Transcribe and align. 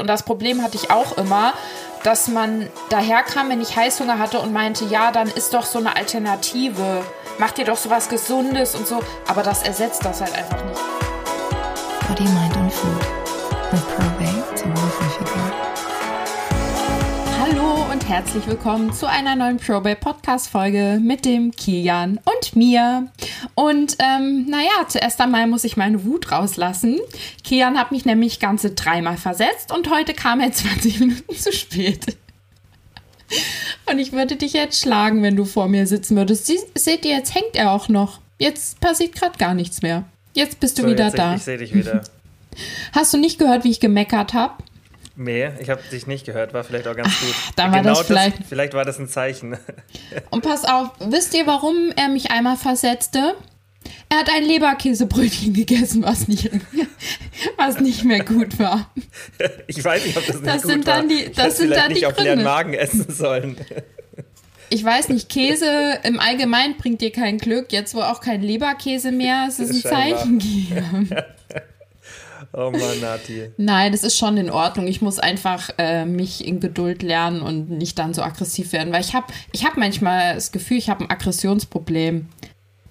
Und 0.00 0.06
das 0.06 0.22
Problem 0.22 0.62
hatte 0.62 0.76
ich 0.76 0.92
auch 0.92 1.18
immer, 1.18 1.54
dass 2.04 2.28
man 2.28 2.68
daherkam, 2.88 3.50
wenn 3.50 3.60
ich 3.60 3.74
Heißhunger 3.76 4.20
hatte 4.20 4.38
und 4.38 4.52
meinte, 4.52 4.84
ja, 4.84 5.10
dann 5.10 5.26
ist 5.26 5.54
doch 5.54 5.64
so 5.64 5.80
eine 5.80 5.96
Alternative. 5.96 7.04
Mach 7.40 7.50
dir 7.50 7.64
doch 7.64 7.76
sowas 7.76 8.08
Gesundes 8.08 8.76
und 8.76 8.86
so. 8.86 9.02
Aber 9.26 9.42
das 9.42 9.64
ersetzt 9.64 10.04
das 10.04 10.20
halt 10.20 10.36
einfach 10.36 10.64
nicht. 10.66 10.80
Body, 12.06 12.22
Mind 12.22 12.56
und 12.58 12.72
Food. 12.72 13.00
With 13.72 13.82
Probate. 13.96 14.38
Hallo 17.40 17.90
und 17.90 18.08
herzlich 18.08 18.46
willkommen 18.46 18.92
zu 18.92 19.08
einer 19.08 19.34
neuen 19.34 19.56
Probate 19.56 19.96
Podcast 19.96 20.48
Folge 20.48 21.00
mit 21.02 21.24
dem 21.24 21.50
Kilian 21.50 22.20
und 22.24 22.54
mir. 22.54 23.08
Und 23.54 23.96
ähm, 23.98 24.46
naja, 24.48 24.86
zuerst 24.88 25.20
einmal 25.20 25.46
muss 25.46 25.64
ich 25.64 25.76
meine 25.76 26.04
Wut 26.04 26.32
rauslassen. 26.32 26.98
Kilian 27.44 27.78
hat 27.78 27.92
mich 27.92 28.04
nämlich 28.04 28.40
ganze 28.40 28.70
dreimal 28.70 29.16
versetzt 29.16 29.72
und 29.72 29.90
heute 29.90 30.14
kam 30.14 30.40
er 30.40 30.52
20 30.52 31.00
Minuten 31.00 31.34
zu 31.34 31.52
spät. 31.52 32.16
Und 33.90 33.98
ich 33.98 34.12
würde 34.12 34.36
dich 34.36 34.52
jetzt 34.54 34.80
schlagen, 34.80 35.22
wenn 35.22 35.36
du 35.36 35.44
vor 35.44 35.68
mir 35.68 35.86
sitzen 35.86 36.16
würdest. 36.16 36.46
Sie, 36.46 36.58
seht 36.74 37.04
ihr, 37.04 37.16
jetzt 37.16 37.34
hängt 37.34 37.54
er 37.54 37.72
auch 37.72 37.88
noch. 37.88 38.20
Jetzt 38.38 38.80
passiert 38.80 39.14
gerade 39.14 39.38
gar 39.38 39.54
nichts 39.54 39.82
mehr. 39.82 40.04
Jetzt 40.34 40.60
bist 40.60 40.78
du 40.78 40.82
So, 40.82 40.88
wieder 40.88 41.06
jetzt, 41.06 41.18
da. 41.18 41.32
Ich, 41.32 41.38
ich 41.38 41.44
sehe 41.44 41.58
dich 41.58 41.74
wieder. 41.74 42.04
Hast 42.92 43.12
du 43.12 43.18
nicht 43.18 43.38
gehört, 43.38 43.64
wie 43.64 43.70
ich 43.70 43.80
gemeckert 43.80 44.34
habe? 44.34 44.54
Nee, 45.20 45.50
ich 45.58 45.68
habe 45.68 45.82
dich 45.90 46.06
nicht 46.06 46.24
gehört, 46.26 46.54
war 46.54 46.62
vielleicht 46.62 46.86
auch 46.86 46.94
ganz 46.94 47.08
gut. 47.18 47.34
dann 47.56 47.72
war 47.72 47.82
das 47.82 48.02
vielleicht- 48.02 48.36
Vielleicht 48.48 48.72
war 48.74 48.84
das 48.84 49.00
ein 49.00 49.08
Zeichen. 49.08 49.58
Und 50.30 50.42
pass 50.44 50.64
auf, 50.64 50.90
wisst 51.00 51.34
ihr, 51.34 51.44
warum 51.46 51.90
er 51.96 52.08
mich 52.08 52.30
einmal 52.30 52.56
versetzte? 52.56 53.34
Er 54.10 54.18
hat 54.18 54.30
ein 54.32 54.44
Leberkäsebrötchen 54.44 55.54
gegessen, 55.54 56.02
was 56.04 56.28
nicht, 56.28 56.50
was 57.56 57.80
nicht 57.80 58.04
mehr 58.04 58.24
gut 58.24 58.58
war. 58.60 58.90
Ich 59.66 59.82
weiß 59.82 60.06
nicht, 60.06 60.16
ob 60.16 60.24
das 60.26 60.36
nicht 60.36 60.46
Das 60.46 60.62
gut 60.62 60.70
sind 60.70 60.86
war. 60.86 60.96
dann 60.98 61.08
die- 61.08 61.32
das 61.34 61.56
sind 61.58 61.70
dann 61.70 61.88
die 61.88 61.94
nicht 61.94 62.06
auf 62.06 62.16
leeren 62.16 62.36
Gründe. 62.38 62.44
Magen 62.44 62.74
essen 62.74 63.06
sollen. 63.12 63.56
Ich 64.70 64.84
weiß 64.84 65.08
nicht, 65.08 65.28
Käse 65.28 65.98
im 66.04 66.20
Allgemeinen 66.20 66.76
bringt 66.76 67.00
dir 67.00 67.10
kein 67.10 67.38
Glück. 67.38 67.72
Jetzt, 67.72 67.94
wo 67.94 68.02
auch 68.02 68.20
kein 68.20 68.42
Leberkäse 68.42 69.10
mehr 69.10 69.46
ist, 69.48 69.58
ist 69.60 69.70
ein 69.70 69.80
Scheinbar. 69.90 70.18
Zeichen 70.20 70.38
geben. 70.38 71.10
Oh 72.52 72.70
Mann, 72.70 73.00
Nati. 73.00 73.50
Nein, 73.58 73.92
das 73.92 74.02
ist 74.04 74.16
schon 74.16 74.36
in 74.38 74.50
Ordnung. 74.50 74.86
Ich 74.86 75.02
muss 75.02 75.18
einfach 75.18 75.70
äh, 75.78 76.04
mich 76.06 76.46
in 76.46 76.60
Geduld 76.60 77.02
lernen 77.02 77.42
und 77.42 77.70
nicht 77.70 77.98
dann 77.98 78.14
so 78.14 78.22
aggressiv 78.22 78.72
werden, 78.72 78.92
weil 78.92 79.02
ich 79.02 79.14
habe 79.14 79.26
ich 79.52 79.64
hab 79.66 79.76
manchmal 79.76 80.34
das 80.34 80.50
Gefühl, 80.50 80.78
ich 80.78 80.88
habe 80.88 81.04
ein 81.04 81.10
Aggressionsproblem. 81.10 82.26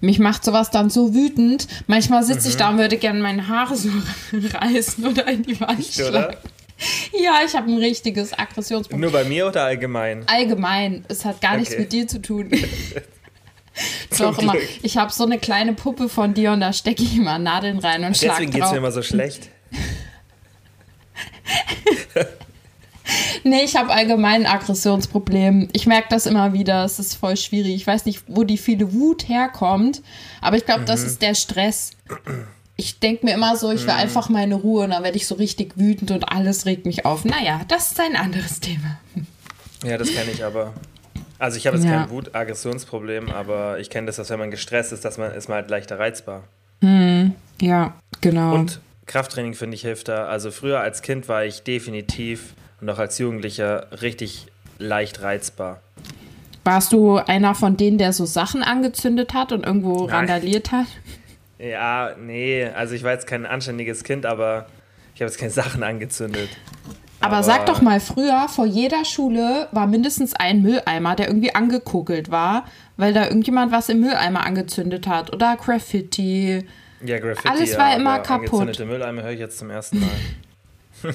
Mich 0.00 0.20
macht 0.20 0.44
sowas 0.44 0.70
dann 0.70 0.90
so 0.90 1.12
wütend. 1.12 1.66
Manchmal 1.88 2.22
sitze 2.22 2.48
ich 2.48 2.54
Mhm. 2.54 2.58
da 2.58 2.68
und 2.70 2.78
würde 2.78 2.96
gerne 2.98 3.20
meine 3.20 3.48
Haare 3.48 3.76
so 3.76 3.88
reißen 4.32 5.04
oder 5.04 5.26
in 5.26 5.42
die 5.42 5.60
Wand 5.60 5.80
Echt, 5.80 5.94
schlagen. 5.94 6.16
oder? 6.16 6.36
Ja, 7.20 7.40
ich 7.44 7.56
habe 7.56 7.68
ein 7.68 7.78
richtiges 7.78 8.32
Aggressionsproblem. 8.38 9.00
Nur 9.00 9.10
bei 9.10 9.24
mir 9.24 9.48
oder 9.48 9.64
allgemein? 9.64 10.22
Allgemein, 10.28 11.04
es 11.08 11.24
hat 11.24 11.40
gar 11.40 11.56
nichts 11.56 11.72
Okay. 11.74 11.80
mit 11.82 11.92
dir 11.92 12.06
zu 12.06 12.22
tun. 12.22 12.50
Doch 14.18 14.38
immer. 14.38 14.54
Ich 14.82 14.96
habe 14.96 15.12
so 15.12 15.24
eine 15.24 15.38
kleine 15.38 15.72
Puppe 15.74 16.08
von 16.08 16.34
dir 16.34 16.52
und 16.52 16.60
da 16.60 16.72
stecke 16.72 17.02
ich 17.02 17.16
immer 17.16 17.38
Nadeln 17.38 17.78
rein 17.78 18.04
und 18.04 18.16
schlag 18.16 18.36
Deswegen 18.36 18.52
geht 18.52 18.64
es 18.64 18.70
mir 18.72 18.78
immer 18.78 18.92
so 18.92 19.02
schlecht. 19.02 19.48
Nee, 23.42 23.62
ich 23.64 23.74
habe 23.76 23.90
allgemein 23.90 24.44
ein 24.44 24.52
Aggressionsproblem. 24.52 25.70
Ich 25.72 25.86
merke 25.86 26.08
das 26.10 26.26
immer 26.26 26.52
wieder. 26.52 26.84
Es 26.84 26.98
ist 26.98 27.14
voll 27.14 27.38
schwierig. 27.38 27.74
Ich 27.74 27.86
weiß 27.86 28.04
nicht, 28.04 28.24
wo 28.26 28.44
die 28.44 28.58
viele 28.58 28.92
Wut 28.92 29.28
herkommt, 29.28 30.02
aber 30.42 30.58
ich 30.58 30.66
glaube, 30.66 30.82
Mhm. 30.82 30.86
das 30.86 31.04
ist 31.04 31.22
der 31.22 31.34
Stress. 31.34 31.92
Ich 32.76 32.98
denke 33.00 33.24
mir 33.24 33.32
immer 33.32 33.56
so, 33.56 33.70
ich 33.72 33.82
Mhm. 33.82 33.86
will 33.86 33.94
einfach 33.94 34.28
meine 34.28 34.56
Ruhe 34.56 34.84
und 34.84 34.90
dann 34.90 35.02
werde 35.04 35.16
ich 35.16 35.26
so 35.26 35.36
richtig 35.36 35.78
wütend 35.78 36.10
und 36.10 36.28
alles 36.30 36.66
regt 36.66 36.84
mich 36.84 37.06
auf. 37.06 37.24
Naja, 37.24 37.62
das 37.68 37.92
ist 37.92 38.00
ein 38.00 38.14
anderes 38.14 38.60
Thema. 38.60 38.98
Ja, 39.84 39.96
das 39.96 40.12
kenne 40.12 40.30
ich 40.32 40.44
aber. 40.44 40.74
Also 41.38 41.56
ich 41.56 41.66
habe 41.66 41.76
jetzt 41.76 41.86
Ja. 41.86 42.00
kein 42.02 42.10
Wut-Aggressionsproblem, 42.10 43.30
aber 43.30 43.78
ich 43.78 43.90
kenne 43.90 44.06
das, 44.08 44.16
dass 44.16 44.30
wenn 44.30 44.38
man 44.38 44.50
gestresst 44.50 44.92
ist, 44.92 45.04
dass 45.04 45.18
man 45.18 45.32
ist 45.32 45.48
man 45.48 45.56
halt 45.56 45.70
leichter 45.70 45.98
reizbar. 45.98 46.44
Ja, 47.60 47.94
genau. 48.20 48.54
Und 48.54 48.80
Krafttraining 49.06 49.54
finde 49.54 49.74
ich 49.74 49.82
hilft 49.82 50.08
da. 50.08 50.26
Also 50.26 50.50
früher 50.50 50.80
als 50.80 51.02
Kind 51.02 51.28
war 51.28 51.44
ich 51.44 51.62
definitiv 51.62 52.54
und 52.80 52.88
auch 52.90 52.98
als 52.98 53.18
Jugendlicher 53.18 53.86
richtig 54.02 54.46
leicht 54.78 55.22
reizbar. 55.22 55.80
Warst 56.64 56.92
du 56.92 57.16
einer 57.16 57.54
von 57.54 57.76
denen, 57.76 57.98
der 57.98 58.12
so 58.12 58.26
Sachen 58.26 58.62
angezündet 58.62 59.32
hat 59.34 59.52
und 59.52 59.64
irgendwo 59.64 60.06
Nein. 60.06 60.14
randaliert 60.28 60.70
hat? 60.70 60.86
Ja, 61.58 62.14
nee, 62.20 62.66
also 62.66 62.94
ich 62.94 63.02
war 63.02 63.12
jetzt 63.12 63.26
kein 63.26 63.46
anständiges 63.46 64.04
Kind, 64.04 64.26
aber 64.26 64.66
ich 65.14 65.20
habe 65.22 65.30
jetzt 65.30 65.38
keine 65.38 65.50
Sachen 65.50 65.82
angezündet. 65.82 66.50
Aber, 67.20 67.42
sag 67.42 67.66
doch 67.66 67.82
mal, 67.82 68.00
früher 68.00 68.48
vor 68.48 68.66
jeder 68.66 69.04
Schule 69.04 69.68
war 69.72 69.86
mindestens 69.86 70.34
ein 70.34 70.62
Mülleimer, 70.62 71.16
der 71.16 71.28
irgendwie 71.28 71.54
angekokelt 71.54 72.30
war, 72.30 72.64
weil 72.96 73.12
da 73.12 73.24
irgendjemand 73.24 73.72
was 73.72 73.88
im 73.88 74.00
Mülleimer 74.00 74.44
angezündet 74.46 75.06
hat. 75.06 75.32
Oder 75.32 75.56
Graffiti. 75.56 76.64
Ja, 77.04 77.18
Graffiti, 77.18 77.48
Alles 77.48 77.72
ja, 77.72 77.78
war 77.78 77.96
immer 77.96 78.14
aber 78.14 78.22
kaputt. 78.22 78.60
Angezündete 78.60 78.86
Mülleimer 78.86 79.22
höre 79.22 79.32
ich 79.32 79.40
jetzt 79.40 79.58
zum 79.58 79.70
ersten 79.70 80.00
Mal. 80.00 80.08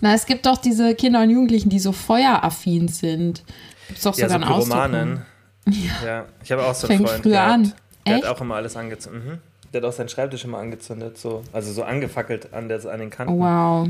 Na, 0.00 0.14
es 0.14 0.26
gibt 0.26 0.46
doch 0.46 0.58
diese 0.58 0.94
Kinder 0.94 1.22
und 1.22 1.30
Jugendlichen, 1.30 1.68
die 1.68 1.78
so 1.78 1.92
feueraffin 1.92 2.88
sind. 2.88 3.44
Gibt's 3.88 4.02
doch 4.02 4.16
ja, 4.16 4.28
sogar 4.28 4.62
so 4.62 4.72
einen. 4.72 4.72
Pyromanen. 4.72 5.22
Ja. 6.04 6.26
ich 6.42 6.52
habe 6.52 6.64
auch 6.64 6.74
so 6.74 6.86
einen 6.86 6.98
Fängt 6.98 7.08
Freund 7.08 7.22
früher 7.22 7.40
an. 7.40 7.72
Der 8.06 8.16
Echt? 8.16 8.24
hat 8.24 8.36
auch 8.36 8.40
immer 8.40 8.56
alles 8.56 8.76
angezündet. 8.76 9.24
Mhm. 9.24 9.38
Der 9.72 9.82
hat 9.82 9.88
auch 9.88 9.92
seinen 9.92 10.08
Schreibtisch 10.08 10.44
immer 10.44 10.58
angezündet, 10.58 11.18
so. 11.18 11.42
Also 11.52 11.72
so 11.72 11.82
angefackelt 11.82 12.52
an, 12.52 12.68
der, 12.68 12.84
an 12.86 13.00
den 13.00 13.10
Kanten. 13.10 13.34
Oh, 13.34 13.40
wow. 13.40 13.88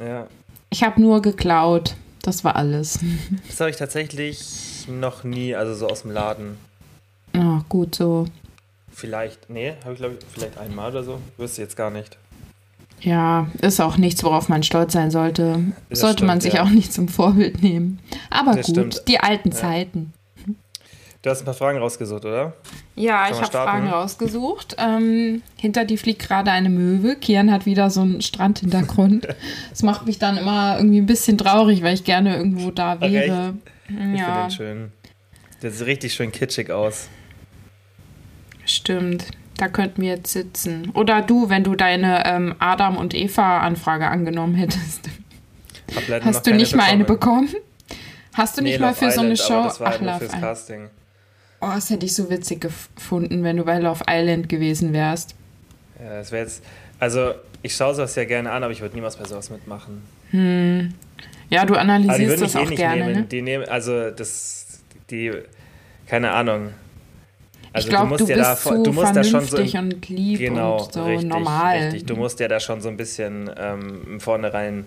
Ja. 0.00 0.26
Ich 0.70 0.82
habe 0.82 1.00
nur 1.00 1.22
geklaut. 1.22 1.94
Das 2.22 2.44
war 2.44 2.56
alles. 2.56 2.98
Das 3.46 3.60
habe 3.60 3.70
ich 3.70 3.76
tatsächlich 3.76 4.86
noch 4.88 5.24
nie, 5.24 5.54
also 5.54 5.74
so 5.74 5.88
aus 5.88 6.02
dem 6.02 6.10
Laden. 6.10 6.56
Oh, 7.36 7.60
gut 7.68 7.94
so. 7.94 8.26
Vielleicht, 8.92 9.48
nee, 9.48 9.74
habe 9.84 9.92
ich 9.92 9.98
glaube 10.00 10.16
ich 10.18 10.26
vielleicht 10.32 10.58
einmal 10.58 10.90
oder 10.90 11.04
so. 11.04 11.20
Wüsste 11.36 11.62
jetzt 11.62 11.76
gar 11.76 11.90
nicht. 11.90 12.18
Ja, 13.00 13.46
ist 13.62 13.80
auch 13.80 13.96
nichts, 13.96 14.24
worauf 14.24 14.48
man 14.48 14.64
stolz 14.64 14.92
sein 14.92 15.10
sollte. 15.12 15.60
Das 15.88 16.00
sollte 16.00 16.24
man 16.24 16.40
stimmt, 16.40 16.52
sich 16.52 16.54
ja. 16.60 16.64
auch 16.64 16.70
nicht 16.70 16.92
zum 16.92 17.06
Vorbild 17.08 17.62
nehmen. 17.62 18.00
Aber 18.28 18.56
Das 18.56 18.66
gut, 18.66 18.74
stimmt. 18.74 19.02
die 19.08 19.20
alten 19.20 19.50
Ja. 19.50 19.54
Zeiten. 19.56 20.12
Du 21.22 21.30
hast 21.30 21.40
ein 21.42 21.44
paar 21.46 21.54
Fragen 21.54 21.78
rausgesucht, 21.78 22.24
oder? 22.24 22.52
Ja, 22.94 23.24
Sollen 23.24 23.34
ich 23.34 23.40
habe? 23.40 23.50
Fragen 23.52 23.88
rausgesucht. 23.88 24.76
Ähm, 24.78 25.42
hinter 25.56 25.84
dir 25.84 25.98
fliegt 25.98 26.20
gerade 26.22 26.52
eine 26.52 26.68
Möwe. 26.68 27.16
Kian 27.16 27.50
hat 27.50 27.66
wieder 27.66 27.90
so 27.90 28.02
einen 28.02 28.22
Strandhintergrund. 28.22 29.26
Das 29.70 29.82
macht 29.82 30.06
mich 30.06 30.18
dann 30.18 30.36
immer 30.38 30.76
irgendwie 30.78 31.00
ein 31.00 31.06
bisschen 31.06 31.36
traurig, 31.38 31.82
weil 31.82 31.94
ich 31.94 32.04
gerne 32.04 32.36
irgendwo 32.36 32.70
da 32.70 33.00
wäre. 33.00 33.54
Ich 33.88 33.94
finde 33.96 34.18
Ja, 34.18 34.42
den 34.46 34.50
schön. 34.50 34.92
Der 35.62 35.70
sieht 35.72 35.86
richtig 35.86 36.14
schön 36.14 36.30
kitschig 36.32 36.70
aus. 36.70 37.08
stimmt. 38.64 39.26
Da 39.56 39.66
könnten 39.68 40.02
wir 40.02 40.10
jetzt 40.10 40.32
sitzen. 40.32 40.90
Oder 40.94 41.20
du, 41.20 41.48
wenn 41.48 41.64
du 41.64 41.74
deine 41.74 42.24
ähm, 42.26 42.54
Adam 42.60 42.96
und 42.96 43.12
Eva-Anfrage 43.12 44.06
angenommen 44.06 44.54
hättest. 44.54 45.08
Hast 46.22 46.46
du 46.46 46.54
nicht 46.54 46.76
mal 46.76 46.84
eine 46.84 47.02
bekommen? 47.04 47.48
Hast 48.34 48.56
du 48.56 48.62
nicht 48.62 48.74
Nee, 48.74 48.78
mal 48.86 48.94
für 48.94 49.10
so 49.10 49.20
eine 49.22 49.32
Island, 49.32 49.72
Show? 49.74 49.84
Ach, 49.84 50.00
Love 50.00 50.18
fürs 50.18 50.22
Island. 50.28 50.42
Casting. 50.44 50.90
Oh, 51.60 51.70
das 51.74 51.90
hätte 51.90 52.06
ich 52.06 52.14
so 52.14 52.30
witzig 52.30 52.60
gefunden, 52.60 53.42
wenn 53.42 53.56
du 53.56 53.64
bei 53.64 53.78
Love 53.78 54.04
Island 54.08 54.48
gewesen 54.48 54.92
wärst. 54.92 55.34
Ja, 55.98 56.18
das 56.18 56.30
wäre 56.30 56.44
jetzt. 56.44 56.62
Also, 57.00 57.34
ich 57.62 57.74
schaue 57.74 57.94
sowas 57.94 58.14
ja 58.14 58.24
gerne 58.24 58.50
an, 58.50 58.62
aber 58.62 58.72
ich 58.72 58.80
würde 58.80 58.94
niemals 58.94 59.16
bei 59.16 59.24
sowas 59.24 59.50
mitmachen. 59.50 60.02
Ja, 61.50 61.64
du 61.64 61.74
analysierst 61.74 62.42
das 62.42 62.54
mich 62.54 62.54
eh 62.54 62.58
auch 62.58 62.70
nicht 62.70 62.78
gerne, 62.78 63.04
nehmen. 63.06 63.20
ne? 63.20 63.22
Die 63.24 63.42
nehmen, 63.42 63.68
also, 63.68 64.10
das. 64.10 64.82
Die. 65.10 65.32
Keine 66.06 66.30
Ahnung. 66.30 66.72
Also, 67.72 67.88
ich 67.88 67.94
glaube, 67.94 68.16
du, 68.16 68.24
ja 68.24 68.36
bist 68.36 68.46
da, 68.46 68.56
so 68.56 68.82
du 68.82 68.92
musst 68.92 69.16
da 69.16 69.24
schon 69.24 69.44
so. 69.44 69.56
und 69.56 70.08
lieb 70.08 70.38
genau, 70.38 70.84
und 70.84 70.92
so 70.92 71.04
richtig, 71.04 71.28
normal. 71.28 71.78
richtig. 71.78 72.06
Du 72.06 72.16
musst 72.16 72.40
ja 72.40 72.48
da 72.48 72.60
schon 72.60 72.80
so 72.80 72.88
ein 72.88 72.96
bisschen 72.96 73.50
ähm, 73.58 74.20
Vornherein. 74.20 74.84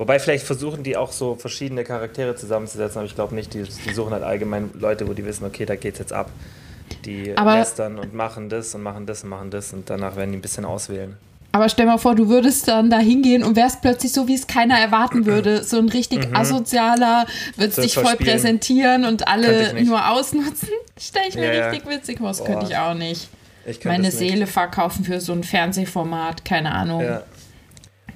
Wobei, 0.00 0.18
vielleicht 0.18 0.46
versuchen 0.46 0.82
die 0.82 0.96
auch 0.96 1.12
so 1.12 1.34
verschiedene 1.34 1.84
Charaktere 1.84 2.34
zusammenzusetzen, 2.34 2.96
aber 3.00 3.06
ich 3.06 3.14
glaube 3.14 3.34
nicht. 3.34 3.52
Die, 3.52 3.64
die 3.64 3.92
suchen 3.92 4.14
halt 4.14 4.22
allgemein 4.22 4.70
Leute, 4.72 5.06
wo 5.06 5.12
die 5.12 5.26
wissen, 5.26 5.44
okay, 5.44 5.66
da 5.66 5.76
geht's 5.76 5.98
jetzt 5.98 6.14
ab. 6.14 6.30
Die 7.04 7.36
Aber- 7.36 7.56
lästern 7.58 7.98
und 7.98 8.14
machen 8.14 8.48
das 8.48 8.74
und 8.74 8.82
machen 8.82 9.04
das 9.04 9.22
und 9.24 9.28
machen 9.28 9.50
das 9.50 9.74
und 9.74 9.90
danach 9.90 10.16
werden 10.16 10.32
die 10.32 10.38
ein 10.38 10.40
bisschen 10.40 10.64
auswählen. 10.64 11.18
Aber 11.52 11.68
stell 11.68 11.84
mal 11.84 11.98
vor, 11.98 12.14
du 12.14 12.28
würdest 12.30 12.66
dann 12.68 12.88
da 12.88 12.98
hingehen 12.98 13.42
und 13.44 13.56
wärst 13.56 13.82
plötzlich 13.82 14.12
so, 14.12 14.26
wie 14.26 14.34
es 14.36 14.46
keiner 14.46 14.78
erwarten 14.78 15.26
würde. 15.26 15.64
So 15.64 15.76
ein 15.78 15.88
richtig 15.90 16.34
asozialer, 16.34 17.26
würdest 17.56 17.76
Mhm. 17.78 17.82
So 17.82 17.82
dich 17.82 17.94
voll 17.94 18.04
verspielen. 18.04 18.32
präsentieren 18.32 19.04
und 19.04 19.28
alle 19.28 19.84
nur 19.84 20.08
ausnutzen. 20.12 20.68
Stell 20.98 21.24
ich 21.28 21.34
mir 21.34 21.46
Ja, 21.46 21.52
ja. 21.52 21.68
richtig 21.70 21.90
witzig 21.90 22.18
vor. 22.20 22.28
Das 22.28 22.42
könnte 22.42 22.66
ich 22.70 22.76
auch 22.78 22.94
nicht. 22.94 23.28
Ich 23.66 23.84
Meine. 23.84 24.10
Seele 24.10 24.46
verkaufen 24.46 25.04
für 25.04 25.20
so 25.20 25.32
ein 25.34 25.44
Fernsehformat, 25.44 26.44
keine 26.46 26.72
Ahnung. 26.72 27.02
Ja. 27.02 27.22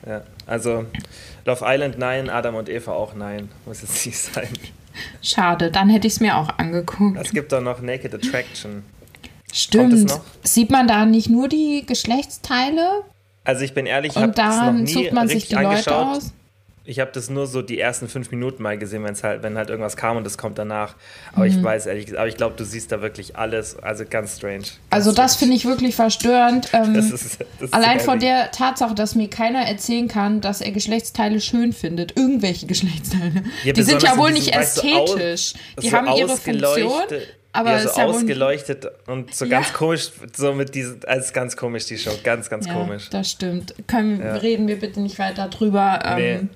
ja. 0.06 0.22
Also, 0.46 0.84
Love 1.46 1.64
Island 1.66 1.98
nein, 1.98 2.30
Adam 2.30 2.54
und 2.54 2.68
Eva 2.68 2.92
auch 2.92 3.14
nein. 3.14 3.50
Muss 3.66 3.82
jetzt 3.82 4.06
nicht 4.06 4.18
sein. 4.18 4.48
Schade, 5.22 5.70
dann 5.70 5.88
hätte 5.90 6.06
ich 6.06 6.14
es 6.14 6.20
mir 6.20 6.36
auch 6.36 6.58
angeguckt. 6.58 7.18
Es 7.20 7.32
gibt 7.32 7.52
doch 7.52 7.60
noch 7.60 7.80
Naked 7.80 8.14
Attraction. 8.14 8.84
Stimmt. 9.52 10.08
noch? 10.08 10.24
Sieht 10.42 10.70
man 10.70 10.88
da 10.88 11.04
nicht 11.06 11.28
nur 11.30 11.48
die 11.48 11.84
Geschlechtsteile 11.86 13.02
Also 13.44 13.64
ich 13.64 13.72
bin 13.74 13.86
ehrlich, 13.86 14.12
ich 14.12 14.16
habe 14.16 14.28
und 14.28 14.38
das 14.38 14.56
noch 14.56 14.72
nie 14.72 14.86
sucht 14.86 15.12
man 15.12 15.28
sich 15.28 15.48
die 15.48 15.54
Leute 15.54 15.68
angeschaut. 15.68 16.16
aus? 16.16 16.32
Ich 16.86 17.00
habe 17.00 17.10
das 17.12 17.30
nur 17.30 17.46
so 17.46 17.62
die 17.62 17.80
ersten 17.80 18.08
fünf 18.08 18.30
Minuten 18.30 18.62
mal 18.62 18.76
gesehen, 18.76 19.04
wenn's 19.04 19.22
halt, 19.24 19.42
wenn 19.42 19.56
halt 19.56 19.70
irgendwas 19.70 19.96
kam 19.96 20.18
und 20.18 20.26
es 20.26 20.36
kommt 20.36 20.58
danach. 20.58 20.96
Aber 21.34 21.46
ich 21.46 21.62
weiß 21.62 21.86
ehrlich 21.86 22.04
gesagt, 22.04 22.18
aber 22.20 22.28
ich 22.28 22.36
glaube, 22.36 22.56
du 22.58 22.64
siehst 22.64 22.92
da 22.92 23.00
wirklich 23.00 23.36
alles. 23.36 23.78
Also 23.78 24.04
ganz 24.08 24.36
strange. 24.36 24.58
Ganz 24.58 24.78
Also 24.90 25.12
das 25.12 25.36
finde 25.36 25.56
ich 25.56 25.64
wirklich 25.64 25.94
verstörend. 25.96 26.68
Ähm, 26.74 26.92
Das 26.94 27.10
ist- 27.10 27.38
das 27.58 27.72
allein 27.72 28.00
so 28.00 28.04
von 28.04 28.20
der 28.20 28.50
Tatsache, 28.50 28.94
dass 28.94 29.14
mir 29.14 29.28
keiner 29.30 29.60
erzählen 29.66 30.08
kann, 30.08 30.42
dass 30.42 30.60
er 30.60 30.72
Geschlechtsteile 30.72 31.40
schön 31.40 31.72
findet. 31.72 32.16
Irgendwelche 32.18 32.66
Geschlechtsteile. 32.66 33.44
Ja, 33.64 33.72
die 33.72 33.82
sind 33.82 34.02
ja 34.02 34.16
wohl 34.18 34.32
nicht 34.32 34.54
ästhetisch. 34.54 35.54
Die 35.82 35.88
so 35.88 35.96
haben 35.96 36.08
ihre 36.16 36.36
Funktion. 36.36 36.92
Aber 37.56 37.70
ja, 37.70 37.78
so 37.78 37.88
ist 37.90 37.96
ja 37.96 38.04
ausgeleuchtet 38.06 38.86
und 39.06 39.32
so 39.34 39.44
Ja. 39.44 39.52
ganz 39.60 39.72
komisch, 39.72 40.10
so 40.36 40.52
mit 40.52 40.74
diesen, 40.74 41.04
als 41.06 41.32
ganz 41.32 41.56
komisch 41.56 41.86
die 41.86 41.96
Show, 41.98 42.10
ganz, 42.24 42.50
ganz 42.50 42.66
ja, 42.66 42.74
komisch. 42.74 43.08
das 43.10 43.30
stimmt. 43.30 43.74
Können, 43.86 44.20
Ja. 44.20 44.34
Reden 44.34 44.66
wir 44.66 44.76
bitte 44.78 45.00
nicht 45.00 45.20
weiter 45.20 45.46
drüber. 45.48 46.00
Ähm, 46.04 46.50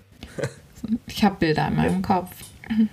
Ich 1.06 1.24
habe 1.24 1.36
Bilder 1.40 1.68
in 1.68 1.76
meinem 1.76 2.02
Kopf. 2.02 2.30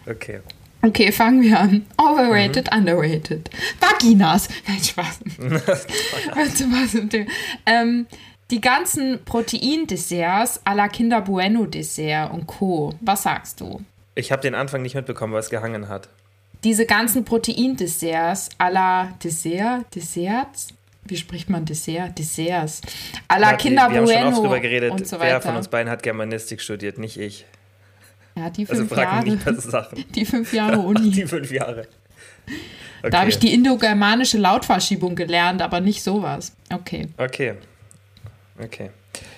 Okay. 0.09 0.39
Okay, 0.81 1.11
fangen 1.11 1.41
wir 1.41 1.59
an. 1.59 1.85
Overrated, 1.97 2.71
Mhm. 2.71 2.77
underrated. 2.79 3.49
Vaginas. 3.79 4.47
Nein, 4.67 4.79
Spaß. 4.83 5.19
Was 5.45 6.91
dem- 7.09 7.27
ähm, 7.65 8.05
die 8.51 8.61
ganzen 8.61 9.23
Proteindesserts 9.25 10.61
à 10.65 10.75
la 10.75 10.87
Kinder 10.87 11.21
Bueno 11.21 11.65
Dessert 11.65 12.31
und 12.31 12.45
Co. 12.47 12.93
Was 13.01 13.23
sagst 13.23 13.61
du? 13.61 13.81
Ich 14.13 14.31
habe 14.31 14.41
den 14.41 14.55
Anfang 14.55 14.81
nicht 14.83 14.95
mitbekommen, 14.95 15.33
weil 15.33 15.39
es 15.41 15.49
gehangen 15.49 15.89
hat. 15.89 16.09
Diese 16.63 16.85
ganzen 16.85 17.25
Proteindesserts 17.25 18.49
à 18.59 18.69
la 18.71 19.13
Dessert, 19.23 19.93
Desserts? 19.93 20.67
Wie 21.07 21.17
spricht 21.17 21.49
man 21.49 21.65
Dessert? 21.65 22.17
Desserts. 22.17 22.81
À 23.27 23.39
la 23.39 23.53
Kinder 23.55 23.89
wir 23.91 23.97
haben 23.99 24.07
schon 24.07 24.15
oft 24.15 24.23
Bueno 24.23 24.41
drüber 24.41 24.59
geredet, 24.59 24.91
und 24.91 25.07
so 25.07 25.19
wer 25.19 25.39
von 25.41 25.55
uns 25.55 25.67
beiden 25.67 25.89
hat 25.91 26.01
Germanistik 26.03 26.61
studiert, 26.61 26.97
nicht 26.97 27.17
ich. 27.17 27.45
Ja, 28.35 28.49
die 28.49 28.67
Also 28.67 28.81
fünf 28.81 28.93
frag 28.93 29.23
mich 29.23 29.33
nicht 29.35 29.45
Jahre. 29.45 29.55
bei 29.55 29.61
so 29.61 29.69
Sachen. 29.69 30.03
Die 30.15 30.25
fünf 30.25 30.51
Jahre 30.51 30.79
Uni. 30.79 31.09
Die 31.11 31.25
fünf 31.25 31.51
Jahre. 31.51 31.87
Okay. 32.99 33.09
Da 33.11 33.19
habe 33.19 33.29
ich 33.29 33.37
die 33.39 33.53
indogermanische 33.53 34.37
Lautverschiebung 34.39 35.15
gelernt, 35.15 35.61
aber 35.61 35.79
nicht 35.79 36.01
sowas. 36.03 36.53
Okay. 36.73 37.07
Okay. 37.17 37.53
Okay. 38.61 38.89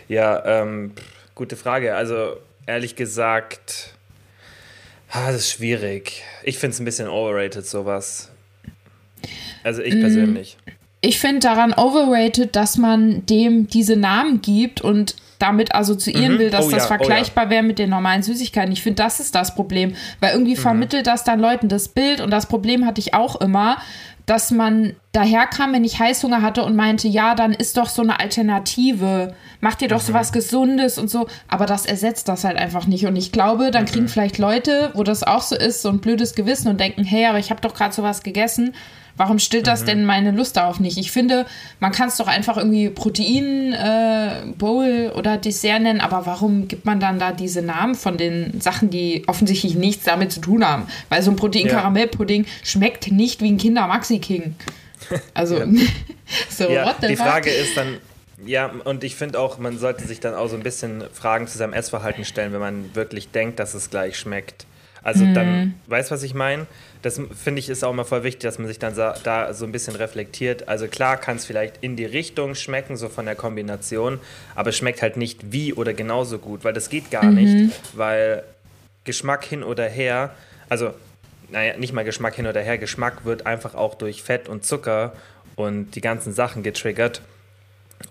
Ja, 0.08 0.44
ähm, 0.62 0.94
gute 1.36 1.56
Frage. 1.58 1.96
Also, 1.96 2.38
ehrlich 2.66 2.96
gesagt, 2.96 3.94
ah, 5.12 5.28
das 5.28 5.36
ist 5.42 5.52
schwierig. 5.52 6.24
Ich 6.44 6.58
finde 6.60 6.74
es 6.74 6.80
ein 6.80 6.86
bisschen 6.86 7.08
overrated, 7.10 7.66
sowas. 7.68 8.31
Also, 9.64 9.81
Mm. 9.81 9.86
ich 9.86 10.00
persönlich. 10.00 10.58
Ich 11.01 11.19
finde 11.19 11.39
daran 11.39 11.73
overrated, 11.73 12.55
dass 12.55 12.77
man 12.77 13.25
dem 13.27 13.67
diese 13.67 13.95
Namen 13.95 14.41
gibt 14.41 14.81
und 14.81 15.15
damit 15.39 15.75
assoziieren 15.75 16.33
Mhm. 16.35 16.39
will, 16.39 16.49
dass 16.49 16.65
Oh 16.65 16.71
das 16.71 16.83
ja, 16.83 16.89
oh 16.89 16.94
ja. 16.94 16.97
vergleichbar 16.97 17.49
wäre 17.51 17.61
mit 17.61 17.77
den 17.77 17.91
normalen 17.91 18.23
Süßigkeiten. 18.23 18.71
Ich 18.71 18.81
finde, 18.81 19.03
das 19.03 19.19
ist 19.19 19.35
das 19.35 19.53
Problem, 19.53 19.95
weil 20.19 20.31
irgendwie 20.33 20.55
Mhm. 20.55 20.59
vermittelt 20.61 21.05
das 21.05 21.23
dann 21.23 21.39
Leuten 21.39 21.69
das 21.69 21.89
Bild 21.89 22.19
und 22.21 22.31
das 22.31 22.47
Problem 22.47 22.85
hatte 22.88 22.99
ich 22.99 23.13
auch 23.13 23.39
immer, 23.39 23.77
dass 24.25 24.49
man 24.51 24.95
daherkam, 25.13 25.71
wenn 25.73 25.85
ich 25.85 25.99
Heißhunger 25.99 26.41
hatte 26.41 26.63
und 26.63 26.75
meinte, 26.75 27.07
ja, 27.07 27.35
dann 27.35 27.53
ist 27.53 27.77
doch 27.77 27.88
so 27.88 28.01
eine 28.01 28.19
Alternative, 28.19 29.35
mach 29.61 29.75
dir 29.75 29.88
doch 29.88 30.01
Mhm. 30.01 30.05
so 30.07 30.13
was 30.13 30.31
Gesundes 30.31 30.97
und 30.97 31.09
so, 31.09 31.27
aber 31.47 31.65
das 31.67 31.85
ersetzt 31.85 32.27
das 32.27 32.44
halt 32.44 32.57
einfach 32.57 32.88
nicht 32.88 33.05
und 33.05 33.15
ich 33.15 33.31
glaube, 33.31 33.69
dann 33.71 33.83
Mhm. 33.83 33.88
kriegen 33.88 34.07
vielleicht 34.07 34.38
Leute, 34.39 34.91
wo 34.95 35.03
das 35.03 35.23
auch 35.23 35.41
so 35.44 35.55
ist, 35.55 35.81
so 35.83 35.89
ein 35.89 35.99
blödes 35.99 36.33
Gewissen 36.35 36.67
und 36.67 36.79
denken, 36.79 37.03
hey, 37.03 37.27
aber 37.27 37.38
ich 37.39 37.51
habe 37.51 37.61
doch 37.61 37.73
gerade 37.75 37.94
sowas 37.94 38.23
gegessen, 38.23 38.73
Warum 39.18 39.40
stillt 39.40 39.66
das 39.66 39.84
denn 39.84 40.06
meine 40.06 40.31
Lust 40.31 40.58
darauf 40.58 40.80
nicht? 40.80 40.98
Ich 41.00 41.12
finde, 41.12 41.48
man 41.80 41.92
kann 41.92 42.08
es 42.08 42.18
doch 42.18 42.28
einfach 42.28 42.56
irgendwie 42.58 42.90
Protein, 42.90 43.74
äh, 43.74 44.44
Bowl 44.58 45.12
oder 45.16 45.38
Dessert 45.38 45.81
nennen, 45.81 46.02
aber 46.02 46.28
warum 46.28 46.68
gibt 46.68 46.86
man 46.86 47.00
dann 47.00 47.18
da 47.18 47.31
diese 47.31 47.64
Namen 47.64 47.96
von 47.96 48.18
den 48.18 48.62
Sachen, 48.62 48.92
die 48.92 49.24
offensichtlich 49.28 49.74
nichts 49.75 50.06
damit 50.06 50.31
zu 50.31 50.40
tun 50.40 50.64
haben? 50.66 50.88
Weil 51.10 51.24
so 51.24 51.31
ein 51.31 51.36
Protein-Karamellpudding 51.36 52.46
schmeckt 52.64 53.12
nicht 53.12 53.42
wie 53.42 53.52
ein 53.52 53.58
Kinder-Maxi-King. 53.58 54.56
Also, 55.34 55.64
so, 56.50 56.69
Ja, 56.69 56.86
what 56.86 56.98
the 57.02 57.08
die 57.08 57.16
fuck? 57.16 57.25
Frage 57.25 57.50
ist 57.50 57.75
dann, 57.75 57.98
ja, 58.46 58.72
und 58.84 59.04
ich 59.04 59.16
finde 59.16 59.40
auch, 59.40 59.58
man 59.58 59.80
sollte 59.80 60.06
sich 60.06 60.19
dann 60.19 60.36
auch 60.36 60.48
so 60.48 60.56
ein 60.56 60.64
bisschen 60.64 61.04
Fragen 61.12 61.48
zu 61.48 61.58
seinem 61.58 61.74
Essverhalten 61.74 62.24
stellen, 62.24 62.54
wenn 62.54 62.60
man 62.60 62.96
wirklich 62.96 63.31
denkt, 63.31 63.60
dass 63.60 63.74
es 63.74 63.90
gleich 63.90 64.18
schmeckt. 64.18 64.68
Also 65.07 65.24
Mhm. 65.24 65.33
dann, 65.33 65.74
weißt 65.88 66.12
du, 66.12 66.15
was 66.15 66.24
ich 66.24 66.33
meine? 66.33 66.68
Das 67.01 67.15
finde 67.42 67.59
ich 67.59 67.69
ist 67.69 67.81
auch 67.86 67.94
mal 67.94 68.04
voll 68.04 68.24
wichtig, 68.24 68.42
dass 68.42 68.59
man 68.59 68.68
sich 68.68 68.77
dann 68.77 68.94
da 68.94 69.54
so 69.54 69.63
ein 69.63 69.71
bisschen 69.71 69.95
reflektiert. 69.95 70.68
Also 70.68 70.88
klar 70.88 71.15
kann 71.15 71.38
es 71.38 71.45
vielleicht 71.45 71.75
in 71.80 71.95
die 71.95 72.04
Richtung 72.04 72.56
schmecken, 72.56 72.98
so 72.98 73.07
von 73.07 73.25
der 73.25 73.36
Kombination, 73.36 74.19
aber 74.54 74.71
es 74.71 74.77
schmeckt 74.77 75.01
halt 75.01 75.15
nicht 75.15 75.54
wie 75.54 75.74
oder 75.74 75.94
genauso 75.94 76.39
gut, 76.39 76.65
weil 76.65 76.74
das 76.74 76.89
geht 76.89 77.09
gar 77.09 77.31
Mhm. 77.31 77.36
nicht, 77.36 77.57
weil 77.94 78.44
Geschmack 79.06 79.45
hin 79.45 79.63
oder 79.63 79.88
her, 79.88 80.31
also 80.68 80.92
naja, 81.50 81.77
nicht 81.77 81.94
mal 81.94 82.04
Geschmack 82.04 82.36
hin 82.36 82.45
oder 82.45 82.59
her, 82.59 82.77
Geschmack 82.77 83.24
wird 83.24 83.45
einfach 83.45 83.75
auch 83.75 83.95
durch 83.95 84.21
Fett 84.21 84.50
und 84.50 84.65
Zucker 84.65 85.13
und 85.56 85.92
die 85.92 86.01
ganzen 86.01 86.33
Sachen 86.33 86.63
getriggert. 86.63 87.21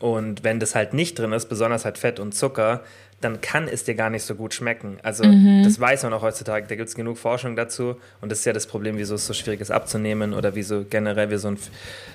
Und 0.00 0.44
wenn 0.44 0.58
das 0.60 0.74
halt 0.74 0.94
nicht 0.94 1.18
drin 1.18 1.32
ist, 1.32 1.50
besonders 1.50 1.84
halt 1.84 1.98
Fett 1.98 2.18
und 2.18 2.32
Zucker, 2.34 2.80
dann 3.20 3.40
kann 3.40 3.66
es 3.66 3.84
dir 3.84 3.94
gar 3.94 4.10
nicht 4.10 4.24
so 4.24 4.34
gut 4.34 4.52
schmecken. 4.52 4.98
Also 5.02 5.24
das 5.64 5.80
weiß 5.80 6.02
man 6.02 6.12
auch 6.12 6.22
heutzutage, 6.22 6.66
da 6.66 6.74
gibt 6.74 6.88
es 6.88 6.94
genug 6.94 7.16
Forschung 7.16 7.56
dazu. 7.56 7.96
Und 8.20 8.30
das 8.30 8.40
ist 8.40 8.44
ja 8.44 8.52
das 8.52 8.66
Problem, 8.66 8.98
wieso 8.98 9.14
es 9.14 9.26
so 9.26 9.32
schwierig 9.32 9.60
ist 9.60 9.70
abzunehmen 9.70 10.34
oder 10.34 10.54
wieso 10.54 10.84
generell 10.84 11.30
wir 11.30 11.38
so, 11.38 11.48
ein, 11.48 11.58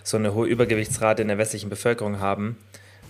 so 0.04 0.18
eine 0.18 0.36
hohe 0.36 0.48
Übergewichtsrate 0.48 1.24
in 1.24 1.28
der 1.28 1.40
westlichen 1.40 1.70
Bevölkerung 1.70 2.20
haben. 2.20 2.58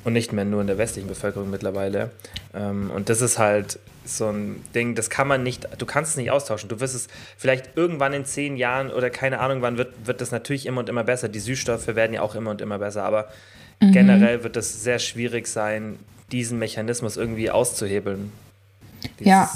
Und 0.03 0.13
nicht 0.13 0.33
mehr 0.33 0.45
nur 0.45 0.61
in 0.61 0.67
der 0.67 0.79
westlichen 0.79 1.07
Bevölkerung 1.07 1.51
mittlerweile. 1.51 2.09
Ähm, 2.55 2.89
und 2.89 3.09
das 3.09 3.21
ist 3.21 3.37
halt 3.37 3.77
so 4.03 4.29
ein 4.29 4.63
Ding, 4.73 4.95
das 4.95 5.11
kann 5.11 5.27
man 5.27 5.43
nicht, 5.43 5.67
du 5.77 5.85
kannst 5.85 6.11
es 6.11 6.17
nicht 6.17 6.31
austauschen. 6.31 6.69
Du 6.69 6.79
wirst 6.79 6.95
es 6.95 7.07
vielleicht 7.37 7.77
irgendwann 7.77 8.13
in 8.13 8.25
zehn 8.25 8.57
Jahren 8.57 8.89
oder 8.89 9.11
keine 9.11 9.39
Ahnung 9.39 9.61
wann 9.61 9.77
wird, 9.77 10.07
wird 10.07 10.21
das 10.21 10.31
natürlich 10.31 10.65
immer 10.65 10.79
und 10.79 10.89
immer 10.89 11.03
besser. 11.03 11.29
Die 11.29 11.39
Süßstoffe 11.39 11.87
werden 11.87 12.13
ja 12.13 12.21
auch 12.21 12.33
immer 12.33 12.49
und 12.49 12.61
immer 12.61 12.79
besser, 12.79 13.03
aber 13.03 13.27
generell 13.79 14.43
wird 14.43 14.57
es 14.57 14.83
sehr 14.83 14.99
schwierig 14.99 15.47
sein, 15.47 15.99
diesen 16.31 16.59
Mechanismus 16.59 17.17
irgendwie 17.17 17.51
auszuhebeln. 17.51 18.31
Ja. 19.19 19.49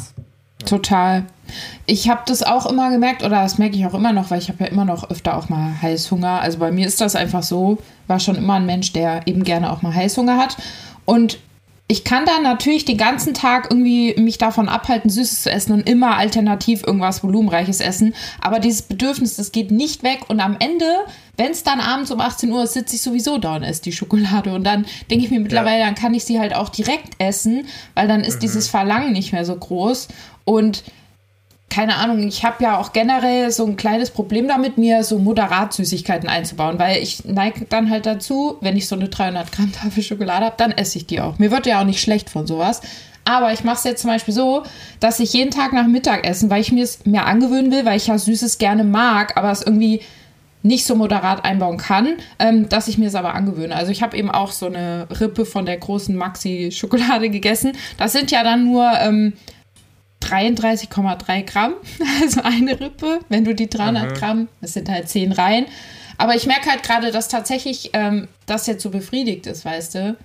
Total. 0.66 1.25
Ich 1.86 2.10
habe 2.10 2.22
das 2.25 2.42
auch 2.42 2.66
immer 2.66 2.89
gemerkt, 2.89 3.24
oder 3.24 3.42
das 3.44 3.57
merke 3.57 3.75
ich 3.75 3.86
auch 3.86 3.94
immer 3.94 4.13
noch, 4.13 4.31
weil 4.31 4.39
ich 4.39 4.50
habe 4.50 4.63
ja 4.63 4.69
immer 4.69 4.86
noch 4.86 5.10
öfter 5.10 5.38
auch 5.38 5.50
mal 5.50 5.81
Heißhunger. 5.81 6.42
Also 6.42 6.60
bei 6.60 6.72
mir 6.72 6.88
ist 6.88 7.01
das 7.01 7.16
einfach 7.16 7.44
so, 7.44 7.77
war 8.07 8.19
schon 8.19 8.36
immer 8.36 8.56
ein 8.56 8.66
Mensch, 8.66 8.94
der 8.94 9.27
eben 9.27 9.44
gerne 9.44 9.72
auch 9.72 9.81
mal 9.81 9.94
Heißhunger 9.94 10.38
hat. 10.38 10.57
Und 11.04 11.39
ich 11.87 12.03
kann 12.03 12.25
dann 12.25 12.41
natürlich 12.41 12.85
den 12.85 12.97
ganzen 12.97 13.35
Tag 13.35 13.67
irgendwie 13.69 14.15
mich 14.17 14.39
davon 14.39 14.69
abhalten, 14.69 15.09
Süßes 15.09 15.43
zu 15.43 15.51
essen 15.51 15.71
und 15.71 15.87
immer 15.87 16.17
alternativ 16.17 16.81
irgendwas 16.83 17.24
Volumenreiches 17.24 17.79
essen. 17.79 18.15
Aber 18.41 18.60
dieses 18.60 18.81
Bedürfnis, 18.81 19.36
das 19.36 19.51
geht 19.51 19.69
nicht 19.69 20.01
weg. 20.01 20.21
Und 20.27 20.39
am 20.39 20.57
Ende, 20.60 20.86
wenn 21.38 21.51
es 21.51 21.62
dann 21.62 21.79
abends 21.79 22.10
um 22.10 22.19
18 22.19 22.51
Uhr 22.51 22.63
ist, 22.63 22.74
sitze 22.74 22.95
ich 22.95 23.03
sowieso 23.03 23.38
da 23.38 23.57
und 23.57 23.63
esse 23.63 23.83
die 23.83 23.91
Schokolade. 23.91 24.51
Und 24.55 24.63
dann 24.63 24.88
denke 25.12 25.25
ich 25.25 25.31
mir 25.31 25.39
mittlerweile, 25.39 25.83
dann 25.83 25.93
kann 25.93 26.15
ich 26.15 26.25
sie 26.25 26.39
halt 26.39 26.55
auch 26.55 26.69
direkt 26.69 27.21
essen, 27.21 27.67
weil 27.93 28.07
dann 28.07 28.21
ist 28.21 28.39
dieses 28.39 28.67
Verlangen 28.67 29.13
nicht 29.13 29.31
mehr 29.31 29.45
so 29.45 29.55
groß. 29.55 30.07
Und 30.43 30.83
keine 31.69 31.95
Ahnung, 31.95 32.25
ich 32.25 32.45
habe 32.45 32.63
ja 32.63 32.77
auch 32.77 32.93
generell 32.93 33.51
so 33.51 33.65
ein 33.65 33.75
kleines 33.75 34.12
Problem 34.12 34.48
damit, 34.48 34.77
mir 34.77 35.03
so 35.03 35.19
moderat 35.19 35.74
Süßigkeiten 35.74 36.29
einzubauen, 36.29 36.79
weil 36.79 37.01
ich 37.01 37.25
neige 37.25 37.65
dann 37.65 37.89
halt 37.89 38.05
dazu, 38.05 38.57
wenn 38.62 38.77
ich 38.77 38.88
so 38.88 38.95
eine 38.95 39.10
300 39.10 39.51
Gramm 39.51 39.72
Tafel 39.72 40.03
Schokolade 40.03 40.45
habe, 40.45 40.55
dann 40.57 40.72
esse 40.72 41.00
ich 41.00 41.07
die 41.07 41.19
auch. 41.19 41.38
Mir 41.38 41.51
wird 41.51 41.65
ja 41.65 41.81
auch 41.81 41.86
nicht 41.86 42.01
schlecht 42.01 42.29
von 42.29 42.48
sowas. 42.48 42.81
Aber 43.25 43.51
ich 43.51 43.63
mache 43.63 43.77
es 43.77 43.84
jetzt 43.84 44.01
zum 44.01 44.12
Beispiel 44.12 44.34
so, 44.34 44.63
dass 45.00 45.19
ich 45.19 45.34
jeden 45.34 45.50
Tag 45.50 45.74
nach 45.74 45.88
Mittagessen, 45.88 46.51
weil 46.51 46.62
ich 46.62 46.72
mir 46.72 46.84
es 46.84 47.05
mir 47.05 47.25
angewöhnen 47.25 47.72
will, 47.72 47.84
weil 47.84 47.98
ich 47.98 48.07
ja 48.07 48.17
Süßes 48.17 48.60
gerne 48.60 48.84
mag, 48.84 49.36
aber 49.36 49.51
es 49.51 49.63
irgendwie 49.63 50.01
nicht 50.62 50.86
so 50.86 50.95
moderat 50.95 51.45
einbauen 51.45 51.77
kann, 51.77 52.17
ähm, 52.39 52.69
dass 52.69 52.88
ich 52.88 52.98
mir 52.98 53.07
es 53.07 53.15
aber 53.15 53.36
angewöhne. 53.36 53.75
Also 53.75 53.91
ich 53.91 54.01
habe 54.01 54.17
eben 54.17 54.31
auch 54.31 54.51
so 54.51 54.67
eine 54.67 55.07
Rippe 55.19 55.45
von 55.45 55.65
der 55.65 55.77
großen 55.77 56.15
Maxi-Schokolade 56.15 57.29
gegessen. 57.29 57.74
Das 57.98 58.13
sind 58.13 58.31
ja 58.31 58.43
dann 58.43 58.65
nur 58.65 58.91
ähm, 59.00 59.34
33,3 60.22 61.43
Gramm, 61.43 61.74
also 62.22 62.41
eine 62.41 62.79
Rippe. 62.79 63.19
Wenn 63.29 63.45
du 63.45 63.53
die 63.53 63.69
300 63.69 64.17
Gramm, 64.17 64.48
das 64.62 64.74
sind 64.74 64.89
halt 64.89 65.10
10 65.10 65.31
Reihen. 65.31 65.65
Aber 66.17 66.36
ich 66.36 66.45
merke 66.48 66.69
halt 66.69 66.84
gerade, 66.84 67.12
dass 67.12 67.27
tatsächlich 67.27 67.91
ähm, 67.93 68.27
das 68.45 68.67
jetzt 68.67 68.81
so 68.81 68.89
befriedigt 68.89 69.48
ist, 69.48 69.65
weißt 69.65 69.95
du? 69.95 70.17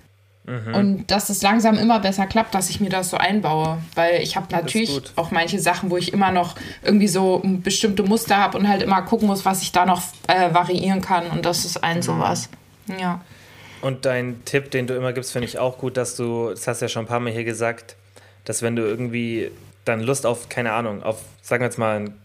Und 0.73 1.05
dass 1.11 1.29
es 1.29 1.41
langsam 1.43 1.77
immer 1.77 1.99
besser 1.99 2.25
klappt, 2.25 2.55
dass 2.55 2.69
ich 2.69 2.79
mir 2.79 2.89
das 2.89 3.11
so 3.11 3.17
einbaue. 3.17 3.77
Weil 3.93 4.21
ich 4.21 4.35
habe 4.35 4.47
natürlich 4.51 5.01
auch 5.15 5.31
manche 5.31 5.59
Sachen, 5.59 5.91
wo 5.91 5.97
ich 5.97 6.11
immer 6.13 6.31
noch 6.31 6.55
irgendwie 6.83 7.07
so 7.07 7.41
bestimmte 7.43 8.03
Muster 8.03 8.37
habe 8.37 8.57
und 8.57 8.67
halt 8.67 8.81
immer 8.81 9.01
gucken 9.03 9.27
muss, 9.27 9.45
was 9.45 9.61
ich 9.61 9.71
da 9.71 9.85
noch 9.85 10.01
äh, 10.27 10.53
variieren 10.53 11.01
kann. 11.01 11.27
Und 11.27 11.45
das 11.45 11.63
ist 11.63 11.83
ein 11.83 12.01
sowas. 12.01 12.49
Ja. 12.99 13.21
Und 13.81 14.05
dein 14.05 14.43
Tipp, 14.43 14.71
den 14.71 14.87
du 14.87 14.95
immer 14.95 15.13
gibst, 15.13 15.31
finde 15.31 15.47
ich 15.47 15.59
auch 15.59 15.77
gut, 15.77 15.95
dass 15.95 16.15
du, 16.15 16.49
das 16.49 16.67
hast 16.67 16.81
ja 16.81 16.87
schon 16.87 17.05
ein 17.05 17.07
paar 17.07 17.19
Mal 17.19 17.31
hier 17.31 17.43
gesagt, 17.43 17.95
dass 18.43 18.61
wenn 18.63 18.75
du 18.75 18.81
irgendwie 18.81 19.51
dann 19.85 20.01
Lust 20.01 20.25
auf, 20.25 20.49
keine 20.49 20.73
Ahnung, 20.73 21.03
auf, 21.03 21.21
sagen 21.41 21.61
wir 21.61 21.65
jetzt 21.67 21.77
mal, 21.77 21.97
einen 21.97 22.19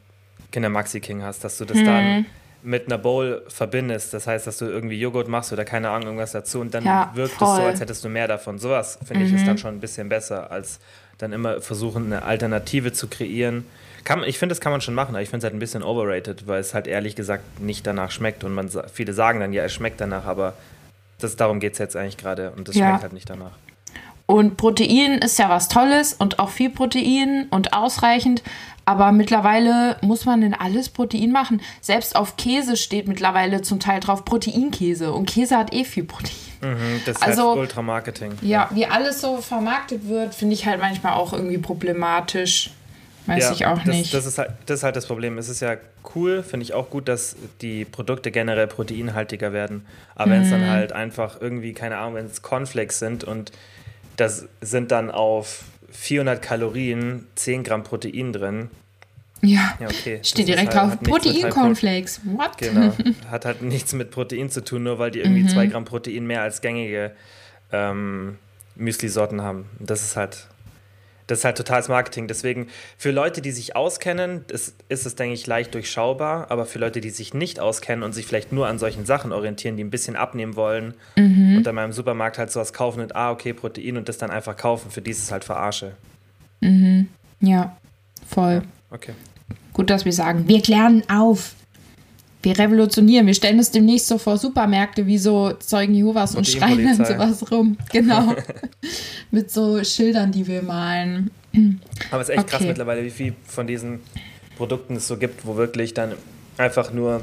Kinder 0.52 0.68
Maxi 0.68 1.00
King 1.00 1.22
hast, 1.22 1.42
dass 1.44 1.58
du 1.58 1.64
das 1.64 1.82
dann 1.84 2.26
mit 2.62 2.86
einer 2.86 2.98
Bowl 2.98 3.42
verbindest. 3.48 4.12
Das 4.14 4.26
heißt, 4.26 4.46
dass 4.46 4.58
du 4.58 4.64
irgendwie 4.66 4.98
Joghurt 4.98 5.28
machst 5.28 5.52
oder 5.52 5.64
keine 5.64 5.90
Ahnung, 5.90 6.04
irgendwas 6.08 6.32
dazu 6.32 6.60
und 6.60 6.74
dann 6.74 6.84
Ja, 6.84 7.10
wirkt 7.14 7.32
es 7.32 7.38
voll. 7.38 7.56
so, 7.56 7.62
als 7.62 7.80
hättest 7.80 8.04
du 8.04 8.08
mehr 8.08 8.26
davon. 8.28 8.58
Sowas, 8.58 8.98
finde 9.04 9.24
ich, 9.24 9.32
ist 9.32 9.46
dann 9.46 9.58
schon 9.58 9.74
ein 9.74 9.80
bisschen 9.80 10.08
besser, 10.08 10.50
als 10.50 10.80
dann 11.18 11.32
immer 11.32 11.60
versuchen, 11.60 12.06
eine 12.06 12.22
Alternative 12.22 12.92
zu 12.92 13.08
kreieren. 13.08 13.64
Kann, 14.04 14.22
ich 14.24 14.38
finde, 14.38 14.54
das 14.54 14.60
kann 14.60 14.70
man 14.72 14.80
schon 14.80 14.94
machen, 14.94 15.10
aber 15.14 15.22
ich 15.22 15.30
finde 15.30 15.38
es 15.38 15.44
halt 15.44 15.54
ein 15.54 15.58
bisschen 15.60 15.82
overrated, 15.82 16.46
weil 16.46 16.60
es 16.60 16.74
halt 16.74 16.86
ehrlich 16.86 17.16
gesagt 17.16 17.60
nicht 17.60 17.86
danach 17.86 18.10
schmeckt. 18.10 18.44
Und 18.44 18.52
man, 18.54 18.70
viele 18.92 19.12
sagen 19.12 19.40
dann, 19.40 19.52
ja, 19.52 19.64
es 19.64 19.72
schmeckt 19.72 20.00
danach, 20.00 20.26
aber 20.26 20.54
das, 21.18 21.36
darum 21.36 21.58
geht 21.60 21.72
es 21.74 21.78
jetzt 21.78 21.96
eigentlich 21.96 22.16
gerade 22.16 22.50
und 22.52 22.68
das 22.68 22.76
Ja. 22.76 22.88
schmeckt 22.88 23.02
halt 23.02 23.12
nicht 23.12 23.28
danach. 23.30 23.52
Und 24.26 24.56
Protein 24.56 25.18
ist 25.18 25.38
ja 25.38 25.48
was 25.48 25.68
Tolles 25.68 26.12
und 26.14 26.38
auch 26.40 26.50
viel 26.50 26.70
Protein 26.70 27.46
und 27.50 27.72
ausreichend. 27.72 28.42
Aber 28.84 29.10
mittlerweile 29.10 29.96
muss 30.00 30.24
man 30.26 30.42
in 30.42 30.54
alles 30.54 30.88
Protein 30.88 31.32
machen. 31.32 31.60
Selbst 31.80 32.14
auf 32.14 32.36
Käse 32.36 32.76
steht 32.76 33.08
mittlerweile 33.08 33.62
zum 33.62 33.80
Teil 33.80 33.98
drauf 34.00 34.24
Proteinkäse. 34.24 35.12
Und 35.12 35.26
Käse 35.28 35.56
hat 35.56 35.72
eh 35.74 35.84
viel 35.84 36.04
Protein. 36.04 36.34
Mhm, 36.60 37.00
das 37.04 37.16
ist 37.16 37.22
Also- 37.22 37.50
halt 37.50 37.58
Ultramarketing. 37.58 38.32
Ja, 38.42 38.68
wie 38.72 38.86
alles 38.86 39.20
so 39.20 39.38
vermarktet 39.38 40.08
wird, 40.08 40.34
finde 40.34 40.54
ich 40.54 40.66
halt 40.66 40.80
manchmal 40.80 41.14
auch 41.14 41.32
irgendwie 41.32 41.58
problematisch. 41.58 42.70
Weiß 43.26 43.50
ich 43.50 43.66
auch 43.66 43.78
das, 43.78 43.86
nicht. 43.86 44.14
Das 44.14 44.24
ist, 44.24 44.38
halt, 44.38 44.50
das 44.66 44.78
ist 44.78 44.82
halt 44.84 44.94
das 44.94 45.06
Problem. 45.06 45.36
Es 45.36 45.48
ist 45.48 45.58
ja 45.58 45.74
cool, 46.14 46.44
finde 46.44 46.62
ich 46.62 46.72
auch 46.74 46.90
gut, 46.90 47.08
dass 47.08 47.34
die 47.60 47.84
Produkte 47.84 48.30
generell 48.30 48.68
proteinhaltiger 48.68 49.52
werden. 49.52 49.84
Aber 50.14 50.30
wenn 50.30 50.42
es 50.42 50.46
Mhm. 50.48 50.52
dann 50.52 50.70
halt 50.70 50.92
einfach 50.92 51.40
irgendwie, 51.40 51.72
keine 51.72 51.98
Ahnung, 51.98 52.14
wenn 52.14 52.26
es 52.26 52.42
Cornflakes 52.42 53.00
sind 53.00 53.24
und 53.24 53.50
das 54.16 54.46
sind 54.60 54.90
dann 54.90 55.10
auf 55.10 55.64
400 55.90 56.40
Kalorien 56.42 57.26
10 57.36 57.62
Gramm 57.64 57.82
Protein 57.84 58.32
drin. 58.32 58.70
ja. 59.42 59.74
Ja, 59.80 59.86
okay. 59.88 60.20
Steht 60.22 60.48
direkt 60.48 60.74
halt- 60.74 60.76
drauf. 60.76 60.90
halt 60.90 61.02
Protein-Cornflakes. 61.02 62.20
What? 62.24 62.58
Genau. 62.58 62.92
Hat 63.30 63.44
halt 63.44 63.62
nichts 63.62 63.92
mit 63.92 64.10
Protein 64.10 64.50
zu 64.50 64.62
tun, 64.64 64.82
nur 64.82 64.98
weil 64.98 65.10
die 65.10 65.20
irgendwie 65.20 65.42
Mhm. 65.44 65.48
zwei 65.48 65.66
Gramm 65.66 65.84
Protein 65.84 66.26
mehr 66.26 66.42
als 66.42 66.60
gängige 66.60 67.12
ähm, 67.72 68.36
Müsli-Sorten 68.76 69.42
haben. 69.42 69.66
Das 69.80 70.02
ist 70.02 70.16
halt, 70.16 70.46
das 71.26 71.38
ist 71.40 71.44
halt 71.44 71.56
totales 71.56 71.88
Marketing. 71.88 72.28
Deswegen, 72.28 72.68
für 72.96 73.10
Leute, 73.10 73.42
die 73.42 73.50
sich 73.50 73.74
auskennen, 73.74 74.44
ist, 74.48 74.74
ist 74.88 75.06
es, 75.06 75.16
denke 75.16 75.34
ich, 75.34 75.46
leicht 75.46 75.74
durchschaubar. 75.74 76.50
Aber 76.50 76.66
für 76.66 76.78
Leute, 76.78 77.00
die 77.00 77.10
sich 77.10 77.34
nicht 77.34 77.58
auskennen 77.58 78.04
und 78.04 78.12
sich 78.12 78.26
vielleicht 78.26 78.52
nur 78.52 78.68
an 78.68 78.78
solchen 78.78 79.04
Sachen 79.06 79.32
orientieren, 79.32 79.76
die 79.76 79.82
ein 79.82 79.90
bisschen 79.90 80.14
abnehmen 80.14 80.54
wollen 80.54 80.94
Mhm. 81.16 81.56
und 81.56 81.64
dann 81.64 81.74
mal 81.74 81.84
im 81.84 81.92
Supermarkt 81.92 82.38
halt 82.38 82.52
sowas 82.52 82.72
kaufen 82.72 83.00
und, 83.00 83.16
ah, 83.16 83.32
okay, 83.32 83.52
Protein 83.52 83.96
und 83.96 84.08
das 84.08 84.18
dann 84.18 84.30
einfach 84.30 84.56
kaufen, 84.56 84.90
für 84.92 85.00
die 85.02 85.10
ist 85.10 85.22
es 85.22 85.32
halt 85.32 85.42
Verarsche. 85.42 85.92
Ja, 87.40 87.76
voll. 88.28 88.62
Okay. 88.90 89.12
Gut, 89.72 89.90
dass 89.90 90.04
wir 90.04 90.12
sagen, 90.12 90.46
wir 90.48 90.62
klären 90.62 91.02
auf. 91.10 91.55
Wir 92.42 92.58
revolutionieren. 92.58 93.26
Wir 93.26 93.34
stellen 93.34 93.58
uns 93.58 93.70
demnächst 93.70 94.06
so 94.06 94.18
vor 94.18 94.36
Supermärkte 94.36 95.06
wie 95.06 95.18
so 95.18 95.52
Zeugen 95.54 95.94
Jehovas 95.94 96.32
und, 96.32 96.38
Und 96.38 96.48
schreien 96.48 96.84
dann 96.84 97.04
sowas 97.04 97.50
rum. 97.50 97.76
Genau. 97.92 98.34
Mit 99.30 99.50
so 99.50 99.82
Schildern, 99.82 100.30
die 100.32 100.46
wir 100.46 100.62
malen. 100.62 101.30
Aber 102.10 102.22
es 102.22 102.28
ist 102.28 102.36
echt 102.36 102.46
krass 102.46 102.60
Okay. 102.60 102.68
mittlerweile, 102.68 103.02
wie 103.04 103.10
viel 103.10 103.34
von 103.46 103.66
diesen 103.66 104.00
Produkten 104.56 104.96
es 104.96 105.08
so 105.08 105.16
gibt, 105.16 105.46
wo 105.46 105.56
wirklich 105.56 105.94
dann 105.94 106.12
einfach 106.56 106.92
nur 106.92 107.22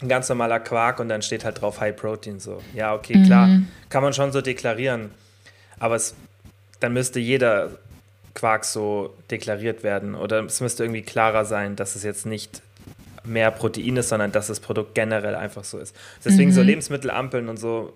ein 0.00 0.08
ganz 0.08 0.28
normaler 0.28 0.60
Quark 0.60 1.00
und 1.00 1.08
dann 1.08 1.22
steht 1.22 1.44
halt 1.44 1.60
drauf 1.60 1.80
High 1.80 1.94
Protein. 1.94 2.40
So, 2.40 2.60
ja, 2.74 2.94
okay, 2.94 3.22
klar, 3.24 3.48
kann 3.88 4.02
man 4.02 4.12
schon 4.12 4.32
so 4.32 4.40
deklarieren. 4.40 5.10
Aber 5.78 5.96
es, 5.96 6.14
dann 6.80 6.92
müsste 6.92 7.20
jeder 7.20 7.70
Quark 8.34 8.64
so 8.64 9.14
deklariert 9.30 9.82
werden. 9.82 10.14
Oder 10.14 10.44
es 10.44 10.60
müsste 10.60 10.84
irgendwie 10.84 11.02
klarer 11.02 11.44
sein, 11.44 11.76
dass 11.76 11.94
es 11.96 12.02
jetzt 12.02 12.26
nicht 12.26 12.62
mehr 13.24 13.50
Protein 13.50 13.96
ist, 13.96 14.08
sondern 14.08 14.32
dass 14.32 14.48
das 14.48 14.60
Produkt 14.60 14.94
generell 14.94 15.34
einfach 15.34 15.64
so 15.64 15.78
ist. 15.78 15.94
Deswegen 16.24 16.52
so 16.52 16.62
Lebensmittelampeln 16.62 17.48
und 17.48 17.58
so. 17.58 17.92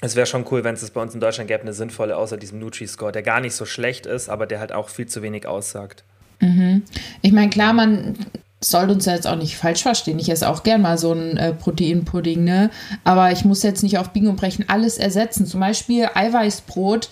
Es 0.00 0.14
wäre 0.14 0.26
schon 0.26 0.44
cool, 0.50 0.62
wenn 0.62 0.74
es 0.74 0.80
das 0.80 0.90
bei 0.92 1.00
uns 1.00 1.14
in 1.14 1.20
Deutschland 1.20 1.48
gäbe, 1.48 1.62
eine 1.62 1.72
sinnvolle, 1.72 2.16
außer 2.16 2.36
diesem 2.36 2.60
Nutri-Score, 2.60 3.10
der 3.10 3.22
gar 3.22 3.40
nicht 3.40 3.54
so 3.54 3.64
schlecht 3.64 4.06
ist, 4.06 4.28
aber 4.28 4.46
der 4.46 4.60
halt 4.60 4.72
auch 4.72 4.88
viel 4.88 5.06
zu 5.06 5.22
wenig 5.22 5.46
aussagt. 5.46 6.04
Ich 7.22 7.32
meine, 7.32 7.50
klar, 7.50 7.72
man 7.72 8.16
soll 8.60 8.90
uns 8.90 9.06
ja 9.06 9.14
jetzt 9.14 9.26
auch 9.26 9.36
nicht 9.36 9.56
falsch 9.56 9.82
verstehen. 9.82 10.18
Ich 10.18 10.28
esse 10.28 10.48
auch 10.48 10.62
gern 10.62 10.82
mal 10.82 10.98
so 10.98 11.12
ein 11.12 11.36
äh, 11.36 11.52
Proteinpudding, 11.52 12.42
ne? 12.42 12.70
Aber 13.04 13.30
ich 13.30 13.44
muss 13.44 13.62
jetzt 13.62 13.82
nicht 13.82 13.98
auf 13.98 14.10
Biegen 14.10 14.28
und 14.28 14.36
Brechen 14.36 14.68
alles 14.68 14.98
ersetzen. 14.98 15.46
Zum 15.46 15.60
Beispiel 15.60 16.08
Eiweißbrot. 16.12 17.08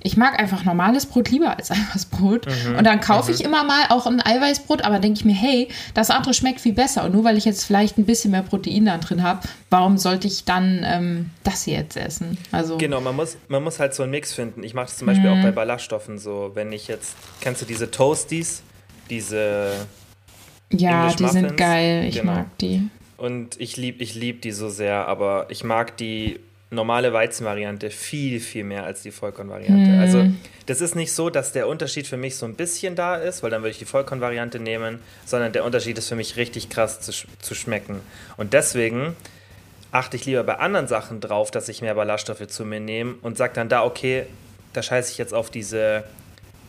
Ich 0.00 0.16
mag 0.16 0.38
einfach 0.38 0.64
normales 0.64 1.06
Brot 1.06 1.28
lieber 1.28 1.56
als 1.56 1.70
Eiweißbrot. 1.72 2.46
und 2.46 2.84
dann 2.84 3.00
kaufe 3.00 3.32
ich 3.32 3.42
immer 3.42 3.64
mal 3.64 3.86
auch 3.88 4.06
ein 4.06 4.24
Eiweißbrot, 4.24 4.82
aber 4.82 5.00
denke 5.00 5.18
ich 5.18 5.24
mir, 5.24 5.34
hey, 5.34 5.68
das 5.94 6.10
andere 6.10 6.34
schmeckt 6.34 6.60
viel 6.60 6.72
besser. 6.72 7.04
Und 7.04 7.14
nur 7.14 7.24
weil 7.24 7.36
ich 7.36 7.44
jetzt 7.44 7.64
vielleicht 7.64 7.98
ein 7.98 8.06
bisschen 8.06 8.30
mehr 8.30 8.42
Protein 8.42 8.84
da 8.84 8.98
drin 8.98 9.24
habe, 9.24 9.40
warum 9.70 9.98
sollte 9.98 10.28
ich 10.28 10.44
dann 10.44 10.82
ähm, 10.84 11.30
das 11.42 11.64
hier 11.64 11.78
jetzt 11.78 11.96
essen? 11.96 12.38
Also, 12.52 12.78
Genau, 12.78 13.00
man 13.00 13.16
muss, 13.16 13.36
man 13.48 13.62
muss 13.64 13.80
halt 13.80 13.92
so 13.92 14.04
einen 14.04 14.12
Mix 14.12 14.32
finden. 14.32 14.62
Ich 14.62 14.72
mache 14.72 14.86
das 14.86 14.98
zum 14.98 15.06
Beispiel 15.06 15.30
auch 15.30 15.42
bei 15.42 15.50
Ballaststoffen 15.50 16.18
so. 16.18 16.52
Wenn 16.54 16.70
ich 16.72 16.86
jetzt, 16.86 17.16
kennst 17.40 17.62
du 17.62 17.66
diese 17.66 17.90
Toasties? 17.90 18.62
Diese, 19.10 19.72
ja, 20.70 21.00
English 21.00 21.16
die 21.16 21.28
sind 21.28 21.42
Muffins, 21.42 21.58
geil. 21.58 22.04
Ich 22.08 22.20
genau. 22.20 22.34
mag 22.34 22.58
die. 22.58 22.88
und 23.16 23.60
ich 23.60 23.76
liebe 23.76 24.02
ich 24.02 24.14
lieb 24.14 24.42
die 24.42 24.52
so 24.52 24.68
sehr, 24.68 25.08
aber 25.08 25.46
ich 25.48 25.64
mag 25.64 25.96
die 25.96 26.38
normale 26.70 27.12
Weizenvariante 27.12 27.90
viel, 27.90 28.40
viel 28.40 28.64
mehr 28.64 28.84
als 28.84 29.02
die 29.02 29.10
Vollkornvariante. 29.10 29.90
Mhm. 29.90 30.00
Also 30.00 30.26
das 30.66 30.80
ist 30.80 30.94
nicht 30.94 31.12
so, 31.12 31.30
dass 31.30 31.52
der 31.52 31.66
Unterschied 31.66 32.06
für 32.06 32.18
mich 32.18 32.36
so 32.36 32.44
ein 32.44 32.54
bisschen 32.54 32.94
da 32.94 33.16
ist, 33.16 33.42
weil 33.42 33.50
dann 33.50 33.62
würde 33.62 33.70
ich 33.70 33.78
die 33.78 33.86
Vollkornvariante 33.86 34.60
nehmen, 34.60 34.98
sondern 35.24 35.52
der 35.52 35.64
Unterschied 35.64 35.96
ist 35.96 36.08
für 36.08 36.16
mich 36.16 36.36
richtig 36.36 36.68
krass 36.68 37.00
zu, 37.00 37.12
zu 37.40 37.54
schmecken. 37.54 38.00
Und 38.36 38.52
deswegen 38.52 39.16
achte 39.92 40.16
ich 40.16 40.26
lieber 40.26 40.44
bei 40.44 40.58
anderen 40.58 40.88
Sachen 40.88 41.20
drauf, 41.20 41.50
dass 41.50 41.68
ich 41.70 41.80
mehr 41.80 41.94
Ballaststoffe 41.94 42.46
zu 42.46 42.66
mir 42.66 42.80
nehme 42.80 43.14
und 43.22 43.38
sage 43.38 43.54
dann 43.54 43.70
da, 43.70 43.84
okay, 43.84 44.26
da 44.74 44.82
scheiße 44.82 45.12
ich 45.12 45.18
jetzt 45.18 45.32
auf 45.32 45.50
diese 45.50 46.04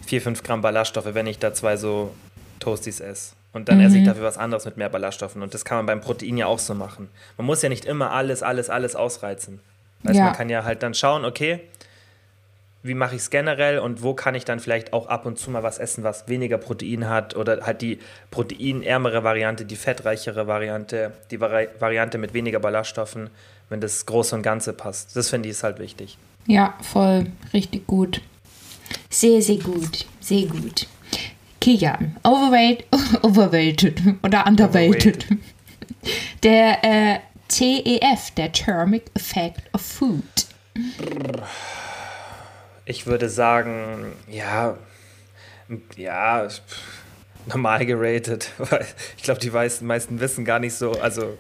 4, 0.07 0.21
5 0.21 0.43
Gramm 0.43 0.61
Ballaststoffe, 0.61 1.13
wenn 1.13 1.27
ich 1.27 1.39
da 1.39 1.53
zwei 1.53 1.75
so 1.75 2.15
Toasties 2.59 3.01
esse. 3.01 3.33
Und 3.51 3.67
dann 3.67 3.81
esse 3.81 3.97
ich 3.97 4.05
dafür 4.05 4.23
was 4.23 4.37
anderes 4.37 4.65
mit 4.65 4.77
mehr 4.77 4.89
Ballaststoffen. 4.89 5.41
Und 5.41 5.55
das 5.55 5.65
kann 5.65 5.77
man 5.77 5.85
beim 5.87 6.01
Protein 6.01 6.37
ja 6.37 6.45
auch 6.45 6.59
so 6.59 6.75
machen. 6.75 7.09
Man 7.35 7.47
muss 7.47 7.63
ja 7.63 7.69
nicht 7.69 7.83
immer 7.83 8.11
alles, 8.11 8.43
alles, 8.43 8.69
alles 8.69 8.95
ausreizen. 8.95 9.59
Weißt, 10.03 10.17
Ja. 10.17 10.25
Man 10.25 10.33
kann 10.33 10.49
ja 10.49 10.63
halt 10.63 10.83
dann 10.83 10.93
schauen, 10.93 11.25
okay, 11.25 11.61
wie 12.81 12.93
mache 12.93 13.15
ich 13.15 13.21
es 13.21 13.29
generell 13.29 13.79
und 13.79 14.03
wo 14.03 14.13
kann 14.13 14.35
ich 14.35 14.45
dann 14.45 14.59
vielleicht 14.59 14.93
auch 14.93 15.07
ab 15.07 15.25
und 15.25 15.37
zu 15.37 15.51
mal 15.51 15.63
was 15.63 15.79
essen, 15.79 16.03
was 16.03 16.29
weniger 16.29 16.57
Protein 16.57 17.09
hat 17.09 17.35
oder 17.35 17.65
halt 17.65 17.81
die 17.81 17.99
proteinärmere 18.31 19.23
Variante, 19.23 19.65
die 19.65 19.75
fettreichere 19.75 20.47
Variante, 20.47 21.11
die 21.29 21.41
Vari 21.41 21.67
Variante 21.79 22.17
mit 22.17 22.33
weniger 22.33 22.59
Ballaststoffen, 22.59 23.29
wenn 23.67 23.81
das 23.81 24.05
Große 24.05 24.33
und 24.35 24.43
Ganze 24.43 24.71
passt. 24.73 25.15
Das 25.15 25.29
finde 25.29 25.49
ich 25.49 25.55
ist 25.55 25.63
halt 25.63 25.79
wichtig. 25.79 26.17
Ja, 26.47 26.73
voll. 26.81 27.27
Richtig 27.53 27.85
gut. 27.85 28.21
Sehr, 29.09 29.41
sehr 29.41 29.57
gut. 29.57 30.05
Sehr 30.21 30.45
gut. 30.45 30.87
Kian, 31.59 32.15
overweight, 32.23 32.85
overweighted 33.23 34.01
oder 34.23 34.47
underweighted. 34.47 35.25
Der 36.43 36.77
äh, 36.83 37.19
TEF, 37.49 38.31
der 38.37 38.51
Thermic 38.51 39.11
Effect 39.15 39.61
of 39.73 39.81
Food. 39.81 40.23
Ich 42.85 43.05
würde 43.05 43.29
sagen, 43.29 44.13
ja, 44.27 44.77
ja, 45.95 46.47
normal 47.47 47.85
geratet. 47.85 48.51
Weil 48.57 48.85
ich 49.17 49.23
glaube, 49.23 49.39
die 49.39 49.49
meisten, 49.49 50.19
wissen 50.19 50.45
gar 50.45 50.59
nicht 50.59 50.73
so, 50.73 50.91
also. 50.93 51.37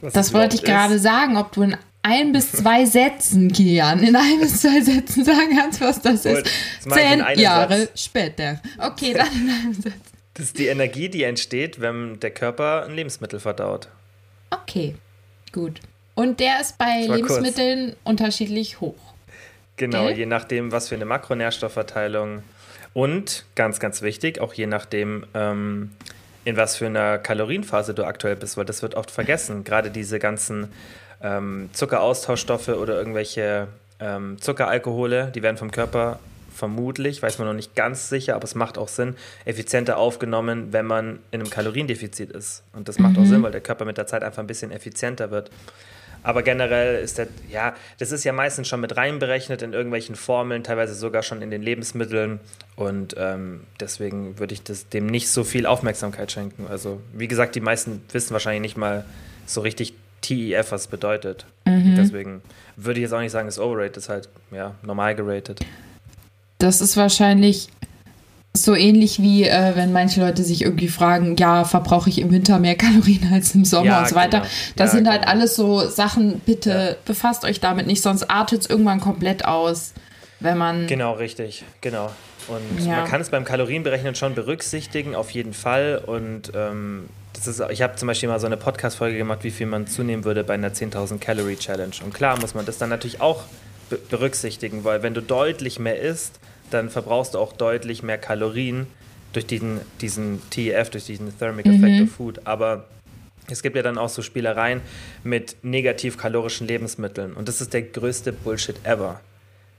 Das 0.00 0.32
wollte 0.32 0.56
ich 0.56 0.62
gerade 0.62 0.98
sagen, 0.98 1.36
ob 1.36 1.52
du 1.52 1.62
in 1.62 1.76
ein 2.02 2.32
bis 2.32 2.52
zwei 2.52 2.84
Sätzen, 2.86 3.52
Kian, 3.52 4.02
in 4.02 4.14
ein 4.14 4.40
bis 4.40 4.62
zwei 4.62 4.80
Sätzen 4.80 5.24
sagen 5.24 5.56
kannst, 5.56 5.80
was 5.80 6.00
das 6.00 6.22
Gut, 6.22 6.38
ist. 6.38 6.50
Zehn 6.88 7.24
Jahre 7.36 7.80
Satz. 7.80 8.04
später. 8.04 8.60
Okay, 8.78 9.12
dann 9.12 9.28
in 9.32 9.50
einem 9.50 9.74
Satz. 9.82 9.94
Das 10.34 10.46
ist 10.46 10.58
die 10.58 10.68
Energie, 10.68 11.08
die 11.08 11.24
entsteht, 11.24 11.80
wenn 11.80 12.20
der 12.20 12.30
Körper 12.30 12.84
ein 12.84 12.94
Lebensmittel 12.94 13.40
verdaut. 13.40 13.88
Okay, 14.50 14.94
gut. 15.52 15.80
Und 16.14 16.40
der 16.40 16.60
ist 16.60 16.78
bei 16.78 17.06
war 17.08 17.18
kurz. 17.18 17.36
Lebensmitteln 17.36 17.96
unterschiedlich 18.04 18.80
hoch. 18.80 18.96
Genau, 19.76 20.06
Gell? 20.08 20.18
je 20.18 20.26
nachdem, 20.26 20.72
was 20.72 20.88
für 20.88 20.96
eine 20.96 21.04
Makronährstoffverteilung 21.04 22.42
und 22.92 23.44
ganz, 23.54 23.78
ganz 23.78 24.02
wichtig, 24.02 24.40
auch 24.40 24.52
je 24.54 24.66
nachdem, 24.66 25.24
ähm, 25.34 25.92
in 26.44 26.56
was 26.56 26.76
für 26.76 26.86
einer 26.86 27.18
Kalorienphase 27.18 27.94
du 27.94 28.04
aktuell 28.04 28.34
bist, 28.34 28.56
weil 28.56 28.64
das 28.64 28.82
wird 28.82 28.94
oft 28.96 29.10
vergessen. 29.10 29.62
Gerade 29.62 29.90
diese 29.90 30.18
ganzen 30.18 30.72
ähm, 31.22 31.70
Zuckeraustauschstoffe 31.72 32.68
oder 32.68 32.96
irgendwelche 32.96 33.68
ähm, 34.00 34.40
Zuckeralkohole, 34.40 35.30
die 35.34 35.42
werden 35.42 35.56
vom 35.56 35.70
Körper 35.70 36.18
vermutlich, 36.58 37.22
weiß 37.22 37.38
man 37.38 37.46
noch 37.46 37.54
nicht 37.54 37.74
ganz 37.74 38.08
sicher, 38.08 38.34
aber 38.34 38.44
es 38.44 38.54
macht 38.54 38.78
auch 38.78 38.88
Sinn, 38.88 39.14
effizienter 39.44 39.96
aufgenommen, 39.96 40.72
wenn 40.72 40.86
man 40.86 41.20
in 41.30 41.40
einem 41.40 41.50
Kaloriendefizit 41.50 42.30
ist. 42.30 42.64
Und 42.72 42.88
das 42.88 42.98
macht 42.98 43.16
auch 43.16 43.24
Sinn, 43.24 43.42
weil 43.42 43.52
der 43.52 43.60
Körper 43.60 43.84
mit 43.84 43.96
der 43.96 44.06
Zeit 44.06 44.22
einfach 44.22 44.42
ein 44.42 44.46
bisschen 44.46 44.72
effizienter 44.72 45.30
wird. 45.30 45.50
Aber 46.24 46.42
generell 46.42 47.02
ist 47.02 47.18
der, 47.18 47.28
ja, 47.48 47.74
das 47.98 48.10
ist 48.10 48.24
ja 48.24 48.32
meistens 48.32 48.66
schon 48.66 48.80
mit 48.80 48.96
reinberechnet 48.96 49.62
in 49.62 49.72
irgendwelchen 49.72 50.16
Formeln, 50.16 50.64
teilweise 50.64 50.94
sogar 50.94 51.22
schon 51.22 51.42
in 51.42 51.50
den 51.50 51.62
Lebensmitteln. 51.62 52.40
Und 52.74 53.14
ähm, 53.16 53.60
deswegen 53.78 54.38
würde 54.38 54.52
ich 54.52 54.62
das, 54.64 54.88
dem 54.88 55.06
nicht 55.06 55.30
so 55.30 55.44
viel 55.44 55.64
Aufmerksamkeit 55.64 56.32
schenken. 56.32 56.66
Also, 56.68 57.00
wie 57.12 57.28
gesagt, 57.28 57.54
die 57.54 57.60
meisten 57.60 58.02
wissen 58.12 58.32
wahrscheinlich 58.32 58.62
nicht 58.62 58.76
mal 58.76 59.04
so 59.46 59.60
richtig 59.60 59.94
TEF, 60.20 60.72
was 60.72 60.82
es 60.82 60.86
bedeutet. 60.88 61.46
Deswegen 61.64 62.42
würde 62.76 62.98
ich 62.98 63.02
jetzt 63.02 63.12
auch 63.12 63.20
nicht 63.20 63.30
sagen, 63.30 63.46
es 63.46 63.54
ist 63.54 63.60
overrated, 63.60 63.96
ist 63.96 64.08
halt 64.08 64.28
ja, 64.50 64.74
normal 64.82 65.14
geratet. 65.14 65.60
Das 66.58 66.80
ist 66.80 66.96
wahrscheinlich 66.96 67.68
So 68.56 68.74
ähnlich 68.74 69.20
wie 69.22 69.44
äh, 69.44 69.76
wenn 69.76 69.92
manche 69.92 70.20
Leute 70.20 70.42
sich 70.42 70.62
irgendwie 70.62 70.88
fragen, 70.88 71.36
ja, 71.36 71.64
verbrauche 71.64 72.08
ich 72.10 72.18
im 72.20 72.30
Winter 72.32 72.58
mehr 72.58 72.74
Kalorien 72.74 73.30
als 73.32 73.54
im 73.54 73.64
Sommer 73.64 73.84
Ja, 73.86 74.00
und 74.00 74.08
so 74.08 74.14
weiter. 74.16 74.38
genau. 74.40 74.50
Das 74.76 74.90
Ja, 74.92 74.96
sind 74.96 75.08
halt 75.08 75.20
genau. 75.22 75.32
alles 75.32 75.54
so 75.54 75.88
Sachen, 75.88 76.40
bitte 76.40 76.70
Ja. 76.70 76.96
befasst 77.04 77.44
euch 77.44 77.60
damit 77.60 77.86
nicht, 77.86 78.02
sonst 78.02 78.24
artet 78.30 78.62
es 78.62 78.70
irgendwann 78.70 79.00
komplett 79.00 79.44
aus, 79.44 79.92
wenn 80.40 80.58
man. 80.58 80.86
Genau, 80.88 81.12
richtig, 81.12 81.64
genau. 81.80 82.10
Und 82.48 82.86
man 82.86 83.04
kann 83.06 83.20
es 83.20 83.28
beim 83.28 83.44
Kalorienberechnen 83.44 84.14
schon 84.14 84.34
berücksichtigen, 84.34 85.14
auf 85.14 85.30
jeden 85.30 85.52
Fall. 85.52 86.02
Und 86.06 86.50
ähm, 86.56 87.08
das 87.34 87.46
ist, 87.46 87.62
ich 87.70 87.82
habe 87.82 87.94
zum 87.96 88.06
Beispiel 88.08 88.28
mal 88.30 88.40
so 88.40 88.46
eine 88.46 88.56
Podcast-Folge 88.56 89.18
gemacht, 89.18 89.40
wie 89.42 89.50
viel 89.50 89.66
man 89.66 89.86
zunehmen 89.86 90.24
würde 90.24 90.42
bei 90.44 90.54
einer 90.54 90.70
10.000 90.70 91.18
Calorie 91.18 91.56
Challenge. 91.56 91.92
Und 92.02 92.14
klar 92.14 92.40
muss 92.40 92.54
man 92.54 92.64
das 92.64 92.78
dann 92.78 92.88
natürlich 92.88 93.20
auch 93.20 93.42
berücksichtigen, 94.10 94.84
weil 94.84 95.02
wenn 95.02 95.14
du 95.14 95.22
deutlich 95.22 95.78
mehr 95.78 95.98
isst, 96.00 96.38
dann 96.70 96.90
verbrauchst 96.90 97.34
du 97.34 97.38
auch 97.38 97.52
deutlich 97.52 98.02
mehr 98.02 98.18
Kalorien 98.18 98.86
durch 99.32 99.46
diesen, 99.46 99.80
diesen 100.00 100.42
TEF, 100.50 100.90
durch 100.90 101.06
diesen 101.06 101.36
Thermic 101.38 101.66
Effect 101.66 102.02
of 102.02 102.10
Food. 102.10 102.40
Aber 102.46 102.84
es 103.50 103.62
gibt 103.62 103.76
ja 103.76 103.82
dann 103.82 103.98
auch 103.98 104.08
so 104.08 104.22
Spielereien 104.22 104.80
mit 105.24 105.56
negativ 105.62 106.18
kalorischen 106.18 106.66
Lebensmitteln. 106.66 107.32
Und 107.32 107.48
das 107.48 107.60
ist 107.60 107.72
der 107.72 107.82
größte 107.82 108.32
Bullshit 108.32 108.76
ever. 108.84 109.20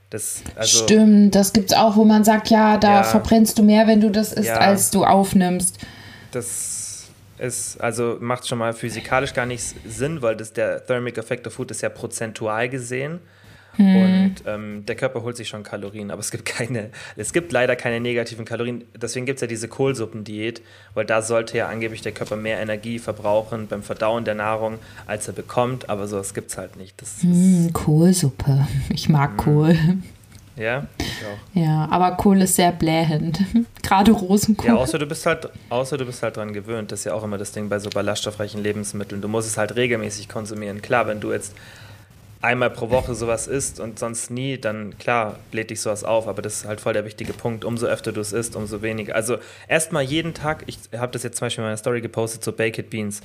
Das, 0.09 0.41
also, 0.55 0.85
Stimmt, 0.85 1.35
das 1.35 1.53
gibt's 1.53 1.73
auch, 1.73 1.95
wo 1.95 2.03
man 2.03 2.23
sagt, 2.23 2.49
ja, 2.49 2.77
da 2.77 2.97
Ja. 2.97 3.03
verbrennst 3.03 3.59
du 3.59 3.63
mehr, 3.63 3.85
wenn 3.85 4.01
du 4.01 4.09
das 4.09 4.33
isst, 4.33 4.47
Ja. 4.47 4.57
als 4.57 4.89
du 4.89 5.05
aufnimmst. 5.05 5.77
Das 6.31 7.05
ist, 7.37 7.79
also 7.79 8.17
macht 8.19 8.47
schon 8.47 8.57
mal 8.57 8.73
physikalisch 8.73 9.33
gar 9.33 9.45
nicht 9.45 9.63
Sinn, 9.87 10.21
weil 10.23 10.35
das 10.35 10.51
der 10.51 10.83
Thermic 10.85 11.17
Effect 11.19 11.45
of 11.45 11.53
Food 11.53 11.69
ist 11.71 11.81
ja 11.81 11.89
prozentual 11.89 12.69
gesehen. 12.69 13.19
Und 13.77 14.35
ähm, 14.45 14.85
der 14.85 14.95
Körper 14.95 15.21
holt 15.23 15.37
sich 15.37 15.47
schon 15.47 15.63
Kalorien, 15.63 16.11
aber 16.11 16.19
es 16.19 16.31
gibt 16.31 16.45
keine, 16.45 16.89
es 17.15 17.31
gibt 17.31 17.51
leider 17.53 17.77
keine 17.77 18.01
negativen 18.01 18.43
Kalorien. 18.43 18.83
Deswegen 18.99 19.25
gibt 19.25 19.37
es 19.37 19.41
ja 19.41 19.47
diese 19.47 19.69
Kohlsuppendiät, 19.69 20.61
weil 20.95 21.05
da 21.05 21.21
sollte 21.21 21.57
ja 21.57 21.67
angeblich 21.69 22.01
der 22.01 22.11
Körper 22.11 22.35
mehr 22.35 22.59
Energie 22.59 22.99
verbrauchen 22.99 23.67
beim 23.67 23.81
Verdauen 23.83 24.25
der 24.25 24.35
Nahrung, 24.35 24.79
als 25.07 25.27
er 25.27 25.33
bekommt, 25.33 25.89
aber 25.89 26.07
sowas 26.07 26.33
gibt 26.33 26.51
es 26.51 26.57
halt 26.57 26.75
nicht. 26.75 27.01
Das 27.01 27.09
ist, 27.13 27.23
Hm, 27.23 27.69
Kohlsuppe. 27.71 28.67
Ich 28.89 29.07
mag 29.07 29.37
Kohl. 29.37 29.77
ja, 30.57 30.87
ich 30.99 31.05
auch. 31.25 31.57
Ja, 31.57 31.87
aber 31.89 32.17
Kohl 32.17 32.41
ist 32.41 32.55
sehr 32.57 32.73
blähend. 32.73 33.39
Gerade 33.81 34.11
Rosenkohl. 34.11 34.67
Ja, 34.67 34.75
außer 34.75 34.99
du 34.99 35.05
bist 35.05 35.25
halt, 35.25 35.47
außer 35.69 35.97
du 35.97 36.05
bist 36.05 36.21
halt 36.21 36.35
dran 36.35 36.51
gewöhnt. 36.51 36.91
Das 36.91 36.99
ist 36.99 37.05
ja 37.05 37.13
auch 37.13 37.23
immer 37.23 37.37
das 37.37 37.53
Ding 37.53 37.69
bei 37.69 37.79
so 37.79 37.89
ballaststoffreichen 37.89 38.61
Lebensmitteln. 38.61 39.21
Du 39.21 39.29
musst 39.29 39.47
es 39.47 39.57
halt 39.57 39.75
regelmäßig 39.77 40.27
konsumieren. 40.27 40.81
Klar, 40.81 41.07
wenn 41.07 41.21
du 41.21 41.31
jetzt 41.31 41.53
einmal 42.41 42.69
pro 42.69 42.89
Woche 42.89 43.15
sowas 43.15 43.47
isst 43.47 43.79
und 43.79 43.99
sonst 43.99 44.31
nie, 44.31 44.57
dann 44.57 44.97
klar 44.97 45.35
bläht 45.51 45.69
dich 45.69 45.81
sowas 45.81 46.03
auf, 46.03 46.27
aber 46.27 46.41
das 46.41 46.57
ist 46.57 46.65
halt 46.65 46.79
voll 46.81 46.93
der 46.93 47.05
wichtige 47.05 47.33
Punkt. 47.33 47.65
Umso 47.65 47.85
öfter 47.87 48.11
du 48.11 48.21
es 48.21 48.31
isst, 48.31 48.55
umso 48.55 48.81
weniger. 48.81 49.15
Also 49.15 49.37
erstmal 49.67 50.03
jeden 50.03 50.33
Tag, 50.33 50.63
ich 50.67 50.77
habe 50.97 51.11
das 51.11 51.23
jetzt 51.23 51.37
zum 51.37 51.45
Beispiel 51.47 51.63
in 51.63 51.67
meiner 51.67 51.77
Story 51.77 52.01
gepostet, 52.01 52.43
so 52.43 52.51
Baked 52.53 52.89
Beans. 52.89 53.21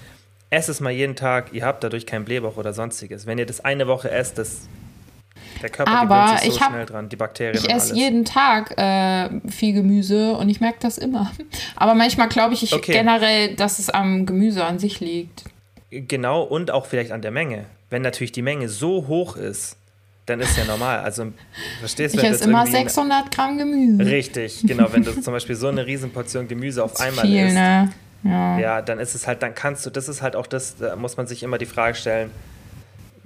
Esst 0.50 0.68
es 0.68 0.80
mal 0.80 0.90
jeden 0.90 1.16
Tag, 1.16 1.52
ihr 1.52 1.64
habt 1.64 1.82
dadurch 1.84 2.06
keinen 2.06 2.24
Blähbauch 2.24 2.56
oder 2.56 2.72
sonstiges. 2.72 3.26
Wenn 3.26 3.38
ihr 3.38 3.46
das 3.46 3.64
eine 3.64 3.86
Woche 3.86 4.10
esst, 4.10 4.38
das 4.38 4.68
der 5.62 5.70
Körper 5.70 5.92
Aber 5.92 6.38
sich 6.38 6.52
so 6.54 6.60
hab- 6.60 6.70
schnell 6.72 6.86
dran, 6.86 7.08
die 7.08 7.16
Bakterien 7.16 7.56
Ich 7.56 7.68
esse 7.70 7.94
jeden 7.94 8.24
Tag 8.24 8.76
äh, 8.78 9.30
viel 9.50 9.72
Gemüse 9.74 10.32
und 10.36 10.48
ich 10.48 10.60
merke 10.60 10.78
das 10.80 10.98
immer. 10.98 11.30
Aber 11.76 11.94
manchmal 11.94 12.28
glaube 12.28 12.54
ich, 12.54 12.62
ich 12.62 12.72
Okay. 12.74 12.92
generell, 12.92 13.54
dass 13.54 13.78
es 13.78 13.90
am 13.90 14.26
Gemüse 14.26 14.64
an 14.64 14.78
sich 14.78 15.00
liegt. 15.00 15.44
Genau, 15.90 16.42
und 16.42 16.70
auch 16.70 16.86
vielleicht 16.86 17.12
an 17.12 17.22
der 17.22 17.30
Menge. 17.30 17.64
Wenn 17.94 18.02
natürlich 18.02 18.32
die 18.32 18.42
Menge 18.42 18.68
so 18.68 19.06
hoch 19.06 19.36
ist, 19.36 19.76
dann 20.26 20.40
ist 20.40 20.58
ja 20.58 20.64
normal. 20.64 20.98
Also, 20.98 21.26
verstehst 21.78 22.16
du, 22.16 22.18
Ich 22.18 22.24
esse 22.24 22.44
immer 22.44 22.62
irgendwie 22.62 22.78
eine- 22.78 22.88
600 22.90 23.30
Gramm 23.30 23.56
Gemüse. 23.56 24.04
Richtig, 24.10 24.64
genau. 24.66 24.92
Wenn 24.92 25.04
du 25.04 25.12
zum 25.22 25.32
Beispiel 25.32 25.54
so 25.54 25.68
eine 25.68 25.86
Riesenportion 25.86 26.48
Gemüse 26.48 26.82
auf 26.82 26.98
einmal 26.98 27.24
viel, 27.24 27.44
isst, 27.46 27.54
ne? 27.54 27.92
Ja. 28.24 28.58
ja, 28.58 28.82
dann 28.82 28.98
ist 28.98 29.14
es 29.14 29.28
halt, 29.28 29.42
dann 29.44 29.54
kannst 29.54 29.86
du, 29.86 29.90
das 29.90 30.08
ist 30.08 30.22
halt 30.22 30.34
auch 30.34 30.48
das, 30.48 30.74
da 30.76 30.96
muss 30.96 31.16
man 31.16 31.28
sich 31.28 31.44
immer 31.44 31.56
die 31.56 31.66
Frage 31.66 31.94
stellen, 31.94 32.30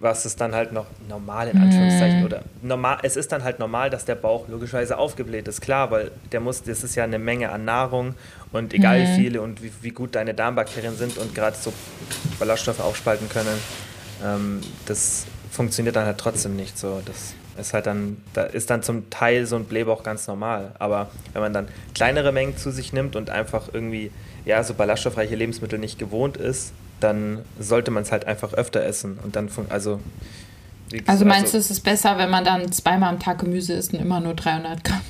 was 0.01 0.27
ist 0.27 0.41
dann 0.41 0.55
halt 0.55 0.73
noch 0.73 0.87
normal 1.09 1.49
in 1.49 1.57
Mhm. 1.57 1.63
Anführungszeichen 1.63 2.25
oder 2.25 2.43
normal, 2.63 2.99
es 3.05 3.17
ist 3.17 3.33
dann 3.33 3.43
halt 3.45 3.59
normal, 3.59 3.89
dass 3.91 4.05
der 4.05 4.17
Bauch 4.17 4.47
logischerweise 4.49 4.99
aufgebläht 4.99 5.49
ist, 5.49 5.61
klar, 5.63 5.91
weil 5.91 6.11
der 6.33 6.41
muss, 6.41 6.63
das 6.63 6.85
ist 6.85 6.95
ja 6.95 7.05
eine 7.05 7.19
Menge 7.19 7.51
an 7.51 7.65
Nahrung 7.65 8.15
und 8.53 8.75
egal 8.75 8.99
Mhm. 8.99 9.03
wie 9.05 9.15
viele 9.17 9.41
und 9.41 9.63
wie, 9.63 9.73
wie 9.83 9.91
gut 9.91 10.15
deine 10.15 10.35
Darmbakterien 10.35 10.97
sind 10.97 11.17
und 11.17 11.35
gerade 11.35 11.57
so 11.57 11.73
Ballaststoffe 12.39 12.81
aufspalten 12.81 13.29
können, 13.29 13.57
ähm, 14.25 14.61
das 14.87 15.27
funktioniert 15.51 15.97
dann 15.97 16.07
halt 16.07 16.19
trotzdem 16.19 16.57
nicht 16.57 16.79
so. 16.79 17.01
Das 17.05 17.35
ist 17.59 17.75
halt 17.75 17.87
dann, 17.87 18.19
da 18.35 18.45
ist 18.45 18.71
dann 18.71 18.83
zum 18.83 19.11
Teil 19.11 19.47
so 19.47 19.57
ein 19.57 19.65
Blähbauch 19.65 20.03
ganz 20.03 20.27
normal. 20.27 20.73
Aber 20.79 21.11
wenn 21.33 21.43
man 21.43 21.53
dann 21.53 21.69
kleinere 21.95 22.33
Mengen 22.33 22.57
zu 22.57 22.71
sich 22.71 22.93
nimmt 22.93 23.17
und 23.17 23.31
einfach 23.31 23.69
irgendwie, 23.73 24.11
ja, 24.45 24.63
so 24.63 24.75
ballaststoffreiche 24.75 25.35
Lebensmittel 25.35 25.79
nicht 25.79 25.99
gewohnt 25.99 26.37
ist, 26.37 26.73
dann 27.01 27.41
sollte 27.59 27.91
man 27.91 28.03
es 28.03 28.13
halt 28.13 28.27
einfach 28.27 28.55
öfter 28.55 28.83
essen. 28.85 29.19
Und 29.23 29.37
dann, 29.37 29.51
also. 29.69 30.01
Also 30.91 31.25
gesagt, 31.25 31.25
meinst 31.25 31.55
du, 31.55 31.59
es 31.59 31.71
ist 31.71 31.81
besser, 31.81 32.17
wenn 32.17 32.31
man 32.31 32.45
dann 32.45 32.73
zweimal 32.73 33.11
am 33.11 33.21
Tag 33.21 33.41
Gemüse 33.41 33.75
isst 33.75 33.93
und 33.93 34.01
immer 34.01 34.21
nur 34.21 34.35
300 34.35 34.83
Gramm? 34.83 35.01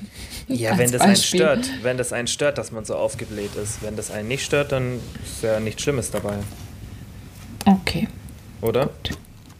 Ja, 0.48 0.76
wenn 0.78 0.90
das 0.90 1.02
einen 1.02 1.12
Beispiel. 1.12 1.40
stört, 1.40 1.70
wenn 1.82 1.96
das 1.96 2.12
einen 2.12 2.26
stört, 2.26 2.58
dass 2.58 2.72
man 2.72 2.84
so 2.84 2.96
aufgebläht 2.96 3.54
ist. 3.54 3.80
Wenn 3.82 3.94
das 3.94 4.10
einen 4.10 4.26
nicht 4.26 4.44
stört, 4.44 4.72
dann 4.72 5.00
ist 5.22 5.42
ja 5.42 5.60
nichts 5.60 5.82
Schlimmes 5.82 6.10
dabei, 6.10 6.38
Okay. 7.64 8.08
Oder? 8.60 8.90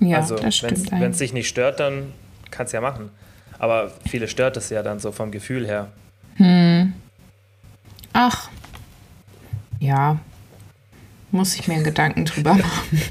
Ja, 0.01 0.19
also, 0.19 0.37
das 0.37 0.57
stimmt 0.57 0.91
wenn 0.93 1.11
es 1.11 1.19
dich 1.19 1.33
nicht 1.33 1.49
stört, 1.49 1.81
dann 1.81 2.13
kannst 2.51 2.73
ja 2.73 2.81
machen. 2.81 3.11
Aber 3.59 3.91
viele 4.09 4.29
stört 4.29 4.57
es 4.57 4.71
ja 4.71 4.83
dann 4.83 5.01
so 5.01 5.11
vom 5.13 5.31
Gefühl 5.33 5.67
her. 5.67 5.89
Ach. 8.13 8.49
Ja. 9.81 10.19
Muss 11.31 11.57
ich 11.57 11.67
mir 11.69 11.83
Gedanken 11.83 12.25
drüber 12.25 12.55
machen. 12.55 13.03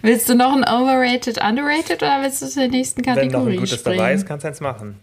willst 0.00 0.28
du 0.28 0.34
noch 0.34 0.52
ein 0.56 0.64
Overrated, 0.64 1.42
Underrated 1.42 2.02
oder 2.02 2.22
willst 2.22 2.42
du 2.42 2.48
zur 2.48 2.68
nächsten 2.68 3.04
Wenn 3.04 3.14
noch 3.14 3.20
ein 3.22 3.28
Kategorie 3.30 3.56
gutes 3.56 3.78
springen? 3.78 3.98
dabei 3.98 4.14
ist, 4.14 4.26
kannst 4.26 4.44
du 4.44 4.48
eins 4.48 4.60
machen. 4.60 4.98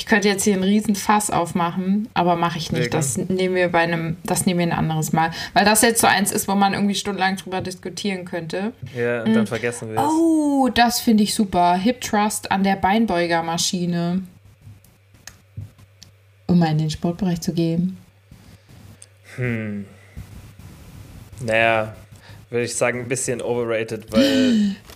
Ich 0.00 0.06
könnte 0.06 0.28
jetzt 0.28 0.44
hier 0.44 0.54
einen 0.54 0.62
riesen 0.62 0.94
Fass 0.94 1.30
aufmachen, 1.30 2.08
aber 2.14 2.34
mache 2.34 2.56
ich 2.56 2.72
nicht. 2.72 2.94
Das 2.94 3.18
nehmen 3.18 3.54
wir 3.54 3.68
bei 3.68 3.80
einem, 3.80 4.16
das 4.24 4.46
nehmen 4.46 4.60
wir 4.60 4.66
ein 4.66 4.72
anderes 4.72 5.12
Mal. 5.12 5.30
Weil 5.52 5.66
das 5.66 5.82
jetzt 5.82 6.00
so 6.00 6.06
eins 6.06 6.32
ist, 6.32 6.48
wo 6.48 6.54
man 6.54 6.72
irgendwie 6.72 6.94
stundenlang 6.94 7.36
drüber 7.36 7.60
diskutieren 7.60 8.24
könnte. 8.24 8.72
Ja, 8.96 9.24
und 9.24 9.34
dann 9.34 9.46
vergessen 9.46 9.90
wir 9.90 9.98
es. 9.98 10.02
Mhm. 10.02 10.08
Oh, 10.08 10.70
das 10.72 11.00
finde 11.00 11.22
ich 11.22 11.34
super. 11.34 11.74
Hip 11.74 12.00
Trust 12.00 12.50
an 12.50 12.64
der 12.64 12.76
Beinbeugermaschine. 12.76 14.22
Um 16.46 16.58
mal 16.58 16.70
in 16.70 16.78
den 16.78 16.90
Sportbereich 16.90 17.42
zu 17.42 17.52
gehen. 17.52 17.98
Naja, 21.44 21.94
würde 22.48 22.64
ich 22.64 22.74
sagen, 22.74 23.00
ein 23.00 23.08
bisschen 23.08 23.42
overrated, 23.42 24.10
weil 24.10 24.76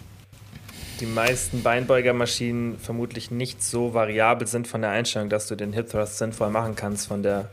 die 1.00 1.06
meisten 1.06 1.62
Beinbeugermaschinen 1.62 2.78
vermutlich 2.78 3.30
nicht 3.30 3.62
so 3.62 3.94
variabel 3.94 4.46
sind 4.46 4.66
von 4.68 4.80
der 4.82 4.90
Einstellung, 4.90 5.28
dass 5.28 5.46
du 5.48 5.54
den 5.56 5.72
Hip 5.72 5.90
Thrust 5.90 6.18
sinnvoll 6.18 6.50
machen 6.50 6.74
kannst 6.76 7.08
von 7.08 7.22
der 7.22 7.48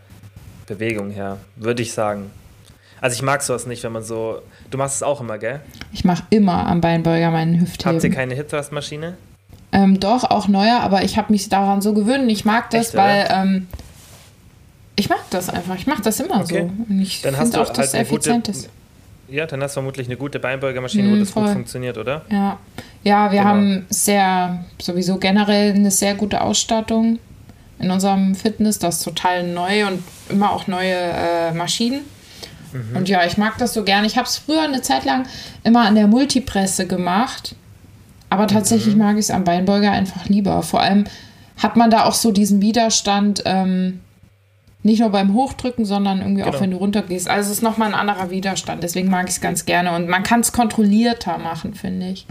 Bewegung 0.67 1.10
her. 1.12 1.38
Würde 1.56 1.82
ich 1.82 1.93
sagen. 1.93 2.30
Also 3.01 3.15
ich 3.15 3.23
mag 3.23 3.41
sowas 3.41 3.65
nicht, 3.65 3.84
wenn 3.84 3.91
man 3.91 4.04
so. 4.04 4.41
Du 4.69 4.77
machst 4.77 4.97
es 4.97 5.04
auch 5.04 5.21
immer, 5.21 5.38
gell? 5.39 5.60
Ich 5.91 6.06
mache 6.06 6.23
immer 6.30 6.67
am 6.67 6.82
Beinbeuger 6.82 7.32
meinen 7.32 7.60
Habt 7.62 7.80
ihr 7.82 7.93
Hüftheben. 7.93 8.15
keine 8.15 8.36
Hip 8.36 8.49
Thrust 8.49 8.71
Maschine? 8.71 9.17
Ähm, 9.71 9.99
doch, 9.99 10.23
auch 10.30 10.47
neuer, 10.47 10.82
aber 10.82 11.04
ich 11.04 11.17
habe 11.17 11.32
mich 11.32 11.49
daran 11.49 11.82
so 11.82 11.93
gewöhnt. 11.93 12.30
Ich 12.32 12.45
mag 12.45 12.69
das, 12.69 12.88
Echt, 12.89 12.95
weil 12.97 13.27
ähm, 13.32 13.67
ich 14.95 15.10
mag 15.10 15.21
das 15.32 15.49
einfach. 15.49 15.75
Ich 15.75 15.88
mache 15.88 16.01
das 16.04 16.19
immer 16.19 16.41
Okay. 16.41 16.69
so. 16.88 16.93
Und 16.93 17.01
ich 17.01 17.21
Dann 17.21 17.36
hast 17.38 17.51
finde 17.54 17.58
du 17.58 17.63
auch, 17.63 17.73
dass 17.73 17.93
halt 17.93 18.04
effizient 18.06 18.45
gute. 18.47 18.58
ist. 18.58 18.69
Ja, 19.32 19.46
dann 19.46 19.62
hast 19.63 19.72
du 19.72 19.76
vermutlich 19.76 20.08
eine 20.08 20.17
gute 20.17 20.39
Beinbeugermaschine, 20.39 21.10
wo 21.10 21.15
Mhm, 21.15 21.20
das 21.22 21.34
gut 21.34 21.46
voll. 21.46 21.54
funktioniert, 21.54 21.98
oder? 21.98 22.24
Ja, 22.30 22.60
ja 23.04 23.32
wir 23.32 23.39
Genau. 23.39 23.50
haben 23.50 23.86
sehr, 23.89 24.63
sowieso 24.80 25.17
generell 25.17 25.74
eine 25.74 25.89
sehr 25.91 26.15
gute 26.15 26.41
Ausstattung 26.41 27.17
in 27.80 27.89
unserem 27.91 28.36
Fitness. 28.36 28.78
Das 28.80 28.98
ist 28.98 29.04
total 29.04 29.48
neu 29.48 29.88
und 29.88 30.04
immer 30.30 30.52
auch 30.52 30.67
neue 30.67 30.94
äh, 30.96 31.52
Maschinen. 31.54 32.02
Mhm. 32.74 32.98
Und 32.98 33.10
ja, 33.10 33.26
ich 33.26 33.38
mag 33.38 33.58
das 33.58 33.74
so 33.74 33.84
gerne. 33.84 34.06
Ich 34.06 34.17
habe 34.17 34.28
es 34.28 34.38
früher 34.38 34.62
eine 34.63 34.82
Zeit 34.82 35.06
lang 35.06 35.26
immer 35.63 35.86
an 35.88 35.96
der 35.96 36.08
Multipresse 36.08 36.86
gemacht. 36.88 37.56
Aber 38.30 38.48
tatsächlich 38.48 38.96
Mhm. 38.96 39.02
mag 39.02 39.13
ich 39.15 39.22
es 39.26 39.32
am 39.32 39.44
Beinbeuger 39.44 39.91
einfach 39.91 40.26
lieber. 40.28 40.62
Vor 40.63 40.82
allem 40.82 41.06
hat 41.58 41.76
man 41.76 41.89
da 41.89 42.06
auch 42.06 42.13
so 42.13 42.32
diesen 42.32 42.62
Widerstand, 42.62 43.44
ähm, 43.46 44.00
nicht 44.84 45.00
nur 45.00 45.10
beim 45.10 45.34
Hochdrücken, 45.34 45.86
sondern 45.86 46.20
irgendwie 46.22 46.44
auch 46.44 46.48
Genau. 46.48 46.62
wenn 46.62 46.72
du 46.72 46.78
runtergehst. 46.78 47.30
Also 47.30 47.52
es 47.52 47.58
ist 47.58 47.63
nochmal 47.63 47.89
ein 47.89 47.94
anderer 47.94 48.32
Widerstand. 48.32 48.84
Deswegen 48.84 49.10
mag 49.10 49.28
ich 49.28 49.36
es 49.36 49.41
ganz 49.41 49.65
gerne. 49.65 49.96
Und 49.96 50.08
man 50.08 50.24
kann 50.24 50.39
es 50.39 50.52
kontrollierter 50.52 51.38
machen, 51.38 51.74
finde 51.76 52.08
ich. 52.08 52.26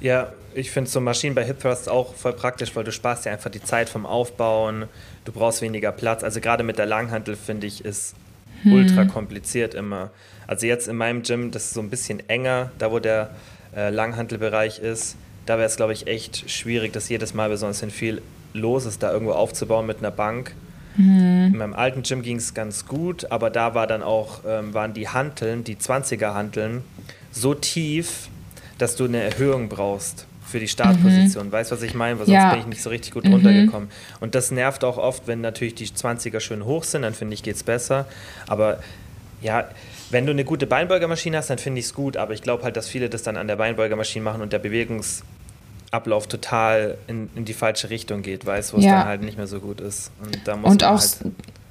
Ja, 0.00 0.32
ich 0.54 0.70
finde 0.70 0.88
so 0.88 1.00
Maschinen 1.00 1.34
bei 1.34 1.44
Hip 1.44 1.60
Thrust 1.60 1.88
auch 1.88 2.14
voll 2.14 2.32
praktisch, 2.32 2.76
weil 2.76 2.84
du 2.84 2.92
sparst 2.92 3.24
ja 3.24 3.32
einfach 3.32 3.50
die 3.50 3.62
Zeit 3.62 3.88
vom 3.88 4.06
Aufbauen, 4.06 4.84
du 5.24 5.32
brauchst 5.32 5.62
weniger 5.62 5.90
Platz. 5.90 6.22
Also 6.22 6.40
gerade 6.40 6.62
mit 6.62 6.78
der 6.78 6.86
Langhantel 6.86 7.36
finde 7.36 7.66
ich 7.66 7.84
ist 7.84 8.14
ultra 8.64 9.04
kompliziert 9.04 9.74
immer. 9.74 10.10
Also 10.46 10.66
jetzt 10.66 10.88
in 10.88 10.96
meinem 10.96 11.22
Gym, 11.22 11.50
das 11.50 11.64
ist 11.66 11.74
so 11.74 11.80
ein 11.80 11.90
bisschen 11.90 12.26
enger, 12.30 12.70
da 12.78 12.90
wo 12.90 12.98
der 12.98 13.30
äh, 13.76 13.90
Langhantelbereich 13.90 14.78
ist, 14.78 15.16
da 15.44 15.58
wäre 15.58 15.66
es 15.66 15.76
glaube 15.76 15.92
ich 15.92 16.06
echt 16.06 16.48
schwierig, 16.50 16.92
das 16.92 17.08
jedes 17.08 17.34
Mal 17.34 17.50
besonders 17.50 17.84
viel 17.92 18.22
los 18.54 18.86
ist, 18.86 19.02
da 19.02 19.12
irgendwo 19.12 19.32
aufzubauen 19.32 19.86
mit 19.86 19.98
einer 19.98 20.10
Bank. 20.10 20.54
In 20.96 21.56
meinem 21.58 21.74
alten 21.74 22.02
Gym 22.02 22.22
ging 22.22 22.36
es 22.36 22.54
ganz 22.54 22.86
gut, 22.86 23.30
aber 23.30 23.50
da 23.50 23.74
war 23.74 23.86
dann 23.86 24.02
auch, 24.02 24.40
ähm, 24.46 24.74
waren 24.74 24.94
die 24.94 25.08
Hanteln, 25.08 25.64
die 25.64 25.76
20er 25.76 26.34
Hanteln, 26.34 26.82
so 27.32 27.54
tief, 27.54 28.28
dass 28.78 28.96
du 28.96 29.04
eine 29.04 29.22
Erhöhung 29.22 29.68
brauchst 29.68 30.26
für 30.46 30.60
die 30.60 30.68
Startposition. 30.68 31.50
Weißt 31.50 31.70
du, 31.70 31.76
was 31.76 31.82
ich 31.82 31.94
meine? 31.94 32.18
Weil 32.18 32.26
sonst 32.26 32.42
Ja. 32.42 32.50
bin 32.50 32.60
ich 32.60 32.66
nicht 32.66 32.82
so 32.82 32.90
richtig 32.90 33.12
gut 33.12 33.24
runtergekommen. 33.26 33.88
Und 34.20 34.34
das 34.34 34.50
nervt 34.50 34.84
auch 34.84 34.98
oft, 34.98 35.26
wenn 35.26 35.40
natürlich 35.40 35.74
die 35.74 35.86
20er 35.86 36.38
schön 36.40 36.64
hoch 36.64 36.84
sind, 36.84 37.02
dann 37.02 37.14
finde 37.14 37.34
ich, 37.34 37.42
geht 37.42 37.56
es 37.56 37.62
besser. 37.64 38.06
Aber 38.46 38.78
ja, 39.42 39.68
wenn 40.10 40.26
du 40.26 40.32
eine 40.32 40.44
gute 40.44 40.66
Beinbeugermaschine 40.66 41.36
hast, 41.38 41.50
dann 41.50 41.58
finde 41.58 41.80
ich 41.80 41.86
es 41.86 41.94
gut. 41.94 42.16
Aber 42.16 42.34
ich 42.34 42.42
glaube 42.42 42.62
halt, 42.62 42.76
dass 42.76 42.88
viele 42.88 43.08
das 43.10 43.22
dann 43.22 43.36
an 43.36 43.48
der 43.48 43.56
Beinbeugermaschine 43.56 44.24
machen 44.24 44.42
und 44.42 44.52
der 44.52 44.58
Bewegungsablauf 46.00 46.26
total 46.26 46.98
in, 47.06 47.30
in 47.34 47.44
die 47.44 47.54
falsche 47.54 47.90
Richtung 47.90 48.22
geht, 48.22 48.44
weißt 48.46 48.70
du, 48.72 48.76
wo 48.76 48.78
es 48.80 48.84
Ja. 48.84 48.98
dann 48.98 49.06
halt 49.06 49.22
nicht 49.22 49.36
mehr 49.36 49.46
so 49.46 49.60
gut 49.60 49.80
ist. 49.80 50.10
Und 50.22 50.38
da 50.46 50.56
muss 50.56 50.70
Und 50.70 50.84
auch 50.84 51.00
halt, 51.00 51.18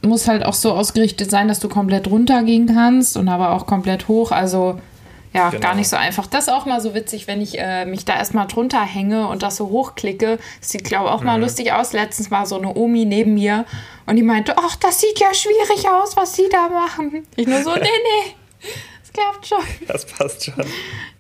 muss 0.02 0.28
halt 0.28 0.46
auch 0.46 0.54
so 0.54 0.72
ausgerichtet 0.74 1.30
sein, 1.30 1.48
dass 1.48 1.60
du 1.60 1.70
komplett 1.70 2.08
runtergehen 2.08 2.68
kannst 2.68 3.18
und 3.18 3.28
aber 3.30 3.52
auch 3.52 3.66
komplett 3.66 4.08
hoch. 4.08 4.32
Also 4.32 4.80
ja, 5.34 5.50
Genau. 5.50 5.62
gar 5.62 5.76
nicht 5.76 5.90
so 5.90 5.96
einfach. 5.96 6.28
Das 6.28 6.48
ist 6.48 6.54
auch 6.54 6.66
mal 6.68 6.80
so 6.80 6.94
witzig, 6.94 7.26
wenn 7.28 7.42
ich 7.42 7.58
äh, 7.58 7.86
mich 7.86 8.06
da 8.06 8.16
erstmal 8.18 8.46
drunter 8.48 8.82
hänge 8.82 9.28
und 9.28 9.42
das 9.42 9.56
so 9.56 9.70
hochklicke. 9.70 10.38
Das 10.60 10.70
sieht, 10.70 10.84
glaube 10.84 11.06
ich, 11.06 11.12
auch 11.12 11.22
Mhm. 11.22 11.26
mal 11.28 11.42
lustig 11.42 11.72
aus. 11.74 11.92
Letztens 11.94 12.30
war 12.32 12.46
so 12.46 12.56
eine 12.58 12.76
Omi 12.76 13.06
neben 13.06 13.34
mir 13.34 13.66
und 14.06 14.16
die 14.16 14.24
meinte, 14.24 14.56
ach, 14.58 14.76
das 14.76 15.02
sieht 15.02 15.20
ja 15.20 15.34
schwierig 15.34 15.90
aus, 15.90 16.16
was 16.16 16.36
sie 16.36 16.50
da 16.52 16.70
machen. 16.70 17.26
Ich 17.36 17.48
nur 17.48 17.64
so, 17.64 17.72
nee, 17.76 17.80
nee, 17.82 18.36
es 19.14 19.20
klappt 19.22 19.48
schon. 19.48 19.88
das 19.88 20.06
passt 20.06 20.46
schon. 20.46 20.66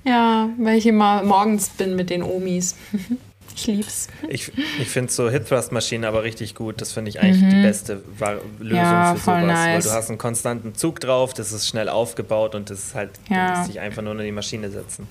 Ja, 0.03 0.49
weil 0.57 0.77
ich 0.77 0.85
immer 0.87 1.23
morgens 1.23 1.69
bin 1.69 1.95
mit 1.95 2.09
den 2.09 2.23
Omis. 2.23 2.75
Ich 3.55 3.67
lieb's. 3.67 4.07
Ich, 4.29 4.51
ich 4.79 4.87
finde 4.89 5.13
so 5.13 5.29
Hip-Thrust-Maschinen 5.29 6.05
aber 6.05 6.23
richtig 6.23 6.55
gut. 6.55 6.81
Das 6.81 6.91
finde 6.91 7.09
ich 7.09 7.19
eigentlich 7.21 7.47
die 7.53 7.61
beste 7.61 8.01
Var 8.17 8.37
Lösung 8.57 8.69
Mhm. 8.69 8.75
Ja, 8.75 9.13
für 9.13 9.19
sowas. 9.19 9.27
Weil 9.27 9.45
nice. 9.45 9.83
du 9.85 9.91
hast 9.91 10.09
einen 10.09 10.17
konstanten 10.17 10.73
Zug 10.73 10.99
drauf, 10.99 11.35
das 11.35 11.51
ist 11.51 11.67
schnell 11.67 11.87
aufgebaut 11.87 12.55
und 12.55 12.71
das 12.71 12.79
ist 12.79 12.95
halt, 12.95 13.11
Ja. 13.29 13.51
du 13.51 13.57
musst 13.59 13.69
dich 13.69 13.79
einfach 13.79 14.01
nur 14.01 14.13
in 14.13 14.25
die 14.25 14.31
Maschine 14.31 14.71
setzen. 14.71 15.07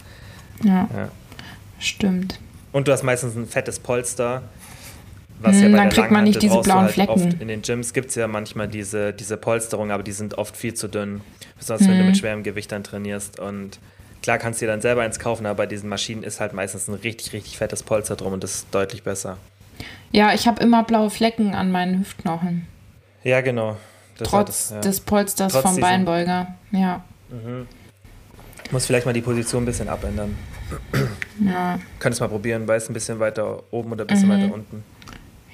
Ja, 0.65 0.89
Ja. 0.93 1.09
stimmt. 1.79 2.41
Und 2.73 2.89
du 2.89 2.93
hast 2.93 3.05
meistens 3.05 3.37
ein 3.37 3.47
fettes 3.47 3.79
Polster. 3.79 4.43
Was 5.43 5.57
Mm, 5.57 5.63
ja 5.63 5.69
bei 5.69 5.77
dann 5.77 5.89
der 5.89 5.99
kriegt 5.99 6.11
man 6.11 6.25
nicht 6.25 6.41
diese 6.43 6.61
blauen 6.61 6.83
halt 6.83 6.93
Flecken. 6.93 7.11
Oft 7.13 7.41
in 7.41 7.49
den 7.49 7.63
Gyms 7.63 7.93
gibt 7.93 8.11
es 8.11 8.15
ja 8.15 8.27
manchmal 8.29 8.69
diese, 8.69 9.13
diese 9.13 9.37
Polsterung, 9.37 9.91
aber 9.91 10.03
die 10.03 10.13
sind 10.13 10.39
oft 10.39 10.57
viel 10.57 10.75
zu 10.75 10.89
dünn. 10.89 11.21
Besonders 11.59 11.87
wenn 11.89 11.97
du 11.97 12.03
Mhm. 12.03 12.09
mit 12.11 12.17
schwerem 12.19 12.43
Gewicht 12.43 12.71
dann 12.73 12.85
trainierst. 12.85 13.39
Und 13.41 13.79
klar 14.23 14.39
kannst 14.39 14.61
du 14.61 14.67
dir 14.67 14.73
dann 14.73 14.81
selber 14.81 15.03
eins 15.03 15.19
kaufen, 15.19 15.45
aber 15.47 15.57
bei 15.57 15.67
diesen 15.67 15.89
Maschinen 15.89 16.23
ist 16.23 16.41
halt 16.41 16.53
meistens 16.53 16.89
ein 16.89 16.95
richtig, 16.95 17.33
richtig 17.33 17.59
fettes 17.59 17.83
Polster 17.83 18.15
drum 18.17 18.33
und 18.35 18.43
das 18.45 18.55
ist 18.55 18.67
deutlich 18.73 19.03
besser. 19.03 19.37
Ja, 20.13 20.33
ich 20.35 20.47
habe 20.47 20.63
immer 20.63 20.85
blaue 20.85 21.11
Flecken 21.11 21.55
an 21.55 21.71
meinen 21.73 21.99
Hüftknochen. 22.01 22.67
Ja, 23.25 23.41
genau. 23.41 23.77
Das 24.19 24.29
Trotz 24.29 24.47
das, 24.47 24.71
ja. 24.71 24.81
des 24.81 25.01
Polsters 25.01 25.53
Trotz 25.53 25.63
vom 25.63 25.71
diesem- 25.73 25.83
Beinbeuger. 25.83 26.55
Ja. 26.71 27.03
Muss 28.71 28.87
vielleicht 28.87 29.07
mal 29.07 29.13
die 29.13 29.23
Position 29.23 29.63
ein 29.63 29.67
bisschen 29.67 29.89
abändern. 29.89 30.37
Ja. 31.45 31.79
Könntest 31.99 32.21
mal 32.21 32.29
probieren, 32.29 32.67
weiß 32.69 32.89
ein 32.89 32.95
bisschen 32.95 33.19
weiter 33.19 33.63
oben 33.71 33.93
oder 33.93 34.05
ein 34.05 34.07
bisschen 34.07 34.29
Mhm. 34.29 34.33
weiter 34.43 34.55
unten. 34.55 34.85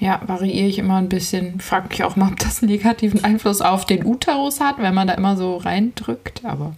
Ja, 0.01 0.21
variiere 0.27 0.67
ich 0.69 0.79
immer 0.79 0.97
ein 0.99 1.09
bisschen. 1.09 1.61
Frag 1.61 1.89
mich 1.91 2.05
auch 2.05 2.15
mal, 2.17 2.29
ob 2.33 2.39
das 2.39 2.63
einen 2.63 2.71
negativen 2.71 3.25
Einfluss 3.25 3.61
auf 3.61 3.85
den 3.85 4.05
Uterus 4.07 4.61
hat, 4.61 4.77
wenn 4.79 4.95
man 4.95 5.09
da 5.09 5.15
immer 5.15 5.37
so 5.37 5.57
reindrückt. 5.57 6.45
Aber 6.45 6.75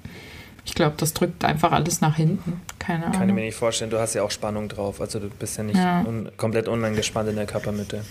ich 0.64 0.74
glaube, 0.74 0.94
das 0.96 1.12
drückt 1.12 1.44
einfach 1.44 1.72
alles 1.72 2.00
nach 2.00 2.16
hinten. 2.16 2.60
Keine 2.78 3.02
Kann 3.04 3.12
ich 3.12 3.18
mir 3.18 3.24
Ahnung. 3.24 3.36
nicht 3.36 3.54
vorstellen. 3.56 3.90
Du 3.90 3.98
hast 3.98 4.14
ja 4.14 4.22
auch 4.22 4.30
Spannung 4.30 4.68
drauf. 4.68 5.00
Also 5.02 5.18
du 5.18 5.28
bist 5.28 5.58
ja 5.58 5.64
nicht 5.64 5.76
Ja. 5.76 6.00
Un 6.06 6.30
komplett 6.38 6.66
unangespannt 6.66 7.28
in 7.28 7.36
der 7.36 7.46
Körpermitte. 7.46 8.04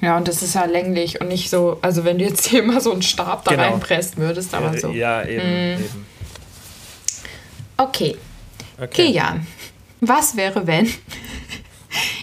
Ja, 0.00 0.16
und 0.16 0.26
das 0.26 0.42
ist 0.42 0.56
ja 0.56 0.64
länglich 0.64 1.20
und 1.20 1.28
nicht 1.28 1.48
so, 1.48 1.78
also 1.80 2.04
wenn 2.04 2.18
du 2.18 2.24
jetzt 2.24 2.46
hier 2.48 2.64
immer 2.64 2.80
so 2.80 2.90
einen 2.92 3.02
Stab 3.02 3.44
da 3.44 3.52
Genau. 3.52 3.62
reinpressen 3.62 4.16
würdest, 4.16 4.52
aber 4.54 4.76
so. 4.76 4.90
Ja, 4.90 5.22
eben. 5.24 5.46
Mhm. 5.46 5.84
eben. 5.84 6.06
Okay, 7.76 8.16
Okay. 8.80 8.88
Kilian, 9.06 9.46
was 10.00 10.36
wäre, 10.36 10.66
wenn 10.66 10.88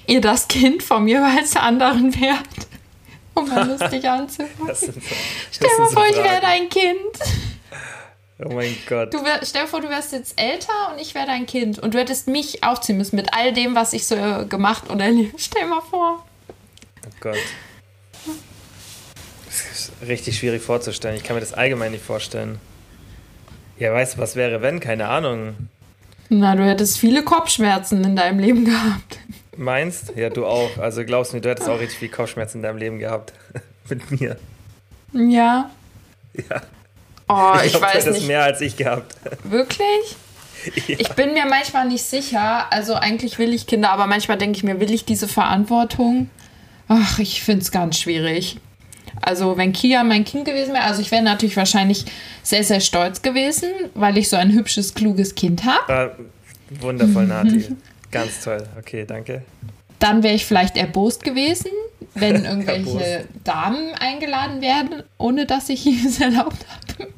ihr 0.10 0.22
das 0.22 0.48
Kind 0.48 0.84
vom 0.84 1.08
jeweils 1.08 1.56
anderen 1.56 2.14
wärt? 2.20 2.68
Um 3.36 3.48
mal 3.48 3.68
lustig 3.68 4.08
anzufangen. 4.10 4.76
So, 4.76 4.92
Stell 5.52 5.70
dir 5.70 5.86
so 5.86 5.94
vor, 5.94 6.06
ich 6.08 6.18
wäre 6.18 6.42
dein 6.42 6.68
Kind. 6.68 7.40
Oh 8.44 8.54
mein 8.54 8.76
Gott. 8.88 9.14
Du 9.14 9.24
wär, 9.24 9.40
stell 9.44 9.64
dir 9.64 9.68
vor, 9.68 9.82
du 9.82 9.90
wärst 9.90 10.14
jetzt 10.14 10.40
älter 10.40 10.92
und 10.92 11.00
ich 11.00 11.14
wäre 11.14 11.28
dein 11.28 11.46
Kind 11.46 11.78
und 11.78 11.94
du 11.94 12.00
hättest 12.00 12.28
mich 12.28 12.64
aufziehen 12.64 12.98
müssen 12.98 13.18
mit 13.18 13.34
all 13.34 13.54
dem, 13.54 13.76
was 13.76 13.94
ich 13.94 14.08
so 14.08 14.16
gemacht 14.48 14.90
und 14.90 15.00
erlebt. 15.02 15.40
Stell 15.40 15.64
dir 15.64 15.68
mal 15.70 15.82
vor. 15.82 16.26
Oh 17.06 17.12
Gott. 17.20 17.38
Das 19.46 19.62
ist 19.72 19.92
richtig 20.08 20.38
schwierig 20.38 20.62
vorzustellen. 20.62 21.16
Ich 21.18 21.24
kann 21.24 21.36
mir 21.36 21.42
das 21.42 21.54
allgemein 21.54 21.92
nicht 21.92 22.04
vorstellen. 22.04 22.60
Ja, 23.78 23.94
weißt 23.94 24.16
du, 24.16 24.22
was 24.22 24.36
wäre, 24.36 24.62
wenn? 24.62 24.80
Keine 24.80 25.08
Ahnung. 25.08 25.56
Na, 26.30 26.56
du 26.56 26.66
hättest 26.66 26.98
viele 27.00 27.24
Kopfschmerzen 27.24 28.04
in 28.04 28.16
deinem 28.16 28.40
Leben 28.40 28.66
gehabt. 28.66 29.20
Meinst? 29.60 30.14
Ja, 30.16 30.30
du 30.30 30.46
auch. 30.46 30.78
Also 30.78 31.04
glaubst 31.04 31.34
du 31.34 31.38
mir, 31.38 31.42
du 31.42 31.50
hättest 31.50 31.68
auch 31.68 31.80
richtig 31.80 32.00
viel 32.00 32.08
Kopfschmerzen 32.08 32.60
in 32.60 32.64
deinem 32.64 32.78
Leben 32.78 32.98
gehabt. 32.98 33.34
Mit 33.90 34.10
mir. 34.10 34.38
Ja. 35.12 35.70
Ja. 36.34 36.62
Oh, 37.28 37.54
ich, 37.64 37.72
glaub, 37.72 37.82
du 37.82 37.88
weiß 37.88 37.94
hättest 37.96 38.20
nicht. 38.20 38.28
mehr 38.28 38.44
als 38.44 38.62
ich 38.62 38.78
gehabt. 38.78 39.16
Wirklich? 39.44 40.16
Ja. 40.88 40.96
Ich 40.98 41.10
bin 41.10 41.34
mir 41.34 41.46
manchmal 41.46 41.90
nicht 41.90 42.06
sicher. 42.06 42.72
Also 42.72 42.94
eigentlich 42.94 43.38
will 43.38 43.54
ich 43.54 43.68
Kinder, 43.68 43.90
aber 43.90 44.08
manchmal 44.08 44.38
denke 44.38 44.56
ich 44.56 44.64
mir, 44.64 44.80
will 44.80 44.94
ich 44.94 45.04
diese 45.04 45.28
Verantwortung? 45.28 46.30
Ach, 46.88 47.20
ich 47.20 47.44
finde 47.44 47.62
es 47.62 47.72
ganz 47.72 48.00
schwierig. 48.00 48.58
Also 49.22 49.58
wenn 49.58 49.74
Kia 49.74 50.06
mein 50.06 50.24
Kind 50.24 50.46
gewesen 50.46 50.74
wäre, 50.74 50.86
also 50.86 51.02
ich 51.02 51.12
wäre 51.12 51.22
natürlich 51.22 51.58
wahrscheinlich 51.58 52.06
sehr, 52.44 52.64
sehr 52.64 52.80
stolz 52.80 53.22
gewesen, 53.22 53.70
weil 53.94 54.18
ich 54.18 54.30
so 54.30 54.38
ein 54.38 54.54
hübsches, 54.54 54.94
kluges 54.94 55.36
Kind 55.36 55.66
habe. 55.66 55.94
Ah, 55.94 56.12
wundervoll, 56.80 57.28
Nati. 57.28 57.76
Ganz 58.12 58.44
toll. 58.44 58.64
Okay, 58.78 59.06
danke. 59.06 59.44
Dann 60.00 60.24
wäre 60.24 60.34
ich 60.36 60.46
vielleicht 60.46 60.78
erbost 60.78 61.24
gewesen, 61.24 61.72
wenn 62.16 62.46
irgendwelche. 62.46 63.26
Damen 63.44 63.94
eingeladen 63.96 64.62
werden, 64.62 65.04
ohne 65.18 65.46
dass 65.46 65.70
ich 65.70 65.86
es 66.06 66.20
erlaubt 66.22 66.66
habe. 66.68 67.10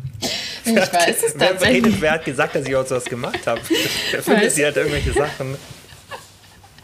Ich 0.63 0.75
weiß 0.75 1.23
es 1.23 1.33
Wer 1.39 1.59
redet, 1.61 1.99
wer 2.01 2.11
hat 2.11 2.25
gesagt, 2.25 2.55
dass 2.55 2.67
ich 2.67 2.75
auch 2.75 2.85
sowas 2.85 3.05
gemacht 3.05 3.45
habe? 3.47 3.59
Wer 4.11 4.21
findet 4.21 4.43
Weiß 4.45 4.55
sie 4.55 4.63
halt 4.63 4.77
irgendwelche 4.77 5.11
Sachen? 5.11 5.55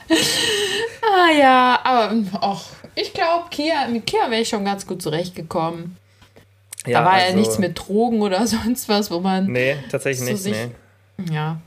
Ah 0.09 1.31
ja, 1.37 1.79
aber 1.83 2.15
ach, 2.41 2.63
ich 2.95 3.13
glaube, 3.13 3.45
Kia, 3.51 3.87
mit 3.87 4.05
Kia 4.07 4.29
wäre 4.31 4.41
ich 4.41 4.49
schon 4.49 4.65
ganz 4.65 4.87
gut 4.87 5.01
zurechtgekommen. 5.01 5.97
da 6.85 7.05
war 7.05 7.19
ja 7.19 7.25
also- 7.25 7.37
nichts 7.37 7.59
mit 7.59 7.77
Drogen 7.77 8.21
oder 8.21 8.47
sonst 8.47 8.89
was, 8.89 9.11
wo 9.11 9.19
man. 9.19 9.45
Nee, 9.47 9.75
tatsächlich 9.91 10.25
So 10.25 10.31
nicht. 10.31 10.41
sich- 10.43 10.55
Nee. 11.17 11.33
Ja. 11.35 11.59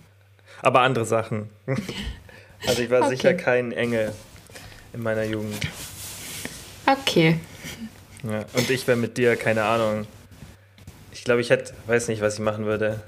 Aber 0.63 0.81
andere 0.81 1.05
Sachen. 1.05 1.49
Also 2.67 2.83
ich 2.83 2.91
war 2.91 3.01
Okay. 3.03 3.17
sicher 3.17 3.35
kein 3.35 3.73
Engel 3.73 4.13
in 4.93 5.03
meiner 5.03 5.25
Jugend. 5.25 5.59
Okay. 6.87 7.39
Ja. 8.23 8.45
Und 8.53 8.69
ich 8.71 8.87
wäre 8.87 8.97
mit 8.99 9.17
dir, 9.17 9.37
keine 9.37 9.65
Ahnung. 9.65 10.07
Ich 11.13 11.25
glaube, 11.25 11.41
ich 11.41 11.51
hätte, 11.51 11.73
weiß 11.87 12.09
nicht, 12.09 12.21
was 12.21 12.35
ich 12.35 12.41
machen 12.41 12.67
würde. 12.67 13.03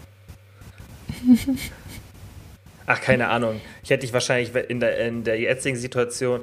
Ach, 2.86 3.00
keine 3.00 3.28
Ahnung. 3.28 3.60
Ich 3.82 3.90
hätte 3.90 4.00
dich 4.00 4.12
wahrscheinlich 4.12 4.54
in 4.68 4.80
der, 4.80 4.98
in 4.98 5.24
der 5.24 5.38
jetzigen 5.38 5.76
Situation, 5.76 6.42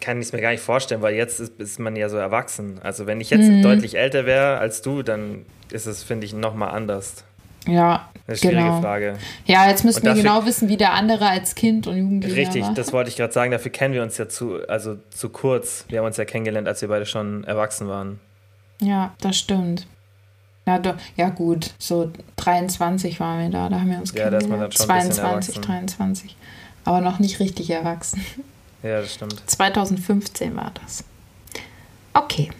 kann 0.00 0.20
ich 0.20 0.26
es 0.28 0.32
mir 0.32 0.40
gar 0.40 0.50
nicht 0.50 0.62
vorstellen, 0.62 1.02
weil 1.02 1.14
jetzt 1.14 1.40
ist, 1.40 1.58
ist 1.60 1.78
man 1.78 1.96
ja 1.96 2.08
so 2.08 2.16
erwachsen. 2.16 2.78
Also 2.82 3.06
wenn 3.06 3.20
ich 3.20 3.30
jetzt 3.30 3.48
Mhm. 3.48 3.62
deutlich 3.62 3.96
älter 3.96 4.26
wäre 4.26 4.58
als 4.58 4.82
du, 4.82 5.02
dann 5.02 5.44
ist 5.70 5.86
es, 5.86 6.02
finde 6.02 6.26
ich, 6.26 6.32
nochmal 6.32 6.70
anders. 6.70 7.24
Ja. 7.66 8.08
Eine 8.26 8.36
schwierige 8.38 8.60
Genau. 8.62 8.80
Frage. 8.80 9.18
Ja, 9.44 9.68
jetzt 9.68 9.84
müssen 9.84 10.02
wir 10.02 10.14
genau 10.14 10.46
wissen, 10.46 10.68
wie 10.68 10.76
der 10.78 10.94
andere 10.94 11.28
als 11.28 11.54
Kind 11.54 11.86
und 11.86 11.96
Jugendlicher 11.98 12.36
Richtig, 12.36 12.62
war. 12.62 12.74
das 12.74 12.92
wollte 12.92 13.10
ich 13.10 13.16
gerade 13.16 13.32
sagen. 13.32 13.50
Dafür 13.50 13.70
kennen 13.70 13.92
wir 13.92 14.02
uns 14.02 14.16
ja 14.16 14.28
zu, 14.28 14.66
also 14.66 14.96
zu 15.10 15.28
kurz. 15.28 15.84
Wir 15.88 15.98
haben 15.98 16.06
uns 16.06 16.16
ja 16.16 16.24
kennengelernt, 16.24 16.66
als 16.66 16.80
wir 16.80 16.88
beide 16.88 17.04
schon 17.04 17.44
erwachsen 17.44 17.86
waren. 17.88 18.18
Ja, 18.80 19.12
das 19.20 19.36
stimmt. 19.36 19.86
Ja, 20.66 20.78
do, 20.78 20.94
ja 21.16 21.28
gut, 21.28 21.74
so 21.78 22.10
23 22.36 23.20
waren 23.20 23.42
wir 23.42 23.50
da, 23.50 23.68
da 23.68 23.80
haben 23.80 23.90
wir 23.90 23.98
uns 23.98 24.14
Ja, 24.14 24.30
da 24.30 24.38
ist 24.38 24.48
man 24.48 24.60
dann 24.60 24.70
kennengelernt. 24.70 24.74
schon 24.74 24.90
ein 24.90 24.98
bisschen 25.08 25.12
22, 25.12 25.54
erwachsen. 25.56 25.72
23. 25.72 26.36
Aber 26.86 27.00
noch 27.02 27.18
nicht 27.18 27.40
richtig 27.40 27.68
erwachsen. 27.70 28.24
Ja, 28.82 29.00
das 29.00 29.12
stimmt. 29.14 29.42
2015 29.50 30.56
war 30.56 30.72
das. 30.82 31.04
Okay. 32.14 32.50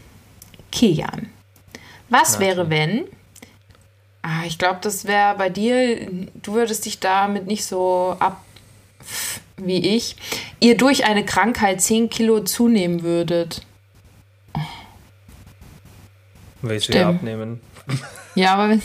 Kian. 0.73 1.29
Was 2.11 2.35
Na, 2.35 2.41
wäre, 2.41 2.71
wenn. 2.71 3.05
Ah, 4.27 4.45
ich 4.47 4.57
glaube, 4.57 4.79
das 4.81 5.05
wäre 5.05 5.35
bei 5.37 5.51
dir. 5.51 6.09
Du 6.43 6.55
würdest 6.55 6.87
dich 6.87 6.99
damit 6.99 7.47
nicht 7.47 7.65
so 7.67 8.17
ab 8.21 8.43
wie 9.59 9.97
ich. 9.97 10.17
Ihr 10.61 10.79
durch 10.79 11.05
eine 11.05 11.27
Krankheit 11.27 11.83
10 11.83 12.09
Kilo 12.09 12.41
zunehmen 12.41 13.03
würdet. 13.03 13.61
Will 16.63 16.77
ich 16.77 16.89
wieder 16.89 17.01
Stimmt. 17.01 17.17
abnehmen? 17.19 17.61
Ja, 18.37 18.55
aber 18.55 18.71
wenn 18.71 18.83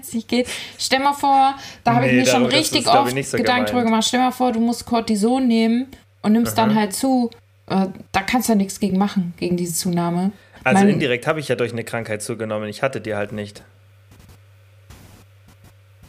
es 0.00 0.12
nicht 0.14 0.26
geht. 0.26 0.48
Stell 0.78 0.98
mal 0.98 1.12
vor, 1.12 1.54
da 1.84 1.94
habe 1.94 2.06
ich 2.06 2.12
Nee, 2.12 2.20
mir 2.20 2.26
schon 2.26 2.44
richtig 2.46 2.80
ist, 2.80 2.86
ich, 2.86 2.92
oft 2.92 3.10
so 3.24 3.36
Gedanken 3.36 3.44
gemeint. 3.44 3.68
drüber 3.70 3.84
gemacht. 3.84 4.04
Stell 4.08 4.18
mal 4.18 4.32
vor, 4.32 4.50
du 4.50 4.58
musst 4.58 4.84
Cortison 4.84 5.46
nehmen 5.46 5.86
und 6.22 6.32
nimmst 6.32 6.58
dann 6.58 6.70
Aha. 6.70 6.80
halt 6.80 6.92
zu. 6.94 7.30
Äh, 7.68 7.86
Da 8.10 8.22
kannst 8.22 8.48
du 8.48 8.54
ja 8.54 8.56
nichts 8.56 8.80
gegen 8.80 8.98
machen, 8.98 9.32
gegen 9.36 9.56
diese 9.56 9.74
Zunahme. 9.74 10.32
Also 10.64 10.80
Mein- 10.82 10.94
indirekt 10.94 11.28
habe 11.28 11.38
ich 11.38 11.46
ja 11.46 11.54
durch 11.54 11.70
eine 11.70 11.84
Krankheit 11.84 12.20
zugenommen. 12.22 12.68
Ich 12.68 12.82
hatte 12.82 13.00
die 13.00 13.14
halt 13.14 13.30
nicht. 13.30 13.62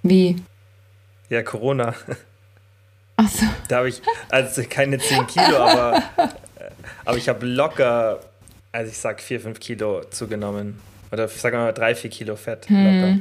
Wie? 0.04 0.36
Ja, 1.30 1.44
Corona. 1.44 1.94
Achso. 3.18 3.46
Da 3.68 3.78
habe 3.78 3.90
ich, 3.90 4.02
also 4.30 4.64
keine 4.70 4.98
10 4.98 5.28
Kilo, 5.28 5.58
aber, 5.58 5.98
äh, 6.18 6.28
aber 7.06 7.18
ich 7.18 7.30
habe 7.30 7.46
locker, 7.46 8.20
also 8.72 8.90
ich 8.92 8.98
sag 8.98 9.22
4, 9.22 9.40
5 9.42 9.60
Kilo 9.60 10.02
zugenommen. 10.10 10.80
Oder 11.12 11.28
sagen 11.28 11.58
wir 11.58 11.66
mal 11.66 11.72
3, 11.74 11.96
4 11.96 12.10
Kilo 12.10 12.36
Fett. 12.36 12.68
Hm. 12.70 12.86
Locker. 12.86 13.20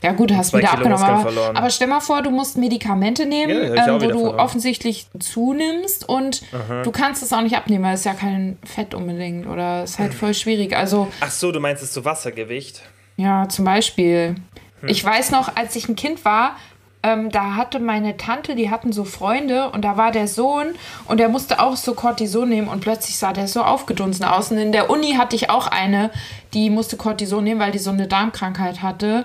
Ja 0.00 0.12
gut, 0.12 0.32
hast 0.32 0.50
zwei 0.50 0.58
wieder 0.58 0.68
Kilo 0.68 0.80
abgenommen. 0.94 1.04
Aber, 1.04 1.22
verloren. 1.22 1.56
aber 1.56 1.70
stell 1.70 1.88
mal 1.88 2.00
vor, 2.00 2.22
du 2.22 2.30
musst 2.30 2.56
Medikamente 2.56 3.26
nehmen, 3.26 3.74
Ja, 3.74 3.86
ähm, 3.86 3.94
wo 3.94 3.98
du 3.98 4.08
verloren. 4.10 4.40
offensichtlich 4.40 5.06
zunimmst 5.18 6.08
und 6.08 6.42
du 6.84 6.90
kannst 6.92 7.22
es 7.22 7.32
auch 7.32 7.40
nicht 7.42 7.56
abnehmen, 7.56 7.84
weil 7.84 7.94
es 7.94 8.04
ja 8.04 8.14
kein 8.14 8.58
Fett 8.64 8.94
unbedingt 8.94 9.46
oder 9.46 9.82
ist 9.84 9.98
halt 9.98 10.14
voll 10.14 10.34
schwierig. 10.34 10.76
Also 10.76 11.08
Ach 11.20 11.30
so, 11.30 11.50
du 11.52 11.58
meinst 11.60 11.82
es 11.82 11.92
zu 11.92 12.04
Wassergewicht? 12.04 12.82
ja, 13.16 13.48
zum 13.48 13.64
Beispiel. 13.64 14.36
Hm. 14.82 14.88
Ich 14.88 15.04
weiß 15.04 15.30
noch, 15.30 15.56
als 15.56 15.74
ich 15.76 15.88
ein 15.88 15.96
Kind 15.96 16.24
war, 16.24 16.56
ähm, 17.02 17.30
da 17.30 17.56
hatte 17.56 17.80
meine 17.80 18.16
Tante, 18.16 18.54
die 18.54 18.70
hatten 18.70 18.92
so 18.92 19.04
Freunde 19.04 19.70
und 19.70 19.82
da 19.82 19.96
war 19.96 20.12
der 20.12 20.28
Sohn 20.28 20.68
und 21.06 21.18
der 21.18 21.28
musste 21.28 21.60
auch 21.60 21.76
so 21.76 21.94
Cortison 21.94 22.48
nehmen 22.48 22.68
und 22.68 22.80
plötzlich 22.80 23.16
sah 23.16 23.32
der 23.32 23.48
so 23.48 23.62
aufgedunsen 23.62 24.24
aus. 24.24 24.52
Und 24.52 24.58
in 24.58 24.72
der 24.72 24.88
Uni 24.88 25.14
hatte 25.14 25.34
ich 25.34 25.50
auch 25.50 25.66
eine, 25.66 26.10
die 26.54 26.70
musste 26.70 26.96
Cortison 26.96 27.42
nehmen, 27.42 27.60
weil 27.60 27.72
die 27.72 27.78
so 27.78 27.90
eine 27.90 28.06
Darmkrankheit 28.06 28.82
hatte. 28.82 29.24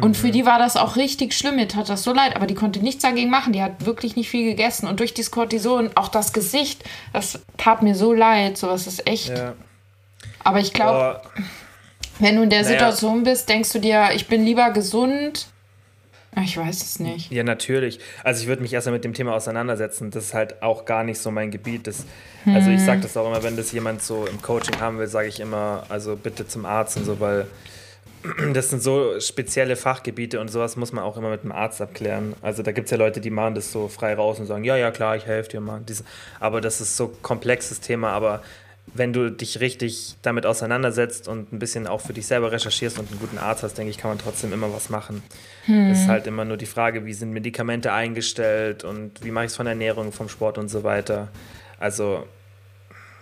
Und 0.00 0.16
für 0.16 0.30
die 0.30 0.46
war 0.46 0.58
das 0.58 0.76
auch 0.78 0.96
richtig 0.96 1.34
schlimm. 1.34 1.56
Mir 1.56 1.68
tat 1.68 1.88
das 1.88 2.04
so 2.04 2.14
leid, 2.14 2.34
aber 2.36 2.46
die 2.46 2.54
konnte 2.54 2.80
nichts 2.80 3.02
dagegen 3.02 3.28
machen. 3.28 3.52
Die 3.52 3.62
hat 3.62 3.84
wirklich 3.84 4.16
nicht 4.16 4.30
viel 4.30 4.44
gegessen. 4.44 4.86
Und 4.88 5.00
durch 5.00 5.12
dieses 5.12 5.30
Cortison, 5.30 5.90
auch 5.94 6.08
das 6.08 6.32
Gesicht, 6.32 6.84
das 7.12 7.40
tat 7.58 7.82
mir 7.82 7.94
so 7.94 8.14
leid. 8.14 8.56
Sowas 8.56 8.86
ist 8.86 9.06
echt. 9.06 9.30
Ja. 9.30 9.52
Aber 10.42 10.60
ich 10.60 10.72
glaube, 10.72 10.98
Aber 10.98 11.22
wenn 12.20 12.36
du 12.36 12.42
in 12.42 12.50
der 12.50 12.62
Naja. 12.62 12.72
Situation 12.72 13.22
bist, 13.24 13.48
denkst 13.48 13.72
du 13.72 13.78
dir, 13.78 14.10
ich 14.14 14.28
bin 14.28 14.44
lieber 14.44 14.70
gesund. 14.70 15.48
Ich 16.44 16.56
weiß 16.56 16.82
es 16.82 17.00
nicht. 17.00 17.32
Ja, 17.32 17.42
natürlich. 17.42 17.98
Also 18.22 18.42
ich 18.42 18.46
würde 18.48 18.62
mich 18.62 18.72
erstmal 18.72 18.94
mit 18.94 19.04
dem 19.04 19.14
Thema 19.14 19.34
auseinandersetzen. 19.34 20.12
Das 20.12 20.26
ist 20.26 20.34
halt 20.34 20.62
auch 20.62 20.84
gar 20.84 21.02
nicht 21.02 21.18
so 21.18 21.32
mein 21.32 21.50
Gebiet. 21.50 21.88
Das, 21.88 22.04
Also 22.46 22.70
ich 22.70 22.80
sage 22.80 23.00
das 23.00 23.16
auch 23.16 23.26
immer, 23.26 23.42
wenn 23.42 23.56
das 23.56 23.72
jemand 23.72 24.00
so 24.02 24.26
im 24.26 24.40
Coaching 24.40 24.78
haben 24.80 24.98
will, 24.98 25.08
sage 25.08 25.26
ich 25.26 25.40
immer, 25.40 25.82
also 25.88 26.14
bitte 26.14 26.46
zum 26.46 26.66
Arzt 26.66 26.96
und 26.98 27.04
so, 27.04 27.18
weil 27.18 27.46
das 28.54 28.70
sind 28.70 28.80
so 28.82 29.18
spezielle 29.18 29.74
Fachgebiete 29.74 30.40
und 30.40 30.48
sowas 30.48 30.76
muss 30.76 30.92
man 30.92 31.02
auch 31.02 31.16
immer 31.16 31.30
mit 31.30 31.42
dem 31.42 31.50
Arzt 31.52 31.80
abklären. 31.80 32.34
Also 32.42 32.62
da 32.62 32.70
gibt 32.70 32.84
es 32.86 32.90
ja 32.92 32.96
Leute, 32.96 33.20
die 33.20 33.30
machen 33.30 33.56
das 33.56 33.72
so 33.72 33.88
frei 33.88 34.14
raus 34.14 34.38
und 34.38 34.46
sagen, 34.46 34.62
ja, 34.62 34.76
ja, 34.76 34.92
klar, 34.92 35.16
ich 35.16 35.26
helfe 35.26 35.50
dir 35.50 35.60
mal. 35.60 35.80
Aber 36.38 36.60
das 36.60 36.80
ist 36.80 36.96
so 36.96 37.08
komplexes 37.22 37.80
Thema, 37.80 38.10
aber 38.12 38.42
wenn 38.86 39.12
du 39.12 39.30
dich 39.30 39.60
richtig 39.60 40.16
damit 40.22 40.46
auseinandersetzt 40.46 41.28
und 41.28 41.52
ein 41.52 41.58
bisschen 41.58 41.86
auch 41.86 42.00
für 42.00 42.12
dich 42.12 42.26
selber 42.26 42.50
recherchierst 42.50 42.98
und 42.98 43.08
einen 43.10 43.20
guten 43.20 43.38
Arzt 43.38 43.62
hast, 43.62 43.78
denke 43.78 43.90
ich, 43.90 43.98
kann 43.98 44.10
man 44.10 44.18
trotzdem 44.18 44.52
immer 44.52 44.72
was 44.72 44.90
machen. 44.90 45.22
Es 45.68 46.00
ist 46.00 46.08
halt 46.08 46.26
immer 46.26 46.44
nur 46.44 46.56
die 46.56 46.66
Frage, 46.66 47.04
wie 47.04 47.12
sind 47.12 47.30
Medikamente 47.30 47.92
eingestellt 47.92 48.82
und 48.82 49.24
wie 49.24 49.30
mache 49.30 49.44
ich 49.44 49.50
es 49.52 49.56
von 49.56 49.66
der 49.66 49.74
Ernährung, 49.74 50.10
vom 50.10 50.28
Sport 50.28 50.58
und 50.58 50.68
so 50.68 50.82
weiter. 50.82 51.28
Also 51.78 52.24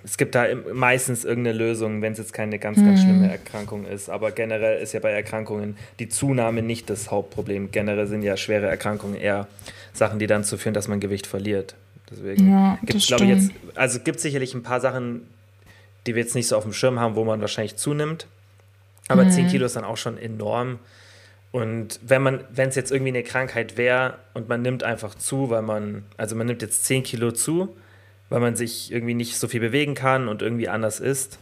es 0.04 0.16
gibt 0.16 0.34
da 0.34 0.46
meistens 0.72 1.24
irgendeine 1.24 1.58
Lösung, 1.58 2.00
wenn 2.00 2.12
es 2.12 2.18
jetzt 2.18 2.32
keine 2.32 2.58
ganz, 2.58 2.78
ganz 2.78 3.02
schlimme 3.02 3.30
Erkrankung 3.30 3.84
ist. 3.84 4.08
Aber 4.08 4.30
generell 4.30 4.80
ist 4.80 4.94
ja 4.94 5.00
bei 5.00 5.10
Erkrankungen 5.10 5.76
die 5.98 6.08
Zunahme 6.08 6.62
nicht 6.62 6.88
das 6.88 7.10
Hauptproblem. 7.10 7.70
Generell 7.72 8.06
sind 8.06 8.22
ja 8.22 8.36
schwere 8.36 8.66
Erkrankungen 8.68 9.16
eher 9.16 9.48
Sachen, 9.92 10.18
die 10.18 10.26
dann 10.26 10.42
dazu 10.42 10.56
führen, 10.56 10.74
dass 10.74 10.88
man 10.88 11.00
Gewicht 11.00 11.26
verliert. 11.26 11.74
Deswegen 12.10 12.50
Ja, 12.50 12.78
gibt 12.80 13.00
es, 13.00 13.06
glaube 13.06 13.24
ich, 13.24 13.30
jetzt, 13.30 13.50
also 13.74 14.00
gibt 14.00 14.20
sicherlich 14.20 14.54
ein 14.54 14.62
paar 14.62 14.80
Sachen, 14.80 15.26
die 16.08 16.14
wir 16.14 16.22
jetzt 16.22 16.34
nicht 16.34 16.48
so 16.48 16.56
auf 16.56 16.64
dem 16.64 16.72
Schirm 16.72 16.98
haben, 16.98 17.14
wo 17.16 17.24
man 17.24 17.40
wahrscheinlich 17.42 17.76
zunimmt. 17.76 18.26
Aber 19.08 19.24
Mhm. 19.24 19.30
10 19.30 19.48
Kilo 19.48 19.66
ist 19.66 19.76
dann 19.76 19.84
auch 19.84 19.98
schon 19.98 20.16
enorm. 20.18 20.78
Und 21.52 22.00
wenn 22.02 22.22
man, 22.22 22.44
wenn 22.50 22.70
es 22.70 22.74
jetzt 22.74 22.90
irgendwie 22.90 23.10
eine 23.10 23.22
Krankheit 23.22 23.76
wäre 23.76 24.14
und 24.34 24.48
man 24.48 24.62
nimmt 24.62 24.82
einfach 24.82 25.14
zu, 25.14 25.50
weil 25.50 25.62
man, 25.62 26.04
also 26.16 26.34
man 26.34 26.46
nimmt 26.46 26.62
jetzt 26.62 26.84
10 26.86 27.02
Kilo 27.02 27.30
zu, 27.32 27.76
weil 28.30 28.40
man 28.40 28.56
sich 28.56 28.90
irgendwie 28.90 29.14
nicht 29.14 29.36
so 29.38 29.48
viel 29.48 29.60
bewegen 29.60 29.94
kann 29.94 30.28
und 30.28 30.42
irgendwie 30.42 30.68
anders 30.68 30.98
ist, 30.98 31.38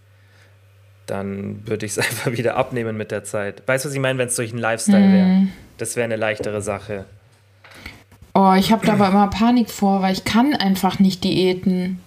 dann 1.07 1.67
würde 1.67 1.87
ich 1.87 1.93
es 1.93 1.99
einfach 2.07 2.33
wieder 2.33 2.57
abnehmen 2.57 2.97
mit 2.97 3.11
der 3.11 3.25
Zeit. 3.25 3.63
Weißt 3.67 3.85
du, 3.85 3.89
was 3.89 3.95
ich 3.95 4.01
meine, 4.01 4.19
wenn 4.19 4.29
es 4.29 4.37
durch 4.37 4.51
einen 4.51 4.61
Lifestyle 4.61 5.13
wäre? 5.13 5.27
Mhm. 5.27 5.53
Das 5.79 5.95
wäre 5.97 6.05
eine 6.05 6.17
leichtere 6.17 6.61
Sache. 6.63 7.05
Oh, 8.35 8.53
ich 8.59 8.71
habe 8.71 8.87
da 8.87 8.95
aber 8.95 9.09
immer 9.09 9.29
Panik 9.29 9.71
vor, 9.71 10.03
weil 10.03 10.13
ich 10.13 10.25
kann 10.25 10.55
einfach 10.55 10.99
nicht 10.99 11.25
diäten. 11.25 12.01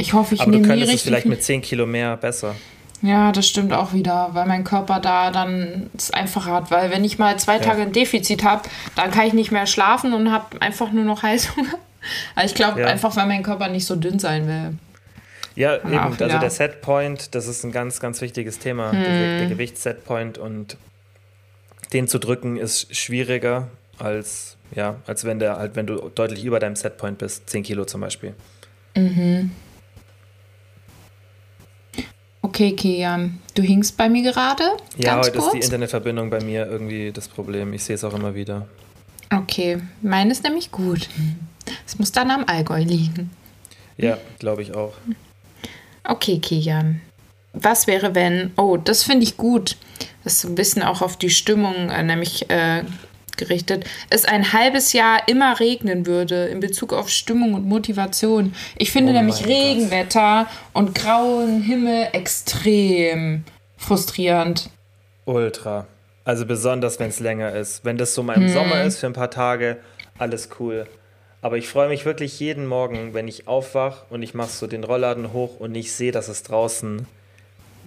Ich 0.00 0.12
hoffe, 0.14 0.34
ich 0.34 0.40
Aber 0.40 0.50
du 0.50 0.58
nehme 0.58 0.68
könntest 0.68 0.92
es 0.94 1.02
vielleicht 1.02 1.26
mit 1.26 1.42
10 1.42 1.62
Kilo 1.62 1.86
mehr 1.86 2.16
besser. 2.16 2.54
Ja, 3.02 3.32
das 3.32 3.46
stimmt 3.48 3.72
auch 3.72 3.92
wieder, 3.94 4.30
weil 4.32 4.46
mein 4.46 4.62
Körper 4.64 5.00
da 5.00 5.30
dann 5.30 5.88
es 5.96 6.10
einfacher 6.10 6.52
hat. 6.52 6.70
Weil 6.70 6.90
wenn 6.90 7.02
ich 7.04 7.18
mal 7.18 7.38
zwei 7.38 7.58
Tage 7.58 7.82
ein 7.82 7.92
Defizit 7.92 8.44
habe, 8.44 8.62
dann 8.94 9.10
kann 9.10 9.26
ich 9.26 9.32
nicht 9.32 9.50
mehr 9.52 9.66
schlafen 9.66 10.12
und 10.12 10.30
habe 10.30 10.60
einfach 10.60 10.92
nur 10.92 11.04
noch 11.04 11.22
Heißhunger. 11.22 11.74
Aber 12.34 12.44
ich 12.44 12.54
glaube 12.54 12.80
Ja. 12.80 12.86
einfach, 12.88 13.14
weil 13.16 13.26
mein 13.26 13.42
Körper 13.42 13.68
nicht 13.68 13.86
so 13.86 13.96
dünn 13.96 14.18
sein 14.18 14.46
will. 14.46 14.74
Ja, 15.54 15.76
eben. 15.76 15.94
Also 15.94 16.14
wieder. 16.24 16.38
der 16.38 16.50
Setpoint, 16.50 17.34
das 17.34 17.46
ist 17.46 17.64
ein 17.64 17.72
ganz, 17.72 18.00
ganz 18.00 18.20
wichtiges 18.20 18.58
Thema. 18.58 18.90
Der, 18.92 19.00
Hm. 19.00 19.38
der 19.38 19.46
Gewichtssetpoint 19.46 20.38
und 20.38 20.76
den 21.92 22.06
zu 22.06 22.18
drücken 22.18 22.56
ist 22.56 22.94
schwieriger 22.94 23.68
als, 23.98 24.56
ja, 24.74 24.96
als 25.06 25.24
wenn 25.24 25.38
der 25.38 25.56
halt, 25.56 25.74
wenn 25.76 25.86
du 25.86 26.08
deutlich 26.14 26.44
über 26.44 26.60
deinem 26.60 26.76
Setpoint 26.76 27.18
bist, 27.18 27.50
10 27.50 27.62
Kilo 27.64 27.84
zum 27.84 28.00
Beispiel. 28.00 28.34
Okay, 32.42 32.72
Kian, 32.72 33.38
du 33.54 33.62
hingst 33.62 33.96
bei 33.96 34.08
mir 34.08 34.22
gerade? 34.22 34.64
Ja, 34.96 35.14
ganz 35.14 35.26
heute 35.26 35.38
ist 35.38 35.44
kurz? 35.44 35.52
die 35.52 35.60
Internetverbindung 35.60 36.30
bei 36.30 36.40
mir 36.42 36.66
irgendwie 36.66 37.12
das 37.12 37.28
Problem. 37.28 37.72
Ich 37.74 37.84
sehe 37.84 37.96
es 37.96 38.04
auch 38.04 38.14
immer 38.14 38.34
wieder. 38.34 38.66
Okay, 39.32 39.80
meine 40.00 40.32
ist 40.32 40.42
nämlich 40.42 40.70
gut. 40.72 41.08
Es 41.86 41.98
muss 41.98 42.12
dann 42.12 42.30
am 42.30 42.44
Allgäu 42.46 42.82
liegen. 42.82 43.30
Ja, 43.96 44.18
glaube 44.38 44.62
ich 44.62 44.74
auch. 44.74 44.94
Okay, 46.04 46.38
Kian. 46.38 47.00
Was 47.52 47.86
wäre, 47.86 48.14
wenn. 48.14 48.52
Oh, 48.56 48.76
das 48.76 49.02
finde 49.02 49.24
ich 49.24 49.36
gut. 49.36 49.76
Das 50.24 50.34
ist 50.34 50.44
ein 50.44 50.54
bisschen 50.54 50.82
auch 50.82 51.02
auf 51.02 51.16
die 51.16 51.30
Stimmung 51.30 51.90
äh, 51.90 52.02
nämlich 52.02 52.48
äh, 52.50 52.84
gerichtet. 53.40 53.84
Es 54.10 54.24
ein 54.24 54.52
halbes 54.52 54.92
Jahr 54.92 55.26
immer 55.26 55.58
regnen 55.58 56.06
würde 56.06 56.44
in 56.46 56.60
Bezug 56.60 56.92
auf 56.92 57.08
Stimmung 57.08 57.54
und 57.54 57.66
Motivation. 57.66 58.54
Ich 58.78 58.92
finde 58.92 59.10
Oh 59.10 59.16
nämlich 59.16 59.40
mein 59.40 59.48
Gott. 59.48 59.52
Regenwetter 59.56 60.46
und 60.72 60.94
grauen 60.94 61.60
Himmel 61.62 62.08
extrem 62.12 63.44
frustrierend. 63.76 64.70
Ultra. 65.24 65.86
Also 66.24 66.46
besonders, 66.46 67.00
wenn 67.00 67.08
es 67.08 67.18
länger 67.18 67.54
ist. 67.56 67.84
Wenn 67.84 67.96
das 67.96 68.14
so 68.14 68.22
mal 68.22 68.36
Hm. 68.36 68.42
im 68.44 68.48
Sommer 68.52 68.82
ist 68.84 68.98
für 68.98 69.06
ein 69.06 69.12
paar 69.14 69.30
Tage, 69.30 69.78
alles 70.18 70.50
cool. 70.60 70.86
Aber 71.42 71.56
ich 71.56 71.68
freue 71.68 71.88
mich 71.88 72.04
wirklich 72.04 72.38
jeden 72.38 72.66
Morgen, 72.66 73.14
wenn 73.14 73.26
ich 73.26 73.48
aufwach 73.48 74.04
und 74.10 74.22
ich 74.22 74.34
mache 74.34 74.50
so 74.50 74.66
den 74.66 74.84
Rollladen 74.84 75.32
hoch 75.32 75.58
und 75.58 75.74
ich 75.74 75.92
sehe, 75.92 76.12
dass 76.12 76.28
es 76.28 76.42
draußen, 76.42 77.06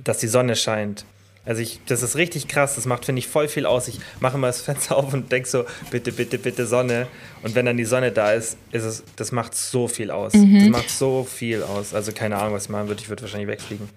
dass 0.04 0.18
die 0.18 0.28
Sonne 0.28 0.56
scheint. 0.56 1.06
Also 1.46 1.62
ich, 1.62 1.82
das 1.88 2.04
ist 2.04 2.16
richtig 2.16 2.48
krass, 2.48 2.76
das 2.76 2.86
macht, 2.86 3.06
finde 3.06 3.20
ich, 3.20 3.28
voll 3.28 3.50
viel 3.50 3.66
aus. 3.66 3.90
Ich 3.90 4.00
mache 4.22 4.38
mal 4.38 4.48
das 4.48 4.62
Fenster 4.62 4.96
auf 4.96 5.14
und 5.14 5.32
denke 5.32 5.48
so, 5.48 5.66
bitte, 5.92 6.14
bitte, 6.14 6.38
bitte 6.38 6.66
Sonne. 6.66 7.08
Und 7.42 7.54
wenn 7.54 7.66
dann 7.66 7.76
die 7.76 7.86
Sonne 7.86 8.12
da 8.12 8.32
ist, 8.32 8.58
ist 8.72 8.84
es, 8.84 9.04
das 9.18 9.34
macht 9.34 9.54
so 9.54 9.90
viel 9.90 10.10
aus. 10.10 10.34
Mhm. 10.34 10.60
Das 10.60 10.70
macht 10.70 10.90
so 10.90 11.24
viel 11.30 11.62
aus. 11.64 11.94
Also 11.94 12.14
keine 12.14 12.38
Ahnung, 12.38 12.54
was 12.54 12.66
ich 12.66 12.70
machen 12.70 12.88
würde. 12.88 13.02
Ich 13.02 13.10
würde 13.10 13.24
wahrscheinlich 13.24 13.50
wegfliegen. 13.50 13.90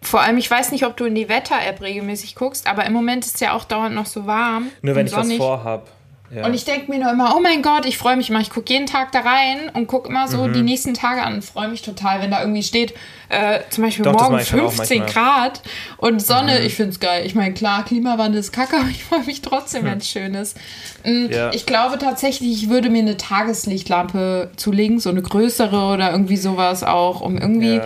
Vor 0.00 0.20
allem, 0.20 0.36
ich 0.38 0.50
weiß 0.50 0.72
nicht, 0.72 0.84
ob 0.84 0.96
du 0.96 1.04
in 1.04 1.14
die 1.14 1.28
Wetter-App 1.28 1.80
regelmäßig 1.80 2.34
guckst, 2.34 2.66
aber 2.66 2.84
im 2.86 2.92
Moment 2.92 3.24
ist 3.24 3.34
es 3.36 3.40
ja 3.40 3.52
auch 3.52 3.64
dauernd 3.64 3.94
noch 3.94 4.06
so 4.06 4.26
warm. 4.26 4.70
Nur 4.80 4.94
wenn 4.94 5.06
ich 5.06 5.12
was 5.12 5.22
sonnig. 5.26 5.38
vorhab. 5.38 5.88
Ja. 6.34 6.46
Und 6.46 6.54
ich 6.54 6.64
denke 6.64 6.90
mir 6.90 6.98
nur 6.98 7.10
immer, 7.12 7.34
oh 7.36 7.40
mein 7.40 7.60
Gott, 7.60 7.84
ich 7.84 7.98
freue 7.98 8.16
mich 8.16 8.30
immer. 8.30 8.40
Ich 8.40 8.48
gucke 8.48 8.72
jeden 8.72 8.86
Tag 8.86 9.12
da 9.12 9.20
rein 9.20 9.70
und 9.74 9.86
gucke 9.86 10.08
immer 10.08 10.28
so 10.28 10.46
Mhm. 10.46 10.52
die 10.54 10.62
nächsten 10.62 10.94
Tage 10.94 11.22
an 11.22 11.34
und 11.34 11.44
freue 11.44 11.68
mich 11.68 11.82
total, 11.82 12.22
wenn 12.22 12.30
da 12.30 12.40
irgendwie 12.40 12.62
steht, 12.62 12.94
äh, 13.28 13.60
zum 13.68 13.84
Beispiel 13.84 14.04
Doch, 14.06 14.12
morgen 14.14 14.32
mach 14.34 14.40
ich 14.40 14.48
schon 14.48 14.60
auch 14.60 14.72
15 14.72 15.00
manchmal. 15.00 15.24
Mhm. 15.24 15.40
Grad 15.42 15.62
und 15.98 16.22
Sonne. 16.22 16.60
Ich 16.60 16.74
finde 16.74 16.92
es 16.92 17.00
geil. 17.00 17.26
Ich 17.26 17.34
meine, 17.34 17.52
klar, 17.52 17.84
Klimawandel 17.84 18.40
ist 18.40 18.50
kacke, 18.52 18.76
aber 18.80 18.88
ich 18.88 19.04
freue 19.04 19.24
mich 19.24 19.42
trotzdem, 19.42 19.84
wenn 19.84 19.98
es 19.98 20.08
schön 20.08 20.34
ist. 20.34 20.56
Mm, 21.04 21.26
Ja. 21.30 21.52
Ich 21.52 21.66
glaube 21.66 21.98
tatsächlich, 21.98 22.62
ich 22.62 22.70
würde 22.70 22.88
mir 22.88 23.00
eine 23.02 23.16
Tageslichtlampe 23.18 24.50
zulegen, 24.56 25.00
so 25.00 25.10
eine 25.10 25.22
größere 25.22 25.92
oder 25.92 26.12
irgendwie 26.12 26.36
sowas 26.36 26.82
auch, 26.84 27.20
um 27.20 27.38
irgendwie. 27.38 27.76
ja. 27.76 27.84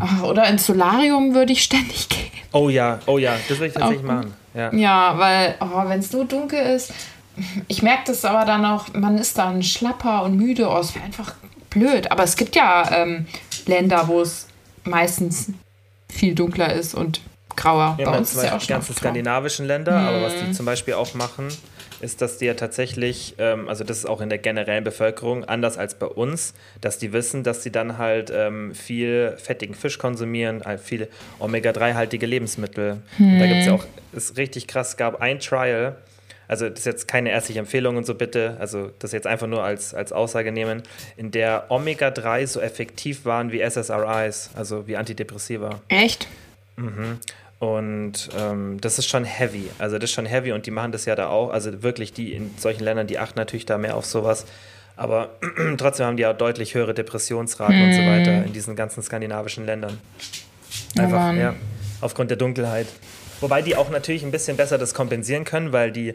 Ach, 0.00 0.22
oder 0.22 0.46
ins 0.48 0.64
Solarium 0.64 1.34
würde 1.34 1.52
ich 1.52 1.62
ständig 1.64 2.08
gehen. 2.08 2.30
Oh 2.52 2.68
ja, 2.68 3.00
oh 3.06 3.18
ja, 3.18 3.34
das 3.48 3.58
will 3.58 3.66
ich 3.66 3.72
tatsächlich 3.74 4.00
Auch 4.00 4.14
machen. 4.14 4.34
Ja. 4.54 4.72
Ja, 4.72 5.18
weil, 5.18 5.54
oh, 5.60 5.88
wenn 5.88 5.98
es 5.98 6.10
so 6.10 6.22
dunkel 6.24 6.60
ist, 6.60 6.92
ich 7.68 7.82
merke 7.82 8.04
das 8.06 8.24
aber 8.24 8.44
dann 8.44 8.64
auch, 8.64 8.92
man 8.94 9.18
ist 9.18 9.38
dann 9.38 9.62
schlapper 9.62 10.22
und 10.22 10.36
müde. 10.36 10.68
Oh, 10.68 10.78
es 10.78 10.94
wäre 10.94 11.04
einfach 11.04 11.34
blöd. 11.70 12.10
Aber 12.10 12.22
es 12.24 12.36
gibt 12.36 12.56
ja 12.56 13.02
ähm, 13.02 13.26
Länder, 13.66 14.08
wo 14.08 14.20
es 14.20 14.46
meistens 14.84 15.50
viel 16.08 16.34
dunkler 16.34 16.72
ist 16.72 16.94
und 16.94 17.20
grauer. 17.56 17.96
Ja, 17.98 18.10
Bei 18.10 18.18
uns 18.18 18.34
ist 18.34 18.42
ja 18.42 18.54
auch 18.54 18.58
die 18.58 18.66
schon 18.66 18.74
ganzen 18.74 18.90
oft 18.92 19.00
grau. 19.00 19.08
skandinavischen 19.08 19.66
Länder, 19.66 19.96
aber 19.96 20.22
was 20.22 20.32
die 20.36 20.52
zum 20.52 20.64
Beispiel 20.64 20.94
auch 20.94 21.14
machen, 21.14 21.48
ist, 22.00 22.22
dass 22.22 22.38
die 22.38 22.46
ja 22.46 22.54
tatsächlich, 22.54 23.34
ähm, 23.38 23.68
also 23.68 23.82
das 23.82 23.98
ist 23.98 24.06
auch 24.06 24.20
in 24.20 24.28
der 24.28 24.38
generellen 24.38 24.84
Bevölkerung 24.84 25.44
anders 25.44 25.76
als 25.76 25.96
bei 25.98 26.06
uns, 26.06 26.54
dass 26.80 26.98
die 26.98 27.12
wissen, 27.12 27.42
dass 27.42 27.64
sie 27.64 27.72
dann 27.72 27.98
halt 27.98 28.30
ähm, 28.32 28.72
viel 28.74 29.34
fettigen 29.36 29.74
Fisch 29.74 29.98
konsumieren, 29.98 30.62
äh, 30.62 30.78
viele 30.78 31.08
Omega-3-haltige 31.40 32.26
Lebensmittel. 32.26 33.02
Da 33.18 33.46
gibt 33.46 33.60
es 33.60 33.66
ja 33.66 33.74
auch, 33.74 33.84
ist 34.12 34.36
richtig 34.36 34.68
krass, 34.68 34.96
gab 34.96 35.20
ein 35.20 35.40
Trial, 35.40 35.96
also 36.48 36.68
das 36.68 36.80
ist 36.80 36.86
jetzt 36.86 37.08
keine 37.08 37.30
ärztliche 37.30 37.60
Empfehlung 37.60 37.96
und 37.96 38.06
so 38.06 38.14
bitte, 38.14 38.56
also 38.58 38.90
das 38.98 39.12
jetzt 39.12 39.26
einfach 39.26 39.46
nur 39.46 39.62
als, 39.62 39.94
als 39.94 40.12
Aussage 40.12 40.50
nehmen, 40.50 40.82
in 41.16 41.30
der 41.30 41.66
Omega-3 41.68 42.46
so 42.46 42.60
effektiv 42.60 43.24
waren 43.26 43.52
wie 43.52 43.60
SSRIs, 43.60 44.50
also 44.54 44.88
wie 44.88 44.96
Antidepressiva. 44.96 45.80
Echt? 45.88 46.26
Und 47.58 48.30
ähm, 48.38 48.80
das 48.80 48.98
ist 48.98 49.08
schon 49.08 49.24
heavy. 49.24 49.68
Also 49.78 49.98
das 49.98 50.10
ist 50.10 50.14
schon 50.14 50.26
heavy 50.26 50.52
und 50.52 50.66
die 50.66 50.70
machen 50.70 50.92
das 50.92 51.04
ja 51.04 51.16
da 51.16 51.28
auch. 51.28 51.50
Also 51.50 51.82
wirklich 51.82 52.12
die 52.12 52.32
in 52.32 52.54
solchen 52.56 52.84
Ländern, 52.84 53.06
die 53.06 53.18
achten 53.18 53.38
natürlich 53.38 53.66
da 53.66 53.78
mehr 53.78 53.96
auf 53.96 54.06
sowas. 54.06 54.46
Aber 54.96 55.30
trotzdem 55.76 56.06
haben 56.06 56.16
die 56.16 56.26
auch 56.26 56.36
deutlich 56.36 56.74
höhere 56.74 56.94
Depressionsraten 56.94 57.82
und 57.82 57.92
so 57.94 58.02
weiter 58.02 58.44
in 58.44 58.52
diesen 58.52 58.74
ganzen 58.74 59.02
skandinavischen 59.02 59.66
Ländern. 59.66 59.98
Einfach, 60.96 61.18
Mann. 61.18 61.38
ja, 61.38 61.54
aufgrund 62.00 62.30
der 62.30 62.36
Dunkelheit. 62.36 62.86
Wobei 63.40 63.62
die 63.62 63.76
auch 63.76 63.90
natürlich 63.90 64.24
ein 64.24 64.30
bisschen 64.30 64.56
besser 64.56 64.78
das 64.78 64.94
kompensieren 64.94 65.44
können, 65.44 65.72
weil 65.72 65.92
die 65.92 66.14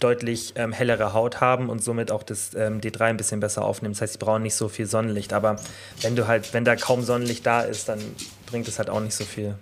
deutlich 0.00 0.54
ähm, 0.56 0.72
hellere 0.72 1.12
Haut 1.12 1.40
haben 1.40 1.68
und 1.68 1.84
somit 1.84 2.10
auch 2.10 2.22
das 2.22 2.54
ähm, 2.54 2.80
D3 2.80 3.02
ein 3.02 3.16
bisschen 3.16 3.40
besser 3.40 3.64
aufnehmen. 3.64 3.94
Das 3.94 4.02
heißt, 4.02 4.14
die 4.14 4.18
brauchen 4.18 4.42
nicht 4.42 4.54
so 4.54 4.68
viel 4.68 4.86
Sonnenlicht. 4.86 5.32
Aber 5.32 5.56
wenn 6.00 6.16
du 6.16 6.26
halt, 6.26 6.52
wenn 6.54 6.64
da 6.64 6.76
kaum 6.76 7.02
Sonnenlicht 7.02 7.46
da 7.46 7.60
ist, 7.60 7.88
dann 7.88 8.00
bringt 8.46 8.66
es 8.66 8.78
halt 8.78 8.90
auch 8.90 9.00
nicht 9.00 9.14
so 9.14 9.24
viel. 9.24 9.56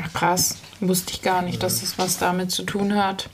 Ach, 0.00 0.12
krass. 0.12 0.56
Wusste 0.80 1.12
ich 1.12 1.22
gar 1.22 1.42
nicht, 1.42 1.62
dass 1.62 1.80
das 1.80 1.98
was 1.98 2.18
damit 2.18 2.50
zu 2.50 2.64
tun 2.64 2.94
hat. 2.94 3.28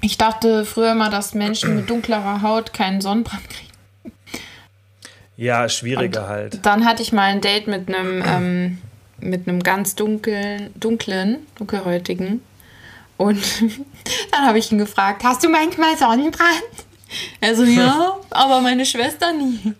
Ich 0.00 0.18
dachte 0.18 0.64
früher 0.64 0.94
mal, 0.94 1.10
dass 1.10 1.34
Menschen 1.34 1.76
mit 1.76 1.88
dunklerer 1.88 2.42
Haut 2.42 2.72
keinen 2.72 3.00
Sonnenbrand 3.00 3.48
kriegen. 3.48 3.72
Ja, 5.36 5.68
schwieriger 5.68 6.28
halt. 6.28 6.64
Dann 6.66 6.84
hatte 6.84 7.02
ich 7.02 7.12
mal 7.12 7.22
ein 7.22 7.40
Date 7.40 7.66
mit 7.66 7.88
einem, 7.88 8.22
ähm, 8.26 8.78
mit 9.22 9.48
einem 9.48 9.62
ganz 9.62 9.94
dunklen, 9.94 10.70
dunklen, 10.74 11.46
dunkelhäutigen. 11.56 12.42
Und 13.16 13.42
dann 14.30 14.46
habe 14.46 14.58
ich 14.58 14.70
ihn 14.72 14.78
gefragt, 14.78 15.22
hast 15.24 15.44
du 15.44 15.48
manchmal 15.48 15.96
Sonnenbrand? 15.96 16.62
Er 17.40 17.54
so, 17.54 17.64
ja, 17.64 18.16
aber 18.30 18.60
meine 18.60 18.84
Schwester 18.86 19.32
nie. 19.32 19.74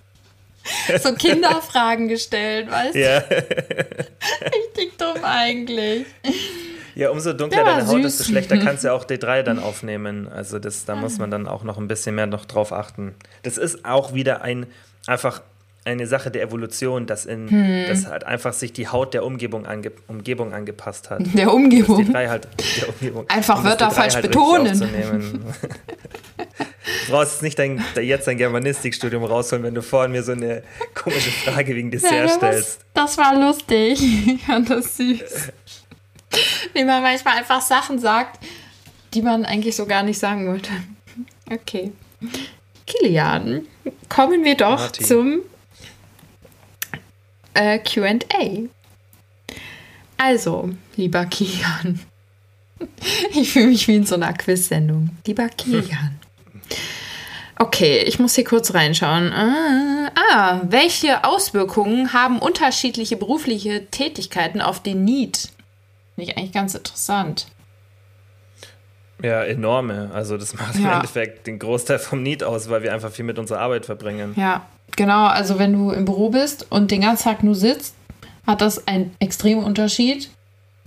So 1.03 1.13
Kinderfragen 1.19 2.09
gestellt, 2.09 2.71
weißt 2.71 2.95
du? 2.95 3.01
Ja. 3.01 3.19
Richtig 3.19 4.97
dumm 4.97 5.25
eigentlich. 5.25 6.07
ja, 6.95 7.11
umso 7.11 7.33
dunkler 7.33 7.65
deine 7.65 7.87
Haut, 7.87 8.05
desto 8.05 8.23
schlechter 8.23 8.59
kannst 8.59 8.85
du 8.85 8.93
auch 8.93 9.05
D3 9.05 9.43
dann 9.43 9.59
aufnehmen. 9.59 10.29
Also 10.29 10.61
das, 10.61 10.85
da 10.85 10.95
muss 10.95 11.19
man 11.19 11.33
dann 11.33 11.49
auch 11.49 11.65
noch 11.65 11.79
ein 11.79 11.89
bisschen 11.89 12.15
mehr 12.15 12.27
noch 12.27 12.45
drauf 12.45 12.73
achten. 12.73 13.15
Das 13.43 13.59
ist 13.59 13.85
auch 13.85 14.15
wieder 14.15 14.43
ein 14.43 14.67
einfach 15.07 15.43
eine 15.85 16.07
Sache 16.07 16.31
der 16.31 16.43
Evolution, 16.43 17.07
dass 17.07 17.27
in 17.27 17.51
Hm. 17.51 17.85
dass 17.89 18.07
halt 18.07 18.25
einfach 18.25 18.53
sich 18.53 18.73
die 18.73 18.89
Haut 18.89 19.15
der 19.15 19.25
Umgebung, 19.25 19.67
ange, 19.67 19.91
Umgebung 20.07 20.53
angepasst 20.55 21.11
hat. 21.11 21.23
Der 21.35 21.47
Das 21.47 21.55
Umgebung. 21.55 22.05
D3 22.09 22.29
halt 22.29 22.49
der 22.81 22.89
Umgebung. 22.89 23.29
Einfach 23.29 23.59
um 23.59 23.65
das 23.65 23.73
Wörter 23.73 23.89
D3 23.89 23.95
falsch 23.95 24.17
richtig 24.17 24.31
betonen. 24.31 25.45
Du 27.07 27.13
brauchst 27.13 27.43
nicht 27.43 27.59
dein, 27.59 27.83
jetzt 28.01 28.27
dein 28.27 28.39
Germanistikstudium 28.39 29.25
rausholen, 29.25 29.65
wenn 29.65 29.75
du 29.75 29.83
vorhin 29.83 30.13
mir 30.13 30.23
so 30.23 30.33
eine 30.33 30.63
komische 30.95 31.31
Frage 31.31 31.75
wegen 31.75 31.91
Dessert 31.91 32.13
Ja, 32.13 32.23
das, 32.25 32.35
stellst. 32.37 32.81
das 32.95 33.19
war 33.19 33.39
lustig. 33.39 34.01
Ich 34.35 34.45
fand 34.45 34.71
das 34.71 34.97
süß. 34.97 35.49
Wie 36.75 36.85
man 36.85 37.03
manchmal 37.03 37.39
einfach 37.39 37.61
Sachen 37.61 37.99
sagt, 37.99 38.39
die 39.15 39.23
man 39.23 39.45
eigentlich 39.45 39.77
so 39.77 39.87
gar 39.87 40.03
nicht 40.03 40.19
sagen 40.19 40.47
wollte. 40.49 40.71
Okay. 41.51 41.93
Kilian, 42.87 43.67
kommen 44.09 44.45
wir 44.45 44.57
doch 44.57 44.79
Martin. 44.79 45.07
zum 45.07 45.41
äh, 47.55 47.79
QA. 47.79 48.69
Also, 50.17 50.71
lieber 50.97 51.27
Kilian. 51.27 52.01
Ich 53.35 53.53
fühle 53.53 53.69
mich 53.69 53.87
wie 53.87 53.95
in 53.95 54.07
so 54.07 54.17
einer 54.17 54.33
Quiz-Sendung. 54.33 55.11
Lieber 55.25 55.49
Kilian. 55.49 56.19
Okay, 57.57 57.99
ich 58.01 58.19
muss 58.19 58.35
hier 58.35 58.43
kurz 58.43 58.75
reinschauen. 58.75 59.33
Ah, 59.33 60.11
ah, 60.33 60.61
welche 60.65 61.23
Auswirkungen 61.23 62.13
haben 62.13 62.41
unterschiedliche 62.41 63.17
berufliche 63.17 63.87
Tätigkeiten 63.93 64.61
auf 64.61 64.83
den 64.83 65.05
Need? 65.05 65.51
Finde 66.17 66.31
ich 66.33 66.37
eigentlich 66.37 66.51
ganz 66.53 66.75
interessant. 66.75 67.47
Ja, 69.23 69.45
enorme. 69.45 70.11
Also 70.13 70.37
das 70.37 70.55
macht 70.55 70.75
im 70.75 70.85
Ja. 70.85 70.97
Endeffekt 70.97 71.47
den 71.47 71.61
Großteil 71.61 72.01
vom 72.01 72.23
Need 72.25 72.43
aus, 72.43 72.69
weil 72.69 72.83
wir 72.83 72.93
einfach 72.93 73.13
viel 73.13 73.25
mit 73.25 73.39
unserer 73.39 73.61
Arbeit 73.61 73.87
verbringen. 73.87 74.35
Ja, 74.37 74.67
genau. 74.97 75.27
Also 75.27 75.59
wenn 75.59 75.73
du 75.73 75.91
im 75.91 76.05
Büro 76.05 76.31
bist 76.31 76.71
und 76.71 76.91
den 76.91 77.03
ganzen 77.03 77.25
Tag 77.25 77.43
nur 77.43 77.55
sitzt, 77.55 77.95
hat 78.47 78.61
das 78.61 78.87
einen 78.89 79.15
extremen 79.21 79.65
Unterschied, 79.65 80.31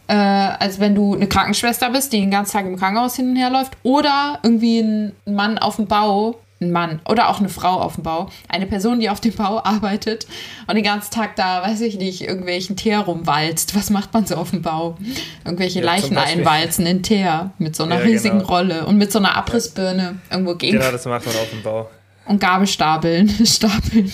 äh, 0.08 0.13
als 0.13 0.80
wenn 0.80 0.94
du 0.94 1.15
eine 1.15 1.28
Krankenschwester 1.28 1.89
bist, 1.89 2.13
die 2.13 2.20
den 2.20 2.32
ganzen 2.32 2.54
Tag 2.54 2.65
im 2.65 2.78
Krankenhaus 2.78 3.15
hin 3.15 3.30
und 3.30 3.36
her 3.38 3.50
läuft, 3.50 3.78
oder 3.84 4.39
irgendwie 4.44 4.80
ein 4.80 5.13
Mann 5.26 5.58
auf 5.58 5.78
dem 5.78 5.88
Bau, 5.88 6.38
ein 6.62 6.72
Mann 6.72 7.02
oder 7.10 7.30
auch 7.30 7.39
eine 7.39 7.50
Frau 7.50 7.82
auf 7.82 7.96
dem 7.96 8.04
Bau, 8.04 8.30
eine 8.48 8.65
Person, 8.65 9.00
die 9.00 9.10
auf 9.10 9.20
dem 9.20 9.34
Bau 9.34 9.62
arbeitet 9.63 10.26
und 10.68 10.76
den 10.76 10.84
ganzen 10.84 11.12
Tag 11.12 11.36
da, 11.36 11.63
weiß 11.63 11.82
ich 11.82 11.98
nicht, 11.98 12.22
irgendwelchen 12.22 12.76
Teer 12.78 13.00
rumwalzt. 13.00 13.76
Was 13.76 13.89
macht 13.89 14.13
man 14.13 14.26
so 14.26 14.36
auf 14.36 14.52
dem 14.52 14.62
Bau? 14.62 14.98
Irgendwelche 15.44 15.80
Ja, 15.80 15.86
Leichen 15.86 16.18
einwalzen 16.18 16.86
in 16.86 17.04
Teer 17.04 17.52
mit 17.58 17.76
so 17.76 17.84
einer 17.84 17.98
Ja, 17.98 18.04
riesigen 18.06 18.39
genau. 18.39 18.50
Rolle 18.52 18.86
und 18.86 18.98
mit 18.98 19.12
so 19.12 19.20
einer 19.20 19.36
Abrissbirne 19.36 20.20
irgendwo 20.32 20.56
gegen 20.56 20.78
Genau, 20.78 20.91
das 20.91 21.06
macht 21.06 21.26
man 21.26 21.36
auf 21.36 21.50
dem 21.50 21.62
Bau. 21.62 21.89
Und 22.26 22.40
Gabelstapeln, 22.40 23.30
stapeln. 23.46 24.12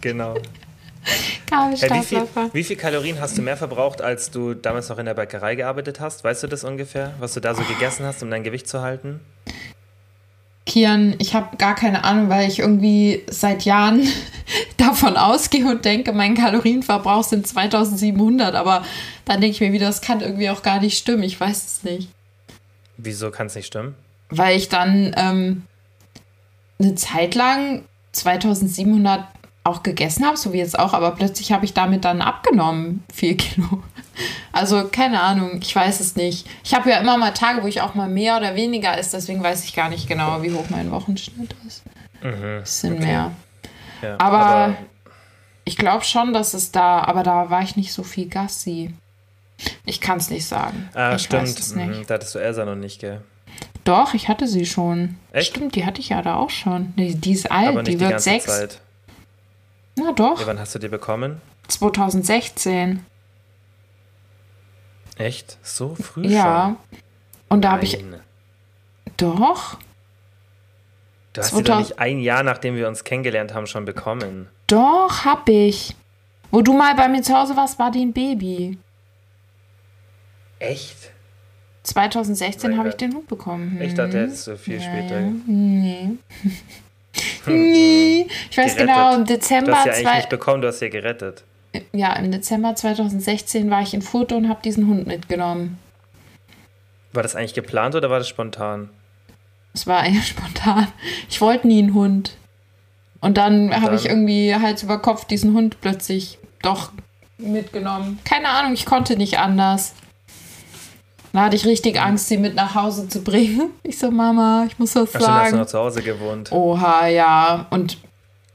Genau. 0.00 0.34
Hey, 1.04 1.72
wie, 1.72 1.76
viel, 1.76 1.88
Gabelstapler. 1.88 2.50
wie 2.52 2.64
viel 2.64 2.76
Kalorien 2.76 3.20
hast 3.20 3.38
du 3.38 3.42
mehr 3.42 3.56
verbraucht, 3.56 4.02
als 4.02 4.30
du 4.30 4.54
damals 4.54 4.88
noch 4.88 4.98
in 4.98 5.06
der 5.06 5.14
Bäckerei 5.14 5.54
gearbeitet 5.54 6.00
hast? 6.00 6.24
Weißt 6.24 6.42
du 6.42 6.48
das 6.48 6.64
ungefähr, 6.64 7.14
was 7.20 7.34
du 7.34 7.40
da 7.40 7.54
so 7.54 7.62
gegessen 7.62 8.04
hast, 8.04 8.22
um 8.22 8.30
dein 8.30 8.42
Gewicht 8.42 8.66
zu 8.68 8.82
halten? 8.82 9.20
Kian, 10.66 11.14
ich 11.18 11.34
habe 11.34 11.56
gar 11.58 11.76
keine 11.76 12.02
Ahnung, 12.02 12.28
weil 12.28 12.48
ich 12.48 12.58
irgendwie 12.58 13.22
seit 13.30 13.64
Jahren 13.64 14.02
davon 14.76 15.16
ausgehe 15.16 15.64
und 15.64 15.84
denke, 15.84 16.12
mein 16.12 16.34
Kalorienverbrauch 16.34 17.22
sind 17.22 17.46
2700, 17.46 18.56
aber 18.56 18.84
dann 19.24 19.40
denke 19.40 19.54
ich 19.54 19.60
mir 19.60 19.72
wieder, 19.72 19.86
das 19.86 20.00
kann 20.00 20.20
irgendwie 20.20 20.50
auch 20.50 20.62
gar 20.62 20.80
nicht 20.80 20.98
stimmen. 20.98 21.22
Ich 21.22 21.38
weiß 21.38 21.64
es 21.64 21.84
nicht. 21.84 22.08
Wieso 22.96 23.30
kann 23.30 23.46
es 23.46 23.54
nicht 23.54 23.66
stimmen? 23.66 23.94
Weil 24.28 24.56
ich 24.56 24.68
dann 24.68 25.14
ähm, 25.16 25.62
eine 26.78 26.94
Zeit 26.94 27.34
lang 27.34 27.82
2700 28.12 29.24
auch 29.64 29.82
gegessen 29.82 30.24
habe, 30.24 30.36
so 30.36 30.52
wie 30.52 30.58
jetzt 30.58 30.78
auch, 30.78 30.92
aber 30.94 31.10
plötzlich 31.12 31.50
habe 31.52 31.64
ich 31.64 31.74
damit 31.74 32.04
dann 32.04 32.22
abgenommen, 32.22 33.02
4 33.12 33.36
Kilo. 33.36 33.82
Also 34.52 34.88
keine 34.88 35.20
Ahnung, 35.20 35.58
ich 35.60 35.74
weiß 35.74 36.00
es 36.00 36.16
nicht. 36.16 36.46
Ich 36.64 36.72
habe 36.74 36.88
ja 36.90 36.98
immer 36.98 37.18
mal 37.18 37.32
Tage, 37.32 37.62
wo 37.62 37.66
ich 37.66 37.80
auch 37.82 37.94
mal 37.94 38.08
mehr 38.08 38.36
oder 38.38 38.54
weniger 38.54 38.96
esse, 38.96 39.16
deswegen 39.16 39.42
weiß 39.42 39.64
ich 39.64 39.74
gar 39.74 39.88
nicht 39.90 40.08
genau, 40.08 40.42
wie 40.42 40.52
hoch 40.52 40.66
mein 40.70 40.90
Wochenschnitt 40.90 41.54
ist. 41.66 41.82
Es 42.62 42.80
sind 42.80 43.00
mehr. 43.00 43.32
Ja, 44.02 44.16
Aber- 44.18 44.74
Ich 45.64 45.76
glaube 45.76 46.04
schon, 46.04 46.32
dass 46.32 46.54
es 46.54 46.70
da, 46.70 47.00
aber 47.02 47.24
da 47.24 47.50
war 47.50 47.60
ich 47.62 47.74
nicht 47.76 47.92
so 47.92 48.04
viel 48.04 48.28
Gassi. 48.28 48.94
Ich 49.84 50.00
kann 50.00 50.18
es 50.18 50.30
nicht 50.30 50.46
sagen. 50.46 50.88
ah, 50.94 51.16
ich 51.16 51.22
stimmt. 51.24 51.42
weiß 51.42 51.58
es 51.58 51.74
nicht. 51.74 51.88
Mhm, 51.88 52.06
da 52.06 52.14
hattest 52.14 52.34
du 52.36 52.38
Elsa 52.38 52.64
noch 52.64 52.76
nicht, 52.76 53.00
gell? 53.00 53.20
Doch, 53.86 54.14
ich 54.14 54.28
hatte 54.28 54.46
sie 54.48 54.66
schon. 54.66 55.16
Echt? 55.32 55.54
Stimmt, 55.56 55.74
die 55.76 55.86
hatte 55.86 56.00
ich 56.00 56.08
ja 56.10 56.20
da 56.20 56.36
auch 56.36 56.50
schon. 56.50 56.92
Die, 56.96 57.14
die 57.14 57.32
ist 57.32 57.50
alt, 57.50 57.68
Aber 57.68 57.82
nicht 57.82 57.92
die 57.92 57.96
die 57.96 58.08
wird 58.08 58.20
sechs. 58.20 58.44
Zeit. 58.46 58.80
Na 59.96 60.12
doch, 60.12 60.40
Ja, 60.40 60.46
wann 60.46 60.58
hast 60.58 60.74
du 60.74 60.78
die 60.78 60.88
bekommen? 60.88 61.40
2016. 61.68 63.04
Echt? 65.16 65.56
So 65.62 65.94
früh 65.94 66.26
Ja. 66.26 66.76
Und 67.48 67.62
da 67.62 67.68
schon? 67.68 67.74
habe 67.76 67.84
ich. 67.86 68.04
Doch, 69.16 69.78
Du 71.32 71.40
hast 71.42 71.50
sie 71.54 71.62
doch 71.62 71.74
2000 71.76 71.78
nicht 71.78 71.98
ein 72.00 72.18
Jahr, 72.18 72.42
nachdem 72.42 72.76
wir 72.76 72.88
uns 72.88 73.04
kennengelernt 73.04 73.54
haben, 73.54 73.66
schon 73.66 73.84
bekommen. 73.84 74.48
doch, 74.66 75.24
hab 75.24 75.48
ich. 75.48 75.94
Wo 76.50 76.60
du 76.62 76.72
mal 76.72 76.94
bei 76.94 77.08
mir 77.08 77.22
zu 77.22 77.34
Hause 77.36 77.56
warst, 77.56 77.78
war 77.78 77.90
die 77.90 78.04
ein 78.04 78.12
Baby. 78.12 78.78
Echt? 80.58 81.12
2016 81.86 82.70
Mein 82.70 82.78
habe 82.78 82.88
ich 82.88 82.96
den 82.96 83.14
Hund 83.14 83.28
bekommen. 83.28 83.80
Ich 83.80 83.94
dachte, 83.94 84.20
hättest 84.20 84.46
du 84.48 84.56
viel 84.58 84.80
später. 84.80 85.20
Nee. 85.46 86.10
nee. 87.46 88.26
Ich 88.50 88.58
weiß 88.58 88.74
Gerettet. 88.76 88.94
genau, 88.94 89.14
im 89.14 89.24
Du 89.24 89.34
Dezember, 89.34 89.74
hast 89.76 89.84
sie 89.84 89.90
eigentlich 89.90 90.02
zwei, 90.02 90.16
nicht 90.16 90.28
bekommen, 90.28 90.62
du 90.62 90.68
hast 90.68 90.80
sie 90.80 90.90
gerettet. 90.90 91.44
ja, 91.92 92.12
im 92.14 92.32
Dezember 92.32 92.74
2016 92.74 93.70
war 93.70 93.82
ich 93.82 93.94
in 93.94 94.02
Foto 94.02 94.36
und 94.36 94.48
habe 94.48 94.60
diesen 94.62 94.88
Hund 94.88 95.06
mitgenommen. 95.06 95.78
War 97.12 97.22
das 97.22 97.36
eigentlich 97.36 97.54
geplant 97.54 97.94
oder 97.94 98.10
war 98.10 98.18
das 98.18 98.28
spontan? 98.28 98.90
Es 99.72 99.86
war 99.86 100.04
eher 100.04 100.22
spontan. 100.22 100.88
Ich 101.30 101.40
wollte 101.40 101.68
nie 101.68 101.78
einen 101.82 101.94
Hund. 101.94 102.36
Und 103.20 103.38
dann 103.38 103.74
habe 103.80 103.94
ich 103.94 104.02
dann? 104.02 104.12
irgendwie 104.12 104.54
Hals 104.54 104.82
über 104.82 104.98
Kopf 104.98 105.24
diesen 105.24 105.54
Hund 105.54 105.80
plötzlich 105.80 106.38
doch 106.62 106.90
mitgenommen. 107.38 108.18
Keine 108.24 108.48
Ahnung, 108.48 108.72
ich 108.72 108.86
konnte 108.86 109.16
nicht 109.16 109.38
anders. 109.38 109.94
Da 111.36 111.42
hatte 111.44 111.56
ich 111.56 111.66
richtig 111.66 112.00
Angst, 112.00 112.28
sie 112.28 112.38
mit 112.38 112.54
nach 112.54 112.74
Hause 112.74 113.08
zu 113.08 113.22
bringen. 113.22 113.70
Ich 113.82 113.98
so, 113.98 114.10
Mama, 114.10 114.64
ich 114.66 114.78
muss 114.78 114.94
was 114.94 115.10
Ach, 115.14 115.20
stimmt, 115.20 115.26
hast 115.28 115.28
du 115.28 115.44
sagen. 115.50 115.56
noch 115.58 115.66
zu 115.66 115.78
Hause 115.78 116.02
gewohnt. 116.02 116.50
Oha, 116.50 117.08
ja. 117.08 117.66
Und 117.68 117.98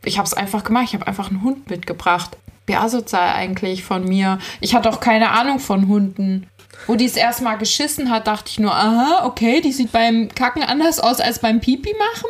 ich 0.04 0.18
habe 0.18 0.26
es 0.26 0.34
einfach 0.34 0.64
gemacht. 0.64 0.86
Ich 0.88 0.94
habe 0.96 1.06
einfach 1.06 1.30
einen 1.30 1.44
Hund 1.44 1.70
mitgebracht. 1.70 2.36
Wie 2.66 2.76
asozial 2.76 3.36
eigentlich 3.36 3.84
von 3.84 4.04
mir. 4.04 4.40
Ich 4.62 4.74
hatte 4.74 4.90
auch 4.90 5.00
keine 5.00 5.30
Ahnung 5.30 5.60
von 5.60 5.88
Hunden. 5.88 6.48
Wo 6.88 6.96
die 6.96 7.06
es 7.06 7.18
erstmal 7.18 7.60
geschissen 7.60 8.10
hat, 8.10 8.26
dachte 8.26 8.50
ich 8.50 8.60
nur, 8.60 8.74
aha, 8.74 9.26
okay, 9.28 9.62
die 9.62 9.72
sieht 9.72 9.92
beim 9.92 10.30
Kacken 10.34 10.64
anders 10.64 11.00
aus 11.00 11.20
als 11.20 11.38
beim 11.38 11.60
Pipi 11.60 11.94
machen. 11.94 12.30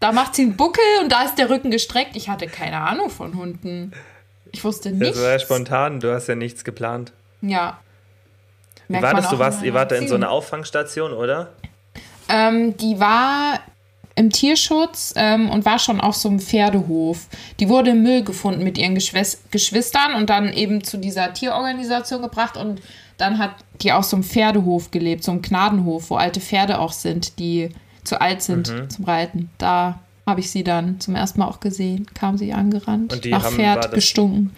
Da 0.00 0.12
macht 0.12 0.36
sie 0.36 0.42
einen 0.44 0.56
Buckel 0.56 0.82
und 1.02 1.12
da 1.12 1.24
ist 1.24 1.34
der 1.36 1.50
Rücken 1.50 1.70
gestreckt. 1.70 2.16
Ich 2.16 2.30
hatte 2.30 2.46
keine 2.46 2.78
Ahnung 2.80 3.10
von 3.10 3.34
Hunden. 3.36 3.92
Ich 4.52 4.64
wusste 4.64 4.88
Das 4.92 4.98
nichts. 4.98 5.20
war 5.20 5.32
ja 5.32 5.38
spontan, 5.38 6.00
du 6.00 6.14
hast 6.14 6.28
ja 6.28 6.34
nichts 6.34 6.64
geplant. 6.64 7.12
Ja. 7.42 7.76
Wie 8.88 9.00
war 9.02 9.14
das? 9.14 9.28
Du 9.30 9.38
warst, 9.38 9.62
ihr 9.62 9.74
wart 9.74 9.90
da 9.92 9.96
in 9.96 10.08
so 10.08 10.14
einer 10.14 10.30
Auffangstation, 10.30 11.12
oder? 11.12 11.52
Ähm, 12.28 12.76
die 12.76 12.98
war 12.98 13.60
im 14.14 14.30
Tierschutz 14.30 15.12
ähm, 15.16 15.50
und 15.50 15.64
war 15.64 15.78
schon 15.78 16.00
auf 16.00 16.16
so 16.16 16.28
einem 16.28 16.40
Pferdehof. 16.40 17.26
Die 17.60 17.68
wurde 17.68 17.90
im 17.90 18.02
Müll 18.02 18.22
gefunden 18.24 18.64
mit 18.64 18.78
ihren 18.78 18.94
Geschwis 18.94 19.42
Geschwistern 19.50 20.14
und 20.14 20.30
dann 20.30 20.52
eben 20.52 20.82
zu 20.82 20.96
dieser 20.96 21.32
Tierorganisation 21.34 22.22
gebracht 22.22 22.56
und 22.56 22.80
dann 23.18 23.38
hat 23.38 23.50
die 23.82 23.92
auf 23.92 24.04
so 24.04 24.16
einem 24.16 24.24
Pferdehof 24.24 24.90
gelebt, 24.90 25.22
so 25.24 25.32
einem 25.32 25.42
Gnadenhof, 25.42 26.10
wo 26.10 26.16
alte 26.16 26.40
Pferde 26.40 26.78
auch 26.78 26.92
sind, 26.92 27.38
die 27.38 27.70
zu 28.04 28.20
alt 28.20 28.42
sind 28.42 28.70
Mhm. 28.72 28.90
zum 28.90 29.04
Reiten. 29.04 29.50
Da 29.58 30.00
habe 30.26 30.40
ich 30.40 30.50
sie 30.50 30.64
dann 30.64 30.98
zum 31.00 31.14
ersten 31.14 31.38
Mal 31.40 31.46
auch 31.48 31.60
gesehen, 31.60 32.06
kam 32.14 32.36
sie 32.38 32.52
angerannt, 32.52 33.20
nach 33.26 33.50
Pferd 33.50 33.92
gestunken. 33.92 34.54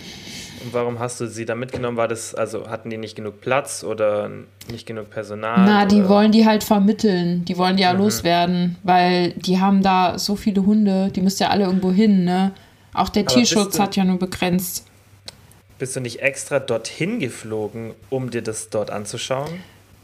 Warum 0.72 0.98
hast 0.98 1.20
du 1.20 1.26
sie 1.26 1.44
da 1.44 1.54
mitgenommen? 1.54 1.96
War 1.96 2.08
das, 2.08 2.34
also 2.34 2.68
hatten 2.68 2.90
die 2.90 2.96
nicht 2.96 3.14
genug 3.16 3.40
Platz 3.40 3.84
oder 3.84 4.30
nicht 4.70 4.86
genug 4.86 5.10
Personal? 5.10 5.64
Na, 5.64 5.84
die 5.86 6.00
oder? 6.00 6.08
wollen 6.08 6.32
die 6.32 6.46
halt 6.46 6.64
vermitteln. 6.64 7.44
Die 7.44 7.56
wollen 7.58 7.76
die 7.76 7.82
Mhm. 7.84 7.88
ja 7.88 7.92
loswerden, 7.92 8.76
weil 8.82 9.30
die 9.32 9.60
haben 9.60 9.82
da 9.82 10.18
so 10.18 10.36
viele 10.36 10.64
Hunde. 10.66 11.10
Die 11.14 11.20
müssen 11.20 11.42
ja 11.42 11.50
alle 11.50 11.64
irgendwo 11.64 11.90
hin, 11.92 12.24
ne? 12.24 12.52
Auch 12.94 13.08
der 13.08 13.22
Aber 13.24 13.34
Tierschutz 13.34 13.76
du- 13.76 13.82
hat 13.82 13.96
ja 13.96 14.04
nur 14.04 14.18
begrenzt. 14.18 14.84
Bist 15.78 15.94
du 15.94 16.00
nicht 16.00 16.20
extra 16.22 16.58
dorthin 16.58 17.20
geflogen, 17.20 17.92
um 18.10 18.30
dir 18.30 18.42
das 18.42 18.68
dort 18.70 18.90
anzuschauen? 18.90 19.48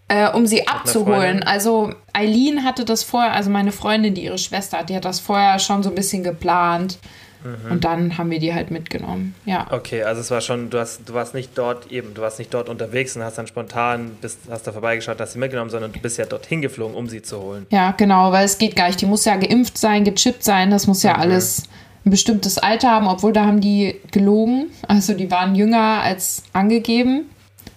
Äh, 0.07 0.31
um 0.31 0.47
sie 0.47 0.69
abzuholen. 0.69 1.43
Also 1.43 1.95
Eileen 2.13 2.63
hatte 2.63 2.85
das 2.85 3.03
vorher, 3.03 3.33
also 3.33 3.49
meine 3.51 3.73
Freundin, 3.73 4.15
die 4.15 4.23
ihre 4.25 4.37
Schwester 4.39 4.79
hat, 4.79 4.91
die 4.91 4.95
hat 4.97 5.05
das 5.07 5.19
vorher 5.19 5.59
schon 5.59 5.83
so 5.83 5.89
ein 5.89 5.95
bisschen 5.95 6.23
geplant. 6.23 6.99
Mhm. 7.45 7.73
Und 7.73 7.85
dann 7.85 8.19
haben 8.19 8.31
wir 8.31 8.39
die 8.39 8.55
halt 8.55 8.71
mitgenommen. 8.71 9.35
Ja. 9.45 9.67
Okay, 9.71 10.03
also 10.03 10.21
es 10.21 10.31
war 10.31 10.41
schon, 10.41 10.71
du 10.71 10.79
hast, 10.79 11.09
du 11.09 11.15
warst 11.15 11.35
nicht 11.35 11.51
dort 11.57 11.93
eben, 11.93 12.15
du 12.15 12.23
warst 12.23 12.39
nicht 12.39 12.53
dort 12.53 12.69
unterwegs 12.69 13.15
und 13.17 13.23
hast 13.23 13.37
dann 13.39 13.47
spontan, 13.47 14.13
bist, 14.21 14.41
hast 14.51 14.67
da 14.67 14.73
vorbeigeschaut, 14.73 15.21
hast 15.21 15.33
sie 15.35 15.39
mitgenommen, 15.39 15.71
sondern 15.71 15.93
du 15.93 16.01
bist 16.01 16.17
ja 16.19 16.25
dorthin 16.25 16.63
geflogen, 16.63 16.97
um 16.97 17.09
sie 17.09 17.23
zu 17.23 17.41
holen. 17.41 17.67
Ja, 17.71 17.93
genau, 17.93 18.33
weil 18.33 18.47
es 18.47 18.59
geht 18.59 18.77
gar 18.77 18.87
nicht. 18.87 19.01
Die 19.01 19.07
muss 19.07 19.25
ja 19.25 19.37
geimpft 19.37 19.77
sein, 19.77 20.05
gechippt 20.05 20.43
sein. 20.43 20.71
Das 20.71 20.87
muss 20.87 21.03
ja 21.03 21.17
alles 21.17 21.65
ein 22.05 22.11
bestimmtes 22.11 22.59
Alter 22.59 22.91
haben, 22.91 23.07
obwohl 23.07 23.33
da 23.33 23.45
haben 23.45 23.61
die 23.61 24.01
gelogen. 24.11 24.71
Also 24.89 25.15
die 25.15 25.31
waren 25.31 25.55
jünger 25.55 26.03
als 26.03 26.43
angegeben. 26.53 27.27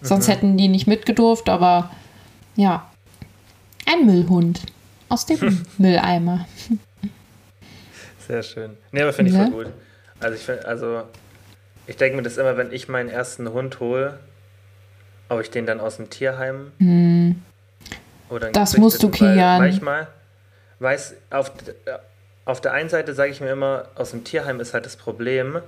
Sonst 0.02 0.28
hätten 0.28 0.58
die 0.58 0.68
nicht 0.68 0.88
mitgedurft, 0.88 1.50
aber 1.50 1.92
ja. 2.56 2.90
Ein 3.86 4.06
Müllhund 4.06 4.62
aus 5.10 5.26
dem 5.26 5.66
Mülleimer. 5.78 6.46
Sehr 8.28 8.44
schön. 8.44 8.78
Nee, 8.92 9.02
aber 9.02 9.14
finde 9.14 9.32
ich 9.32 9.38
Ja. 9.38 9.46
voll 9.46 9.64
gut. 9.66 9.74
Also 10.20 10.36
ich 10.36 10.44
find, 10.44 10.66
also 10.66 11.04
ich 11.86 11.96
denke 11.96 12.18
mir 12.18 12.24
das 12.24 12.38
immer, 12.38 12.58
wenn 12.58 12.72
ich 12.72 12.88
meinen 12.88 13.10
ersten 13.10 13.52
Hund 13.54 13.80
hole, 13.80 14.20
ob 15.30 15.42
ich 15.42 15.50
den 15.52 15.66
dann 15.66 15.80
aus 15.80 15.98
dem 15.98 16.10
Tierheim 16.10 16.72
oder 18.30 18.48
Hm. 18.48 18.54
Das 18.54 18.78
musst 18.78 19.02
du, 19.04 19.10
Kian. 19.10 19.60
Manchmal 19.60 20.08
weiß 20.80 21.16
auf, 21.30 21.52
auf 22.46 22.62
der 22.62 22.74
einen 22.74 22.90
Seite 22.90 23.14
sage 23.14 23.32
ich 23.32 23.42
mir 23.42 23.50
immer, 23.52 23.88
aus 23.96 24.12
dem 24.12 24.24
Tierheim 24.24 24.60
ist 24.60 24.74
halt 24.74 24.86
das 24.86 24.96
Problem, 24.96 25.60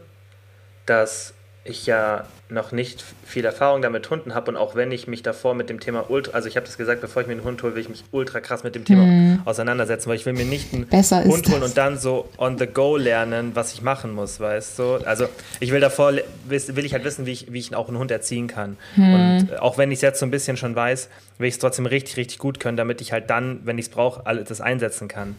dass 0.86 1.34
ich 1.70 1.86
ja 1.86 2.26
noch 2.52 2.72
nicht 2.72 3.04
viel 3.26 3.46
Erfahrung 3.46 3.82
damit 3.84 4.10
Hunden 4.10 4.34
habe 4.34 4.50
und 4.50 4.58
auch 4.58 4.74
wenn 4.74 4.92
ich 4.92 5.08
mich 5.08 5.22
davor 5.22 5.54
mit 5.54 5.70
dem 5.70 5.80
Thema 5.80 6.10
ultra, 6.10 6.34
also 6.34 6.48
ich 6.48 6.56
habe 6.56 6.66
das 6.66 6.78
gesagt, 6.78 7.00
bevor 7.00 7.22
ich 7.22 7.28
mir 7.28 7.34
einen 7.36 7.44
Hund 7.44 7.62
hole, 7.62 7.76
will 7.76 7.82
ich 7.82 7.90
mich 7.90 8.04
ultra 8.12 8.40
krass 8.40 8.64
mit 8.64 8.74
dem 8.74 8.86
Thema 8.86 9.40
auseinandersetzen, 9.46 10.10
weil 10.10 10.16
ich 10.16 10.26
will 10.26 10.34
mir 10.34 10.46
nicht 10.46 10.74
einen 10.74 10.84
Hm. 10.84 10.90
Besser 10.90 11.24
Hund 11.24 11.48
holen 11.48 11.62
das. 11.62 11.70
und 11.70 11.78
dann 11.78 11.98
so 12.00 12.28
on 12.40 12.58
the 12.58 12.66
go 12.66 12.98
lernen, 12.98 13.52
was 13.54 13.74
ich 13.74 13.82
machen 13.84 14.14
muss, 14.14 14.40
weißt 14.40 14.80
du? 14.80 14.96
Also 15.06 15.26
ich 15.60 15.72
will 15.72 15.80
davor, 15.80 16.14
will 16.48 16.86
ich 16.86 16.94
halt 16.94 17.04
wissen, 17.04 17.28
wie 17.28 17.32
ich, 17.34 17.54
wie 17.54 17.60
ich 17.60 17.76
auch 17.76 17.88
einen 17.88 18.00
Hund 18.00 18.10
erziehen 18.10 18.48
kann. 18.48 18.78
Hm. 18.96 19.14
Und 19.14 19.52
äh, 19.52 19.58
auch 19.58 19.78
wenn 19.78 19.92
ich 19.92 19.98
es 19.98 20.02
jetzt 20.02 20.20
so 20.20 20.26
ein 20.26 20.32
bisschen 20.32 20.58
schon 20.58 20.76
weiß, 20.76 21.08
will 21.40 21.48
ich 21.48 21.56
es 21.56 21.60
trotzdem 21.60 21.88
richtig, 21.88 22.18
richtig 22.18 22.38
gut 22.38 22.60
können, 22.60 22.78
damit 22.78 23.02
ich 23.02 23.12
halt 23.12 23.30
dann, 23.32 23.62
wenn 23.64 23.78
ich 23.80 23.86
es 23.86 23.90
brauche, 23.92 24.26
alles 24.28 24.48
das 24.50 24.62
einsetzen 24.62 25.08
kann. 25.08 25.36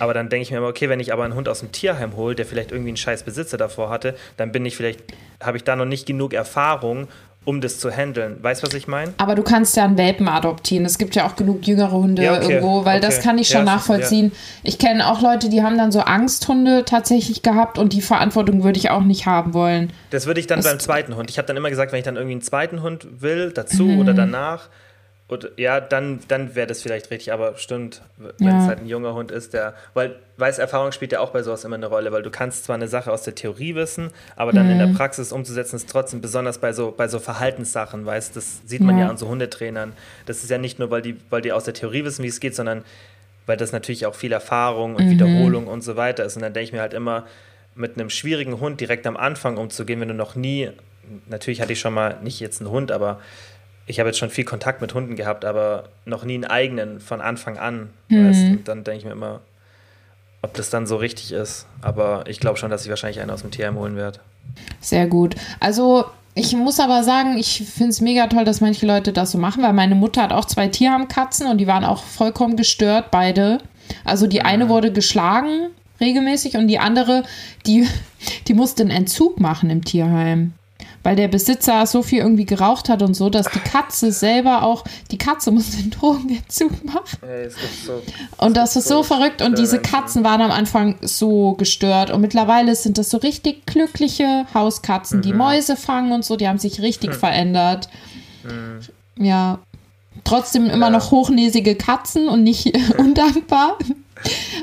Aber 0.00 0.14
dann 0.14 0.28
denke 0.28 0.42
ich 0.42 0.50
mir 0.50 0.56
immer, 0.56 0.68
okay, 0.68 0.88
wenn 0.88 0.98
ich 0.98 1.12
aber 1.12 1.24
einen 1.24 1.34
Hund 1.34 1.48
aus 1.48 1.60
dem 1.60 1.70
Tierheim 1.70 2.16
hole, 2.16 2.34
der 2.34 2.46
vielleicht 2.46 2.72
irgendwie 2.72 2.88
einen 2.90 2.96
scheiß 2.96 3.22
Besitzer 3.22 3.58
davor 3.58 3.90
hatte, 3.90 4.16
dann 4.38 4.50
bin 4.50 4.66
ich 4.66 4.76
vielleicht, 4.76 5.00
habe 5.42 5.56
ich 5.58 5.64
da 5.64 5.76
noch 5.76 5.84
nicht 5.84 6.06
genug 6.06 6.32
Erfahrung, 6.32 7.06
um 7.44 7.60
das 7.60 7.80
zu 7.80 7.90
handeln. 7.90 8.36
Weißt 8.40 8.62
du, 8.62 8.68
was 8.68 8.72
ich 8.74 8.86
meine? 8.86 9.12
Aber 9.18 9.34
du 9.34 9.42
kannst 9.42 9.76
ja 9.76 9.84
einen 9.84 9.98
Welpen 9.98 10.28
adoptieren. 10.28 10.84
Es 10.86 10.96
gibt 10.96 11.16
ja 11.16 11.26
auch 11.26 11.34
genug 11.34 11.66
jüngere 11.66 11.90
Hunde 11.90 12.22
Ja, 12.22 12.36
okay, 12.36 12.52
irgendwo, 12.52 12.84
weil 12.84 13.00
das 13.00 13.16
okay. 13.16 13.24
kann 13.24 13.38
ich 13.38 13.48
schon 13.48 13.66
Ja, 13.66 13.74
nachvollziehen. 13.74 14.30
Ich 14.62 14.78
kenne 14.78 15.10
auch 15.10 15.20
Leute, 15.20 15.48
die 15.48 15.60
haben 15.62 15.76
dann 15.76 15.90
so 15.90 16.00
Angsthunde 16.00 16.84
tatsächlich 16.84 17.42
gehabt 17.42 17.78
und 17.78 17.92
die 17.92 18.00
Verantwortung 18.00 18.62
würde 18.62 18.78
ich 18.78 18.90
auch 18.90 19.02
nicht 19.02 19.26
haben 19.26 19.54
wollen. 19.54 19.92
Das 20.10 20.26
würde 20.26 20.38
ich 20.40 20.46
dann 20.46 20.60
Das- 20.60 20.70
beim 20.70 20.78
zweiten 20.78 21.16
Hund. 21.16 21.30
Ich 21.30 21.36
habe 21.38 21.46
dann 21.46 21.56
immer 21.56 21.68
gesagt, 21.68 21.90
wenn 21.92 21.98
ich 21.98 22.04
dann 22.04 22.14
irgendwie 22.16 22.34
einen 22.34 22.42
zweiten 22.42 22.80
Hund 22.80 23.06
will, 23.20 23.50
dazu 23.52 23.82
Mhm. 23.86 23.98
oder 23.98 24.14
danach, 24.14 24.68
und 25.32 25.50
ja, 25.56 25.80
dann, 25.80 26.20
dann 26.28 26.54
wäre 26.54 26.66
das 26.66 26.82
vielleicht 26.82 27.10
richtig, 27.10 27.32
aber 27.32 27.56
stimmt, 27.56 28.02
wenn 28.38 28.48
Ja. 28.48 28.62
es 28.62 28.68
halt 28.68 28.80
ein 28.80 28.86
junger 28.86 29.14
Hund 29.14 29.30
ist, 29.30 29.52
der, 29.54 29.74
weil 29.94 30.16
weiß 30.36 30.58
Erfahrung 30.58 30.92
spielt 30.92 31.12
ja 31.12 31.20
auch 31.20 31.30
bei 31.30 31.42
sowas 31.42 31.64
immer 31.64 31.76
eine 31.76 31.86
Rolle, 31.86 32.12
weil 32.12 32.22
du 32.22 32.30
kannst 32.30 32.64
zwar 32.64 32.74
eine 32.76 32.88
Sache 32.88 33.12
aus 33.12 33.22
der 33.22 33.34
Theorie 33.34 33.74
wissen, 33.74 34.10
aber 34.36 34.52
dann 34.52 34.68
in 34.70 34.74
Mhm. 34.76 34.78
der 34.80 34.86
Praxis 34.98 35.32
umzusetzen 35.32 35.76
ist 35.76 35.88
trotzdem 35.90 36.20
besonders 36.20 36.58
bei 36.58 36.72
so 36.72 36.92
bei 36.96 37.08
so 37.08 37.18
Verhaltenssachen, 37.18 38.04
weißt, 38.06 38.36
das 38.36 38.60
sieht 38.66 38.80
man 38.82 38.96
ja. 38.98 39.04
Ja. 39.04 39.10
an 39.10 39.16
so 39.16 39.28
Hundetrainern. 39.28 39.92
Das 40.26 40.42
ist 40.44 40.50
ja 40.50 40.58
nicht 40.58 40.78
nur, 40.78 40.90
weil 40.90 41.02
die 41.02 41.16
weil 41.30 41.42
die 41.42 41.52
aus 41.52 41.64
der 41.64 41.74
Theorie 41.74 42.04
wissen, 42.04 42.22
wie 42.22 42.28
es 42.28 42.38
geht, 42.40 42.54
sondern 42.54 42.84
weil 43.46 43.56
das 43.56 43.72
natürlich 43.72 44.06
auch 44.06 44.14
viel 44.14 44.32
Erfahrung 44.32 44.90
Mhm. 44.92 44.96
und 44.96 45.10
Wiederholung 45.10 45.66
und 45.66 45.82
so 45.82 45.96
weiter 45.96 46.24
ist 46.24 46.36
und 46.36 46.42
dann 46.42 46.52
denke 46.52 46.66
ich 46.66 46.72
mir 46.72 46.80
halt 46.80 46.94
immer 46.94 47.26
mit 47.74 47.98
einem 47.98 48.10
schwierigen 48.10 48.60
Hund 48.60 48.80
direkt 48.80 49.06
am 49.06 49.16
Anfang 49.16 49.56
umzugehen, 49.56 50.00
wenn 50.00 50.08
du 50.08 50.14
noch 50.14 50.34
nie, 50.36 50.70
natürlich 51.28 51.60
hatte 51.62 51.72
ich 51.72 51.80
schon 51.80 51.94
mal, 51.94 52.18
nicht 52.22 52.38
jetzt 52.40 52.60
einen 52.60 52.70
Hund, 52.70 52.92
aber 52.92 53.20
ich 53.86 53.98
habe 53.98 54.08
jetzt 54.08 54.18
schon 54.18 54.30
viel 54.30 54.44
Kontakt 54.44 54.80
mit 54.80 54.94
Hunden 54.94 55.16
gehabt, 55.16 55.44
aber 55.44 55.84
noch 56.04 56.24
nie 56.24 56.34
einen 56.34 56.44
eigenen 56.44 57.00
von 57.00 57.20
Anfang 57.20 57.58
an. 57.58 57.90
Weißt? 58.08 58.44
Und 58.44 58.68
dann 58.68 58.84
denke 58.84 58.98
ich 58.98 59.04
mir 59.04 59.12
immer, 59.12 59.40
ob 60.42 60.54
das 60.54 60.70
dann 60.70 60.86
so 60.86 60.96
richtig 60.96 61.32
ist. 61.32 61.66
Aber 61.80 62.24
ich 62.26 62.40
glaube 62.40 62.58
schon, 62.58 62.70
dass 62.70 62.84
ich 62.84 62.90
wahrscheinlich 62.90 63.20
einen 63.20 63.30
aus 63.30 63.42
dem 63.42 63.50
Tierheim 63.50 63.76
holen 63.76 63.96
werde. 63.96 64.20
Sehr 64.80 65.06
gut. 65.06 65.34
Also 65.60 66.04
ich 66.34 66.54
muss 66.54 66.80
aber 66.80 67.04
sagen, 67.04 67.36
ich 67.36 67.64
finde 67.66 67.90
es 67.90 68.00
mega 68.00 68.26
toll, 68.26 68.44
dass 68.44 68.60
manche 68.60 68.86
Leute 68.86 69.12
das 69.12 69.32
so 69.32 69.38
machen, 69.38 69.62
weil 69.62 69.72
meine 69.72 69.94
Mutter 69.94 70.22
hat 70.22 70.32
auch 70.32 70.46
zwei 70.46 70.68
Tierheimkatzen 70.68 71.46
und 71.46 71.58
die 71.58 71.66
waren 71.66 71.84
auch 71.84 72.02
vollkommen 72.02 72.56
gestört, 72.56 73.10
beide. 73.10 73.58
Also 74.04 74.26
die 74.26 74.42
eine 74.42 74.68
wurde 74.68 74.92
geschlagen 74.92 75.70
regelmäßig 76.00 76.56
und 76.56 76.68
die 76.68 76.78
andere, 76.78 77.22
die, 77.66 77.86
die 78.48 78.54
musste 78.54 78.82
einen 78.82 78.90
Entzug 78.90 79.40
machen 79.40 79.70
im 79.70 79.84
Tierheim. 79.84 80.54
Weil 81.04 81.16
der 81.16 81.26
Besitzer 81.28 81.84
so 81.86 82.02
viel 82.02 82.20
irgendwie 82.20 82.44
geraucht 82.44 82.88
hat 82.88 83.02
und 83.02 83.14
so, 83.14 83.28
dass 83.28 83.46
die 83.50 83.58
Katze 83.58 84.12
selber 84.12 84.62
auch, 84.62 84.84
die 85.10 85.18
Katze 85.18 85.50
musste 85.50 85.78
einen 85.78 85.90
Drogenentzug 85.90 86.84
machen. 86.84 87.02
Gibt 87.20 87.56
so, 87.84 88.00
Und 88.36 88.56
das 88.56 88.76
ist 88.76 88.86
so 88.86 88.98
so 88.98 89.02
verrückt. 89.02 89.42
Und 89.42 89.58
diese. 89.58 89.80
Katzen 89.80 90.22
waren 90.22 90.40
am 90.40 90.52
Anfang 90.52 90.96
so 91.02 91.54
gestört. 91.54 92.10
Und 92.12 92.20
mittlerweile 92.20 92.76
sind 92.76 92.98
das 92.98 93.10
so 93.10 93.18
richtig 93.18 93.66
glückliche 93.66 94.46
Hauskatzen, 94.54 95.18
Mhm. 95.18 95.22
die 95.22 95.32
Mäuse 95.32 95.76
fangen 95.76 96.12
und 96.12 96.24
so. 96.24 96.36
Die 96.36 96.46
haben 96.46 96.58
sich 96.58 96.80
richtig 96.80 97.14
verändert. 97.14 97.88
Ja. 99.18 99.58
Trotzdem 100.24 100.66
immer 100.66 100.76
Mhm. 100.76 100.82
Ja. 100.94 100.98
noch 100.98 101.10
hochnäsige 101.10 101.74
Katzen 101.74 102.28
und 102.28 102.42
nicht 102.44 102.72
undankbar. 102.98 103.78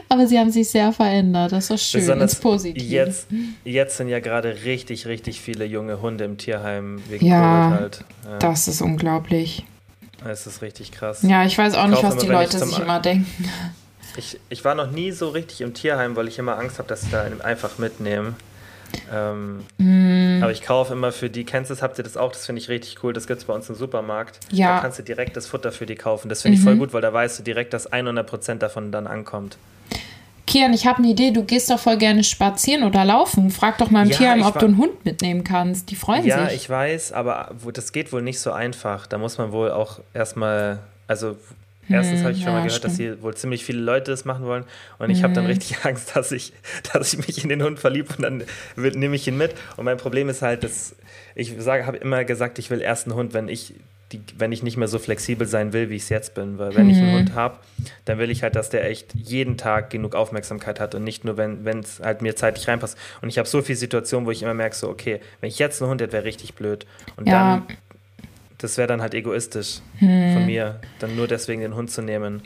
Aber 0.09 0.27
sie 0.27 0.39
haben 0.39 0.51
sich 0.51 0.69
sehr 0.69 0.91
verändert. 0.91 1.51
Das 1.51 1.69
ist 1.69 1.83
schön. 1.83 2.01
besonders 2.01 2.33
ins 2.33 2.41
Positive. 2.41 2.85
jetzt, 2.85 3.27
jetzt 3.63 3.97
sind 3.97 4.09
ja 4.09 4.19
gerade 4.19 4.63
richtig, 4.65 5.05
richtig 5.05 5.41
viele 5.41 5.65
junge 5.65 6.01
Hunde 6.01 6.23
im 6.25 6.37
Tierheim 6.37 7.01
wegen 7.09 7.25
Ja, 7.25 7.67
Covid 7.69 7.79
halt. 7.79 8.05
Ja, 8.25 8.37
Das 8.39 8.67
ist 8.67 8.81
unglaublich. 8.81 9.65
das 10.23 10.47
ist 10.47 10.61
richtig 10.61 10.91
krass. 10.91 11.19
Ja, 11.23 11.45
ich 11.45 11.57
weiß 11.57 11.75
auch 11.75 11.87
nicht, 11.87 12.01
kaufe 12.01 12.15
was 12.15 12.21
die 12.21 12.27
immer, 12.27 12.43
ich 12.43 12.51
Leute 12.53 12.65
sich 12.65 12.79
immer 12.79 12.99
denken. 12.99 13.49
Ich, 14.17 14.39
ich 14.49 14.65
war 14.65 14.73
noch 14.75 14.89
nie 14.91 15.11
so 15.11 15.29
richtig 15.29 15.61
im 15.61 15.73
Tierheim, 15.73 16.15
weil 16.15 16.27
ich 16.27 16.39
immer 16.39 16.57
Angst 16.57 16.79
habe, 16.79 16.89
dass 16.89 17.01
sie 17.01 17.09
da 17.11 17.25
einfach 17.43 17.77
mitnehmen. 17.77 18.35
Ähm, 19.13 19.59
Hm. 19.77 20.39
Aber 20.41 20.51
ich 20.51 20.61
kaufe 20.61 20.93
immer 20.93 21.11
für 21.11 21.29
die, 21.29 21.43
kennst 21.43 21.69
du 21.69 21.73
das, 21.73 21.81
habt 21.81 21.97
ihr 21.97 22.03
das 22.03 22.17
auch? 22.17 22.31
Das 22.31 22.45
finde 22.45 22.61
ich 22.61 22.69
richtig 22.69 23.03
cool. 23.03 23.13
Das 23.13 23.27
gibt 23.27 23.39
es 23.39 23.45
bei 23.45 23.53
uns 23.53 23.69
im 23.69 23.75
Supermarkt. 23.75 24.39
Ja. 24.51 24.67
Mhm. 24.67 24.75
Da 24.75 24.81
kannst 24.81 24.99
du 24.99 25.03
direkt 25.03 25.35
das 25.37 25.47
Futter 25.47 25.71
für 25.71 25.85
die 25.85 25.95
kaufen. 25.95 26.29
Das 26.29 26.41
finde 26.43 26.57
ich 26.57 26.63
voll 26.63 26.75
gut, 26.77 26.93
weil 26.93 27.01
da 27.01 27.11
weißt 27.11 27.39
du 27.39 27.43
direkt, 27.43 27.73
dass 27.73 27.91
100% 27.91 28.55
davon 28.55 28.91
dann 28.91 29.07
ankommt. 29.07 29.57
Kian, 30.47 30.73
ich 30.73 30.87
habe 30.87 30.97
eine 30.99 31.09
Idee. 31.09 31.29
Du 31.31 31.43
gehst 31.43 31.69
doch 31.69 31.77
voll 31.79 31.97
gerne 31.97 32.23
spazieren 32.23 32.83
oder 32.83 33.05
laufen. 33.05 33.51
Frag 33.51 33.77
doch 33.77 33.91
mal 33.91 34.03
im 34.03 34.09
Ja, 34.09 34.17
Tierheim, 34.17 34.41
ob 34.43 34.57
du 34.57 34.65
einen 34.65 34.77
Hund 34.77 35.05
mitnehmen 35.05 35.43
kannst. 35.43 35.91
Die 35.91 35.95
freuen 35.95 36.25
Ja, 36.25 36.45
sich. 36.49 36.55
ich 36.63 36.69
weiß, 36.69 37.11
aber 37.11 37.51
das 37.73 37.91
geht 37.91 38.11
wohl 38.11 38.23
nicht 38.23 38.39
so 38.39 38.51
einfach. 38.51 39.05
Da 39.05 39.17
muss 39.19 39.37
man 39.37 39.51
wohl 39.51 39.71
auch 39.71 39.99
erstmal 40.13 40.79
Also 41.07 41.35
erstens 41.89 42.21
habe 42.21 42.31
ich 42.33 42.37
schon 42.39 42.47
ja, 42.53 42.59
mal 42.59 42.63
gehört, 42.65 42.83
dass 42.83 42.97
hier 42.97 43.21
wohl 43.21 43.35
ziemlich 43.35 43.65
viele 43.65 43.79
Leute 43.81 44.11
das 44.11 44.25
machen 44.25 44.45
wollen. 44.45 44.63
Und 44.97 45.09
ich 45.09 45.23
habe 45.23 45.33
dann 45.33 45.45
richtig 45.45 45.77
Angst, 45.85 46.15
dass 46.15 46.31
ich, 46.31 46.53
dass 46.93 47.13
ich 47.13 47.25
mich 47.27 47.43
in 47.43 47.49
den 47.49 47.63
Hund 47.63 47.79
verliebe 47.79 48.13
und 48.17 48.23
dann 48.23 48.43
nehme 48.75 49.15
ich 49.15 49.27
ihn 49.27 49.37
mit. 49.37 49.53
Und 49.77 49.85
mein 49.85 49.97
Problem 49.97 50.29
ist 50.29 50.41
halt, 50.41 50.63
dass 50.63 50.95
ich 51.35 51.53
sage, 51.59 51.85
habe 51.85 51.97
immer 51.97 52.23
gesagt, 52.25 52.59
ich 52.59 52.69
will 52.69 52.81
erst 52.81 53.07
einen 53.07 53.15
Hund, 53.15 53.33
wenn 53.33 53.47
ich 53.47 53.73
die, 54.11 54.21
wenn 54.37 54.51
ich 54.51 54.63
nicht 54.63 54.75
mehr 54.75 54.87
so 54.87 54.97
flexibel 54.97 55.45
sein 55.45 55.71
will, 55.71 55.89
wie 55.89 55.95
ich 55.95 56.01
es 56.03 56.09
jetzt 56.09 56.33
bin. 56.33 56.57
Weil 56.57 56.73
wenn 56.73 56.89
ich 56.89 56.97
einen 56.97 57.13
Hund 57.13 57.33
habe, 57.35 57.57
dann 58.05 58.17
will 58.17 58.31
ich 58.31 58.41
halt, 58.41 58.55
dass 58.55 58.69
der 58.69 58.89
echt 58.89 59.13
jeden 59.13 59.55
Tag 59.55 59.91
genug 59.91 60.15
Aufmerksamkeit 60.15 60.79
hat 60.79 60.95
und 60.95 61.03
nicht 61.03 61.25
nur, 61.25 61.37
wenn 61.37 61.79
es 61.79 61.99
halt 61.99 62.21
mir 62.23 62.35
zeitlich 62.35 62.67
reinpasst. 62.67 62.97
Und 63.21 63.29
ich 63.29 63.37
habe 63.37 63.47
so 63.47 63.61
viele 63.61 63.77
Situationen, 63.77 64.25
wo 64.25 64.31
ich 64.31 64.41
immer 64.41 64.55
merke, 64.55 64.75
so, 64.75 64.89
okay, 64.89 65.19
wenn 65.41 65.49
ich 65.49 65.59
jetzt 65.59 65.81
einen 65.81 65.91
Hund 65.91 66.01
hätte, 66.01 66.13
wäre 66.13 66.23
richtig 66.23 66.55
blöd. 66.55 66.87
Und 67.17 67.27
Ja. 67.27 67.59
dann, 67.67 67.77
das 68.59 68.77
wäre 68.77 68.87
dann 68.87 69.01
halt 69.01 69.13
egoistisch 69.13 69.79
Hm. 69.97 70.33
von 70.33 70.45
mir, 70.45 70.79
dann 70.99 71.15
nur 71.15 71.27
deswegen 71.27 71.61
den 71.61 71.75
Hund 71.75 71.89
zu 71.91 72.01
nehmen. 72.01 72.43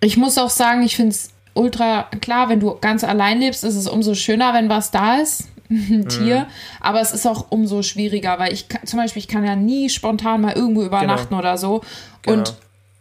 Ich 0.00 0.16
muss 0.16 0.38
auch 0.38 0.50
sagen, 0.50 0.82
ich 0.82 0.96
finde 0.96 1.10
es 1.10 1.30
ultra 1.54 2.04
klar, 2.20 2.48
wenn 2.48 2.60
du 2.60 2.76
ganz 2.80 3.02
allein 3.04 3.38
lebst, 3.40 3.64
ist 3.64 3.74
es 3.76 3.86
umso 3.88 4.14
schöner, 4.14 4.52
wenn 4.54 4.68
was 4.68 4.90
da 4.90 5.16
ist. 5.16 5.44
Ein 5.70 6.08
Tier, 6.08 6.40
Mhm. 6.40 6.46
aber 6.80 7.00
es 7.00 7.12
ist 7.12 7.26
auch 7.26 7.46
umso 7.50 7.82
schwieriger, 7.82 8.38
weil 8.38 8.52
ich 8.52 8.68
kann, 8.68 8.86
zum 8.86 8.98
Beispiel, 9.00 9.20
ich 9.20 9.26
kann 9.28 9.44
ja 9.44 9.56
nie 9.56 9.88
spontan 9.90 10.40
mal 10.42 10.52
irgendwo 10.52 10.82
übernachten 10.82 11.34
oder 11.34 11.58
so. 11.58 11.82
Genau. 12.22 12.38
Und 12.38 12.54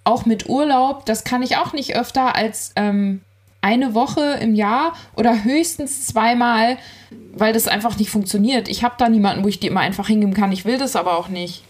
auch 0.03 0.25
mit 0.25 0.49
Urlaub, 0.49 1.05
das 1.05 1.23
kann 1.23 1.43
ich 1.43 1.57
auch 1.57 1.73
nicht 1.73 1.95
öfter 1.95 2.35
als 2.35 2.71
ähm, 2.75 3.21
eine 3.61 3.93
Woche 3.93 4.21
im 4.41 4.55
Jahr 4.55 4.93
oder 5.15 5.43
höchstens 5.43 6.07
zweimal, 6.07 6.77
weil 7.33 7.53
das 7.53 7.67
einfach 7.67 7.97
nicht 7.99 8.09
funktioniert. 8.09 8.67
Ich 8.67 8.83
habe 8.83 8.95
da 8.97 9.09
niemanden, 9.09 9.43
wo 9.43 9.47
ich 9.47 9.59
die 9.59 9.67
immer 9.67 9.81
einfach 9.81 10.07
hingeben 10.07 10.33
kann. 10.33 10.51
Ich 10.51 10.65
will 10.65 10.77
das 10.79 10.95
aber 10.95 11.17
auch 11.19 11.27
nicht. 11.27 11.63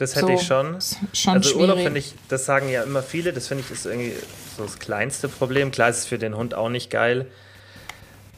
Das 0.00 0.16
hätte 0.16 0.26
So, 0.26 0.32
ich 0.32 0.42
schon. 0.42 0.76
schon 1.12 1.34
also 1.34 1.54
Urlaub 1.56 1.76
schwierig. 1.76 1.82
finde 1.84 1.98
ich, 2.00 2.14
das 2.28 2.44
sagen 2.46 2.68
ja 2.70 2.82
immer 2.82 3.02
viele, 3.02 3.32
das 3.32 3.48
finde 3.48 3.62
ich 3.64 3.70
ist 3.70 3.86
irgendwie 3.86 4.12
so 4.56 4.64
das 4.64 4.78
kleinste 4.78 5.28
Problem. 5.28 5.70
Klar 5.70 5.90
ist 5.90 5.98
es 5.98 6.06
für 6.06 6.18
den 6.18 6.36
Hund 6.36 6.54
auch 6.54 6.68
nicht 6.70 6.90
geil, 6.90 7.26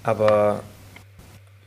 aber 0.02 0.62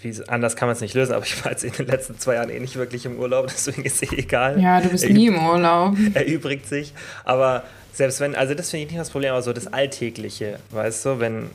wie, 0.02 0.14
anders 0.28 0.56
kann 0.56 0.68
man 0.68 0.76
es 0.76 0.82
nicht 0.82 0.94
lösen. 0.94 1.14
Aber 1.14 1.26
ich 1.26 1.44
war 1.44 1.52
jetzt 1.52 1.64
in 1.64 1.72
den 1.74 1.88
letzten 1.88 2.20
zwei 2.20 2.36
Jahren 2.36 2.50
eh 2.50 2.60
nicht 2.60 2.76
wirklich 2.76 3.06
im 3.06 3.18
Urlaub, 3.20 3.48
deswegen 3.52 3.84
ist 3.84 4.04
es 4.04 4.12
eh 4.12 4.18
egal. 4.18 4.60
Ja, 4.62 4.82
du 4.82 4.90
bist 4.90 5.04
Er 5.04 5.12
nie 5.12 5.28
im 5.28 5.44
Urlaub. 5.46 5.96
erübrigt 6.14 6.68
sich. 6.68 6.94
Aber 7.24 7.64
selbst 7.94 8.20
wenn, 8.20 8.36
also 8.36 8.54
das 8.54 8.70
finde 8.72 8.86
ich 8.86 8.92
nicht 8.92 9.00
das 9.00 9.10
Problem, 9.10 9.32
aber 9.32 9.42
so 9.42 9.54
das 9.54 9.68
Alltägliche, 9.72 10.60
weißt 10.72 11.06
du, 11.06 11.20
wenn. 11.20 11.50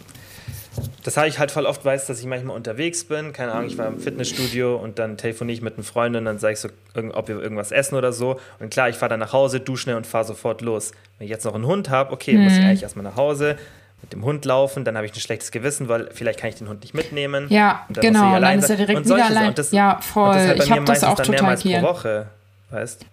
Das 1.04 1.16
habe 1.16 1.28
ich 1.28 1.38
halt 1.38 1.50
voll 1.50 1.66
oft, 1.66 1.84
weiß, 1.84 2.06
dass 2.06 2.20
ich 2.20 2.26
manchmal 2.26 2.54
unterwegs 2.56 3.04
bin. 3.04 3.32
Keine 3.32 3.52
Ahnung, 3.52 3.66
ich 3.68 3.78
war 3.78 3.86
im 3.86 3.98
Fitnessstudio 3.98 4.76
und 4.76 4.98
dann 4.98 5.16
telefoniere 5.16 5.54
ich 5.54 5.62
mit 5.62 5.74
einem 5.74 5.84
Freund 5.84 6.14
und 6.16 6.24
dann 6.24 6.38
sage 6.38 6.54
ich 6.54 6.60
so, 6.60 6.68
ob 7.14 7.28
wir 7.28 7.40
irgendwas 7.40 7.72
essen 7.72 7.94
oder 7.96 8.12
so. 8.12 8.38
Und 8.58 8.70
klar, 8.70 8.88
ich 8.88 8.96
fahre 8.96 9.10
dann 9.10 9.20
nach 9.20 9.32
Hause, 9.32 9.60
dusche 9.60 9.84
schnell 9.84 9.96
und 9.96 10.06
fahre 10.06 10.24
sofort 10.24 10.60
los. 10.60 10.92
Wenn 11.18 11.24
ich 11.26 11.30
jetzt 11.30 11.44
noch 11.44 11.54
einen 11.54 11.66
Hund 11.66 11.90
habe, 11.90 12.12
okay, 12.12 12.36
muss 12.36 12.52
ich 12.54 12.64
eigentlich 12.64 12.82
erstmal 12.82 13.04
nach 13.04 13.16
Hause, 13.16 13.56
mit 14.02 14.12
dem 14.14 14.24
Hund 14.24 14.44
laufen, 14.46 14.84
dann 14.84 14.96
habe 14.96 15.04
ich 15.06 15.12
ein 15.14 15.20
schlechtes 15.20 15.50
Gewissen, 15.50 15.88
weil 15.88 16.08
vielleicht 16.12 16.38
kann 16.40 16.48
ich 16.48 16.54
den 16.56 16.68
Hund 16.68 16.80
nicht 16.82 16.94
mitnehmen. 16.94 17.46
Ja, 17.50 17.84
Und 17.88 18.00
genau. 18.00 18.34
Und 18.36 18.42
dann 18.42 18.58
ist 18.58 18.70
er 18.70 18.76
direkt 18.76 18.98
Und 19.00 19.04
wieder 19.06 19.24
allein. 19.26 19.48
Und 19.48 19.58
das- 19.58 19.72
ja, 19.72 19.94
Und 19.96 20.04
voll. 20.04 20.34
das 20.34 20.46
halt 20.46 20.58
bei 20.58 20.64
ich 20.64 20.70
mir 20.70 20.76
habe 20.76 20.84
das 20.86 20.88
meistens 21.02 21.08
auch 21.08 21.16
total 21.16 21.30
mehrmals 21.32 21.62
pro 21.62 21.68
hier. 21.68 21.82
Woche, 21.82 22.26
weißt 22.70 23.06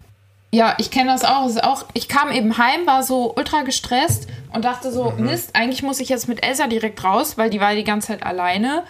Ja, 0.51 0.75
ich 0.79 0.91
kenne 0.91 1.11
das 1.11 1.23
auch. 1.25 1.47
Ist 1.47 1.63
auch. 1.63 1.85
Ich 1.93 2.07
kam 2.07 2.31
eben 2.31 2.57
heim, 2.57 2.85
war 2.87 3.03
so 3.03 3.33
ultra 3.35 3.63
gestresst 3.63 4.27
und 4.53 4.63
dachte 4.65 4.91
so, 4.91 5.11
Mhm. 5.17 5.25
Mist, 5.25 5.49
eigentlich 5.55 5.83
muss 5.83 5.99
ich 5.99 6.09
jetzt 6.09 6.27
mit 6.29 6.43
Elsa 6.45 6.67
direkt 6.67 7.03
raus, 7.03 7.37
weil 7.37 7.49
die 7.49 7.59
war 7.59 7.75
die 7.75 7.83
ganze 7.83 8.07
Zeit 8.07 8.23
alleine. 8.25 8.83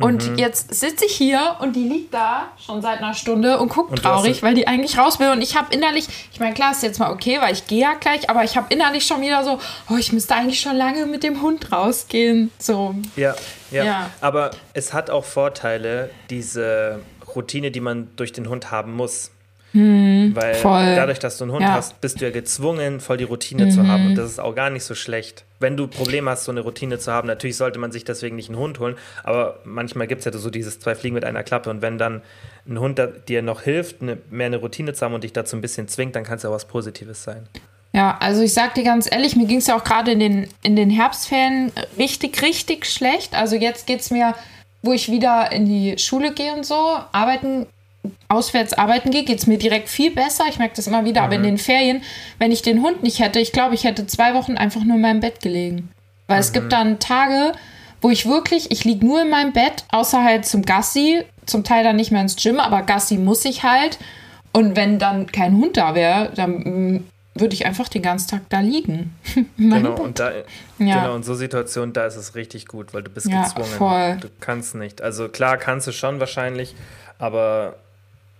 Und 0.00 0.30
Mhm. 0.30 0.38
jetzt 0.38 0.72
sitze 0.72 1.06
ich 1.06 1.12
hier 1.16 1.56
und 1.58 1.74
die 1.74 1.82
liegt 1.82 2.14
da 2.14 2.52
schon 2.64 2.80
seit 2.82 2.98
einer 2.98 3.14
Stunde 3.14 3.58
und 3.58 3.68
guckt 3.70 3.90
Und 3.90 3.96
traurig, 4.02 4.44
weil 4.44 4.54
die 4.54 4.68
eigentlich 4.68 4.96
raus 4.96 5.18
will. 5.18 5.30
Und 5.30 5.42
ich 5.42 5.56
habe 5.56 5.74
innerlich, 5.74 6.06
ich 6.32 6.38
meine, 6.38 6.54
klar 6.54 6.70
ist 6.70 6.84
jetzt 6.84 7.00
mal 7.00 7.10
okay, 7.10 7.38
weil 7.40 7.52
ich 7.52 7.66
gehe 7.66 7.80
ja 7.80 7.94
gleich, 7.94 8.30
aber 8.30 8.44
ich 8.44 8.56
habe 8.56 8.66
innerlich 8.72 9.04
schon 9.06 9.22
wieder 9.22 9.42
so, 9.42 9.58
oh, 9.90 9.96
ich 9.96 10.12
müsste 10.12 10.36
eigentlich 10.36 10.60
schon 10.60 10.76
lange 10.76 11.06
mit 11.06 11.24
dem 11.24 11.42
Hund 11.42 11.72
rausgehen. 11.72 12.52
So, 12.60 12.94
Ja, 13.16 13.34
ja, 13.72 13.82
Ja. 13.84 14.10
Aber 14.20 14.52
es 14.72 14.92
hat 14.92 15.10
auch 15.10 15.24
Vorteile, 15.24 16.10
diese 16.30 17.00
Routine, 17.34 17.72
die 17.72 17.80
man 17.80 18.08
durch 18.14 18.32
den 18.32 18.48
Hund 18.48 18.70
haben 18.70 18.94
muss. 18.94 19.32
Weil 19.74 20.54
voll. 20.54 20.94
dadurch, 20.96 21.18
dass 21.18 21.36
du 21.38 21.44
einen 21.44 21.52
Hund 21.52 21.62
Ja. 21.62 21.72
hast, 21.74 22.00
bist 22.00 22.20
du 22.20 22.24
ja 22.24 22.30
gezwungen, 22.30 23.00
voll 23.00 23.16
die 23.18 23.24
Routine 23.24 23.68
zu 23.68 23.86
haben. 23.86 24.06
Und 24.06 24.14
das 24.16 24.30
ist 24.30 24.38
auch 24.40 24.54
gar 24.54 24.70
nicht 24.70 24.84
so 24.84 24.94
schlecht. 24.94 25.44
Wenn 25.60 25.76
du 25.76 25.86
Probleme 25.88 26.30
hast, 26.30 26.44
so 26.44 26.52
eine 26.52 26.60
Routine 26.60 26.98
zu 26.98 27.12
haben, 27.12 27.26
natürlich 27.28 27.56
sollte 27.56 27.78
man 27.78 27.92
sich 27.92 28.04
deswegen 28.04 28.36
nicht 28.36 28.48
einen 28.48 28.58
Hund 28.58 28.78
holen. 28.78 28.96
Aber 29.24 29.60
manchmal 29.64 30.06
gibt 30.06 30.20
es 30.20 30.24
ja 30.24 30.32
so 30.32 30.50
dieses 30.50 30.80
zwei 30.80 30.94
Fliegen 30.94 31.14
mit 31.14 31.24
einer 31.24 31.42
Klappe. 31.42 31.68
Und 31.70 31.82
wenn 31.82 31.98
dann 31.98 32.22
ein 32.66 32.78
Hund 32.80 33.00
dir 33.28 33.42
noch 33.42 33.62
hilft, 33.62 34.00
eine, 34.02 34.18
mehr 34.30 34.46
eine 34.46 34.56
Routine 34.58 34.94
zu 34.94 35.04
haben 35.04 35.14
und 35.14 35.24
dich 35.24 35.32
dazu 35.32 35.56
ein 35.56 35.60
bisschen 35.60 35.88
zwingt, 35.88 36.16
dann 36.16 36.24
kann 36.24 36.36
es 36.36 36.42
ja 36.44 36.50
auch 36.50 36.54
was 36.54 36.64
Positives 36.66 37.22
sein. 37.22 37.46
Ja, 37.92 38.16
also 38.20 38.42
ich 38.42 38.52
sag 38.54 38.74
dir 38.74 38.84
ganz 38.84 39.10
ehrlich, 39.10 39.34
mir 39.36 39.46
ging 39.46 39.58
es 39.58 39.66
ja 39.66 39.76
auch 39.76 39.84
gerade 39.84 40.12
in 40.12 40.20
den, 40.20 40.48
in 40.62 40.76
den 40.76 40.90
Herbstferien 40.90 41.72
richtig, 41.98 42.42
richtig 42.42 42.86
schlecht. 42.86 43.34
Also 43.34 43.56
jetzt 43.56 43.86
geht's 43.86 44.10
mir, 44.10 44.34
wo 44.82 44.92
ich 44.92 45.10
wieder 45.10 45.50
in 45.52 45.66
die 45.66 45.98
Schule 45.98 46.32
gehe 46.34 46.52
und 46.54 46.64
so, 46.66 46.74
arbeiten, 47.12 47.66
auswärts 48.28 48.72
arbeiten 48.72 49.10
gehe, 49.10 49.24
geht's 49.24 49.46
mir 49.46 49.58
direkt 49.58 49.88
viel 49.88 50.10
besser. 50.14 50.44
Ich 50.48 50.58
merke 50.58 50.74
das 50.76 50.86
immer 50.86 51.04
wieder. 51.04 51.22
Aber 51.22 51.34
in 51.34 51.42
den 51.42 51.58
Ferien, 51.58 52.02
wenn 52.38 52.52
ich 52.52 52.62
den 52.62 52.82
Hund 52.82 53.02
nicht 53.02 53.20
hätte, 53.20 53.38
ich 53.40 53.52
glaube, 53.52 53.74
ich 53.74 53.84
hätte 53.84 54.06
zwei 54.06 54.34
Wochen 54.34 54.56
einfach 54.56 54.82
nur 54.84 54.96
in 54.96 55.02
meinem 55.02 55.20
Bett 55.20 55.40
gelegen. 55.40 55.90
Weil 56.26 56.40
es 56.40 56.52
gibt 56.52 56.72
dann 56.72 56.98
Tage, 56.98 57.52
wo 58.00 58.10
ich 58.10 58.26
wirklich, 58.26 58.70
ich 58.70 58.84
liege 58.84 59.04
nur 59.06 59.22
in 59.22 59.30
meinem 59.30 59.52
Bett, 59.52 59.84
außer 59.90 60.22
halt 60.22 60.44
zum 60.46 60.62
Gassi, 60.62 61.22
zum 61.46 61.64
Teil 61.64 61.82
dann 61.84 61.96
nicht 61.96 62.10
mehr 62.12 62.20
ins 62.20 62.36
Gym, 62.36 62.60
aber 62.60 62.82
Gassi 62.82 63.16
muss 63.16 63.44
ich 63.44 63.62
halt. 63.62 63.98
Und 64.52 64.76
wenn 64.76 64.98
dann 64.98 65.26
kein 65.32 65.56
Hund 65.56 65.76
da 65.76 65.94
wäre, 65.94 66.30
dann 66.34 66.50
mm, 66.94 67.04
würde 67.34 67.54
ich 67.54 67.66
einfach 67.66 67.88
den 67.88 68.02
ganzen 68.02 68.28
Tag 68.28 68.42
da 68.50 68.60
liegen. 68.60 69.14
Genau, 69.56 69.90
Bett. 69.92 70.00
und 70.00 70.18
da, 70.18 70.32
Ja. 70.78 71.00
genau, 71.00 71.16
in 71.16 71.22
so 71.22 71.34
Situationen, 71.34 71.92
da 71.92 72.06
ist 72.06 72.16
es 72.16 72.34
richtig 72.34 72.66
gut, 72.66 72.92
weil 72.94 73.02
du 73.02 73.10
bist 73.10 73.26
Ja, 73.28 73.42
gezwungen. 73.44 73.66
voll. 73.78 74.16
Du 74.20 74.28
kannst 74.40 74.74
nicht. 74.74 75.00
Also 75.02 75.28
klar 75.28 75.56
kannst 75.56 75.86
du 75.86 75.92
schon 75.92 76.20
wahrscheinlich, 76.20 76.74
aber 77.18 77.76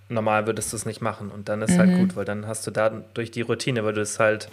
normal 0.09 0.47
würdest 0.47 0.73
du 0.73 0.77
es 0.77 0.87
nicht 0.87 1.01
machen. 1.01 1.31
Und 1.31 1.49
dann 1.49 1.63
ist 1.63 1.73
Mhm. 1.75 1.79
halt 1.79 1.97
gut, 1.97 2.17
weil 2.17 2.25
dann 2.25 2.47
hast 2.47 2.67
du 2.67 2.71
da 2.71 2.91
durch 3.15 3.31
die 3.31 3.43
Routine, 3.43 3.85
weil 3.85 3.93
du 3.95 4.01
es 4.01 4.19
halt 4.19 4.49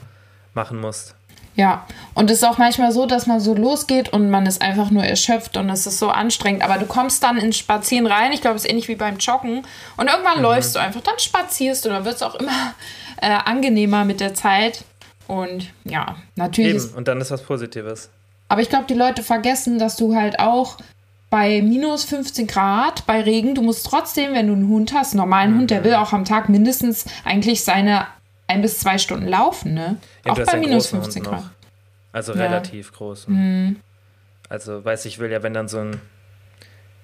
machen 0.53 0.79
musst. 0.79 1.15
Ja, 1.57 1.85
und 2.15 2.29
es 2.29 2.39
ist 2.39 2.43
auch 2.43 2.57
manchmal 2.57 2.91
so, 2.91 3.05
dass 3.05 3.27
man 3.27 3.39
so 3.39 3.53
losgeht 3.55 4.09
und 4.11 4.29
man 4.29 4.45
ist 4.45 4.61
einfach 4.61 4.91
nur 4.91 5.05
erschöpft 5.05 5.55
und 5.55 5.69
es 5.69 5.87
ist 5.87 5.99
so 5.99 6.09
anstrengend. 6.09 6.63
Aber 6.63 6.77
du 6.77 6.85
kommst 6.85 7.23
dann 7.23 7.37
ins 7.37 7.57
Spazieren 7.57 8.07
rein. 8.07 8.33
Ich 8.33 8.41
glaube, 8.41 8.57
es 8.57 8.65
ist 8.65 8.69
ähnlich 8.69 8.89
wie 8.89 8.95
beim 8.95 9.17
Joggen. 9.17 9.65
Und 9.95 10.07
irgendwann 10.09 10.41
läufst 10.41 10.75
du 10.75 10.79
einfach, 10.79 10.99
dann 11.01 11.17
spazierst 11.17 11.85
du. 11.85 11.89
Dann 11.89 12.03
wird 12.03 12.15
es 12.15 12.23
auch 12.23 12.35
immer 12.35 12.73
äh, 13.21 13.29
angenehmer 13.45 14.03
mit 14.03 14.19
der 14.19 14.33
Zeit. 14.33 14.83
Und 15.27 15.71
ja, 15.85 16.17
natürlich 16.35 16.83
Eben, 16.83 16.93
und 16.95 17.07
dann 17.07 17.21
ist 17.21 17.31
was 17.31 17.41
Positives. 17.41 18.09
Aber 18.49 18.61
ich 18.61 18.67
glaube, 18.69 18.85
die 18.89 18.93
Leute 18.93 19.23
vergessen, 19.23 19.79
dass 19.79 19.95
du 19.95 20.13
halt 20.15 20.39
auch 20.39 20.77
bei 21.35 21.61
minus 21.61 22.05
15 22.05 22.47
Grad, 22.47 23.05
bei 23.05 23.19
Regen, 23.19 23.55
du 23.55 23.61
musst 23.61 23.85
trotzdem, 23.85 24.33
wenn 24.33 24.47
du 24.47 24.53
einen 24.53 24.69
Hund 24.69 24.93
hast, 24.93 25.11
einen 25.11 25.17
normalen 25.17 25.57
Hund, 25.57 25.69
der 25.69 25.83
will 25.83 25.95
auch 25.95 26.13
am 26.13 26.23
Tag 26.23 26.47
mindestens 26.47 27.03
eigentlich 27.25 27.65
seine 27.65 28.07
ein 28.47 28.61
bis 28.61 28.79
zwei 28.79 28.97
Stunden 28.97 29.27
laufen, 29.27 29.73
ne? 29.73 29.97
Ja, 30.25 30.31
auch 30.31 30.39
bei 30.45 30.55
minus 30.55 30.91
großen 30.91 31.01
15 31.01 31.23
Hund 31.25 31.31
Grad. 31.33 31.41
noch. 31.43 31.49
Also 32.13 32.31
Ja. 32.31 32.37
Mhm. 32.37 32.41
relativ 32.43 32.93
groß. 32.93 33.27
Also 34.47 34.85
weiß 34.85 35.03
ich 35.07 35.19
will 35.19 35.29
ja, 35.29 35.43
wenn 35.43 35.53
dann 35.53 35.67
so 35.67 35.79
ein 35.79 35.99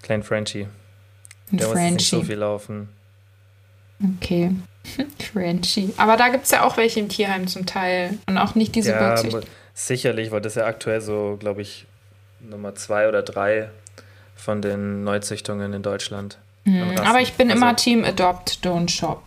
kleinen 0.02 0.24
Frenchie, 0.24 0.66
Ein 1.52 1.58
der 1.58 1.68
muss 1.68 1.78
jetzt 1.78 1.92
nicht 1.96 2.08
so 2.10 2.16
Frenchie. 2.20 2.28
viel 2.32 2.40
laufen. 2.40 2.90
Okay. 4.16 4.52
Frenchie. 5.34 5.94
Aber 5.98 6.16
da 6.16 6.30
gibt 6.30 6.46
es 6.46 6.52
ja 6.52 6.64
auch 6.64 6.78
welche 6.78 7.02
im 7.02 7.10
Tierheim 7.10 7.48
zum 7.48 7.66
Teil. 7.66 8.18
Und 8.28 8.38
auch 8.38 8.56
nicht 8.56 8.76
diese 8.76 8.92
Ja, 8.92 9.22
sicherlich, 9.74 10.32
weil 10.32 10.40
das 10.40 10.56
ja 10.56 10.66
aktuell 10.68 11.02
so, 11.02 11.36
glaube 11.38 11.62
ich, 11.62 11.86
Nummer 12.40 12.76
zwei 12.76 13.10
oder 13.10 13.24
drei 13.24 13.70
von 14.42 14.62
den 14.62 15.04
Neuzüchtungen 15.04 15.72
in 15.74 15.84
Deutschland. 15.84 16.38
Mhm. 16.66 16.98
Aber 16.98 17.22
ich 17.22 17.34
bin 17.34 17.52
also, 17.52 17.62
immer 17.62 17.76
Team 17.76 18.04
Adopt, 18.04 18.60
Don't 18.64 18.90
Shop. 18.90 19.24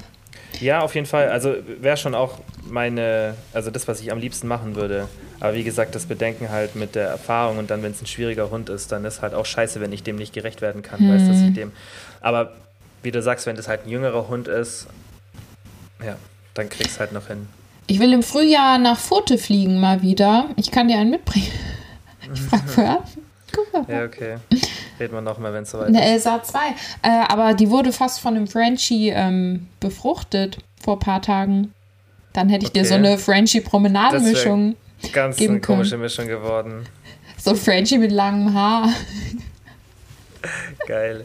Ja, 0.61 0.81
auf 0.81 0.95
jeden 0.95 1.07
Fall. 1.07 1.29
Also 1.29 1.55
wäre 1.81 1.97
schon 1.97 2.15
auch 2.15 2.39
meine, 2.69 3.35
also 3.53 3.71
das, 3.71 3.89
was 3.89 4.01
ich 4.01 4.13
am 4.13 4.19
liebsten 4.19 4.49
machen 4.49 4.77
würde. 4.77 5.09
Aber 5.41 5.55
wie 5.55 5.65
gesagt, 5.65 5.95
das 5.95 6.07
Bedenken 6.07 6.51
halt 6.51 6.77
mit 6.77 6.95
der 6.95 7.09
Erfahrung 7.09 7.59
und 7.59 7.71
dann, 7.71 7.83
wenn 7.83 7.93
es 7.93 8.01
ein 8.01 8.07
schwieriger 8.07 8.51
Hund 8.51 8.69
ist, 8.69 8.93
dann 8.93 9.05
ist 9.05 9.21
halt 9.21 9.35
auch 9.35 9.47
scheiße, 9.47 9.81
wenn 9.81 9.93
ich 9.93 10.03
dem 10.03 10.17
nicht 10.17 10.33
gerecht 10.33 10.61
werden 10.61 10.83
kann. 10.83 11.01
Weißt, 11.09 11.29
dass 11.29 11.41
ich 11.41 11.55
dem. 11.55 11.73
Aber 12.21 12.53
wie 13.03 13.11
du 13.11 13.21
sagst, 13.21 13.47
wenn 13.47 13.57
das 13.57 13.69
halt 13.69 13.87
ein 13.87 13.91
jüngerer 13.91 14.29
Hund 14.29 14.49
ist, 14.49 14.87
ja, 16.05 16.17
dann 16.55 16.69
kriegst 16.69 16.97
du 16.97 17.01
halt 17.01 17.13
noch 17.13 17.27
hin. 17.27 17.49
Ich 17.87 18.01
will 18.01 18.13
im 18.13 18.23
Frühjahr 18.23 18.79
nach 18.79 18.99
Furte 18.99 19.39
fliegen 19.39 19.79
mal 19.79 20.03
wieder. 20.03 20.49
Ich 20.57 20.71
kann 20.71 20.89
dir 20.89 20.99
einen 20.99 21.11
mitbringen. 21.11 21.51
Ich 22.33 22.41
frage 22.41 22.69
vorher. 22.69 23.03
Ja, 23.89 24.05
okay. 24.05 24.37
Reden 25.01 25.15
wir 25.15 25.21
nochmal, 25.21 25.53
wenn 25.53 25.65
es 25.65 25.71
soweit 25.71 25.89
Eine 25.89 26.05
ist. 26.05 26.27
Elsa 26.27 26.43
2. 26.43 26.59
Äh, 27.03 27.09
aber 27.29 27.55
die 27.55 27.71
wurde 27.71 27.93
fast 27.93 28.21
von 28.21 28.37
einem 28.37 28.47
Frenchie 28.47 29.09
ähm, 29.11 29.67
befruchtet 29.81 30.59
vor 30.83 30.97
ein 30.97 31.01
paar 31.01 31.21
Tagen. 31.23 31.73
Dann 32.33 32.49
hätte 32.49 32.67
ich 32.67 32.73
dir 32.73 32.81
Okay. 32.81 32.89
so 32.89 32.95
eine 32.95 33.19
Frenchie-Promenadenmischung. 33.19 34.77
Ganz 35.13 35.37
geben 35.37 35.55
eine 35.55 35.61
können. 35.61 35.79
komische 35.79 35.97
Mischung 35.99 36.27
geworden. 36.27 36.85
So 37.39 37.55
Frenchie 37.55 37.99
mit 37.99 38.11
langem 38.13 38.55
Haar. 38.55 38.89
Geil. 40.87 41.25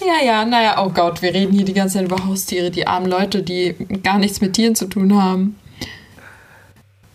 Ja, 0.00 0.24
ja, 0.24 0.44
naja, 0.44 0.82
oh 0.84 0.90
Gott, 0.90 1.22
wir 1.22 1.32
reden 1.32 1.52
hier 1.52 1.64
die 1.64 1.72
ganze 1.72 1.98
Zeit 1.98 2.06
über 2.06 2.24
Haustiere, 2.26 2.70
die 2.70 2.86
armen 2.86 3.06
Leute, 3.08 3.42
die 3.42 3.74
gar 4.02 4.18
nichts 4.18 4.40
mit 4.40 4.54
Tieren 4.54 4.74
zu 4.74 4.86
tun 4.86 5.20
haben. 5.20 5.58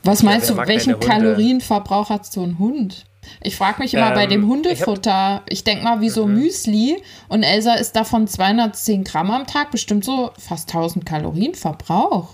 Was 0.04 0.24
meinst 0.24 0.50
wer 0.56 0.64
du, 0.64 0.68
welchen? 0.70 1.00
Kalorienverbrauch 1.00 2.10
hat 2.10 2.26
so 2.26 2.42
ein 2.44 2.58
Hund? 2.60 3.06
Ich 3.42 3.56
frage 3.56 3.82
mich 3.82 3.94
immer 3.94 4.12
bei 4.12 4.24
Ähm, 4.26 4.30
dem 4.30 4.42
ich 4.42 4.46
hab- 4.46 4.52
Hundefutter, 4.88 5.42
ich, 5.50 5.64
denke 5.64 5.84
mal 5.84 6.02
wie 6.02 6.10
so 6.10 6.26
Müsli 6.28 6.98
und 7.28 7.44
Elsa 7.44 7.74
ist 7.76 7.96
davon 7.96 8.28
210 8.28 9.04
Gramm 9.04 9.32
am 9.32 9.48
Tag, 9.48 9.72
bestimmt 9.72 10.04
so 10.06 10.32
fast 10.40 10.70
1000 10.70 11.06
Kalorien 11.06 11.56
Verbrauch. 11.56 12.34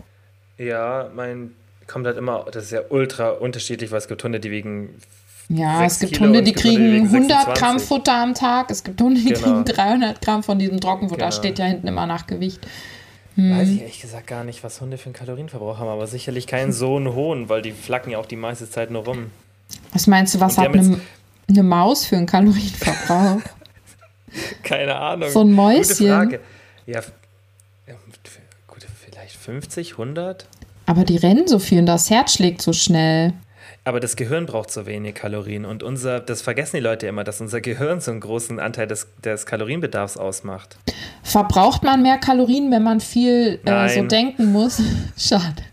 Ja, 0.58 1.10
mein 1.16 1.52
kommt 1.88 2.06
halt 2.08 2.18
immer, 2.18 2.46
das 2.52 2.66
ist 2.66 2.72
ja 2.72 2.82
ultra 2.90 3.30
unterschiedlich, 3.32 3.92
weil 3.92 3.98
es 4.00 4.08
gibt 4.08 4.24
Hunde, 4.24 4.40
die 4.40 4.50
wiegen 4.52 4.90
Ja, 5.50 5.84
es 5.84 6.00
gibt 6.00 6.14
Kilo 6.14 6.26
Hunde, 6.28 6.40
und 6.40 6.46
die 6.46 6.54
kriegen 6.54 6.94
wiegen 6.94 7.08
100 7.08 7.46
Gramm 7.58 7.78
26. 7.80 7.88
Futter 7.88 8.14
am 8.14 8.34
Tag, 8.34 8.72
es 8.72 8.84
gibt 8.84 9.02
Hunde, 9.02 9.20
die 9.20 9.34
Genau. 9.34 9.40
kriegen 9.42 9.66
300 9.66 10.22
Gramm 10.22 10.42
von 10.44 10.58
diesem 10.58 10.80
Trockenfutter, 10.80 11.26
Genau. 11.26 11.32
steht 11.36 11.60
ja 11.60 11.66
hinten 11.66 11.88
immer 11.88 12.06
nach 12.06 12.26
Gewicht. 12.28 12.66
Weiß 13.36 13.68
ich 13.70 13.82
ehrlich 13.82 14.00
gesagt 14.00 14.28
gar 14.28 14.44
nicht, 14.44 14.64
was 14.64 14.80
Hunde 14.80 14.98
für 15.00 15.06
einen 15.08 15.14
Kalorienverbrauch 15.16 15.80
haben, 15.80 15.88
aber 15.90 16.06
sicherlich 16.06 16.46
keinen 16.46 16.72
so 16.72 16.96
einen 16.98 17.14
hohen, 17.16 17.50
weil 17.50 17.64
die 17.64 17.72
flacken 17.72 18.12
ja 18.12 18.20
auch 18.20 18.28
die 18.28 18.36
meiste 18.36 18.70
Zeit 18.70 18.92
nur 18.92 19.06
rum. 19.06 19.32
Was 19.92 20.08
meinst 20.08 20.36
du, 20.36 20.40
was 20.40 20.58
hat 20.58 20.74
eine, 20.74 21.00
eine 21.48 21.64
Maus 21.64 22.06
für 22.06 22.18
einen 22.18 22.26
Kalorienverbrauch? 22.26 23.42
Keine 24.64 24.96
Ahnung. 24.96 25.30
So 25.30 25.42
ein 25.42 25.52
Mäuschen. 25.52 25.98
Gute 25.98 26.06
Frage. 26.08 26.40
Ja, 26.86 27.02
gut, 28.68 28.90
vielleicht 29.24 29.38
50, 29.38 29.92
100? 29.94 30.48
Aber 30.86 31.04
die 31.04 31.18
rennen 31.18 31.48
so 31.48 31.60
viel 31.60 31.80
und 31.80 31.86
das 31.86 32.10
Herz 32.10 32.34
schlägt 32.34 32.62
so 32.62 32.74
schnell. 32.74 33.34
Aber 33.86 34.00
das 34.00 34.16
Gehirn 34.16 34.46
braucht 34.46 34.72
so 34.72 34.86
wenig 34.86 35.16
Kalorien 35.16 35.66
und 35.66 35.84
unser, 35.84 36.22
das 36.22 36.42
vergessen 36.42 36.78
die 36.78 36.82
Leute 36.82 37.08
immer, 37.08 37.24
dass 37.24 37.42
unser 37.42 37.60
Gehirn 37.60 38.00
so 38.00 38.12
einen 38.12 38.22
großen 38.22 38.60
Anteil 38.60 38.88
des, 38.88 39.08
des 39.24 39.46
Kalorienbedarfs 39.46 40.16
ausmacht. 40.16 40.78
Verbraucht 41.22 41.84
man 41.84 42.02
mehr 42.02 42.18
Kalorien, 42.18 42.72
wenn 42.72 42.84
man 42.84 43.02
viel 43.02 43.60
äh, 43.66 43.90
so 43.90 44.04
denken 44.04 44.52
muss? 44.54 44.82
Schade. 45.18 45.64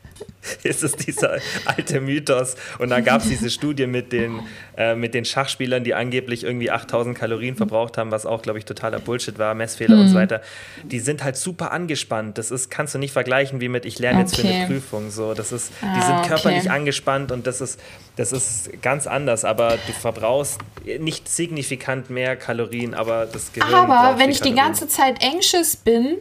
ist 0.62 0.82
es 0.82 0.96
dieser 0.96 1.38
alte 1.64 2.00
Mythos. 2.00 2.54
Und 2.78 2.90
dann 2.90 3.04
gab 3.04 3.20
es 3.22 3.28
diese 3.28 3.50
Studie 3.50 3.86
mit 3.86 4.12
den, 4.12 4.40
äh, 4.76 4.94
mit 4.94 5.14
den 5.14 5.24
Schachspielern, 5.24 5.84
die 5.84 5.94
angeblich 5.94 6.44
irgendwie 6.44 6.70
8000 6.70 7.16
Kalorien 7.16 7.56
verbraucht 7.56 7.98
haben, 7.98 8.10
was 8.10 8.24
auch, 8.26 8.42
glaube 8.42 8.58
ich, 8.58 8.64
totaler 8.64 8.98
Bullshit 9.00 9.38
war, 9.38 9.54
Messfehler 9.54 9.96
und 9.98 10.08
so 10.08 10.14
weiter. 10.14 10.40
Die 10.84 11.00
sind 11.00 11.22
halt 11.24 11.36
super 11.36 11.72
angespannt. 11.72 12.38
Das 12.38 12.50
ist, 12.50 12.70
kannst 12.70 12.94
du 12.94 12.98
nicht 12.98 13.12
vergleichen 13.12 13.60
wie 13.60 13.68
mit, 13.68 13.84
ich 13.84 13.98
lerne 13.98 14.20
jetzt 14.20 14.36
für 14.36 14.40
Okay. 14.42 14.54
eine 14.54 14.66
Prüfung. 14.66 15.10
So, 15.10 15.34
das 15.34 15.52
ist, 15.52 15.70
die 15.82 15.86
Ah, 15.86 16.00
sind 16.06 16.16
okay. 16.20 16.28
körperlich 16.28 16.70
angespannt 16.70 17.32
und 17.32 17.46
das 17.46 17.60
ist, 17.60 17.78
das 18.16 18.32
ist 18.32 18.82
ganz 18.82 19.06
anders. 19.06 19.44
Aber 19.44 19.76
du 19.86 19.92
verbrauchst 19.92 20.58
nicht 20.98 21.28
signifikant 21.28 22.08
mehr 22.10 22.36
Kalorien, 22.36 22.94
aber 22.94 23.26
das 23.26 23.52
Gehirn 23.52 23.74
Aber 23.74 24.18
wenn 24.18 24.30
ich 24.30 24.38
die 24.40 24.50
Kalorien. 24.50 24.64
ganze 24.66 24.88
Zeit 24.88 25.22
anxious 25.22 25.76
bin, 25.76 26.16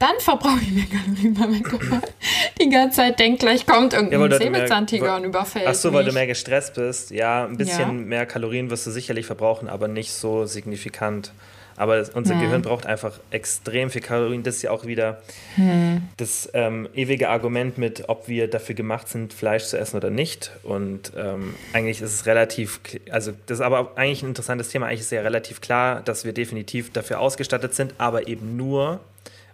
dann 0.00 0.18
verbrauche 0.18 0.58
ich 0.62 0.72
mehr 0.72 0.86
Kalorien, 0.86 1.38
weil 1.38 1.48
mein 1.48 1.62
Körper 1.62 2.00
die 2.60 2.68
ganze 2.68 2.96
Zeit 2.96 3.18
denkt, 3.20 3.40
gleich 3.40 3.64
kommt 3.66 3.92
Ja, 3.92 4.00
irgendein 4.00 4.20
du 4.22 4.28
mehr- 4.28 4.38
Säbelzahntiger 4.38 5.16
und 5.16 5.24
überfällt 5.24 5.66
Ach 5.68 5.74
so, 5.74 5.92
weil 5.92 6.02
du 6.02 6.08
mich. 6.08 6.14
mehr 6.14 6.26
gestresst 6.26 6.74
bist. 6.74 7.10
Ja, 7.12 7.44
ein 7.46 7.56
bisschen 7.56 7.80
Ja. 7.80 7.92
mehr 7.92 8.26
Kalorien 8.26 8.70
wirst 8.70 8.86
du 8.86 8.90
sicherlich 8.90 9.26
verbrauchen, 9.26 9.68
aber 9.68 9.86
nicht 9.88 10.12
so 10.12 10.44
signifikant. 10.46 11.32
Aber 11.76 12.04
unser 12.12 12.34
Hm. 12.34 12.40
Gehirn 12.42 12.60
braucht 12.62 12.84
einfach 12.84 13.20
extrem 13.30 13.88
viel 13.88 14.02
Kalorien. 14.02 14.42
Das 14.42 14.56
ist 14.56 14.62
ja 14.62 14.70
auch 14.70 14.84
wieder 14.84 15.22
Hm. 15.54 16.02
das 16.18 16.50
ähm, 16.52 16.86
ewige 16.94 17.30
Argument 17.30 17.78
mit, 17.78 18.06
ob 18.10 18.28
wir 18.28 18.48
dafür 18.50 18.74
gemacht 18.74 19.08
sind, 19.08 19.32
Fleisch 19.32 19.64
zu 19.64 19.78
essen 19.78 19.96
oder 19.96 20.10
nicht. 20.10 20.50
Und 20.62 21.12
ähm, 21.16 21.54
eigentlich 21.72 22.02
ist 22.02 22.12
es 22.12 22.26
relativ, 22.26 22.80
also 23.10 23.32
das 23.46 23.58
ist 23.60 23.64
aber 23.64 23.92
eigentlich 23.96 24.22
ein 24.22 24.28
interessantes 24.28 24.68
Thema. 24.68 24.86
Eigentlich 24.88 25.00
ist 25.00 25.12
ja 25.12 25.22
relativ 25.22 25.62
klar, 25.62 26.02
dass 26.02 26.26
wir 26.26 26.34
definitiv 26.34 26.92
dafür 26.92 27.18
ausgestattet 27.20 27.74
sind, 27.74 27.94
aber 27.96 28.28
eben 28.28 28.58
nur, 28.58 29.00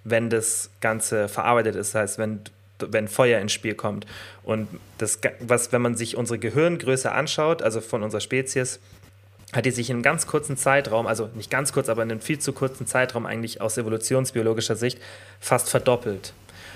wenn 0.09 0.31
das 0.31 0.71
Ganze 0.81 1.29
verarbeitet 1.29 1.75
ist. 1.75 1.95
Das 1.95 2.03
heißt, 2.03 2.19
wenn, 2.19 2.41
wenn 2.79 3.09
Feuer 3.09 3.41
ins 3.41 3.53
Spiel 3.53 3.75
kommt. 3.75 4.07
Und 4.45 4.69
das, 4.99 5.19
was, 5.41 5.73
wenn 5.73 5.83
man 5.83 5.97
sich 5.97 6.17
unsere 6.17 6.39
Gehirngröße 6.39 7.11
anschaut, 7.11 7.63
also 7.63 7.81
von 7.81 8.03
unserer 8.03 8.21
Spezies, 8.21 8.79
hat 9.53 9.65
die 9.65 9.71
sich 9.71 9.91
in 9.91 9.97
einem 9.97 10.03
ganz 10.03 10.27
kurzen 10.27 10.57
Zeitraum, 10.57 11.07
also 11.07 11.29
nicht 11.35 11.51
ganz 11.51 11.73
kurz, 11.73 11.89
aber 11.89 12.03
in 12.03 12.11
einem 12.11 12.21
viel 12.21 12.39
zu 12.39 12.53
kurzen 12.53 12.87
Zeitraum 12.87 13.27
eigentlich 13.27 13.61
aus 13.61 13.79
evolutionsbiologischer 13.79 14.77
Sicht 14.77 14.99
fast 15.41 15.71
verdoppelt. 15.71 16.33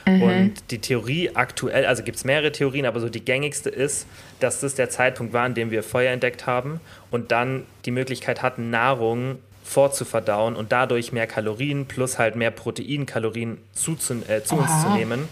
Und 0.06 0.54
die 0.70 0.78
Theorie 0.78 1.30
aktuell, 1.34 1.84
also 1.86 2.02
gibt 2.02 2.16
es 2.16 2.24
mehrere 2.24 2.52
Theorien, 2.52 2.86
aber 2.86 3.00
so 3.00 3.08
die 3.08 3.24
gängigste 3.24 3.68
ist, 3.68 4.06
dass 4.40 4.60
das 4.60 4.74
der 4.74 4.88
Zeitpunkt 4.88 5.32
war, 5.32 5.44
an 5.44 5.54
dem 5.54 5.70
wir 5.70 5.82
Feuer 5.82 6.10
entdeckt 6.12 6.46
haben 6.46 6.80
und 7.10 7.30
dann 7.32 7.64
die 7.84 7.90
Möglichkeit 7.90 8.42
hatten, 8.42 8.70
Nahrung 8.70 9.38
vorzuverdauen 9.70 10.56
und 10.56 10.72
dadurch 10.72 11.12
mehr 11.12 11.26
Kalorien 11.28 11.86
plus 11.86 12.18
halt 12.18 12.34
mehr 12.34 12.50
Proteinkalorien 12.50 13.58
zu, 13.72 13.92
äh, 14.28 14.42
zu 14.42 14.56
uns 14.56 14.82
zu 14.82 14.88
nehmen 14.90 15.28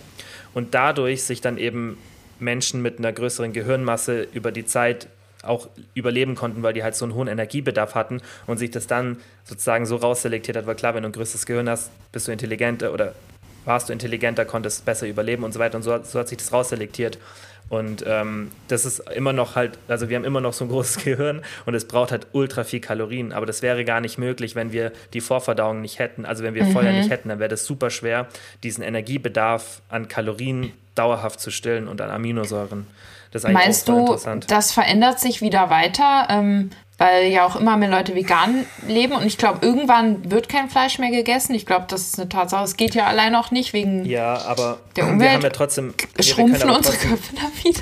und 0.55 0.75
dadurch 0.75 1.25
sich 1.25 1.41
dann 1.41 1.59
eben 1.59 1.99
Menschen 2.39 2.81
mit 2.81 2.99
einer 2.99 3.13
größeren 3.13 3.53
Gehirnmasse 3.53 4.29
über 4.33 4.53
die 4.53 4.65
Zeit 4.65 5.09
auch 5.43 5.69
überleben 5.95 6.35
konnten, 6.37 6.63
weil 6.63 6.73
die 6.73 6.83
halt 6.85 6.95
so 6.95 7.05
einen 7.05 7.15
hohen 7.15 7.27
Energiebedarf 7.29 7.95
hatten 7.97 8.21
und 8.47 8.59
sich 8.59 8.71
das 8.71 8.87
dann 8.87 9.17
sozusagen 9.45 9.87
so 9.87 9.97
rausselektiert 9.97 10.57
hat, 10.57 10.67
weil 10.67 10.75
klar, 10.77 10.95
wenn 10.95 11.03
du 11.03 11.09
ein 11.09 11.13
größeres 11.13 11.45
Gehirn 11.47 11.69
hast, 11.69 11.91
bist 12.13 12.29
du 12.29 12.33
intelligenter 12.33 12.93
oder 12.93 13.15
warst 13.65 13.89
du 13.89 13.93
intelligenter, 13.93 14.45
konntest 14.45 14.85
besser 14.85 15.07
überleben 15.09 15.43
und 15.43 15.53
so 15.53 15.59
weiter 15.59 15.77
und 15.77 15.83
so, 15.83 15.93
hat- 15.93 16.07
so 16.07 16.19
hat 16.21 16.29
sich 16.29 16.39
das 16.39 16.53
rausselektiert. 16.53 17.19
Und 17.69 18.05
ähm, 18.07 18.51
das 18.69 18.85
ist 18.85 19.01
immer 19.11 19.33
noch 19.33 19.55
halt, 19.55 19.79
also 19.89 20.09
wir 20.09 20.17
haben 20.17 20.25
immer 20.25 20.41
noch 20.41 20.53
so 20.53 20.65
ein 20.65 20.69
großes 20.71 21.05
Gehirn 21.05 21.43
und 21.67 21.75
es 21.75 21.87
braucht 21.87 22.13
halt 22.13 22.27
ultra 22.33 22.65
viel 22.65 22.81
Kalorien. 22.81 23.33
Aber 23.33 23.47
das 23.47 23.63
wäre 23.63 23.85
gar 23.85 24.01
nicht 24.01 24.19
möglich, 24.19 24.55
wenn 24.55 24.73
wir 24.73 24.93
die 25.13 25.21
Vorverdauung 25.21 25.81
nicht 25.81 25.99
hätten. 25.99 26.25
Also 26.25 26.45
wenn 26.45 26.55
wir 26.55 26.67
Feuer 26.67 26.93
nicht 26.93 27.11
hätten, 27.11 27.29
dann 27.29 27.39
wäre 27.39 27.51
das 27.51 27.65
super 27.65 27.91
schwer, 27.91 28.27
diesen 28.63 28.83
Energiebedarf 28.83 29.83
an 29.89 30.09
Kalorien 30.09 30.73
dauerhaft 30.95 31.41
zu 31.41 31.51
stillen 31.51 31.89
und 31.89 32.01
an 32.01 32.11
Aminosäuren. 32.11 32.87
Das 33.31 33.43
ist 33.43 33.47
eigentlich 33.47 33.65
Meinst 33.65 33.89
du, 33.89 33.99
interessant. 33.99 34.51
das 34.51 34.73
verändert 34.73 35.21
sich 35.21 35.43
wieder 35.43 35.71
weiter, 35.71 36.27
ähm, 36.31 36.71
weil 36.99 37.29
ja 37.29 37.47
auch 37.47 37.57
immer 37.57 37.77
mehr 37.77 37.89
Leute 37.89 38.15
vegan 38.15 38.67
leben 38.87 39.13
und 39.15 39.25
ich 39.25 39.39
glaube, 39.39 39.65
irgendwann 39.65 40.31
wird 40.31 40.49
kein 40.49 40.69
Fleisch 40.69 40.99
mehr 40.99 41.11
gegessen. 41.11 41.55
Ich 41.55 41.65
glaube, 41.65 41.87
das 41.89 42.03
ist 42.03 42.19
eine 42.21 42.29
Tatsache. 42.29 42.65
Es 42.65 42.77
geht 42.77 42.95
ja 42.95 43.07
allein 43.07 43.35
auch 43.37 43.51
nicht 43.53 43.73
wegen 43.73 44.05
Ja, 44.05 44.39
aber 44.43 44.81
Der 44.97 45.05
wir 45.07 45.13
Umwelt 45.13 45.31
haben 45.33 45.43
ja 45.43 45.51
trotzdem. 45.51 45.95
wir- 45.97 46.09
wir 46.17 46.25
Schrumpfen 46.25 46.71
unsere 46.71 46.97
Köpfe 46.97 47.35
dann 47.37 47.65
wieder. 47.65 47.81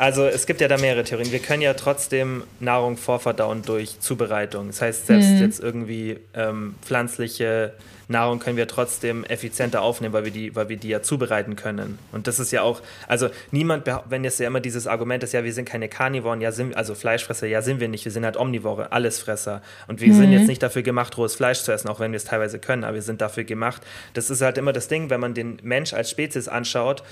Also 0.00 0.24
es 0.24 0.46
gibt 0.46 0.62
ja 0.62 0.68
da 0.68 0.78
mehrere 0.78 1.04
Theorien. 1.04 1.30
Wir 1.30 1.40
können 1.40 1.60
ja 1.60 1.74
trotzdem 1.74 2.44
Nahrung 2.58 2.96
vorverdauen 2.96 3.60
durch 3.60 4.00
Zubereitung. 4.00 4.68
Das 4.68 4.80
heißt, 4.80 5.08
selbst 5.08 5.28
jetzt 5.38 5.60
irgendwie 5.60 6.16
ähm, 6.32 6.74
pflanzliche 6.80 7.74
Nahrung 8.08 8.38
können 8.38 8.56
wir 8.56 8.66
trotzdem 8.66 9.24
effizienter 9.24 9.82
aufnehmen, 9.82 10.14
weil 10.14 10.24
wir, 10.24 10.30
die, 10.30 10.56
weil 10.56 10.70
wir 10.70 10.78
die 10.78 10.88
ja 10.88 11.02
zubereiten 11.02 11.54
können. 11.54 11.98
Und 12.12 12.28
das 12.28 12.38
ist 12.38 12.50
ja 12.50 12.62
auch, 12.62 12.80
also 13.08 13.28
niemand, 13.50 13.84
wenn 14.08 14.24
jetzt 14.24 14.40
ja 14.40 14.46
immer 14.46 14.60
dieses 14.60 14.86
Argument 14.86 15.22
ist, 15.22 15.34
ja, 15.34 15.44
wir 15.44 15.52
sind 15.52 15.66
keine 15.66 15.90
Karnivoren, 15.90 16.40
ja, 16.40 16.50
sind, 16.50 16.74
also 16.78 16.94
Fleischfresser, 16.94 17.46
ja, 17.46 17.60
sind 17.60 17.78
wir 17.78 17.88
nicht, 17.88 18.06
wir 18.06 18.12
sind 18.12 18.24
halt 18.24 18.38
Omnivore, 18.38 18.92
Allesfresser. 18.92 19.60
Und 19.86 20.00
wir 20.00 20.14
sind 20.14 20.32
jetzt 20.32 20.48
nicht 20.48 20.62
dafür 20.62 20.80
gemacht, 20.80 21.18
rohes 21.18 21.34
Fleisch 21.34 21.60
zu 21.60 21.72
essen, 21.72 21.88
auch 21.90 22.00
wenn 22.00 22.12
wir 22.12 22.16
es 22.16 22.24
teilweise 22.24 22.58
können, 22.58 22.84
aber 22.84 22.94
wir 22.94 23.02
sind 23.02 23.20
dafür 23.20 23.44
gemacht. 23.44 23.82
Das 24.14 24.30
ist 24.30 24.40
halt 24.40 24.56
immer 24.56 24.72
das 24.72 24.88
Ding, 24.88 25.10
wenn 25.10 25.20
man 25.20 25.34
den 25.34 25.58
Mensch 25.62 25.92
als 25.92 26.08
Spezies 26.08 26.48
anschaut, 26.48 27.02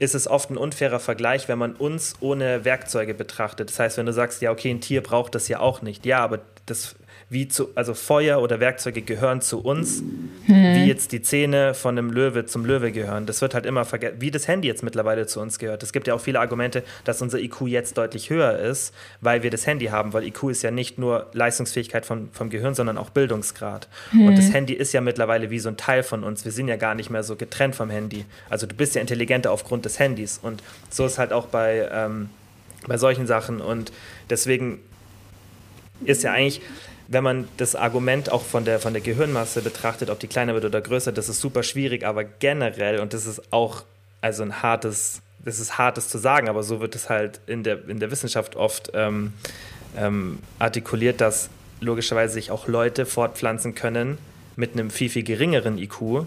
ist 0.00 0.14
es 0.14 0.26
oft 0.26 0.50
ein 0.50 0.56
unfairer 0.56 0.98
Vergleich, 0.98 1.46
wenn 1.46 1.58
man 1.58 1.74
uns 1.74 2.14
ohne 2.20 2.64
Werkzeuge 2.64 3.12
betrachtet. 3.12 3.68
Das 3.68 3.78
heißt, 3.78 3.98
wenn 3.98 4.06
du 4.06 4.14
sagst, 4.14 4.40
ja, 4.40 4.50
okay, 4.50 4.70
ein 4.70 4.80
Tier 4.80 5.02
braucht 5.02 5.34
das 5.34 5.46
ja 5.48 5.60
auch 5.60 5.82
nicht. 5.82 6.06
Ja, 6.06 6.20
aber 6.20 6.40
das 6.64 6.96
wie 7.30 7.46
zu, 7.46 7.68
also 7.76 7.94
Feuer 7.94 8.42
oder 8.42 8.58
Werkzeuge 8.58 9.02
gehören 9.02 9.40
zu 9.40 9.60
uns, 9.60 10.02
wie 10.46 10.84
jetzt 10.84 11.12
die 11.12 11.22
Zähne 11.22 11.74
von 11.74 11.96
einem 11.96 12.10
Löwe 12.10 12.44
zum 12.44 12.64
Löwe 12.64 12.90
gehören. 12.90 13.24
Das 13.24 13.40
wird 13.40 13.54
halt 13.54 13.66
immer 13.66 13.84
vergessen, 13.84 14.16
wie 14.18 14.32
das 14.32 14.48
Handy 14.48 14.66
jetzt 14.66 14.82
mittlerweile 14.82 15.28
zu 15.28 15.40
uns 15.40 15.60
gehört. 15.60 15.84
Es 15.84 15.92
gibt 15.92 16.08
ja 16.08 16.14
auch 16.14 16.20
viele 16.20 16.40
Argumente, 16.40 16.82
dass 17.04 17.22
unser 17.22 17.38
IQ 17.38 17.68
jetzt 17.68 17.96
deutlich 17.96 18.30
höher 18.30 18.58
ist, 18.58 18.92
weil 19.20 19.44
wir 19.44 19.50
das 19.50 19.64
Handy 19.64 19.86
haben, 19.86 20.12
weil 20.12 20.24
IQ 20.24 20.50
ist 20.50 20.62
ja 20.62 20.72
nicht 20.72 20.98
nur 20.98 21.28
Leistungsfähigkeit 21.32 22.04
vom, 22.04 22.30
vom 22.32 22.50
Gehirn, 22.50 22.74
sondern 22.74 22.98
auch 22.98 23.10
Bildungsgrad. 23.10 23.86
Und 24.12 24.36
das 24.36 24.52
Handy 24.52 24.72
ist 24.72 24.92
ja 24.92 25.00
mittlerweile 25.00 25.50
wie 25.50 25.60
so 25.60 25.68
ein 25.68 25.76
Teil 25.76 26.02
von 26.02 26.24
uns. 26.24 26.44
Wir 26.44 26.50
sind 26.50 26.66
ja 26.66 26.76
gar 26.76 26.96
nicht 26.96 27.10
mehr 27.10 27.22
so 27.22 27.36
getrennt 27.36 27.76
vom 27.76 27.90
Handy. 27.90 28.24
Also 28.48 28.66
du 28.66 28.74
bist 28.74 28.96
ja 28.96 29.00
intelligenter 29.00 29.52
aufgrund 29.52 29.84
des 29.84 30.00
Handys. 30.00 30.40
Und 30.42 30.64
so 30.88 31.06
ist 31.06 31.18
halt 31.18 31.32
auch 31.32 31.46
bei, 31.46 31.88
ähm, 31.92 32.28
bei 32.88 32.98
solchen 32.98 33.28
Sachen. 33.28 33.60
Und 33.60 33.92
deswegen 34.28 34.80
ist 36.04 36.24
ja 36.24 36.32
eigentlich, 36.32 36.60
wenn 37.10 37.24
man 37.24 37.48
das 37.56 37.74
Argument 37.74 38.30
auch 38.30 38.42
von 38.44 38.64
der, 38.64 38.78
von 38.78 38.92
der 38.92 39.02
Gehirnmasse 39.02 39.62
betrachtet, 39.62 40.10
ob 40.10 40.20
die 40.20 40.28
kleiner 40.28 40.54
wird 40.54 40.64
oder 40.64 40.80
größer, 40.80 41.10
das 41.10 41.28
ist 41.28 41.40
super 41.40 41.64
schwierig, 41.64 42.04
aber 42.04 42.22
generell, 42.22 43.00
und 43.00 43.12
das 43.12 43.26
ist 43.26 43.52
auch 43.52 43.82
also 44.20 44.44
ein 44.44 44.62
hartes, 44.62 45.20
das 45.44 45.58
ist 45.58 45.76
hartes 45.76 46.08
zu 46.08 46.18
sagen, 46.18 46.48
aber 46.48 46.62
so 46.62 46.80
wird 46.80 46.94
es 46.94 47.10
halt 47.10 47.40
in 47.48 47.64
der, 47.64 47.88
in 47.88 47.98
der 47.98 48.12
Wissenschaft 48.12 48.54
oft 48.54 48.92
ähm, 48.94 49.32
ähm, 49.98 50.38
artikuliert, 50.60 51.20
dass 51.20 51.50
logischerweise 51.80 52.34
sich 52.34 52.52
auch 52.52 52.68
Leute 52.68 53.06
fortpflanzen 53.06 53.74
können 53.74 54.18
mit 54.54 54.74
einem 54.74 54.90
viel, 54.90 55.10
viel 55.10 55.24
geringeren 55.24 55.78
IQ, 55.78 56.26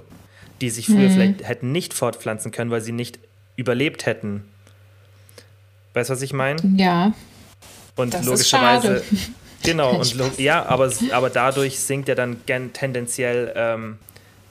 die 0.60 0.70
sich 0.70 0.88
früher 0.88 1.10
vielleicht 1.10 1.48
hätten 1.48 1.72
nicht 1.72 1.94
fortpflanzen 1.94 2.52
können, 2.52 2.72
weil 2.72 2.82
sie 2.82 2.92
nicht 2.92 3.20
überlebt 3.56 4.06
hätten. 4.06 4.44
Weißt 5.94 6.10
du, 6.10 6.14
was 6.14 6.22
ich 6.22 6.34
meine? 6.34 6.60
Ja, 6.76 7.14
Und 7.96 8.14
Das 8.14 8.22
ist 8.22 8.28
logischerweise. 8.28 8.88
schade. 8.88 9.04
Genau, 9.64 9.96
und 10.00 10.40
ja, 10.40 10.66
aber, 10.66 10.92
aber 11.12 11.30
dadurch 11.30 11.80
sinkt 11.80 12.10
ja 12.10 12.16
dann 12.16 12.38
tendenziell 12.46 13.54
ähm, 13.56 13.98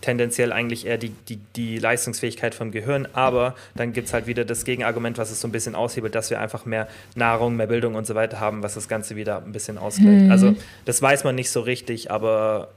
tendenziell 0.02 0.52
eigentlich 0.52 0.86
eher 0.86 0.98
die, 0.98 1.10
die, 1.10 1.38
die 1.56 1.78
Leistungsfähigkeit 1.78 2.54
vom 2.54 2.70
Gehirn, 2.72 3.08
aber 3.14 3.54
dann 3.74 3.94
gibt 3.94 4.08
es 4.08 4.12
halt 4.12 4.26
wieder 4.26 4.44
das 4.44 4.64
Gegenargument, 4.64 5.16
was 5.16 5.30
es 5.30 5.40
so 5.40 5.48
ein 5.48 5.52
bisschen 5.52 5.74
aushebelt, 5.74 6.14
dass 6.14 6.28
wir 6.28 6.40
einfach 6.40 6.66
mehr 6.66 6.88
Nahrung, 7.14 7.56
mehr 7.56 7.68
Bildung 7.68 7.94
und 7.94 8.06
so 8.06 8.14
weiter 8.14 8.38
haben, 8.38 8.62
was 8.62 8.74
das 8.74 8.88
Ganze 8.88 9.16
wieder 9.16 9.38
ein 9.38 9.52
bisschen 9.52 9.78
ausgleicht. 9.78 10.24
Mhm. 10.24 10.30
Also 10.30 10.54
das 10.84 11.00
weiß 11.00 11.24
man 11.24 11.34
nicht 11.34 11.50
so 11.50 11.60
richtig, 11.60 12.10
aber 12.10 12.68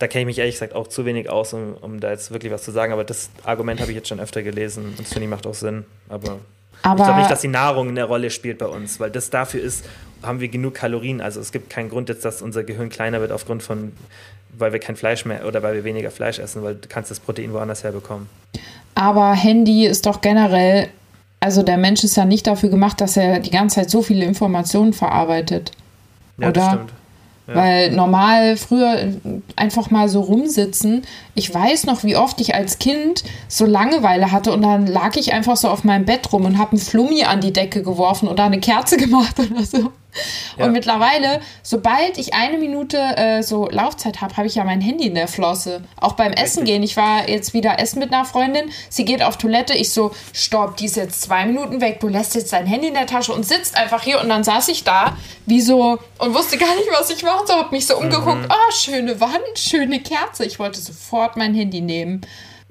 da 0.00 0.08
kenne 0.08 0.22
ich 0.22 0.26
mich 0.26 0.38
ehrlich 0.38 0.54
gesagt 0.54 0.74
auch 0.74 0.88
zu 0.88 1.04
wenig 1.04 1.28
aus, 1.28 1.52
um, 1.52 1.74
um 1.74 2.00
da 2.00 2.10
jetzt 2.10 2.32
wirklich 2.32 2.50
was 2.50 2.62
zu 2.62 2.72
sagen, 2.72 2.92
aber 2.92 3.04
das 3.04 3.30
Argument 3.44 3.80
habe 3.80 3.92
ich 3.92 3.96
jetzt 3.96 4.08
schon 4.08 4.18
öfter 4.18 4.42
gelesen 4.42 4.86
und 4.86 4.98
das 4.98 5.08
finde 5.08 5.24
ich 5.24 5.30
macht 5.30 5.46
auch 5.46 5.54
Sinn, 5.54 5.84
aber, 6.08 6.38
aber 6.82 7.00
ich 7.00 7.04
glaube 7.04 7.18
nicht, 7.18 7.30
dass 7.30 7.42
die 7.42 7.48
Nahrung 7.48 7.90
eine 7.90 8.04
Rolle 8.04 8.30
spielt 8.30 8.58
bei 8.58 8.66
uns, 8.66 8.98
weil 8.98 9.10
das 9.10 9.28
dafür 9.28 9.60
ist, 9.60 9.84
haben 10.22 10.40
wir 10.40 10.48
genug 10.48 10.74
Kalorien, 10.74 11.20
also 11.20 11.40
es 11.40 11.52
gibt 11.52 11.70
keinen 11.70 11.88
Grund 11.88 12.08
jetzt, 12.08 12.24
dass 12.24 12.42
unser 12.42 12.64
Gehirn 12.64 12.88
kleiner 12.88 13.20
wird 13.20 13.32
aufgrund 13.32 13.62
von 13.62 13.92
weil 14.58 14.72
wir 14.72 14.80
kein 14.80 14.96
Fleisch 14.96 15.24
mehr 15.24 15.46
oder 15.46 15.62
weil 15.62 15.74
wir 15.74 15.84
weniger 15.84 16.10
Fleisch 16.10 16.38
essen, 16.38 16.62
weil 16.62 16.74
du 16.74 16.88
kannst 16.88 17.10
das 17.10 17.20
Protein 17.20 17.52
woanders 17.52 17.84
herbekommen. 17.84 18.28
Aber 18.94 19.32
Handy 19.32 19.86
ist 19.86 20.06
doch 20.06 20.20
generell, 20.20 20.88
also 21.40 21.62
der 21.62 21.78
Mensch 21.78 22.04
ist 22.04 22.16
ja 22.16 22.24
nicht 22.24 22.46
dafür 22.46 22.68
gemacht, 22.68 23.00
dass 23.00 23.16
er 23.16 23.40
die 23.40 23.50
ganze 23.50 23.76
Zeit 23.76 23.90
so 23.90 24.02
viele 24.02 24.24
Informationen 24.24 24.92
verarbeitet. 24.92 25.72
Ja, 26.38 26.48
oder? 26.48 26.52
das 26.52 26.66
stimmt. 26.68 26.92
Ja. 27.46 27.56
Weil 27.56 27.90
normal 27.90 28.56
früher 28.56 29.12
einfach 29.56 29.90
mal 29.90 30.08
so 30.08 30.20
rumsitzen. 30.20 31.02
Ich 31.34 31.52
weiß 31.52 31.84
noch, 31.86 32.04
wie 32.04 32.14
oft 32.14 32.40
ich 32.40 32.54
als 32.54 32.78
Kind 32.78 33.24
so 33.48 33.66
Langeweile 33.66 34.30
hatte 34.30 34.52
und 34.52 34.62
dann 34.62 34.86
lag 34.86 35.16
ich 35.16 35.32
einfach 35.32 35.56
so 35.56 35.68
auf 35.68 35.82
meinem 35.82 36.04
Bett 36.04 36.32
rum 36.32 36.44
und 36.44 36.58
habe 36.58 36.72
einen 36.72 36.80
Flummi 36.80 37.24
an 37.24 37.40
die 37.40 37.52
Decke 37.52 37.82
geworfen 37.82 38.28
oder 38.28 38.44
eine 38.44 38.60
Kerze 38.60 38.96
gemacht 38.98 39.36
oder 39.38 39.64
so. 39.64 39.90
Ja. 40.58 40.66
Und 40.66 40.72
mittlerweile, 40.72 41.40
sobald 41.62 42.18
ich 42.18 42.34
eine 42.34 42.58
Minute 42.58 42.98
äh, 42.98 43.42
so 43.42 43.68
Laufzeit 43.68 44.20
habe, 44.20 44.36
habe 44.36 44.46
ich 44.46 44.56
ja 44.56 44.64
mein 44.64 44.80
Handy 44.80 45.06
in 45.06 45.14
der 45.14 45.28
Flosse. 45.28 45.82
Auch 46.00 46.12
beim 46.12 46.28
Richtig. 46.28 46.44
Essen 46.44 46.64
gehen. 46.64 46.82
Ich 46.82 46.96
war 46.96 47.28
jetzt 47.28 47.54
wieder 47.54 47.78
essen 47.78 47.98
mit 47.98 48.12
einer 48.12 48.24
Freundin. 48.24 48.70
Sie 48.88 49.04
geht 49.04 49.22
auf 49.22 49.36
Toilette. 49.36 49.74
Ich 49.74 49.92
so, 49.92 50.12
stopp, 50.32 50.76
die 50.76 50.86
ist 50.86 50.96
jetzt 50.96 51.22
zwei 51.22 51.46
Minuten 51.46 51.80
weg. 51.80 52.00
Du 52.00 52.08
lässt 52.08 52.34
jetzt 52.34 52.52
dein 52.52 52.66
Handy 52.66 52.88
in 52.88 52.94
der 52.94 53.06
Tasche 53.06 53.32
und 53.32 53.46
sitzt 53.46 53.76
einfach 53.76 54.02
hier. 54.02 54.20
Und 54.20 54.28
dann 54.28 54.44
saß 54.44 54.68
ich 54.68 54.84
da, 54.84 55.16
wie 55.46 55.60
so, 55.60 55.98
und 56.18 56.34
wusste 56.34 56.58
gar 56.58 56.74
nicht, 56.74 56.88
was 56.92 57.10
ich 57.10 57.22
mache. 57.22 57.46
So, 57.46 57.54
habe 57.54 57.70
mich 57.70 57.86
so 57.86 57.96
umgeguckt. 57.96 58.42
Mhm. 58.42 58.48
Oh, 58.50 58.72
schöne 58.72 59.20
Wand, 59.20 59.56
schöne 59.56 60.00
Kerze. 60.00 60.44
Ich 60.44 60.58
wollte 60.58 60.80
sofort 60.80 61.36
mein 61.36 61.54
Handy 61.54 61.80
nehmen. 61.80 62.22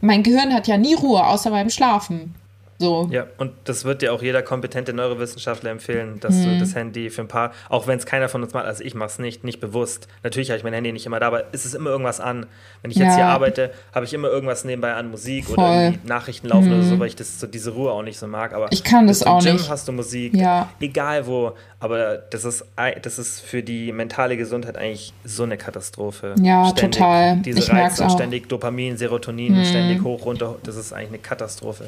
Mein 0.01 0.23
Gehirn 0.23 0.53
hat 0.53 0.67
ja 0.67 0.77
nie 0.77 0.93
Ruhe, 0.93 1.25
außer 1.25 1.49
beim 1.49 1.69
Schlafen. 1.69 2.35
So. 2.79 3.09
Ja, 3.11 3.25
und 3.37 3.51
das 3.65 3.83
wird 3.83 4.01
dir 4.01 4.13
auch 4.13 4.21
jeder 4.21 4.41
kompetente 4.41 4.93
Neurowissenschaftler 4.93 5.69
empfehlen, 5.69 6.21
dass 6.21 6.35
mhm. 6.35 6.45
du 6.45 6.59
das 6.59 6.75
Handy 6.75 7.09
für 7.09 7.21
ein 7.21 7.27
paar, 7.27 7.51
auch 7.67 7.87
wenn 7.87 7.99
es 7.99 8.05
keiner 8.05 8.29
von 8.29 8.41
uns 8.41 8.53
macht, 8.53 8.65
also 8.65 8.85
ich 8.85 8.95
mache 8.95 9.09
es 9.09 9.19
nicht, 9.19 9.43
nicht 9.43 9.59
bewusst. 9.59 10.07
Natürlich 10.23 10.49
habe 10.49 10.59
ich 10.59 10.63
mein 10.63 10.73
Handy 10.73 10.93
nicht 10.93 11.05
immer 11.05 11.19
da, 11.19 11.27
aber 11.27 11.43
es 11.51 11.65
ist 11.65 11.75
immer 11.75 11.89
irgendwas 11.89 12.21
an. 12.21 12.45
Wenn 12.81 12.91
ich 12.91 12.97
jetzt 12.97 13.09
ja. 13.09 13.15
hier 13.15 13.25
arbeite, 13.25 13.71
habe 13.93 14.05
ich 14.05 14.13
immer 14.13 14.29
irgendwas 14.29 14.63
nebenbei 14.63 14.93
an 14.93 15.11
Musik 15.11 15.45
Voll. 15.47 15.55
oder 15.55 15.93
Nachrichten 16.05 16.47
laufen 16.47 16.69
mhm. 16.69 16.75
oder 16.75 16.83
so, 16.83 16.95
mhm. 16.95 16.99
weil 17.01 17.07
ich 17.07 17.17
das, 17.17 17.41
so 17.41 17.47
diese 17.47 17.71
Ruhe 17.71 17.91
auch 17.91 18.01
nicht 18.01 18.17
so 18.17 18.27
mag. 18.27 18.53
Aber 18.53 18.71
ich 18.71 18.85
kann 18.85 19.07
das 19.07 19.23
auch 19.23 19.43
Gym 19.43 19.57
nicht. 19.57 19.69
hast 19.69 19.89
du 19.89 19.91
Musik, 19.91 20.33
ja. 20.33 20.69
egal 20.79 21.27
wo. 21.27 21.53
Aber 21.81 22.17
das 22.17 22.45
ist, 22.45 22.63
das 23.01 23.19
ist 23.19 23.41
für 23.41 23.61
die 23.61 23.91
mentale 23.91 24.37
Gesundheit 24.37 24.77
eigentlich 24.77 25.13
so 25.25 25.43
eine 25.43 25.57
Katastrophe. 25.57 26.35
Ja, 26.41 26.69
ständig 26.69 26.97
total. 26.97 27.37
Diese 27.37 27.59
ich 27.59 27.71
Reize, 27.71 28.09
ständig 28.09 28.47
Dopamin, 28.47 28.95
Serotonin, 28.95 29.57
mhm. 29.57 29.65
ständig 29.65 30.01
hoch, 30.01 30.25
runter. 30.25 30.55
Das 30.63 30.77
ist 30.77 30.93
eigentlich 30.93 31.09
eine 31.09 31.17
Katastrophe. 31.19 31.85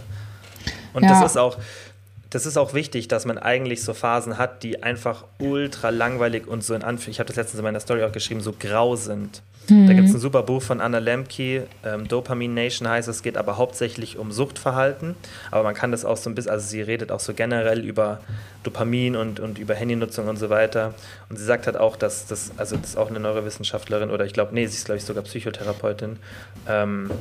Und 0.93 1.03
ja. 1.03 1.09
das 1.09 1.31
ist 1.31 1.37
auch, 1.37 1.57
das 2.31 2.45
ist 2.45 2.57
auch 2.57 2.73
wichtig, 2.73 3.09
dass 3.09 3.25
man 3.25 3.37
eigentlich 3.37 3.83
so 3.83 3.93
Phasen 3.93 4.37
hat, 4.37 4.63
die 4.63 4.83
einfach 4.83 5.25
ultra 5.39 5.89
langweilig 5.89 6.47
und 6.47 6.63
so 6.63 6.73
in 6.73 6.81
Anführungszeichen, 6.81 7.11
ich 7.11 7.19
habe 7.19 7.27
das 7.27 7.35
letztens 7.35 7.59
in 7.59 7.63
meiner 7.63 7.81
Story 7.81 8.03
auch 8.03 8.11
geschrieben, 8.11 8.41
so 8.41 8.53
grau 8.57 8.95
sind. 8.95 9.41
Mhm. 9.69 9.87
Da 9.87 9.93
gibt 9.93 10.07
es 10.07 10.13
ein 10.13 10.19
super 10.19 10.43
Buch 10.43 10.61
von 10.61 10.81
Anna 10.81 10.99
Lemke, 10.99 11.67
ähm, 11.85 12.07
Dopamine 12.07 12.53
Nation 12.53 12.87
heißt 12.87 13.09
es, 13.09 13.21
geht 13.21 13.37
aber 13.37 13.57
hauptsächlich 13.57 14.17
um 14.17 14.31
Suchtverhalten. 14.31 15.15
Aber 15.51 15.63
man 15.63 15.75
kann 15.75 15.91
das 15.91 16.05
auch 16.05 16.17
so 16.17 16.29
ein 16.29 16.35
bisschen, 16.35 16.51
also 16.51 16.67
sie 16.67 16.81
redet 16.81 17.11
auch 17.11 17.19
so 17.19 17.33
generell 17.33 17.83
über 17.83 18.21
Dopamin 18.63 19.17
und, 19.17 19.39
und 19.39 19.59
über 19.59 19.75
Handynutzung 19.75 20.27
und 20.27 20.37
so 20.37 20.49
weiter. 20.49 20.93
Und 21.29 21.37
sie 21.37 21.45
sagt 21.45 21.65
halt 21.67 21.77
auch, 21.77 21.95
dass 21.95 22.27
das, 22.27 22.51
also 22.57 22.77
das 22.77 22.91
ist 22.91 22.97
auch 22.97 23.09
eine 23.09 23.19
Neurowissenschaftlerin 23.19 24.09
oder 24.09 24.25
ich 24.25 24.33
glaube, 24.33 24.53
nee, 24.53 24.65
sie 24.67 24.77
ist 24.77 24.85
glaube 24.85 24.97
ich 24.97 25.05
sogar 25.05 25.23
Psychotherapeutin. 25.23 26.17
Ähm, 26.67 27.11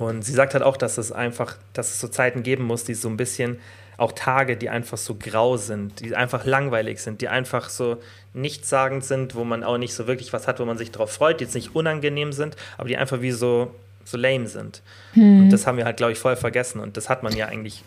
und 0.00 0.22
sie 0.22 0.32
sagt 0.32 0.54
halt 0.54 0.64
auch, 0.64 0.76
dass 0.76 0.98
es 0.98 1.12
einfach, 1.12 1.56
dass 1.72 1.90
es 1.90 2.00
so 2.00 2.08
Zeiten 2.08 2.42
geben 2.42 2.64
muss, 2.64 2.84
die 2.84 2.94
so 2.94 3.08
ein 3.08 3.16
bisschen, 3.16 3.58
auch 4.00 4.12
Tage, 4.12 4.56
die 4.56 4.70
einfach 4.70 4.96
so 4.96 5.14
grau 5.14 5.58
sind, 5.58 6.00
die 6.00 6.16
einfach 6.16 6.46
langweilig 6.46 7.00
sind, 7.00 7.20
die 7.20 7.28
einfach 7.28 7.68
so 7.68 7.98
nichtssagend 8.32 9.04
sind, 9.04 9.34
wo 9.34 9.44
man 9.44 9.62
auch 9.62 9.76
nicht 9.76 9.92
so 9.92 10.06
wirklich 10.06 10.32
was 10.32 10.48
hat, 10.48 10.58
wo 10.58 10.64
man 10.64 10.78
sich 10.78 10.90
darauf 10.90 11.12
freut, 11.12 11.40
die 11.40 11.44
jetzt 11.44 11.54
nicht 11.54 11.74
unangenehm 11.74 12.32
sind, 12.32 12.56
aber 12.78 12.88
die 12.88 12.96
einfach 12.96 13.20
wie 13.20 13.30
so, 13.30 13.74
so 14.06 14.16
lame 14.16 14.48
sind. 14.48 14.80
Hm. 15.12 15.42
Und 15.42 15.50
das 15.50 15.66
haben 15.66 15.76
wir 15.76 15.84
halt, 15.84 15.98
glaube 15.98 16.12
ich, 16.12 16.18
voll 16.18 16.36
vergessen. 16.36 16.80
Und 16.80 16.96
das 16.96 17.10
hat 17.10 17.22
man 17.22 17.36
ja 17.36 17.48
eigentlich 17.48 17.84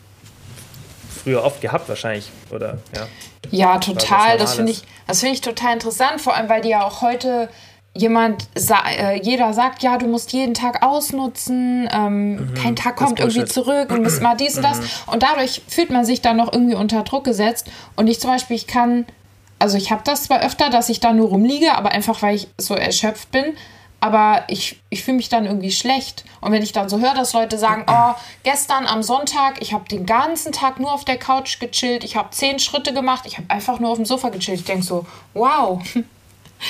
früher 1.24 1.44
oft 1.44 1.62
gehabt 1.62 1.90
wahrscheinlich, 1.90 2.32
oder? 2.52 2.78
Ja, 2.96 3.08
ja 3.50 3.78
total. 3.80 4.38
Das 4.38 4.54
finde 4.54 4.72
ich, 4.72 4.84
das 5.08 5.24
ich 5.24 5.42
total 5.42 5.74
interessant, 5.74 6.22
vor 6.22 6.36
allem, 6.36 6.48
weil 6.48 6.62
die 6.62 6.70
ja 6.70 6.84
auch 6.84 7.02
heute 7.02 7.50
jemand, 7.96 8.48
äh, 8.56 9.22
jeder 9.22 9.54
sagt, 9.54 9.84
ja, 9.84 9.98
du 9.98 10.08
musst 10.08 10.34
jeden 10.34 10.54
Tag 10.54 10.84
ausnutzen, 10.84 11.88
ähm, 11.92 12.36
mhm, 12.36 12.54
kein 12.56 12.76
Tag 12.76 12.96
kommt 12.96 13.20
irgendwie 13.20 13.46
zurück 13.46 13.92
und 13.92 14.04
muss 14.04 14.20
mal 14.20 14.36
dies 14.36 14.58
und 14.58 14.64
das. 14.64 14.80
Mhm. 14.80 15.14
Und 15.14 15.24
dadurch 15.24 15.62
fühlt 15.68 15.92
man 15.92 16.04
sich 16.04 16.22
dann 16.22 16.38
noch 16.38 16.52
irgendwie 16.52 16.76
unter 16.76 17.04
Druck 17.04 17.24
gesetzt. 17.24 17.70
Und 17.96 18.08
ich 18.08 18.20
zum 18.20 18.32
Beispiel, 18.32 18.56
ich 18.56 18.66
kann, 18.66 19.06
also 19.60 19.78
ich 19.78 19.92
habe 19.92 20.02
das 20.04 20.24
zwar 20.24 20.42
öfter, 20.42 20.70
dass 20.70 20.90
ich 20.90 21.00
da 21.00 21.14
nur 21.14 21.30
rumliege, 21.30 21.76
aber 21.76 21.92
einfach, 21.92 22.22
weil 22.22 22.36
ich 22.36 22.48
so 22.58 22.74
erschöpft 22.74 23.32
bin. 23.32 23.46
Aber 24.00 24.44
ich, 24.50 24.82
ich 24.90 25.02
fühle 25.06 25.16
mich 25.16 25.30
dann 25.30 25.46
irgendwie 25.46 25.72
schlecht. 25.72 26.26
Und 26.42 26.52
wenn 26.52 26.62
ich 26.62 26.74
dann 26.74 26.90
so 26.90 27.00
höre, 27.00 27.14
dass 27.14 27.32
Leute 27.32 27.58
sagen, 27.58 27.86
oh, 27.88 28.14
gestern 28.44 28.86
am 28.86 29.02
Sonntag, 29.02 29.62
ich 29.62 29.72
habe 29.72 29.88
den 29.88 30.06
ganzen 30.06 30.52
Tag 30.52 30.78
nur 30.78 30.92
auf 30.92 31.06
der 31.06 31.18
Couch 31.18 31.58
gechillt, 31.62 32.04
ich 32.04 32.18
habe 32.18 32.32
zehn 32.32 32.60
Schritte 32.60 32.94
gemacht, 32.94 33.24
ich 33.26 33.38
habe 33.38 33.50
einfach 33.50 33.80
nur 33.80 33.92
auf 33.92 33.96
dem 33.96 34.06
Sofa 34.06 34.28
gechillt. 34.28 34.60
Ich 34.60 34.66
denke 34.66 34.84
so, 34.84 35.06
wow, 35.34 35.82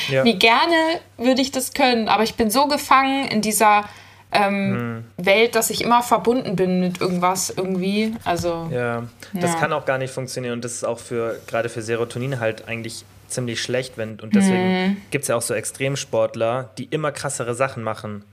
ja. 0.10 0.24
Wie 0.24 0.38
gerne 0.38 0.76
würde 1.18 1.42
ich 1.42 1.52
das 1.52 1.74
können, 1.74 2.08
aber 2.08 2.24
ich 2.24 2.36
bin 2.36 2.50
so 2.50 2.68
gefangen 2.68 3.28
in 3.28 3.42
dieser 3.42 3.86
ähm, 4.32 5.04
hm. 5.18 5.26
Welt, 5.26 5.56
dass 5.56 5.70
ich 5.70 5.82
immer 5.82 6.02
verbunden 6.02 6.56
bin 6.56 6.80
mit 6.80 7.00
irgendwas 7.00 7.52
irgendwie. 7.52 8.16
Also 8.24 8.70
ja, 8.72 9.04
das 9.34 9.54
ja. 9.54 9.60
kann 9.60 9.74
auch 9.74 9.86
gar 9.86 9.98
nicht 9.98 10.14
funktionieren 10.14 10.54
und 10.54 10.66
das 10.66 10.74
ist 10.74 10.84
auch 10.84 11.00
für 11.00 11.40
gerade 11.48 11.70
für 11.70 11.82
Serotonin 11.82 12.40
halt 12.40 12.68
eigentlich 12.68 13.06
ziemlich 13.28 13.62
schlecht, 13.62 13.98
wenn 13.98 14.20
und 14.20 14.36
deswegen 14.36 14.88
hm. 14.88 14.98
gibt 15.12 15.24
es 15.24 15.30
ja 15.30 15.36
auch 15.36 15.42
so 15.42 15.54
Extremsportler, 15.54 16.70
die 16.78 16.86
immer 16.86 17.12
krassere 17.12 17.56
Sachen 17.56 17.84
machen. 17.84 18.24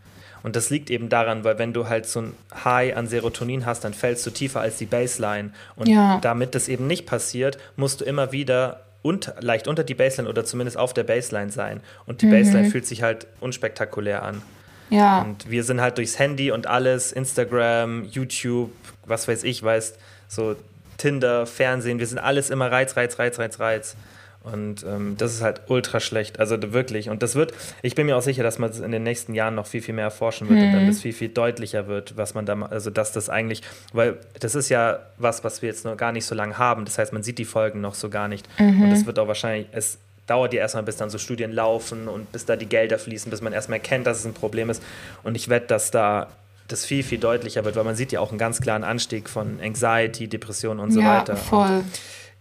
Und 0.43 0.57
das 0.57 0.71
liegt 0.71 0.91
eben 0.91 1.09
daran, 1.09 1.45
weil 1.45 1.59
wenn 1.59 1.73
du 1.75 1.89
halt 1.89 2.07
so 2.07 2.23
ein 2.23 2.35
High 2.65 2.97
an 2.97 3.07
Serotonin 3.07 3.67
hast, 3.67 3.85
dann 3.85 3.93
fällst 3.93 4.25
du 4.27 4.31
tiefer 4.31 4.61
als 4.61 4.79
die 4.79 4.87
Baseline. 4.87 5.51
Und 5.77 5.89
ja. 5.89 6.19
damit 6.23 6.55
das 6.55 6.69
eben 6.69 6.87
nicht 6.87 7.07
passiert, 7.07 7.59
musst 7.77 8.01
du 8.01 8.07
immer 8.07 8.33
wieder 8.33 8.81
unter, 9.03 9.35
leicht 9.41 9.69
unter 9.69 9.85
die 9.85 9.95
Baseline 9.95 10.29
oder 10.29 10.45
zumindest 10.45 10.77
auf 10.77 10.93
der 10.93 11.05
Baseline 11.05 11.51
sein. 11.51 11.81
Und 12.07 12.23
die 12.23 12.27
mhm. 12.27 12.33
Baseline 12.33 12.71
fühlt 12.71 12.87
sich 12.87 13.03
halt 13.03 13.27
unspektakulär 13.41 14.23
an. 14.23 14.43
Ja. 14.91 15.23
Und 15.23 15.51
wir 15.51 15.65
sind 15.65 15.81
halt 15.81 15.99
durchs 15.99 16.19
Handy 16.19 16.51
und 16.51 16.67
alles, 16.67 17.13
Instagram, 17.13 18.05
YouTube, 18.05 18.73
was 19.07 19.29
weiß 19.29 19.45
ich, 19.45 19.63
weißt, 19.63 19.97
so 20.29 20.57
Tinder, 20.99 21.47
Fernsehen, 21.47 21.99
wir 21.99 22.07
sind 22.07 22.19
alles 22.19 22.51
immer 22.51 22.71
Reiz, 22.71 22.97
Reiz, 22.97 23.19
Reiz, 23.19 23.39
Reiz, 23.39 23.59
Reiz. 23.59 23.97
Und 24.43 24.85
ähm, 24.85 25.17
das 25.19 25.35
ist 25.35 25.43
halt 25.43 25.61
ultra 25.67 26.01
schlecht. 26.01 26.41
Also 26.41 26.57
wirklich. 26.73 27.11
Und 27.11 27.23
das 27.23 27.35
wird, 27.35 27.53
ich 27.83 27.95
bin 27.95 28.07
mir 28.07 28.17
auch 28.17 28.23
sicher, 28.23 28.43
dass 28.43 28.59
man 28.59 28.71
das 28.71 28.81
in 28.81 28.91
den 28.91 29.03
nächsten 29.03 29.35
Jahren 29.35 29.55
noch 29.55 29.67
viel, 29.67 29.83
viel 29.83 29.95
mehr 29.95 30.05
erforschen 30.05 30.49
wird 30.49 30.61
mhm. 30.61 30.67
und 30.67 30.73
dann 30.73 30.87
das 30.87 31.01
viel, 31.01 31.13
viel 31.13 31.29
deutlicher 31.29 31.89
wird, 31.89 32.17
was 32.17 32.35
man 32.35 32.47
da, 32.47 32.61
also 32.63 32.89
dass 32.89 33.13
das 33.13 33.29
eigentlich, 33.29 33.63
weil 33.93 34.17
das 34.39 34.55
ist 34.55 34.71
ja 34.71 35.01
was, 35.19 35.45
was 35.45 35.61
wir 35.61 35.69
jetzt 35.69 35.85
noch 35.85 35.97
gar 35.97 36.13
nicht 36.13 36.25
so 36.25 36.35
lange 36.35 36.57
haben. 36.57 36.87
Das 36.87 36.99
heißt, 36.99 37.13
man 37.13 37.23
sieht 37.23 37.37
die 37.37 37.45
Folgen 37.45 37.83
noch 37.83 37.95
so 37.95 38.09
gar 38.09 38.29
nicht. 38.29 38.49
Mhm. 38.59 38.85
Und 38.85 38.93
es 38.93 39.05
wird 39.05 39.19
auch 39.19 39.29
wahrscheinlich, 39.29 39.67
es 39.73 39.99
dauert 40.27 40.55
ja 40.55 40.61
erstmal, 40.61 40.85
bis 40.85 40.97
dann 40.97 41.11
so 41.11 41.19
Studien 41.19 41.53
laufen 41.53 42.09
und 42.09 42.33
bis 42.33 42.47
da 42.47 42.57
die 42.57 42.67
Gelder 42.67 42.99
fließen, 42.99 43.31
bis 43.31 43.43
man 43.43 43.53
erstmal 43.53 43.79
erkennt, 43.79 44.07
dass 44.07 44.21
es 44.21 44.25
ein 44.25 44.33
Problem 44.33 44.71
ist. 44.71 44.83
Und 45.23 45.35
ich 45.35 45.49
wette, 45.51 45.67
dass 45.67 45.91
da 45.91 46.29
das 46.69 46.87
viel, 46.87 47.03
viel 47.03 47.19
deutlicher 47.19 47.65
wird, 47.65 47.77
weil 47.77 47.85
man 47.85 47.97
sieht 47.97 48.13
ja 48.13 48.21
auch 48.21 48.31
einen 48.31 48.39
ganz 48.39 48.61
klaren 48.61 48.85
Anstieg 48.85 49.29
von 49.29 49.59
Anxiety, 49.61 50.29
Depressionen 50.29 50.81
und 50.81 50.93
so 50.93 51.01
ja, 51.01 51.19
weiter. 51.19 51.37
Voll. 51.37 51.69
Und 51.69 51.85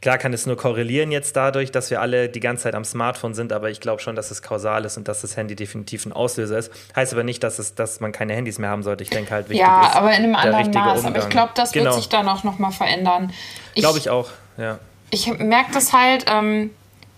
Klar 0.01 0.17
kann 0.17 0.31
es 0.31 0.45
nur 0.45 0.55
korrelieren 0.55 1.11
jetzt 1.11 1.35
dadurch, 1.35 1.71
dass 1.71 1.89
wir 1.91 1.99
alle 1.99 2.29
die 2.29 2.39
ganze 2.39 2.63
Zeit 2.63 2.75
am 2.75 2.85
Smartphone 2.85 3.33
sind, 3.33 3.51
aber 3.51 3.69
ich 3.69 3.81
glaube 3.81 4.01
schon, 4.01 4.15
dass 4.15 4.31
es 4.31 4.41
kausal 4.41 4.85
ist 4.85 4.95
und 4.95 5.09
dass 5.09 5.21
das 5.21 5.35
Handy 5.35 5.55
definitiv 5.57 6.05
ein 6.05 6.13
Auslöser 6.13 6.57
ist. 6.57 6.71
Heißt 6.95 7.11
aber 7.11 7.23
nicht, 7.23 7.43
dass, 7.43 7.59
es, 7.59 7.75
dass 7.75 7.99
man 7.99 8.13
keine 8.13 8.33
Handys 8.33 8.59
mehr 8.59 8.69
haben 8.69 8.83
sollte. 8.83 9.03
Ich 9.03 9.09
denke 9.09 9.31
halt, 9.31 9.49
wichtig 9.49 9.65
ja, 9.65 9.87
ist 9.87 9.95
aber 9.95 10.11
in 10.11 10.23
einem 10.23 10.35
anderen 10.35 10.71
Maß. 10.71 10.99
Umgang. 10.99 11.15
Aber 11.15 11.23
ich 11.23 11.29
glaube, 11.29 11.51
das 11.55 11.73
genau. 11.73 11.85
wird 11.85 11.95
sich 11.95 12.07
dann 12.07 12.29
auch 12.29 12.45
nochmal 12.45 12.71
verändern. 12.71 13.33
Glaube 13.75 13.97
ich 13.97 14.09
auch, 14.09 14.29
ja. 14.57 14.79
Ich 15.11 15.27
merke 15.37 15.73
das 15.73 15.91
halt, 15.91 16.25
ähm, 16.31 16.69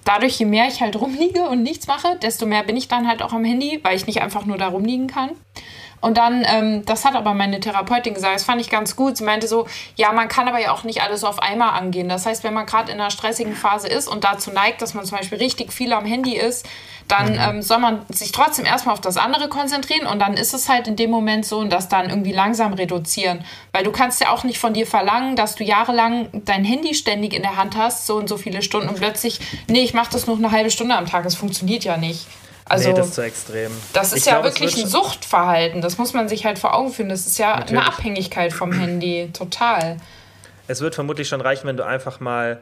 dadurch, 0.04 0.40
je 0.40 0.46
mehr 0.46 0.68
ich 0.68 0.82
halt 0.82 1.00
rumliege 1.00 1.44
und 1.44 1.62
nichts 1.62 1.86
mache, 1.86 2.18
desto 2.22 2.48
mehr 2.48 2.64
bin 2.64 2.78
ich 2.78 2.88
dann 2.88 3.08
halt 3.08 3.22
auch 3.22 3.34
am 3.34 3.44
Handy, 3.44 3.80
weil 3.84 3.96
ich 3.96 4.08
nicht 4.08 4.22
einfach 4.22 4.46
nur 4.46 4.58
da 4.58 4.70
rumliegen 4.70 5.08
kann. 5.08 5.32
Und 6.02 6.18
dann, 6.18 6.44
ähm, 6.46 6.84
das 6.86 7.06
hat 7.06 7.16
aber 7.16 7.34
meine 7.34 7.60
Therapeutin 7.60 8.14
gesagt, 8.14 8.36
das 8.36 8.44
fand 8.44 8.60
ich 8.60 8.70
ganz 8.70 8.96
gut. 8.96 9.18
Sie 9.18 9.24
meinte 9.24 9.48
so, 9.48 9.68
ja, 9.96 10.12
man 10.12 10.28
kann 10.28 10.48
aber 10.48 10.60
ja 10.60 10.72
auch 10.72 10.84
nicht 10.84 11.02
alles 11.02 11.24
auf 11.24 11.40
einmal 11.40 11.80
angehen. 11.80 12.10
Das 12.10 12.26
heißt, 12.26 12.44
wenn 12.44 12.54
man 12.54 12.66
gerade 12.66 12.92
in 12.92 13.00
einer 13.00 13.12
stressigen 13.12 13.56
Phase 13.56 13.88
ist 13.88 14.08
und 14.08 14.24
dazu 14.24 14.52
neigt, 14.52 14.82
dass 14.82 14.96
man 14.96 15.06
zum 15.06 15.20
Beispiel 15.20 15.38
richtig 15.38 15.72
viel 15.72 15.94
am 15.94 16.06
Handy 16.06 16.36
ist, 16.36 16.68
dann 17.08 17.38
ähm, 17.38 17.62
soll 17.62 17.80
man 17.80 18.06
sich 18.10 18.32
trotzdem 18.32 18.66
erstmal 18.66 18.94
auf 18.94 19.02
das 19.02 19.18
andere 19.18 19.50
konzentrieren 19.50 20.08
und 20.08 20.20
dann 20.20 20.34
ist 20.34 20.54
es 20.54 20.70
halt 20.70 20.88
in 20.88 20.96
dem 20.96 21.12
Moment 21.12 21.46
so 21.46 21.60
und 21.60 21.70
das 21.72 21.90
dann 21.90 22.10
irgendwie 22.10 22.32
langsam 22.32 22.74
reduzieren. 22.74 23.44
Weil 23.74 23.84
du 23.84 23.92
kannst 23.92 24.22
ja 24.22 24.32
auch 24.32 24.44
nicht 24.44 24.60
von 24.60 24.74
dir 24.74 24.88
verlangen, 24.88 25.36
dass 25.36 25.56
du 25.56 25.64
jahrelang 25.64 26.30
dein 26.46 26.64
Handy 26.64 26.94
ständig 26.94 27.34
in 27.34 27.42
der 27.42 27.58
Hand 27.58 27.76
hast, 27.76 28.08
so 28.08 28.16
und 28.16 28.30
so 28.30 28.38
viele 28.38 28.62
Stunden 28.62 28.88
und 28.88 28.96
plötzlich, 28.98 29.40
nee, 29.68 29.84
ich 29.84 29.94
mache 29.94 30.12
das 30.12 30.26
nur 30.26 30.38
eine 30.38 30.52
halbe 30.52 30.72
Stunde 30.72 30.96
am 30.96 31.06
Tag. 31.06 31.24
Das 31.24 31.36
funktioniert 31.36 31.84
ja 31.84 31.98
nicht. 31.98 32.28
Also, 32.72 32.90
nee, 32.90 32.96
das 32.96 33.08
ist 33.08 33.16
zu 33.16 33.22
extrem. 33.22 33.72
Das 33.94 34.12
ist 34.14 34.20
Ich 34.20 34.26
ja 34.26 34.34
glaub, 34.40 34.46
wirklich 34.46 34.78
ein 34.78 34.88
Suchtverhalten. 34.88 35.82
Das 35.82 35.98
muss 35.98 36.14
man 36.14 36.28
sich 36.30 36.46
halt 36.46 36.58
vor 36.60 36.74
Augen 36.76 36.92
führen. 36.92 37.10
Das 37.10 37.28
ist 37.28 37.38
ja 37.38 37.58
Natürlich. 37.58 37.80
eine 37.80 37.88
Abhängigkeit 37.88 38.54
vom 38.54 38.72
Handy. 38.72 39.30
Total. 39.34 39.98
Es 40.68 40.82
wird 40.82 40.96
vermutlich 40.96 41.28
schon 41.28 41.42
reichen, 41.42 41.68
wenn 41.68 41.78
du 41.78 41.86
einfach 41.86 42.20
mal 42.20 42.60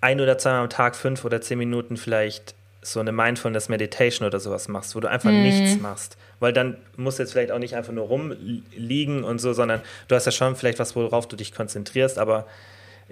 ein 0.00 0.20
oder 0.20 0.38
zweimal 0.38 0.62
am 0.62 0.70
Tag 0.70 0.96
fünf 0.96 1.24
oder 1.24 1.40
zehn 1.40 1.58
Minuten 1.58 1.96
vielleicht 1.96 2.54
so 2.80 2.98
eine 2.98 3.12
Mindfulness 3.12 3.68
Meditation 3.68 4.26
oder 4.26 4.40
sowas 4.40 4.66
machst, 4.66 4.96
wo 4.96 5.00
du 5.00 5.08
einfach 5.08 5.30
Mhm. 5.30 5.42
nichts 5.42 5.80
machst. 5.80 6.16
Weil 6.40 6.52
dann 6.52 6.76
musst 6.96 7.18
du 7.18 7.22
jetzt 7.22 7.32
vielleicht 7.32 7.52
auch 7.52 7.58
nicht 7.60 7.76
einfach 7.76 7.92
nur 7.92 8.06
rumliegen 8.06 9.22
und 9.22 9.38
so, 9.40 9.52
sondern 9.52 9.80
du 10.08 10.16
hast 10.16 10.24
ja 10.26 10.32
schon 10.32 10.56
vielleicht 10.56 10.80
was, 10.80 10.96
worauf 10.96 11.28
du 11.28 11.36
dich 11.36 11.54
konzentrierst, 11.54 12.18
aber 12.18 12.46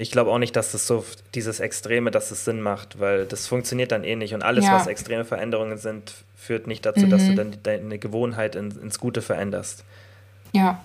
ich 0.01 0.11
glaube 0.11 0.31
auch 0.31 0.39
nicht, 0.39 0.57
dass 0.57 0.73
das 0.73 0.87
so 0.87 1.05
dieses 1.35 1.61
Extreme, 1.61 2.11
dass 2.11 2.31
es 2.31 2.45
Sinn 2.45 2.61
macht, 2.61 2.99
weil 3.01 3.27
das 3.27 3.47
funktioniert 3.47 3.93
dann 3.93 4.03
eh 4.03 4.17
nicht. 4.17 4.33
Und 4.35 4.43
alles, 4.43 4.65
Ja. 4.65 4.75
was 4.75 4.87
extreme 4.87 5.25
Veränderungen 5.25 5.77
sind, 5.79 6.15
führt 6.37 6.67
nicht 6.67 6.87
dazu, 6.87 7.07
dass 7.07 7.27
du 7.27 7.35
dann 7.35 7.57
deine 7.63 7.99
Gewohnheit 7.99 8.55
in, 8.57 8.71
ins 8.81 8.99
Gute 8.99 9.21
veränderst. 9.23 9.85
Ja. 10.53 10.83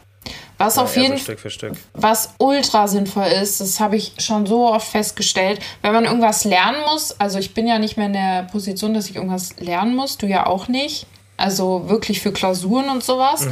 Was 0.57 0.77
auf 0.77 0.95
Eher 0.97 1.03
jeden 1.03 1.17
so 1.17 1.23
Stück 1.23 1.39
für 1.39 1.49
Stück. 1.51 1.73
was 1.93 2.33
ultra 2.39 2.87
sinnvoll 2.87 3.27
ist, 3.27 3.61
das 3.61 3.79
habe 3.79 3.95
ich 3.95 4.13
schon 4.17 4.45
so 4.47 4.67
oft 4.67 4.87
festgestellt, 4.87 5.59
wenn 5.81 5.93
man 5.93 6.05
irgendwas 6.05 6.43
lernen 6.45 6.79
muss, 6.91 7.19
also 7.19 7.37
ich 7.37 7.53
bin 7.53 7.67
ja 7.67 7.77
nicht 7.77 7.95
mehr 7.97 8.07
in 8.07 8.13
der 8.13 8.43
Position, 8.51 8.93
dass 8.95 9.07
ich 9.09 9.15
irgendwas 9.15 9.55
lernen 9.59 9.95
muss, 9.95 10.17
du 10.17 10.25
ja 10.25 10.47
auch 10.47 10.67
nicht, 10.67 11.05
also 11.37 11.89
wirklich 11.89 12.21
für 12.21 12.31
Klausuren 12.31 12.89
und 12.89 13.03
sowas, 13.03 13.47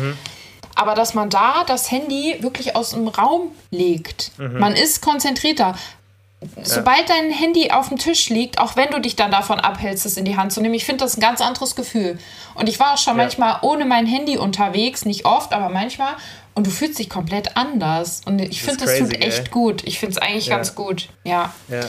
aber 0.76 0.96
dass 0.96 1.14
man 1.14 1.30
da 1.30 1.64
das 1.68 1.92
Handy 1.92 2.38
wirklich 2.42 2.76
aus 2.76 2.92
dem 2.92 3.08
Raum 3.08 3.52
legt. 3.72 4.32
Man 4.38 4.74
ist 4.76 5.02
konzentrierter. 5.02 5.76
Sobald 6.62 7.10
dein 7.10 7.32
Handy 7.32 7.72
auf 7.72 7.88
dem 7.88 7.98
Tisch 7.98 8.28
liegt, 8.30 8.60
auch 8.60 8.76
wenn 8.76 8.90
du 8.90 9.00
dich 9.00 9.16
dann 9.16 9.32
davon 9.32 9.62
abhältst, 9.62 10.06
es 10.06 10.18
in 10.18 10.26
die 10.26 10.36
Hand 10.36 10.52
zu 10.52 10.60
nehmen, 10.60 10.74
ich 10.74 10.84
finde 10.84 11.06
das 11.06 11.16
ein 11.16 11.22
ganz 11.22 11.40
anderes 11.40 11.74
Gefühl. 11.76 12.20
Und 12.56 12.68
ich 12.68 12.80
war 12.82 12.94
auch 12.94 12.98
schon 12.98 13.16
Ja. 13.18 13.24
manchmal 13.24 13.60
ohne 13.62 13.86
mein 13.86 14.06
Handy 14.06 14.38
unterwegs, 14.38 15.06
nicht 15.06 15.24
oft, 15.26 15.54
aber 15.54 15.70
manchmal. 15.70 16.16
Und 16.54 16.68
du 16.68 16.72
fühlst 16.72 17.00
dich 17.00 17.10
komplett 17.10 17.56
anders. 17.56 18.22
Und 18.26 18.40
ich 18.40 18.62
finde, 18.62 18.86
das 18.86 18.98
tut 19.00 19.14
echt 19.22 19.40
ey. 19.46 19.50
gut. 19.52 19.84
Ich 19.86 20.00
finde 20.00 20.18
es 20.18 20.22
eigentlich 20.22 20.48
Ja. 20.48 20.58
ganz 20.58 20.76
gut. 20.76 21.08
Ja. 21.24 21.54
Ja. 21.70 21.80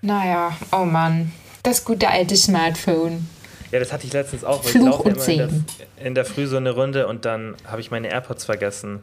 Naja, 0.00 0.56
oh 0.72 0.84
Mann. 0.84 1.32
Das 1.62 1.84
gute 1.84 2.08
alte 2.08 2.36
Smartphone. 2.36 3.28
Ja, 3.72 3.78
das 3.80 3.92
hatte 3.92 4.06
ich 4.06 4.12
letztens 4.12 4.44
auch. 4.44 4.62
weil 4.64 4.70
Fluch 4.72 4.82
ich 4.84 4.90
laufe 4.90 5.02
und 5.08 5.16
immer 5.16 5.28
in 5.28 5.64
der, 5.98 6.06
in 6.06 6.14
der 6.14 6.24
Früh 6.24 6.46
so 6.46 6.56
eine 6.58 6.70
Runde 6.70 7.06
und 7.08 7.24
dann 7.24 7.54
habe 7.66 7.80
ich 7.80 7.90
meine 7.90 8.08
AirPods 8.12 8.44
vergessen. 8.44 9.00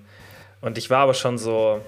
Und 0.61 0.77
ich 0.77 0.89
war 0.89 0.99
aber 0.99 1.13
schon 1.13 1.37
so, 1.37 1.81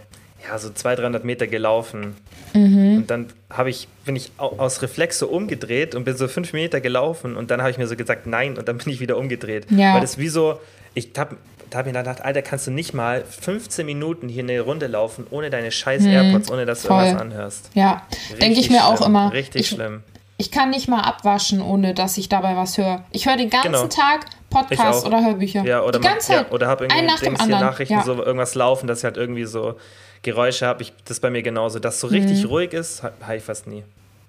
ja, 0.49 0.57
so 0.57 0.69
200, 0.71 0.99
300 1.03 1.23
Meter 1.23 1.47
gelaufen. 1.47 2.15
Mhm. 2.53 2.97
Und 2.97 3.11
dann 3.11 3.27
habe 3.49 3.69
ich, 3.69 3.87
bin 4.05 4.15
ich 4.15 4.31
au- 4.37 4.55
aus 4.57 4.81
Reflex 4.81 5.19
so 5.19 5.27
umgedreht 5.27 5.93
und 5.95 6.03
bin 6.05 6.17
so 6.17 6.27
fünf 6.27 6.51
Meter 6.53 6.81
gelaufen 6.81 7.37
und 7.37 7.51
dann 7.51 7.61
habe 7.61 7.69
ich 7.71 7.77
mir 7.77 7.87
so 7.87 7.95
gesagt, 7.95 8.25
nein, 8.27 8.57
und 8.57 8.67
dann 8.67 8.77
bin 8.77 8.91
ich 8.91 8.99
wieder 8.99 9.17
umgedreht. 9.17 9.67
Ja. 9.71 9.93
Weil 9.93 10.01
das 10.01 10.17
wie 10.17 10.27
so, 10.29 10.59
ich 10.93 11.11
habe 11.17 11.37
da 11.69 11.77
hab 11.77 11.85
mir 11.85 11.93
dann 11.93 12.03
gedacht, 12.03 12.21
Alter, 12.25 12.41
kannst 12.41 12.67
du 12.67 12.71
nicht 12.71 12.93
mal 12.93 13.23
15 13.23 13.85
Minuten 13.85 14.27
hier 14.27 14.43
eine 14.43 14.59
Runde 14.59 14.87
laufen, 14.87 15.25
ohne 15.29 15.49
deine 15.49 15.71
scheiß 15.71 16.03
AirPods, 16.05 16.51
ohne 16.51 16.65
dass 16.65 16.81
du 16.81 16.87
Mhm. 16.87 16.93
voll. 16.93 17.03
irgendwas 17.05 17.21
anhörst. 17.21 17.69
Ja, 17.75 18.05
denke 18.41 18.59
ich 18.59 18.69
mir 18.69 18.85
auch 18.87 18.97
schlimm, 18.97 19.07
immer. 19.09 19.31
Richtig 19.31 19.61
ich, 19.61 19.67
schlimm. 19.69 20.03
Ich 20.41 20.51
kann 20.51 20.71
nicht 20.71 20.87
mal 20.87 21.01
abwaschen, 21.01 21.61
ohne 21.61 21.93
dass 21.93 22.17
ich 22.17 22.27
dabei 22.29 22.55
was 22.55 22.77
höre. 22.77 23.03
Ich 23.11 23.27
höre 23.27 23.37
den 23.37 23.49
ganzen 23.51 23.71
Genau. 23.71 23.85
Tag 23.87 24.25
Podcasts 24.49 25.05
oder 25.05 25.23
Hörbücher. 25.23 25.63
Ja, 25.63 25.83
oder, 25.83 25.99
Die 25.99 26.07
ja, 26.31 26.45
oder 26.49 26.67
habe 26.67 26.85
irgendwie 26.85 27.05
nach 27.05 27.19
dem 27.19 27.29
Dings 27.29 27.39
anderen. 27.39 27.63
Nachrichten, 27.63 27.93
ja. 27.93 28.03
so 28.03 28.13
irgendwas 28.23 28.55
laufen, 28.55 28.87
dass 28.87 28.97
ich 28.99 29.03
halt 29.05 29.17
irgendwie 29.17 29.45
so 29.45 29.75
Geräusche 30.23 30.65
habe. 30.65 30.83
Das 31.05 31.17
ist 31.17 31.19
bei 31.21 31.29
mir 31.29 31.43
genauso. 31.43 31.79
Dass 31.79 31.99
so 31.99 32.07
Mhm. 32.07 32.13
richtig 32.13 32.49
ruhig 32.49 32.73
ist, 32.73 33.03
ha- 33.03 33.11
habe 33.21 33.37
ich 33.37 33.43
fast 33.43 33.67
nie. 33.67 33.83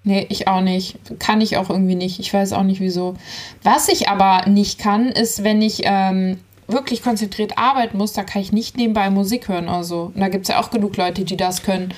Nee, 0.04 0.26
ich 0.28 0.48
auch 0.48 0.60
nicht. 0.60 0.98
Kann 1.18 1.40
ich 1.40 1.56
auch 1.56 1.70
irgendwie 1.70 1.94
nicht. 1.94 2.18
Ich 2.20 2.32
weiß 2.34 2.52
auch 2.52 2.62
nicht 2.64 2.80
wieso. 2.80 3.14
Was 3.62 3.88
ich 3.88 4.08
aber 4.08 4.48
nicht 4.48 4.78
kann, 4.80 5.08
ist, 5.08 5.44
wenn 5.44 5.62
ich 5.62 5.82
ähm, 5.84 6.38
wirklich 6.66 7.02
konzentriert 7.02 7.56
arbeiten 7.56 7.98
muss, 7.98 8.12
da 8.12 8.22
kann 8.24 8.42
ich 8.42 8.52
nicht 8.52 8.76
nebenbei 8.76 9.10
Musik 9.10 9.48
hören 9.48 9.68
oder 9.68 9.84
so. 9.84 10.10
Und 10.14 10.20
da 10.20 10.28
gibt 10.28 10.44
es 10.44 10.48
ja 10.48 10.60
auch 10.60 10.70
genug 10.70 10.96
Leute, 10.96 11.24
die 11.24 11.36
das 11.36 11.62
können. 11.62 11.94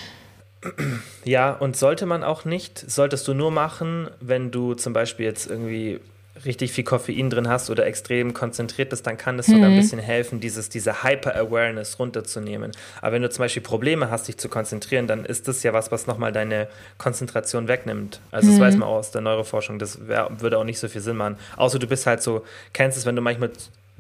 Ja, 1.25 1.53
und 1.53 1.77
sollte 1.77 2.07
man 2.07 2.23
auch 2.25 2.45
nicht, 2.45 2.79
solltest 2.91 3.27
du 3.29 3.35
nur 3.35 3.51
machen, 3.51 4.09
wenn 4.21 4.51
du 4.51 4.75
zum 4.75 4.93
Beispiel 4.93 5.27
jetzt 5.27 5.49
irgendwie 5.49 6.01
richtig 6.45 6.73
viel 6.73 6.83
Koffein 6.83 7.31
drin 7.31 7.49
hast 7.49 7.71
oder 7.71 7.87
extrem 7.87 8.35
konzentriert 8.35 8.91
bist, 8.91 9.07
dann 9.07 9.17
kann 9.17 9.37
das 9.37 9.47
sogar 9.47 9.71
Mhm. 9.71 9.75
ein 9.75 9.77
bisschen 9.77 10.01
helfen, 10.01 10.41
dieses, 10.41 10.69
diese 10.69 11.05
Hyper-Awareness 11.05 11.99
runterzunehmen. 12.01 12.73
Aber 13.01 13.12
wenn 13.12 13.23
du 13.23 13.31
zum 13.31 13.45
Beispiel 13.45 13.62
Probleme 13.62 14.11
hast, 14.11 14.27
dich 14.27 14.37
zu 14.37 14.49
konzentrieren, 14.49 15.07
dann 15.07 15.25
ist 15.25 15.47
das 15.47 15.62
ja 15.62 15.73
was, 15.73 15.93
was 15.93 16.09
nochmal 16.09 16.33
deine 16.33 16.67
Konzentration 16.99 17.69
wegnimmt. 17.69 18.21
Also 18.33 18.49
das 18.49 18.59
Mhm. 18.59 18.62
weiß 18.65 18.77
man 18.79 18.89
auch 18.89 18.97
aus 18.97 19.12
der 19.12 19.21
Neuroforschung, 19.21 19.79
das 19.79 20.09
wär, 20.09 20.29
würde 20.41 20.59
auch 20.59 20.65
nicht 20.65 20.81
so 20.81 20.89
viel 20.89 21.01
Sinn 21.01 21.17
machen. 21.17 21.37
Außer 21.57 21.79
du 21.79 21.87
bist 21.87 22.05
halt 22.07 22.21
so, 22.21 22.45
kennst 22.73 22.99
es, 22.99 23.07
wenn 23.07 23.15
du 23.15 23.23
manchmal 23.23 23.51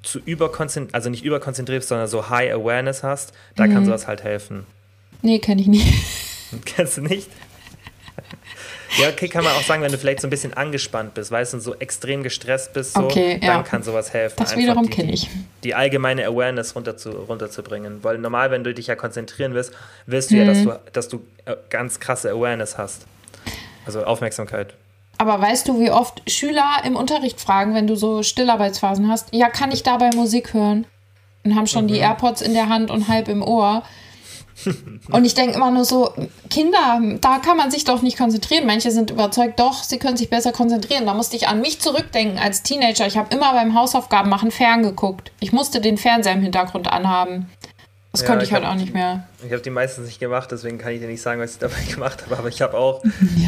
zu 0.02 0.18
überkonzentriert, 0.18 0.94
also 0.94 1.10
nicht 1.10 1.24
überkonzentriert 1.24 1.80
bist, 1.82 1.88
sondern 1.88 2.08
so 2.08 2.28
High 2.30 2.52
Awareness 2.52 3.04
hast, 3.04 3.32
da 3.54 3.66
Mhm. 3.66 3.72
kann 3.72 3.84
sowas 3.84 4.08
halt 4.08 4.24
helfen. 4.24 4.66
Nee, 5.22 5.38
kenne 5.38 5.60
ich 5.62 5.68
nicht. 5.68 5.86
Kennst 6.64 6.96
du 6.98 7.02
nicht? 7.02 7.28
Ja, 8.98 9.08
okay, 9.08 9.26
kann 9.28 9.42
man 9.42 9.52
auch 9.54 9.62
sagen, 9.62 9.82
wenn 9.82 9.90
du 9.90 9.98
vielleicht 9.98 10.20
so 10.20 10.28
ein 10.28 10.30
bisschen 10.30 10.54
angespannt 10.54 11.14
bist, 11.14 11.32
weißt 11.32 11.54
du, 11.54 11.58
so 11.58 11.74
extrem 11.74 12.22
gestresst 12.22 12.72
bist, 12.74 12.94
so, 12.94 13.00
Okay, 13.06 13.38
dann 13.40 13.48
ja. 13.48 13.62
kann 13.64 13.82
sowas 13.82 14.12
helfen. 14.12 14.36
Das 14.38 14.56
wiederum 14.56 14.84
die- 14.84 14.90
kenne 14.90 15.12
ich. 15.12 15.28
Die 15.64 15.74
allgemeine 15.74 16.24
Awareness 16.26 16.76
runter 16.76 16.96
zu, 16.96 17.10
runterzubringen. 17.10 18.04
Weil 18.04 18.18
normal, 18.18 18.52
wenn 18.52 18.62
du 18.62 18.72
dich 18.72 18.86
ja 18.86 18.94
konzentrieren 18.94 19.52
willst, 19.54 19.72
willst 20.06 20.30
du 20.30 20.36
ja, 20.36 20.44
dass 20.44 20.58
Mhm. 20.58 20.64
du, 20.66 20.80
dass 20.92 21.08
du 21.08 21.26
äh, 21.44 21.56
ganz 21.70 21.98
krasse 21.98 22.30
Awareness 22.30 22.78
hast. 22.78 23.06
Also 23.84 24.04
Aufmerksamkeit. 24.04 24.74
Aber 25.18 25.40
weißt 25.40 25.66
du, 25.66 25.80
wie 25.80 25.90
oft 25.90 26.22
Schüler 26.30 26.82
im 26.84 26.94
Unterricht 26.94 27.40
fragen, 27.40 27.74
wenn 27.74 27.88
du 27.88 27.96
so 27.96 28.22
Stillarbeitsphasen 28.22 29.08
hast, 29.10 29.28
ja, 29.34 29.48
kann 29.48 29.72
ich 29.72 29.82
dabei 29.82 30.10
Musik 30.14 30.54
hören? 30.54 30.86
Und 31.44 31.56
haben 31.56 31.66
schon 31.66 31.88
die 31.88 31.98
AirPods 31.98 32.42
in 32.42 32.54
der 32.54 32.68
Hand 32.68 32.90
und 32.92 33.08
halb 33.08 33.26
im 33.28 33.42
Ohr. 33.42 33.82
Und 35.10 35.24
ich 35.24 35.34
denke 35.34 35.56
immer 35.56 35.70
nur 35.70 35.84
so, 35.84 36.12
Kinder, 36.48 37.00
da 37.20 37.38
kann 37.38 37.56
man 37.56 37.70
sich 37.70 37.84
doch 37.84 38.02
nicht 38.02 38.16
konzentrieren. 38.16 38.66
Manche 38.66 38.90
sind 38.92 39.10
überzeugt, 39.10 39.58
doch, 39.58 39.82
sie 39.82 39.98
können 39.98 40.16
sich 40.16 40.30
besser 40.30 40.52
konzentrieren. 40.52 41.06
Da 41.06 41.14
musste 41.14 41.34
ich 41.36 41.48
an 41.48 41.60
mich 41.60 41.80
zurückdenken 41.80 42.38
als 42.38 42.62
Teenager. 42.62 43.06
Ich 43.06 43.16
habe 43.16 43.34
immer 43.34 43.52
beim 43.52 43.74
Hausaufgaben 43.74 44.30
machen 44.30 44.50
ferngeguckt. 44.50 45.32
Ich 45.40 45.52
musste 45.52 45.80
den 45.80 45.98
Fernseher 45.98 46.32
im 46.34 46.42
Hintergrund 46.42 46.86
anhaben. 46.88 47.50
Das 48.12 48.20
Ja, 48.20 48.28
konnte 48.28 48.44
ich 48.44 48.50
ich 48.50 48.54
heute 48.56 48.66
hab- 48.66 48.74
auch 48.74 48.78
nicht 48.78 48.94
mehr. 48.94 49.26
Ich 49.44 49.50
habe 49.52 49.60
die 49.62 49.70
meistens 49.70 50.06
nicht 50.06 50.20
gemacht, 50.20 50.48
deswegen 50.52 50.78
kann 50.78 50.92
ich 50.92 51.00
dir 51.00 51.08
nicht 51.08 51.20
sagen, 51.22 51.40
was 51.40 51.52
ich 51.54 51.58
dabei 51.58 51.82
gemacht 51.92 52.22
habe, 52.24 52.38
aber 52.38 52.48
ich 52.48 52.62
habe 52.62 52.78
auch, 52.78 53.02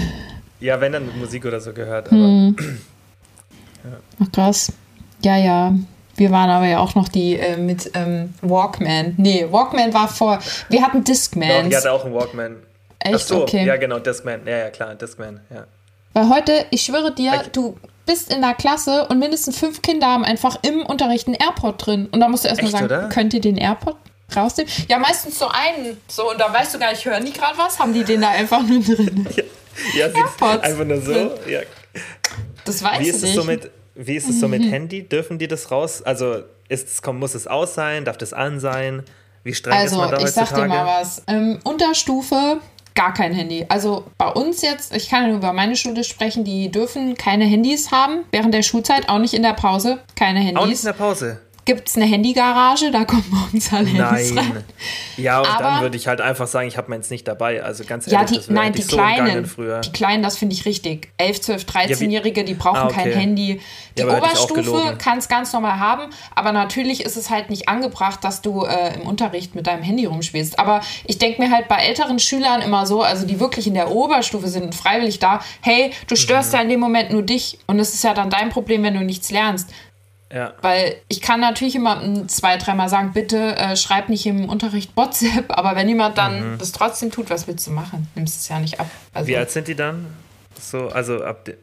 ja, 0.60 0.80
wenn 0.80 0.90
dann 0.92 1.16
Musik 1.20 1.44
oder 1.46 1.60
so 1.60 1.72
gehört. 1.72 2.08
Aber 2.08 2.16
Hm. 2.16 2.56
Ach 4.20 4.32
krass. 4.32 4.72
Ja, 5.22 5.36
ja. 5.36 5.72
Wir 6.16 6.30
waren 6.30 6.50
aber 6.50 6.66
ja 6.66 6.78
auch 6.78 6.94
noch 6.94 7.08
die 7.08 7.36
äh, 7.38 7.56
mit 7.56 7.90
ähm, 7.94 8.34
Walkman. 8.42 9.14
Nee, 9.16 9.46
Walkman 9.50 9.92
war 9.94 10.08
vor. 10.08 10.38
Wir 10.68 10.82
hatten 10.82 10.98
Doch, 10.98 11.04
Discmans. 11.04 11.68
ich 11.68 11.76
hatte 11.76 11.92
auch 11.92 12.04
einen 12.04 12.14
Walkman. 12.14 12.56
Echt? 13.00 13.14
Ach 13.14 13.20
so, 13.20 13.42
okay. 13.42 13.64
ja 13.64 13.76
genau, 13.76 13.98
Discman. 13.98 14.40
Ja, 14.46 14.56
ja, 14.58 14.70
klar, 14.70 14.94
Discman, 14.94 15.40
ja. 15.54 15.66
Weil 16.14 16.28
heute, 16.30 16.64
ich 16.70 16.82
schwöre 16.82 17.14
dir, 17.14 17.32
Ich- 17.44 17.52
du 17.52 17.76
bist 18.06 18.32
in 18.32 18.40
der 18.40 18.54
Klasse 18.54 19.06
und 19.08 19.18
mindestens 19.18 19.58
fünf 19.58 19.82
Kinder 19.82 20.06
haben 20.06 20.24
einfach 20.24 20.58
im 20.62 20.86
Unterricht 20.86 21.26
einen 21.26 21.36
AirPod 21.36 21.84
drin. 21.86 22.08
Und 22.12 22.20
da 22.20 22.28
musst 22.28 22.44
du 22.44 22.48
erstmal 22.48 22.70
sagen, 22.70 22.84
oder? 22.86 23.08
könnt 23.08 23.34
ihr 23.34 23.40
den 23.40 23.56
AirPod 23.58 23.96
rausnehmen? 24.34 24.72
Ja, 24.88 24.98
meistens 24.98 25.38
so 25.38 25.48
einen. 25.48 25.98
So, 26.08 26.30
und 26.30 26.40
da 26.40 26.52
weißt 26.52 26.74
du 26.74 26.78
gar 26.78 26.90
nicht, 26.92 27.04
hören 27.04 27.24
die 27.24 27.32
gerade 27.32 27.58
was? 27.58 27.78
Haben 27.78 27.92
die 27.92 28.04
den 28.04 28.20
da 28.22 28.30
einfach 28.30 28.62
nur 28.62 28.80
drin? 28.82 29.26
Ja, 29.94 30.08
sie- 30.08 30.16
AirPods. 30.16 30.62
einfach 30.64 30.84
nur 30.86 31.00
so. 31.02 31.12
Ja. 31.46 31.60
Das 32.64 32.82
weiß 32.82 32.98
Wie 32.98 33.02
ich 33.02 33.08
ist 33.10 33.16
es 33.16 33.22
nicht. 33.24 33.34
so 33.34 33.44
mit, 33.44 33.70
wie 33.96 34.14
ist 34.16 34.28
es 34.28 34.40
so 34.40 34.48
mit 34.48 34.62
Mhm. 34.62 34.70
Handy? 34.70 35.02
Dürfen 35.08 35.38
die 35.38 35.48
das 35.48 35.70
raus? 35.70 36.02
Also 36.02 36.42
ist 36.68 37.06
muss 37.06 37.34
es 37.34 37.46
aus 37.46 37.74
sein? 37.74 38.04
Darf 38.04 38.16
das 38.18 38.32
an 38.32 38.60
sein? 38.60 39.02
Wie 39.44 39.54
streng 39.54 39.74
ist 39.74 39.80
Also, 39.92 39.96
man 39.98 40.10
da 40.10 40.18
ich 40.18 40.28
sag 40.30 40.48
dir 40.54 40.66
mal 40.66 40.84
was. 40.86 41.22
Ähm, 41.28 41.60
Unterstufe, 41.62 42.60
gar 42.96 43.14
kein 43.14 43.32
Handy. 43.32 43.64
Also 43.68 44.04
bei 44.18 44.28
uns 44.28 44.62
jetzt, 44.62 44.94
ich 44.96 45.08
kann 45.08 45.22
ja 45.22 45.28
nur 45.28 45.36
über 45.38 45.52
meine 45.52 45.76
Schule 45.76 46.02
sprechen, 46.02 46.42
die 46.44 46.70
dürfen 46.70 47.14
keine 47.16 47.44
Handys 47.44 47.92
haben 47.92 48.24
während 48.32 48.52
der 48.54 48.62
Schulzeit, 48.62 49.08
auch 49.08 49.18
nicht 49.18 49.34
in 49.34 49.42
der 49.42 49.52
Pause, 49.52 49.98
keine 50.16 50.40
Auch 50.40 50.44
nicht 50.44 50.56
Handys. 50.60 50.80
in 50.80 50.86
der 50.86 50.92
Pause. 50.94 51.40
Gibt 51.66 51.88
es 51.88 51.96
eine 51.96 52.06
Handygarage, 52.06 52.90
da 52.90 53.04
kommen 53.04 53.24
morgens 53.30 53.70
alle 53.72 53.86
Handys 53.88 54.32
Nein. 54.32 54.38
rein. 54.54 54.64
Ja, 55.18 55.40
und 55.40 55.46
Aber- 55.48 55.62
dann 55.62 55.80
würde 55.82 55.96
ich 55.98 56.06
halt 56.06 56.20
einfach 56.22 56.46
sagen, 56.46 56.68
ich 56.68 56.76
habe 56.78 56.88
meins 56.90 57.10
nicht 57.10 57.28
dabei. 57.28 57.62
Also 57.62 57.84
ganz 57.84 58.06
Ja, 58.06 58.20
ehrlich, 58.20 58.30
die, 58.30 58.36
das 58.36 58.48
wäre 58.48 58.58
nein, 58.58 58.72
die 58.72 58.82
so 58.82 58.96
Kleinen, 58.96 59.44
früher. 59.46 59.80
die 59.80 59.92
Kleinen, 59.92 60.22
das 60.22 60.38
finde 60.38 60.54
ich 60.54 60.64
richtig. 60.64 61.12
11, 61.18 61.40
12, 61.42 61.62
Ja, 61.62 61.88
wie- 61.88 61.94
13-Jährige, 61.94 62.44
die 62.44 62.54
brauchen 62.54 62.76
Ah, 62.78 62.84
okay. 62.86 63.10
kein 63.10 63.12
Handy. 63.12 63.60
Die 63.98 64.02
Ja, 64.02 64.16
Oberstufe 64.16 64.96
kann 64.98 65.18
es 65.18 65.28
ganz 65.28 65.52
normal 65.52 65.78
haben, 65.80 66.10
aber 66.34 66.52
natürlich 66.52 67.04
ist 67.04 67.16
es 67.16 67.28
halt 67.30 67.50
nicht 67.50 67.68
angebracht, 67.68 68.22
dass 68.24 68.40
du 68.42 68.64
äh, 68.64 68.94
im 68.94 69.02
Unterricht 69.02 69.54
mit 69.54 69.66
deinem 69.66 69.82
Handy 69.82 70.04
rumspielst. 70.06 70.58
Aber 70.58 70.80
ich 71.06 71.18
denke 71.18 71.42
mir 71.42 71.50
halt 71.50 71.68
bei 71.68 71.76
älteren 71.76 72.18
Schülern 72.18 72.62
immer 72.62 72.86
so, 72.86 73.02
also 73.02 73.26
die 73.26 73.40
wirklich 73.40 73.66
in 73.66 73.74
der 73.74 73.90
Oberstufe 73.90 74.48
sind 74.48 74.64
und 74.64 74.74
freiwillig 74.74 75.18
da, 75.18 75.40
hey, 75.62 75.90
du 76.06 76.14
störst 76.16 76.52
Mhm. 76.52 76.56
ja 76.56 76.62
in 76.62 76.68
dem 76.68 76.80
Moment 76.80 77.10
nur 77.10 77.22
dich 77.22 77.58
und 77.66 77.80
es 77.80 77.92
ist 77.94 78.04
ja 78.04 78.14
dann 78.14 78.30
dein 78.30 78.50
Problem, 78.50 78.82
wenn 78.84 78.94
du 78.94 79.00
nichts 79.00 79.30
lernst. 79.30 79.68
Ja. 80.36 80.52
Weil 80.60 80.96
ich 81.08 81.22
kann 81.22 81.40
natürlich 81.40 81.72
jemandem 81.74 82.28
zwei, 82.28 82.58
dreimal 82.58 82.90
sagen, 82.90 83.12
bitte 83.14 83.56
äh, 83.56 83.74
schreib 83.74 84.10
nicht 84.10 84.26
im 84.26 84.48
Unterricht 84.50 84.90
WhatsApp, 84.94 85.46
aber 85.48 85.74
wenn 85.76 85.88
jemand 85.88 86.18
dann 86.18 86.58
das 86.58 86.72
trotzdem 86.72 87.10
tut, 87.10 87.30
was 87.30 87.46
willst 87.48 87.66
du 87.66 87.70
machen? 87.70 88.06
Nimmst 88.14 88.40
es 88.42 88.48
ja 88.48 88.60
nicht 88.60 88.78
ab. 88.78 88.86
Also 89.14 89.24
Mhm. 89.24 89.28
Wie 89.32 89.36
alt 89.38 89.50
sind 89.50 89.66
die 89.66 89.74
dann? 89.74 90.06
So, 90.60 90.88
also 90.88 91.24
ab 91.24 91.46
de- 91.46 91.56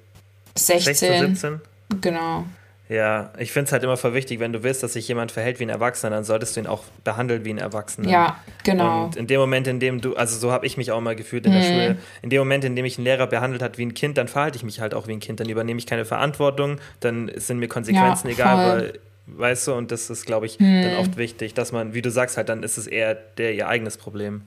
16, 0.55 0.95
16, 0.95 1.35
17? 1.35 1.61
genau. 2.01 2.45
Ja, 2.93 3.31
ich 3.39 3.51
finde 3.51 3.65
es 3.67 3.71
halt 3.71 3.81
immer 3.83 3.97
voll 3.97 4.13
wichtig, 4.13 4.39
wenn 4.39 4.53
du 4.53 4.61
willst, 4.61 4.83
dass 4.83 4.93
sich 4.93 5.07
jemand 5.07 5.31
verhält 5.31 5.59
wie 5.59 5.63
ein 5.63 5.69
Erwachsener, 5.69 6.11
dann 6.15 6.23
solltest 6.23 6.55
du 6.55 6.59
ihn 6.59 6.67
auch 6.67 6.83
behandeln 7.03 7.43
wie 7.43 7.49
ein 7.49 7.57
Erwachsener. 7.57 8.07
Ja, 8.07 8.37
genau. 8.63 9.05
Und 9.05 9.15
in 9.15 9.25
dem 9.25 9.39
Moment, 9.39 9.65
in 9.65 9.79
dem 9.79 9.99
du, 9.99 10.15
also 10.15 10.37
so 10.37 10.51
habe 10.51 10.67
ich 10.67 10.77
mich 10.77 10.91
auch 10.91 11.01
mal 11.01 11.15
gefühlt 11.15 11.45
in 11.47 11.53
Mhm. 11.53 11.55
der 11.55 11.63
Schule, 11.63 11.97
in 12.21 12.29
dem 12.29 12.39
Moment, 12.39 12.63
in 12.65 12.75
dem 12.75 12.83
mich 12.83 12.99
ein 12.99 13.03
Lehrer 13.03 13.25
behandelt 13.25 13.63
hat 13.63 13.79
wie 13.79 13.85
ein 13.85 13.95
Kind, 13.95 14.17
dann 14.19 14.27
verhalte 14.27 14.57
ich 14.57 14.63
mich 14.63 14.79
halt 14.79 14.93
auch 14.93 15.07
wie 15.07 15.13
ein 15.13 15.19
Kind. 15.19 15.39
Dann 15.39 15.49
übernehme 15.49 15.79
ich 15.79 15.87
keine 15.87 16.05
Verantwortung, 16.05 16.77
dann 16.99 17.31
sind 17.35 17.57
mir 17.57 17.67
Konsequenzen 17.67 18.27
Ja, 18.27 18.33
egal, 18.33 18.57
weil, 18.67 18.99
weißt 19.25 19.67
du, 19.69 19.73
und 19.73 19.91
das 19.91 20.11
ist, 20.11 20.25
glaube 20.27 20.45
ich, 20.45 20.57
dann 20.59 20.93
oft 20.99 21.17
wichtig, 21.17 21.55
dass 21.55 21.71
man, 21.71 21.95
wie 21.95 22.03
du 22.03 22.11
sagst, 22.11 22.37
halt, 22.37 22.47
dann 22.49 22.61
ist 22.61 22.77
es 22.77 22.85
eher 22.85 23.15
der 23.15 23.55
ihr 23.55 23.67
eigenes 23.67 23.97
Problem. 23.97 24.43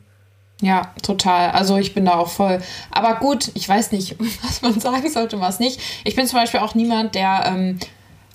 Ja, 0.62 0.92
total. 1.02 1.50
Also 1.50 1.76
ich 1.78 1.94
bin 1.94 2.04
da 2.04 2.14
auch 2.14 2.28
voll. 2.30 2.60
Aber 2.90 3.16
gut, 3.16 3.50
ich 3.54 3.68
weiß 3.68 3.90
nicht, 3.92 4.16
was 4.44 4.62
man 4.62 4.78
sagen 4.78 5.10
sollte, 5.10 5.40
was 5.40 5.58
nicht. 5.58 5.80
Ich 6.04 6.14
bin 6.14 6.26
zum 6.26 6.38
Beispiel 6.38 6.60
auch 6.60 6.74
niemand, 6.74 7.14
der 7.14 7.44
ähm, 7.46 7.78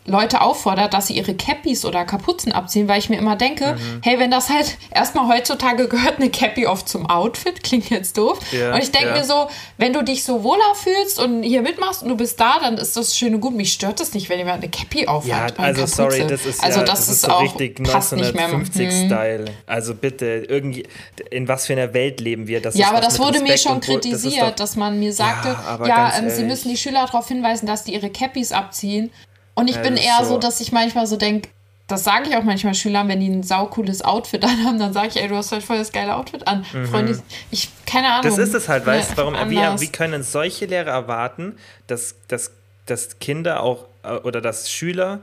Leute 0.07 0.41
auffordert, 0.41 0.93
dass 0.95 1.07
sie 1.07 1.13
ihre 1.15 1.35
Cappies 1.35 1.85
oder 1.85 2.05
Kapuzen 2.05 2.51
abziehen, 2.51 2.87
weil 2.87 2.97
ich 2.97 3.09
mir 3.09 3.17
immer 3.17 3.35
denke, 3.35 3.73
Mhm. 3.73 3.99
hey, 4.01 4.17
wenn 4.19 4.31
das 4.31 4.49
halt 4.49 4.77
erstmal 4.91 5.27
heutzutage 5.27 5.87
gehört 5.87 6.17
eine 6.17 6.29
Cappy 6.31 6.65
oft 6.65 6.89
zum 6.89 7.07
Outfit, 7.09 7.61
klingt 7.63 7.89
jetzt 7.91 8.17
doof. 8.17 8.39
Ja, 8.51 8.73
und 8.73 8.81
ich 8.81 8.91
denke 8.91 9.09
ja. 9.09 9.13
mir 9.17 9.23
so, 9.23 9.47
wenn 9.77 9.93
du 9.93 10.03
dich 10.03 10.23
so 10.23 10.43
wohler 10.43 10.73
fühlst 10.75 11.19
und 11.19 11.43
hier 11.43 11.61
mitmachst 11.61 12.01
und 12.01 12.09
du 12.09 12.17
bist 12.17 12.39
da, 12.39 12.57
dann 12.59 12.77
ist 12.79 12.97
das 12.97 13.15
schön 13.15 13.35
und 13.35 13.41
gut. 13.41 13.53
Mich 13.55 13.73
stört 13.73 13.99
das 13.99 14.13
nicht, 14.13 14.27
wenn 14.29 14.39
jemand 14.39 14.63
eine 14.63 14.71
Cappy 14.71 15.05
aufhat. 15.07 15.57
Ja, 15.57 15.63
also 15.63 15.85
sorry, 15.85 16.25
das 16.27 16.45
ist 16.47 16.63
also 16.63 16.79
ja, 16.79 16.85
das, 16.85 16.99
das 16.99 17.07
ist 17.09 17.15
ist 17.17 17.21
so 17.21 17.31
auch 17.31 17.43
richtig 17.43 17.83
passt 17.83 18.13
nicht 18.13 18.33
mehr. 18.33 18.49
1950-Style. 18.49 19.45
Also 19.67 19.93
bitte, 19.95 20.45
irgendwie, 20.47 20.87
in 21.29 21.47
was 21.47 21.67
für 21.67 21.73
einer 21.73 21.93
Welt 21.93 22.19
leben 22.21 22.47
wir? 22.47 22.61
Das 22.61 22.75
Ja, 22.75 22.89
aber 22.89 23.01
das 23.01 23.19
wurde 23.19 23.39
mir 23.41 23.53
Respekt 23.53 23.59
schon 23.61 23.71
und 23.73 23.87
Wo- 23.87 23.93
das 23.97 24.01
kritisiert, 24.01 24.41
doch- 24.49 24.55
dass 24.55 24.75
man 24.75 24.99
mir 24.99 25.13
sagte, 25.13 25.55
Ja, 25.85 26.13
ähm, 26.17 26.29
sie 26.29 26.43
müssen 26.43 26.69
die 26.69 26.77
Schüler 26.77 27.05
darauf 27.05 27.27
hinweisen, 27.27 27.65
dass 27.67 27.83
die 27.83 27.93
ihre 27.93 28.09
Cappies 28.09 28.51
abziehen. 28.51 29.11
Und 29.53 29.69
ich 29.69 29.77
bin 29.81 29.97
eher 29.97 30.23
so, 30.25 30.37
dass 30.37 30.59
ich 30.61 30.71
manchmal 30.71 31.07
so 31.07 31.17
denke, 31.17 31.49
das 31.87 32.05
sage 32.05 32.29
ich 32.29 32.35
auch 32.37 32.43
manchmal 32.43 32.73
Schülern, 32.73 33.09
wenn 33.09 33.19
die 33.19 33.27
ein 33.27 33.43
saucooles 33.43 34.01
Outfit 34.01 34.43
anhaben, 34.45 34.79
dann 34.79 34.93
sage 34.93 35.09
ich, 35.09 35.17
ey, 35.21 35.27
du 35.27 35.35
hast 35.35 35.51
halt 35.51 35.63
voll 35.63 35.77
das 35.77 35.91
geile 35.91 36.15
Outfit 36.15 36.47
an. 36.47 36.63
Freunde, 36.63 37.21
ich, 37.51 37.69
keine 37.85 38.07
Ahnung. 38.13 38.31
Mhm. 38.31 38.37
Das 38.37 38.47
ist 38.47 38.53
es 38.55 38.69
halt, 38.69 38.85
weißt 38.85 39.11
du, 39.11 39.17
warum, 39.17 39.33
wie, 39.49 39.57
anders. 39.57 39.81
wie 39.81 39.87
können 39.89 40.23
solche 40.23 40.65
Lehrer 40.67 40.91
erwarten, 40.91 41.57
dass, 41.87 42.15
dass, 42.29 42.51
dass 42.85 43.19
Kinder 43.19 43.61
auch 43.61 43.85
äh, 44.03 44.13
oder 44.13 44.39
dass 44.39 44.71
Schüler 44.71 45.19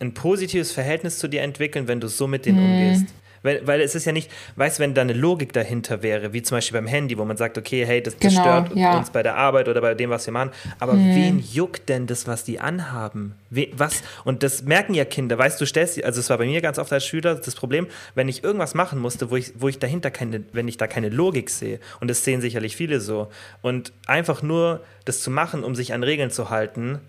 ein 0.00 0.12
positives 0.14 0.72
Verhältnis 0.72 1.18
zu 1.18 1.28
dir 1.28 1.42
entwickeln, 1.42 1.86
wenn 1.86 2.00
du 2.00 2.08
so 2.08 2.26
mit 2.26 2.44
denen 2.46 2.58
Mhm. 2.58 2.72
umgehst? 2.72 3.06
Weil, 3.42 3.66
weil 3.66 3.80
es 3.80 3.94
ist 3.94 4.04
ja 4.04 4.12
nicht, 4.12 4.30
weißt 4.56 4.78
du, 4.78 4.82
wenn 4.82 4.92
da 4.94 5.00
eine 5.00 5.14
Logik 5.14 5.52
dahinter 5.52 6.02
wäre, 6.02 6.32
wie 6.34 6.42
zum 6.42 6.58
Beispiel 6.58 6.78
beim 6.78 6.86
Handy, 6.86 7.16
wo 7.16 7.24
man 7.24 7.36
sagt, 7.38 7.56
okay, 7.56 7.86
hey, 7.86 8.02
das, 8.02 8.18
Genau, 8.18 8.40
stört 8.40 8.76
ja. 8.76 8.92
Mhm. 8.92 8.98
uns 8.98 9.10
bei 9.10 9.22
der 9.22 9.36
Arbeit 9.36 9.68
oder 9.68 9.80
bei 9.80 9.94
dem, 9.94 10.10
was 10.10 10.26
wir 10.26 10.32
machen. 10.32 10.50
Aber 10.78 10.94
wen 10.96 11.38
juckt 11.38 11.88
denn 11.88 12.06
das, 12.06 12.26
was 12.26 12.44
die 12.44 12.60
anhaben? 12.60 13.34
We, 13.48 13.68
was? 13.72 14.02
Und 14.24 14.42
das 14.42 14.62
merken 14.64 14.92
ja 14.94 15.04
Kinder, 15.04 15.38
weißt 15.38 15.60
du, 15.60 15.64
stellst 15.66 16.02
also 16.04 16.20
es 16.20 16.28
war 16.28 16.38
bei 16.38 16.44
mir 16.46 16.60
ganz 16.60 16.78
oft 16.78 16.92
als 16.92 17.06
Schüler 17.06 17.34
das 17.36 17.54
Problem, 17.54 17.86
wenn 18.14 18.28
ich 18.28 18.44
irgendwas 18.44 18.74
machen 18.74 18.98
musste, 18.98 19.30
wo 19.30 19.36
ich, 19.36 19.52
wo 19.56 19.68
ich 19.68 19.78
dahinter 19.78 20.10
keine, 20.10 20.42
wenn 20.52 20.68
ich 20.68 20.76
da 20.76 20.86
keine 20.86 21.08
Logik 21.08 21.48
sehe, 21.50 21.80
und 22.00 22.08
das 22.08 22.22
sehen 22.24 22.40
sicherlich 22.40 22.76
viele 22.76 23.00
so, 23.00 23.28
und 23.62 23.92
einfach 24.06 24.42
nur 24.42 24.80
das 25.04 25.20
zu 25.22 25.30
machen, 25.30 25.64
um 25.64 25.74
sich 25.74 25.94
an 25.94 26.02
Regeln 26.02 26.30
zu 26.30 26.50
halten, 26.50 27.00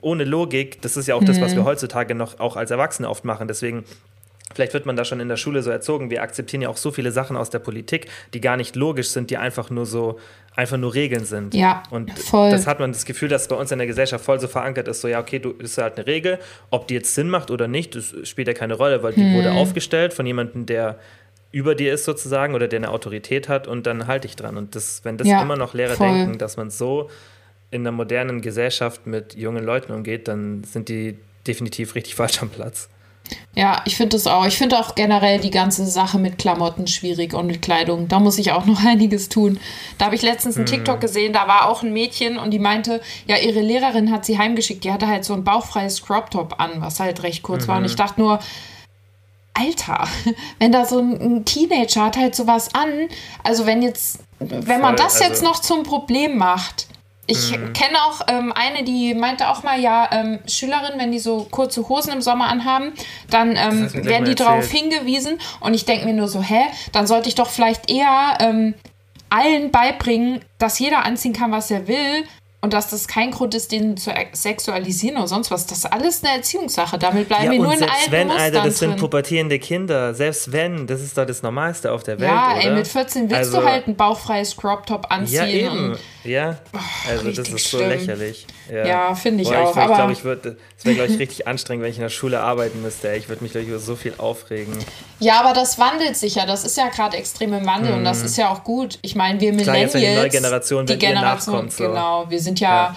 ohne 0.00 0.24
Logik, 0.24 0.80
das 0.82 0.96
ist 0.96 1.06
ja 1.08 1.14
auch 1.14 1.24
das, 1.24 1.38
Mhm. 1.38 1.42
was 1.42 1.54
wir 1.54 1.64
heutzutage 1.64 2.14
noch 2.14 2.40
auch 2.40 2.56
als 2.56 2.70
Erwachsene 2.70 3.08
oft 3.08 3.24
machen. 3.24 3.46
Deswegen 3.48 3.84
Vielleicht 4.54 4.74
wird 4.74 4.86
man 4.86 4.96
da 4.96 5.04
schon 5.04 5.20
in 5.20 5.28
der 5.28 5.36
Schule 5.36 5.62
so 5.62 5.70
erzogen. 5.70 6.10
Wir 6.10 6.22
akzeptieren 6.22 6.62
ja 6.62 6.68
auch 6.68 6.76
so 6.76 6.90
viele 6.90 7.12
Sachen 7.12 7.36
aus 7.36 7.50
der 7.50 7.58
Politik, 7.58 8.08
die 8.34 8.40
gar 8.40 8.56
nicht 8.56 8.76
logisch 8.76 9.08
sind, 9.08 9.30
die 9.30 9.36
einfach 9.36 9.70
nur 9.70 9.86
so, 9.86 10.18
einfach 10.54 10.76
nur 10.76 10.94
Regeln 10.94 11.24
sind. 11.24 11.54
Ja, 11.54 11.82
und 11.90 12.16
voll. 12.18 12.50
das 12.50 12.66
hat 12.66 12.80
man 12.80 12.92
das 12.92 13.04
Gefühl, 13.04 13.28
dass 13.28 13.48
bei 13.48 13.56
uns 13.56 13.70
in 13.72 13.78
der 13.78 13.86
Gesellschaft 13.86 14.24
voll 14.24 14.38
so 14.40 14.48
verankert 14.48 14.88
ist, 14.88 15.00
so 15.00 15.08
ja, 15.08 15.20
okay, 15.20 15.38
du 15.38 15.50
ist 15.52 15.78
halt 15.78 15.96
eine 15.96 16.06
Regel, 16.06 16.38
ob 16.70 16.88
die 16.88 16.94
jetzt 16.94 17.14
Sinn 17.14 17.28
macht 17.30 17.50
oder 17.50 17.68
nicht, 17.68 17.94
das 17.94 18.14
spielt 18.24 18.48
ja 18.48 18.54
keine 18.54 18.74
Rolle, 18.74 19.02
weil 19.02 19.12
die 19.14 19.22
Hm. 19.22 19.32
wurde 19.34 19.52
aufgestellt 19.52 20.12
von 20.14 20.26
jemandem, 20.26 20.66
der 20.66 20.98
über 21.52 21.74
dir 21.74 21.92
ist 21.92 22.04
sozusagen 22.06 22.54
oder 22.54 22.66
der 22.66 22.78
eine 22.78 22.90
Autorität 22.90 23.48
hat 23.48 23.68
und 23.68 23.86
dann 23.86 24.06
halte 24.06 24.26
ich 24.26 24.36
dran. 24.36 24.56
Und 24.56 24.74
das, 24.74 25.04
wenn 25.04 25.18
das 25.18 25.28
Ja, 25.28 25.42
immer 25.42 25.56
noch 25.56 25.74
Lehrer 25.74 25.96
voll. 25.96 26.08
denken, 26.08 26.38
dass 26.38 26.56
man 26.56 26.70
so 26.70 27.10
in 27.70 27.82
einer 27.82 27.92
modernen 27.92 28.40
Gesellschaft 28.40 29.06
mit 29.06 29.34
jungen 29.34 29.64
Leuten 29.64 29.92
umgeht, 29.92 30.28
dann 30.28 30.64
sind 30.64 30.88
die 30.88 31.18
definitiv 31.46 31.94
richtig 31.94 32.14
falsch 32.14 32.40
am 32.42 32.48
Platz. 32.50 32.88
Ja, 33.54 33.82
ich 33.84 33.96
finde 33.96 34.16
das 34.16 34.26
auch. 34.26 34.46
Ich 34.46 34.56
finde 34.56 34.78
auch 34.78 34.94
generell 34.94 35.38
die 35.38 35.50
ganze 35.50 35.86
Sache 35.86 36.18
mit 36.18 36.38
Klamotten 36.38 36.86
schwierig 36.86 37.34
und 37.34 37.46
mit 37.46 37.60
Kleidung. 37.62 38.08
Da 38.08 38.18
muss 38.18 38.38
ich 38.38 38.52
auch 38.52 38.64
noch 38.64 38.84
einiges 38.84 39.28
tun. 39.28 39.60
Da 39.98 40.06
habe 40.06 40.14
ich 40.14 40.22
letztens 40.22 40.56
einen 40.56 40.66
TikTok 40.66 41.00
gesehen, 41.00 41.32
da 41.32 41.46
war 41.48 41.68
auch 41.68 41.82
ein 41.82 41.92
Mädchen 41.92 42.38
und 42.38 42.50
die 42.50 42.58
meinte, 42.58 43.00
ja, 43.26 43.36
ihre 43.36 43.60
Lehrerin 43.60 44.10
hat 44.10 44.24
sie 44.24 44.38
heimgeschickt. 44.38 44.84
Die 44.84 44.92
hatte 44.92 45.06
halt 45.06 45.24
so 45.24 45.34
ein 45.34 45.44
bauchfreies 45.44 46.02
Crop 46.02 46.30
Top 46.30 46.54
an, 46.58 46.80
was 46.80 46.98
halt 47.00 47.22
recht 47.22 47.42
kurz 47.42 47.68
war. 47.68 47.78
Und 47.78 47.84
ich 47.84 47.96
dachte 47.96 48.20
nur, 48.20 48.38
Alter, 49.54 50.06
wenn 50.58 50.72
da 50.72 50.84
so 50.84 50.98
ein, 50.98 51.44
Teenager 51.44 52.06
hat 52.06 52.16
halt 52.16 52.34
sowas 52.34 52.74
an, 52.74 53.08
also 53.44 53.66
wenn 53.66 53.82
jetzt, 53.82 54.20
wenn 54.38 54.80
man 54.80 54.96
Voll, 54.96 55.04
das 55.06 55.20
jetzt 55.20 55.30
also- 55.30 55.44
noch 55.44 55.60
zum 55.60 55.82
Problem 55.82 56.38
macht. 56.38 56.86
Ich 57.26 57.52
kenne 57.52 57.98
auch 58.08 58.20
ähm, 58.28 58.52
eine, 58.52 58.82
die 58.84 59.14
meinte 59.14 59.48
auch 59.48 59.62
mal, 59.62 59.78
ja, 59.80 60.08
ähm, 60.10 60.40
Schülerinnen, 60.46 60.98
wenn 60.98 61.12
die 61.12 61.20
so 61.20 61.46
kurze 61.50 61.88
Hosen 61.88 62.12
im 62.12 62.20
Sommer 62.20 62.46
anhaben, 62.48 62.92
dann 63.30 63.56
ähm, 63.56 63.88
werden 64.04 64.24
die 64.24 64.34
darauf 64.34 64.68
hingewiesen. 64.68 65.38
Und 65.60 65.74
ich 65.74 65.84
denke 65.84 66.04
mir 66.06 66.14
nur 66.14 66.26
so, 66.28 66.42
hä, 66.42 66.62
dann 66.90 67.06
sollte 67.06 67.28
ich 67.28 67.36
doch 67.36 67.48
vielleicht 67.48 67.88
eher 67.88 68.38
ähm, 68.40 68.74
allen 69.30 69.70
beibringen, 69.70 70.40
dass 70.58 70.78
jeder 70.80 71.04
anziehen 71.04 71.32
kann, 71.32 71.52
was 71.52 71.70
er 71.70 71.86
will. 71.86 72.24
Und 72.64 72.72
dass 72.74 72.90
das 72.90 73.08
kein 73.08 73.32
Grund 73.32 73.56
ist, 73.56 73.72
den 73.72 73.96
zu 73.96 74.12
sexualisieren 74.34 75.16
oder 75.16 75.26
sonst 75.26 75.50
was. 75.50 75.66
Das 75.66 75.78
ist 75.78 75.86
alles 75.86 76.22
eine 76.22 76.36
Erziehungssache. 76.36 76.96
Damit 76.96 77.26
bleiben 77.26 77.50
wir 77.50 77.58
und 77.58 77.64
nur 77.64 77.72
in 77.72 77.78
selbst 77.80 77.96
alten 77.98 78.12
wenn, 78.12 78.26
Mustern 78.28 78.42
Alter, 78.44 78.62
das 78.62 78.78
drin. 78.78 78.90
sind 78.90 79.00
pubertierende 79.00 79.58
Kinder. 79.58 80.14
Selbst 80.14 80.52
wenn, 80.52 80.86
das 80.86 81.00
ist 81.00 81.18
doch 81.18 81.26
das 81.26 81.42
Normalste 81.42 81.90
auf 81.90 82.04
der 82.04 82.20
Welt, 82.20 82.30
ja, 82.30 82.52
oder? 82.52 82.64
ey, 82.64 82.70
mit 82.70 82.86
14 82.86 83.22
willst 83.30 83.34
Also- 83.36 83.60
du 83.62 83.66
halt 83.66 83.88
ein 83.88 83.96
bauchfreies 83.96 84.56
Crop 84.56 84.86
Top 84.86 85.06
anziehen. 85.10 85.90
Ja, 85.90 85.96
Ja, 86.24 86.58
also 87.08 87.24
das 87.28 87.38
richtig 87.38 87.54
ist 87.56 87.70
so 87.70 87.78
schlimm. 87.78 87.90
lächerlich. 87.90 88.46
Ja, 88.70 88.86
Ja, 88.86 89.14
finde 89.14 89.42
ich 89.42 89.48
Boah, 89.48 89.58
auch, 89.58 89.70
Ich, 89.70 89.76
ich 89.76 89.82
aber- 89.82 89.94
glaube, 89.96 90.12
ich 90.12 90.24
würde, 90.24 90.56
es 90.78 90.84
wäre, 90.84 90.94
glaube 90.94 91.12
ich, 91.12 91.18
richtig 91.18 91.48
anstrengend, 91.48 91.82
wenn 91.84 91.90
ich 91.90 91.96
in 91.96 92.02
der 92.02 92.10
Schule 92.10 92.40
arbeiten 92.40 92.80
müsste. 92.80 93.10
Ey. 93.10 93.18
Ich 93.18 93.28
würde 93.28 93.42
mich, 93.42 93.52
glaube 93.52 93.64
ich, 93.64 93.70
über 93.70 93.78
so 93.80 93.96
viel 93.96 94.14
aufregen. 94.18 94.72
Ja, 95.18 95.40
aber 95.40 95.52
das 95.52 95.78
wandelt 95.78 96.16
sich 96.16 96.36
ja. 96.36 96.46
Das 96.46 96.64
ist 96.64 96.76
ja 96.76 96.88
gerade 96.88 97.16
extrem 97.16 97.52
im 97.54 97.66
Wandel 97.66 97.94
und 97.94 98.04
das 98.04 98.22
ist 98.22 98.36
ja 98.36 98.50
auch 98.50 98.62
gut. 98.64 98.98
Ich 99.02 99.14
meine, 99.16 99.40
wir 99.40 99.52
Mhm. 99.52 99.58
Klar, 99.58 99.74
Millennials, 99.74 99.94
jetzt, 99.94 100.02
wenn 100.04 100.10
die 100.14 100.20
neue 100.20 100.28
Generation, 100.30 100.86
die 100.86 100.98
Generation, 100.98 101.54
nachkommt, 101.54 101.72
so. 101.72 101.84
genau, 101.88 102.26
wir 102.30 102.40
sind 102.40 102.60
ja, 102.60 102.68
Ja. 102.70 102.96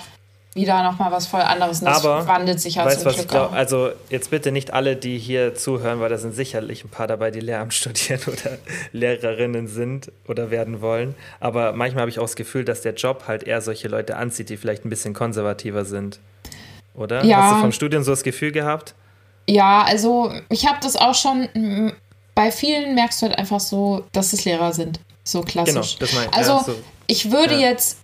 Wieder 0.56 0.82
nochmal 0.84 1.12
was 1.12 1.28
voll 1.28 1.42
anderes 1.42 1.82
und 1.82 1.86
das 1.86 2.04
Aber, 2.04 2.26
wandelt 2.28 2.60
sich 2.60 2.76
ja 2.76 2.86
weißt 2.86 3.02
zum 3.02 3.06
was 3.06 3.14
ich 3.14 3.20
Glück 3.20 3.30
glaube? 3.32 3.50
auch. 3.50 3.54
Also, 3.54 3.92
jetzt 4.10 4.32
bitte 4.32 4.52
nicht 4.52 4.74
alle, 4.74 4.96
die 4.96 5.18
hier 5.20 5.54
zuhören, 5.54 6.00
weil 6.00 6.10
da 6.10 6.18
sind 6.18 6.34
sicherlich 6.34 6.84
ein 6.84 6.90
paar 6.90 7.06
dabei, 7.08 7.30
die 7.30 7.42
Lehramt 7.42 7.74
studieren 7.76 8.22
oder 8.26 8.58
Lehrerinnen 8.94 9.68
sind 9.68 10.12
oder 10.28 10.50
werden 10.52 10.82
wollen. 10.82 11.14
Aber 11.40 11.74
manchmal 11.74 12.02
habe 12.02 12.10
ich 12.10 12.18
auch 12.20 12.24
das 12.24 12.36
Gefühl, 12.36 12.66
dass 12.66 12.82
der 12.82 12.94
Job 12.96 13.26
halt 13.28 13.44
eher 13.44 13.62
solche 13.62 13.88
Leute 13.90 14.16
anzieht, 14.18 14.50
die 14.50 14.58
vielleicht 14.58 14.86
ein 14.86 14.90
bisschen 14.90 15.14
konservativer 15.14 15.86
sind. 15.86 16.20
Oder? 16.96 17.24
Ja. 17.26 17.42
Hast 17.44 17.56
du 17.58 17.62
vom 17.62 17.72
Studium 17.74 18.04
so 18.04 18.12
das 18.12 18.24
Gefühl 18.24 18.52
gehabt? 18.52 18.96
Ja, 19.50 19.84
also 19.84 20.32
ich 20.50 20.66
habe 20.66 20.78
das 20.82 20.96
auch 20.96 21.14
schon, 21.14 21.50
bei 22.34 22.50
vielen 22.52 22.96
merkst 22.96 23.22
du 23.22 23.28
halt 23.28 23.38
einfach 23.38 23.60
so, 23.60 24.06
dass 24.14 24.32
es 24.34 24.46
Lehrer 24.46 24.72
sind. 24.74 25.00
So 25.26 25.42
klassisch. 25.42 25.74
Genau, 25.74 25.86
das 26.00 26.14
meine 26.14 26.28
ich. 26.28 26.34
Also 26.34 26.52
Ja, 26.54 26.64
so. 26.64 26.76
ich 27.08 27.32
würde 27.32 27.56
Ja. 27.56 27.70
jetzt 27.72 27.98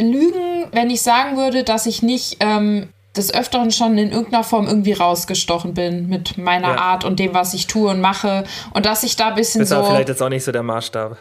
lügen, 0.00 0.66
wenn 0.72 0.90
ich 0.90 1.02
sagen 1.02 1.36
würde, 1.36 1.64
dass 1.64 1.86
ich 1.86 2.02
nicht 2.02 2.38
ähm, 2.40 2.88
des 3.16 3.32
Öfteren 3.34 3.70
schon 3.70 3.98
in 3.98 4.10
irgendeiner 4.10 4.42
Form 4.44 4.66
irgendwie 4.66 4.94
rausgestochen 4.94 5.74
bin 5.74 6.08
mit 6.08 6.38
meiner 6.38 6.68
Ja. 6.70 6.76
Art 6.78 7.04
und 7.04 7.18
dem, 7.18 7.34
was 7.34 7.52
ich 7.54 7.66
tue 7.66 7.90
und 7.90 8.00
mache. 8.00 8.44
Und 8.72 8.86
dass 8.86 9.02
ich 9.02 9.16
da 9.16 9.28
ein 9.28 9.34
bisschen 9.34 9.60
Das 9.60 9.68
so. 9.68 9.84
vielleicht 9.84 10.08
jetzt 10.08 10.22
auch 10.22 10.28
nicht 10.30 10.44
so 10.44 10.52
der 10.52 10.62
Maßstab. 10.62 11.16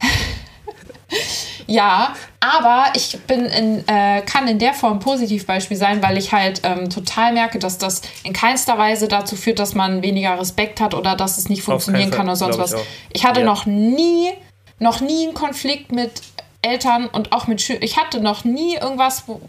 Ja, 1.66 2.14
Aber 2.40 2.86
ich 2.94 3.16
bin 3.28 3.44
in, 3.44 3.86
äh, 3.86 4.22
kann 4.22 4.48
in 4.48 4.58
der 4.58 4.72
Form 4.74 4.94
ein 4.94 4.98
Positivbeispiel 4.98 5.76
sein, 5.76 6.02
weil 6.02 6.18
ich 6.18 6.32
halt 6.32 6.62
ähm, 6.64 6.90
total 6.90 7.32
merke, 7.32 7.60
dass 7.60 7.78
das 7.78 8.02
in 8.24 8.32
keinster 8.32 8.76
Weise 8.76 9.06
dazu 9.06 9.36
führt, 9.36 9.60
dass 9.60 9.74
man 9.76 10.02
weniger 10.02 10.36
Respekt 10.40 10.80
hat 10.80 10.94
oder 10.94 11.14
dass 11.14 11.38
es 11.38 11.48
nicht 11.48 11.62
funktionieren 11.62 12.10
kann 12.10 12.26
oder 12.26 12.34
sonst 12.36 12.58
was. 12.58 12.74
auch. 12.74 12.82
Ich 13.12 13.24
hatte 13.24 13.40
Ja. 13.40 13.46
noch 13.46 13.66
nie, 13.66 14.30
noch 14.80 15.00
nie 15.00 15.26
einen 15.26 15.34
Konflikt 15.34 15.92
mit 15.92 16.10
Eltern 16.62 17.06
und 17.06 17.32
auch 17.32 17.46
mit 17.46 17.60
Schülern. 17.60 17.82
Ich 17.82 17.96
hatte 17.96 18.20
noch 18.20 18.44
nie 18.44 18.76
irgendwas, 18.76 19.24
wo. 19.26 19.40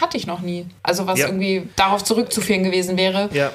Hatte 0.00 0.16
ich 0.16 0.26
noch 0.26 0.40
nie. 0.40 0.66
Also, 0.82 1.06
was 1.06 1.18
Ja. 1.18 1.26
irgendwie 1.26 1.68
darauf 1.76 2.02
zurückzuführen 2.02 2.62
gewesen 2.64 2.96
wäre, 2.96 3.28
Ja. 3.32 3.50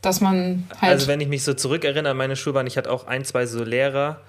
dass 0.00 0.20
man 0.20 0.68
halt. 0.80 0.92
Also 0.92 1.06
wenn 1.06 1.20
ich 1.20 1.28
mich 1.28 1.44
so 1.44 1.54
zurückerinnere 1.54 2.10
an 2.12 2.16
meine 2.16 2.36
Schulbahn, 2.36 2.66
ich 2.66 2.76
hatte 2.76 2.90
auch 2.90 3.06
ein, 3.06 3.24
zwei 3.24 3.46
so 3.46 3.62
Lehrer, 3.62 4.20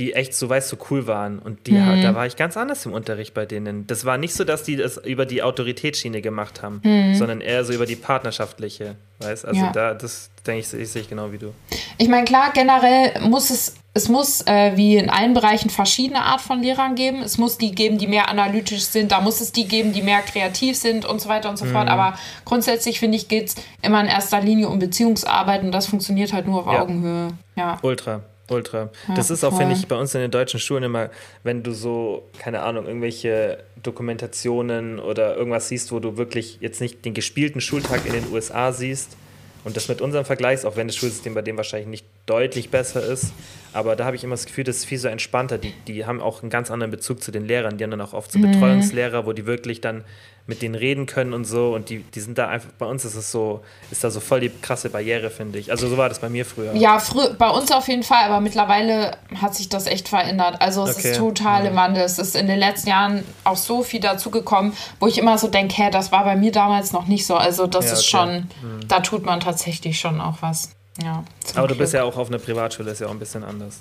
die 0.00 0.14
echt 0.14 0.34
so, 0.34 0.48
weißt 0.48 0.72
du, 0.72 0.76
so 0.76 0.86
cool 0.90 1.06
waren. 1.06 1.38
Und 1.38 1.66
die, 1.68 1.72
Mhm. 1.72 2.02
da 2.02 2.14
war 2.14 2.26
ich 2.26 2.34
ganz 2.36 2.56
anders 2.56 2.84
im 2.86 2.92
Unterricht 2.92 3.34
bei 3.34 3.46
denen. 3.46 3.86
Das 3.86 4.04
war 4.04 4.18
nicht 4.18 4.34
so, 4.34 4.42
dass 4.44 4.64
die 4.64 4.74
das 4.76 4.96
über 4.96 5.26
die 5.26 5.42
Autoritätsschiene 5.42 6.20
gemacht 6.22 6.62
haben, 6.62 6.80
sondern 7.14 7.40
eher 7.40 7.64
so 7.64 7.72
über 7.72 7.86
die 7.86 7.96
partnerschaftliche, 7.96 8.96
weißt 9.20 9.44
Also 9.46 9.60
Mhm. 9.60 9.66
Ja. 9.66 9.72
da, 9.72 9.94
das 9.94 10.30
denke 10.46 10.60
ich, 10.60 10.72
ich 10.80 10.88
sehe 10.90 11.02
ich 11.02 11.08
genau 11.08 11.30
wie 11.32 11.38
du. 11.38 11.52
Ich 11.98 12.08
meine, 12.08 12.24
klar, 12.24 12.50
generell 12.54 13.20
muss 13.28 13.50
es, 13.50 13.76
es 13.92 14.08
muss 14.08 14.40
äh, 14.46 14.72
wie 14.76 14.96
in 14.96 15.10
allen 15.10 15.34
Bereichen 15.34 15.68
verschiedene 15.68 16.22
Art 16.22 16.40
von 16.40 16.62
Lehrern 16.62 16.94
geben. 16.94 17.20
Es 17.22 17.36
muss 17.38 17.58
die 17.58 17.72
geben, 17.72 17.98
die 17.98 18.06
mehr 18.06 18.28
analytisch 18.28 18.84
sind, 18.84 19.12
da 19.12 19.20
muss 19.20 19.40
es 19.40 19.52
die 19.52 19.66
geben, 19.68 19.92
die 19.92 20.00
mehr 20.02 20.20
kreativ 20.22 20.76
sind 20.78 21.04
und 21.04 21.20
so 21.20 21.28
weiter 21.28 21.50
und 21.50 21.58
so 21.58 21.66
fort. 21.66 21.88
Aber 21.88 22.14
grundsätzlich, 22.44 23.00
finde 23.00 23.16
ich, 23.16 23.28
geht 23.28 23.48
es 23.48 23.54
immer 23.82 24.00
in 24.00 24.06
erster 24.06 24.40
Linie 24.40 24.68
um 24.68 24.78
Beziehungsarbeit 24.78 25.62
und 25.62 25.72
das 25.72 25.86
funktioniert 25.86 26.32
halt 26.32 26.46
nur 26.46 26.60
auf 26.66 26.72
Ja. 26.72 26.80
Augenhöhe. 26.82 27.28
Ja. 27.56 27.78
Ultra, 27.82 28.22
ultra. 28.50 28.90
Ja, 29.08 29.14
das 29.14 29.30
ist 29.30 29.44
auch, 29.44 29.56
finde 29.56 29.74
ich, 29.74 29.86
bei 29.88 29.96
uns 29.96 30.14
in 30.14 30.20
den 30.20 30.30
deutschen 30.30 30.60
Schulen 30.60 30.84
immer, 30.84 31.10
wenn 31.42 31.62
du 31.62 31.72
so, 31.72 32.24
keine 32.38 32.62
Ahnung, 32.62 32.86
irgendwelche 32.86 33.58
Dokumentationen 33.82 34.98
oder 34.98 35.36
irgendwas 35.36 35.68
siehst, 35.68 35.92
wo 35.92 36.00
du 36.00 36.16
wirklich 36.16 36.58
jetzt 36.60 36.80
nicht 36.80 37.04
den 37.04 37.14
gespielten 37.14 37.60
Schultag 37.60 38.06
in 38.06 38.12
den 38.12 38.32
USA 38.32 38.72
siehst 38.72 39.16
und 39.64 39.76
das 39.76 39.88
mit 39.88 40.00
unserem 40.00 40.24
vergleichst, 40.24 40.66
auch 40.66 40.76
wenn 40.76 40.86
das 40.86 40.96
Schulsystem 40.96 41.34
bei 41.34 41.42
dem 41.42 41.56
wahrscheinlich 41.56 41.88
nicht 41.88 42.06
deutlich 42.26 42.70
besser 42.70 43.02
ist, 43.04 43.32
aber 43.72 43.96
da 43.96 44.04
habe 44.04 44.16
ich 44.16 44.24
immer 44.24 44.34
das 44.34 44.46
Gefühl, 44.46 44.64
das 44.64 44.76
ist 44.78 44.84
viel 44.86 44.98
so 44.98 45.08
entspannter. 45.08 45.58
Die, 45.58 45.72
die 45.86 46.04
haben 46.06 46.20
auch 46.20 46.42
einen 46.42 46.50
ganz 46.50 46.70
anderen 46.70 46.90
Bezug 46.90 47.22
zu 47.22 47.30
den 47.30 47.44
Lehrern. 47.46 47.76
Die 47.78 47.84
haben 47.84 47.90
dann 47.92 48.00
auch 48.00 48.12
oft 48.14 48.30
so 48.32 48.38
Mhm. 48.38 48.50
Betreuungslehrer, 48.50 49.26
wo 49.26 49.32
die 49.32 49.46
wirklich 49.46 49.80
dann 49.80 50.04
mit 50.46 50.62
denen 50.62 50.74
reden 50.74 51.06
können 51.06 51.32
und 51.32 51.44
so. 51.44 51.72
Und 51.74 51.88
die, 51.88 51.98
die 52.02 52.18
sind 52.18 52.36
da 52.36 52.48
einfach, 52.48 52.70
bei 52.80 52.86
uns 52.86 53.04
ist 53.04 53.14
es 53.14 53.30
so, 53.30 53.60
ist 53.92 54.02
da 54.02 54.10
so 54.10 54.18
voll 54.18 54.40
die 54.40 54.50
krasse 54.60 54.90
Barriere, 54.90 55.30
finde 55.30 55.60
ich. 55.60 55.70
Also 55.70 55.86
so 55.88 55.96
war 55.96 56.08
das 56.08 56.18
bei 56.18 56.28
mir 56.28 56.44
früher. 56.44 56.74
Ja, 56.74 56.98
frü 56.98 57.32
bei 57.38 57.48
uns 57.48 57.70
auf 57.70 57.86
jeden 57.86 58.02
Fall, 58.02 58.24
aber 58.24 58.40
mittlerweile 58.40 59.16
hat 59.40 59.54
sich 59.54 59.68
das 59.68 59.86
echt 59.86 60.08
verändert. 60.08 60.56
Also 60.60 60.84
es 60.84 60.96
Okay. 60.98 61.12
ist 61.12 61.18
total 61.18 61.66
im 61.66 61.76
Wandel. 61.76 62.02
Es 62.02 62.18
ist 62.18 62.34
in 62.34 62.48
den 62.48 62.58
letzten 62.58 62.88
Jahren 62.88 63.22
auch 63.44 63.56
so 63.56 63.84
viel 63.84 64.00
dazugekommen, 64.00 64.72
wo 64.98 65.06
ich 65.06 65.18
immer 65.18 65.38
so 65.38 65.46
denke, 65.46 65.76
hä, 65.76 65.90
das 65.92 66.10
war 66.10 66.24
bei 66.24 66.34
mir 66.34 66.50
damals 66.50 66.92
noch 66.92 67.06
nicht 67.06 67.24
so. 67.24 67.36
Also 67.36 67.68
das 67.68 67.84
Ja, 67.86 67.92
ist 67.92 68.00
okay. 68.00 68.08
schon, 68.08 68.88
da 68.88 68.98
tut 68.98 69.24
man 69.24 69.38
tatsächlich 69.38 70.00
schon 70.00 70.20
auch 70.20 70.38
was. 70.40 70.70
Ja, 71.02 71.24
Aber 71.54 71.68
du 71.68 71.74
bist 71.76 71.92
Glück. 71.92 72.02
ja 72.02 72.08
auch 72.08 72.16
auf 72.16 72.28
einer 72.28 72.38
Privatschule, 72.38 72.90
ist 72.90 73.00
ja 73.00 73.06
auch 73.06 73.10
ein 73.12 73.18
bisschen 73.18 73.44
anders. 73.44 73.78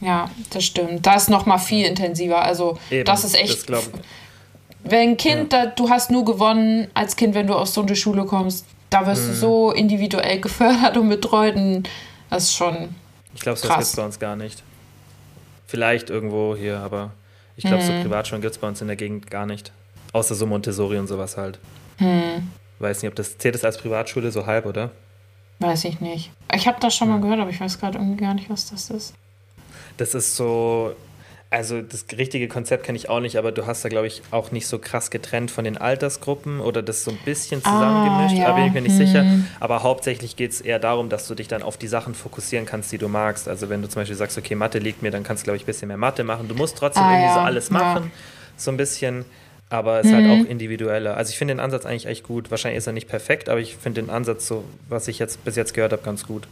Ja, 0.00 0.30
das 0.50 0.64
stimmt. 0.64 1.06
Da 1.06 1.14
ist 1.14 1.30
noch 1.30 1.46
mal 1.46 1.58
viel 1.58 1.86
intensiver. 1.86 2.42
Also 2.42 2.78
Eben, 2.90 3.04
das 3.04 3.24
ist 3.24 3.34
das 3.34 3.40
echt, 3.40 3.66
glaub- 3.66 3.84
wenn 4.84 5.10
ein 5.10 5.16
Kind, 5.16 5.52
da, 5.52 5.66
du 5.66 5.88
hast 5.90 6.10
nur 6.10 6.24
gewonnen 6.24 6.88
als 6.94 7.16
Kind, 7.16 7.34
wenn 7.34 7.46
du 7.46 7.54
aus 7.54 7.74
so 7.74 7.82
eine 7.82 7.96
Schule 7.96 8.24
kommst, 8.24 8.66
da 8.90 9.06
wirst 9.06 9.24
Mhm. 9.24 9.28
du 9.28 9.34
so 9.34 9.72
individuell 9.72 10.40
gefördert 10.40 10.96
und 10.96 11.08
betreut. 11.08 11.56
Und 11.56 11.88
das 12.30 12.44
ist 12.44 12.54
schon, 12.56 12.94
Ich 13.34 13.40
glaube, 13.40 13.58
so 13.58 13.66
Krass. 13.68 13.78
gibt 13.78 13.88
es 13.88 13.96
bei 13.96 14.04
uns 14.04 14.18
gar 14.18 14.36
nicht. 14.36 14.62
Vielleicht 15.66 16.10
irgendwo 16.10 16.54
hier, 16.56 16.78
aber 16.78 17.10
ich 17.56 17.64
glaube, 17.64 17.82
Mhm. 17.82 17.86
so 17.86 17.92
Privatschulen 18.02 18.42
gibt 18.42 18.54
es 18.54 18.58
bei 18.58 18.68
uns 18.68 18.80
in 18.80 18.86
der 18.86 18.96
Gegend 18.96 19.30
gar 19.30 19.46
nicht. 19.46 19.72
Außer 20.12 20.34
so 20.34 20.46
Montessori 20.46 20.98
und 20.98 21.06
sowas 21.08 21.36
halt. 21.36 21.58
Hm. 21.98 22.50
Weiß 22.78 23.02
nicht, 23.02 23.10
ob 23.10 23.16
das 23.16 23.36
zählt 23.38 23.54
das 23.54 23.64
als 23.64 23.78
Privatschule 23.78 24.30
so 24.30 24.46
halb, 24.46 24.66
oder? 24.66 24.90
Weiß 25.60 25.84
ich 25.84 26.00
nicht. 26.00 26.30
Ich 26.54 26.66
habe 26.66 26.78
das 26.80 26.94
schon 26.94 27.08
mal 27.08 27.20
gehört, 27.20 27.40
aber 27.40 27.50
ich 27.50 27.60
weiß 27.60 27.78
gerade 27.80 27.98
irgendwie 27.98 28.22
gar 28.22 28.34
nicht, 28.34 28.50
was 28.50 28.70
das 28.70 28.90
ist. 28.90 29.14
Das 29.96 30.14
ist 30.14 30.36
so, 30.36 30.94
also 31.50 31.80
das 31.80 32.04
richtige 32.16 32.48
Konzept 32.48 32.84
kenne 32.84 32.96
ich 32.98 33.08
auch 33.08 33.20
nicht, 33.20 33.36
aber 33.36 33.52
du 33.52 33.66
hast 33.66 33.84
da, 33.84 33.88
glaube 33.88 34.06
ich, 34.06 34.22
auch 34.30 34.50
nicht 34.52 34.66
so 34.66 34.78
krass 34.78 35.10
getrennt 35.10 35.50
von 35.50 35.64
den 35.64 35.78
Altersgruppen 35.78 36.60
oder 36.60 36.82
das 36.82 37.04
so 37.04 37.10
ein 37.10 37.18
bisschen 37.24 37.62
zusammengemischt, 37.62 38.36
Ah, 38.36 38.40
ja. 38.40 38.44
da 38.48 38.52
bin 38.52 38.66
ich 38.66 38.74
mir 38.74 38.82
nicht 38.82 38.98
Hm. 38.98 39.06
sicher. 39.06 39.24
Aber 39.60 39.82
hauptsächlich 39.82 40.36
geht 40.36 40.50
es 40.52 40.60
eher 40.60 40.78
darum, 40.78 41.08
dass 41.08 41.26
du 41.26 41.34
dich 41.34 41.48
dann 41.48 41.62
auf 41.62 41.78
die 41.78 41.88
Sachen 41.88 42.14
fokussieren 42.14 42.66
kannst, 42.66 42.92
die 42.92 42.98
du 42.98 43.08
magst. 43.08 43.48
Also 43.48 43.68
wenn 43.70 43.80
du 43.80 43.88
zum 43.88 44.02
Beispiel 44.02 44.16
sagst, 44.16 44.36
okay, 44.36 44.54
Mathe 44.54 44.78
liegt 44.78 45.02
mir, 45.02 45.10
dann 45.10 45.22
kannst 45.22 45.42
du, 45.42 45.44
glaube 45.44 45.56
ich, 45.56 45.62
ein 45.62 45.66
bisschen 45.66 45.88
mehr 45.88 45.96
Mathe 45.96 46.24
machen. 46.24 46.48
Du 46.48 46.54
musst 46.54 46.76
trotzdem 46.76 47.04
Ah, 47.04 47.10
irgendwie 47.12 47.32
so 47.32 47.38
ja. 47.38 47.44
alles 47.44 47.70
Ja. 47.70 47.78
machen, 47.78 48.12
so 48.56 48.70
ein 48.70 48.76
bisschen. 48.76 49.24
Aber 49.68 49.98
es 49.98 50.06
ist 50.06 50.12
halt 50.12 50.30
auch 50.30 50.48
individueller. 50.48 51.16
Also 51.16 51.30
ich 51.30 51.38
finde 51.38 51.54
den 51.54 51.60
Ansatz 51.60 51.84
eigentlich 51.86 52.06
echt 52.06 52.22
gut. 52.22 52.50
Wahrscheinlich 52.52 52.78
ist 52.78 52.86
er 52.86 52.92
nicht 52.92 53.08
perfekt, 53.08 53.48
aber 53.48 53.58
ich 53.58 53.76
finde 53.76 54.02
den 54.02 54.10
Ansatz, 54.10 54.46
so 54.46 54.64
was 54.88 55.08
ich 55.08 55.18
jetzt 55.18 55.44
bis 55.44 55.56
jetzt 55.56 55.74
gehört 55.74 55.92
habe, 55.92 56.02
ganz 56.02 56.26
gut. 56.26 56.46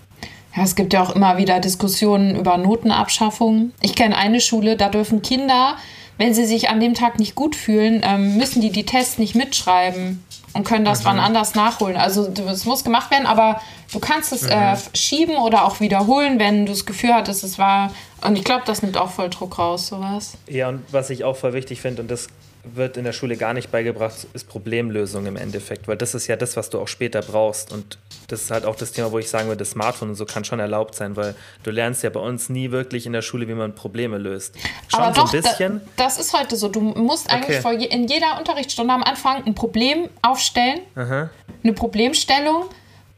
Ja, 0.56 0.64
es 0.64 0.74
gibt 0.74 0.92
ja 0.92 1.02
auch 1.02 1.14
immer 1.14 1.36
wieder 1.36 1.60
Diskussionen 1.60 2.36
über 2.36 2.56
Notenabschaffung. 2.56 3.72
Ich 3.82 3.94
kenne 3.94 4.16
eine 4.16 4.40
Schule, 4.40 4.76
da 4.76 4.88
dürfen 4.88 5.22
Kinder, 5.22 5.76
wenn 6.18 6.34
sie 6.34 6.44
sich 6.44 6.68
an 6.68 6.80
dem 6.80 6.94
Tag 6.94 7.18
nicht 7.18 7.34
gut 7.34 7.54
fühlen, 7.54 8.02
ähm, 8.04 8.36
müssen 8.36 8.60
die 8.60 8.70
die 8.70 8.84
Tests 8.84 9.18
nicht 9.18 9.34
mitschreiben 9.34 10.24
und 10.52 10.64
können 10.64 10.84
das 10.84 11.04
wann 11.04 11.18
anders 11.18 11.54
nachholen. 11.54 11.96
Also 11.96 12.28
es 12.28 12.64
muss 12.64 12.84
gemacht 12.84 13.10
werden, 13.10 13.26
aber 13.26 13.60
du 13.92 13.98
kannst 13.98 14.32
es 14.32 14.44
äh, 14.44 14.76
schieben 14.94 15.36
oder 15.36 15.64
auch 15.64 15.80
wiederholen, 15.80 16.38
wenn 16.38 16.66
du 16.66 16.72
das 16.72 16.86
Gefühl 16.86 17.14
hattest, 17.14 17.42
es 17.42 17.58
war. 17.58 17.92
Und 18.24 18.36
ich 18.36 18.44
glaube, 18.44 18.62
das 18.64 18.82
nimmt 18.82 18.96
auch 18.96 19.10
voll 19.10 19.30
Druck 19.30 19.58
raus, 19.58 19.88
sowas. 19.88 20.36
Ja, 20.48 20.68
und 20.68 20.82
was 20.92 21.10
ich 21.10 21.24
auch 21.24 21.36
voll 21.36 21.52
wichtig 21.52 21.80
finde, 21.80 22.02
und 22.02 22.10
das 22.10 22.28
wird 22.64 22.96
in 22.96 23.04
der 23.04 23.12
Schule 23.12 23.36
gar 23.36 23.52
nicht 23.54 23.70
beigebracht, 23.70 24.26
ist 24.32 24.48
Problemlösung 24.48 25.26
im 25.26 25.36
Endeffekt, 25.36 25.86
weil 25.88 25.96
das 25.96 26.14
ist 26.14 26.26
ja 26.26 26.36
das, 26.36 26.56
was 26.56 26.70
du 26.70 26.80
auch 26.80 26.88
später 26.88 27.20
brauchst. 27.20 27.72
Und 27.72 27.98
das 28.28 28.42
ist 28.42 28.50
halt 28.50 28.64
auch 28.64 28.76
das 28.76 28.92
Thema, 28.92 29.12
wo 29.12 29.18
ich 29.18 29.28
sagen 29.28 29.48
würde, 29.48 29.58
das 29.58 29.70
Smartphone 29.70 30.10
und 30.10 30.14
so 30.14 30.24
kann 30.24 30.44
schon 30.44 30.60
erlaubt 30.60 30.94
sein, 30.94 31.14
weil 31.16 31.34
du 31.62 31.70
lernst 31.70 32.02
ja 32.02 32.10
bei 32.10 32.20
uns 32.20 32.48
nie 32.48 32.70
wirklich 32.70 33.06
in 33.06 33.12
der 33.12 33.22
Schule, 33.22 33.46
wie 33.48 33.54
man 33.54 33.74
Probleme 33.74 34.18
löst. 34.18 34.54
Schon 34.88 35.00
Aber 35.00 35.14
so 35.14 35.22
doch, 35.22 35.34
ein 35.34 35.42
bisschen. 35.42 35.80
Da, 35.96 36.04
das 36.04 36.18
ist 36.18 36.32
heute 36.38 36.56
so. 36.56 36.68
Du 36.68 36.80
musst 36.80 37.30
eigentlich 37.30 37.64
Okay. 37.64 37.76
je, 37.78 37.86
in 37.88 38.06
jeder 38.08 38.38
Unterrichtsstunde 38.38 38.92
am 38.94 39.02
Anfang 39.02 39.44
ein 39.44 39.54
Problem 39.54 40.08
aufstellen, 40.22 40.80
Aha. 40.96 41.30
eine 41.62 41.72
Problemstellung 41.72 42.64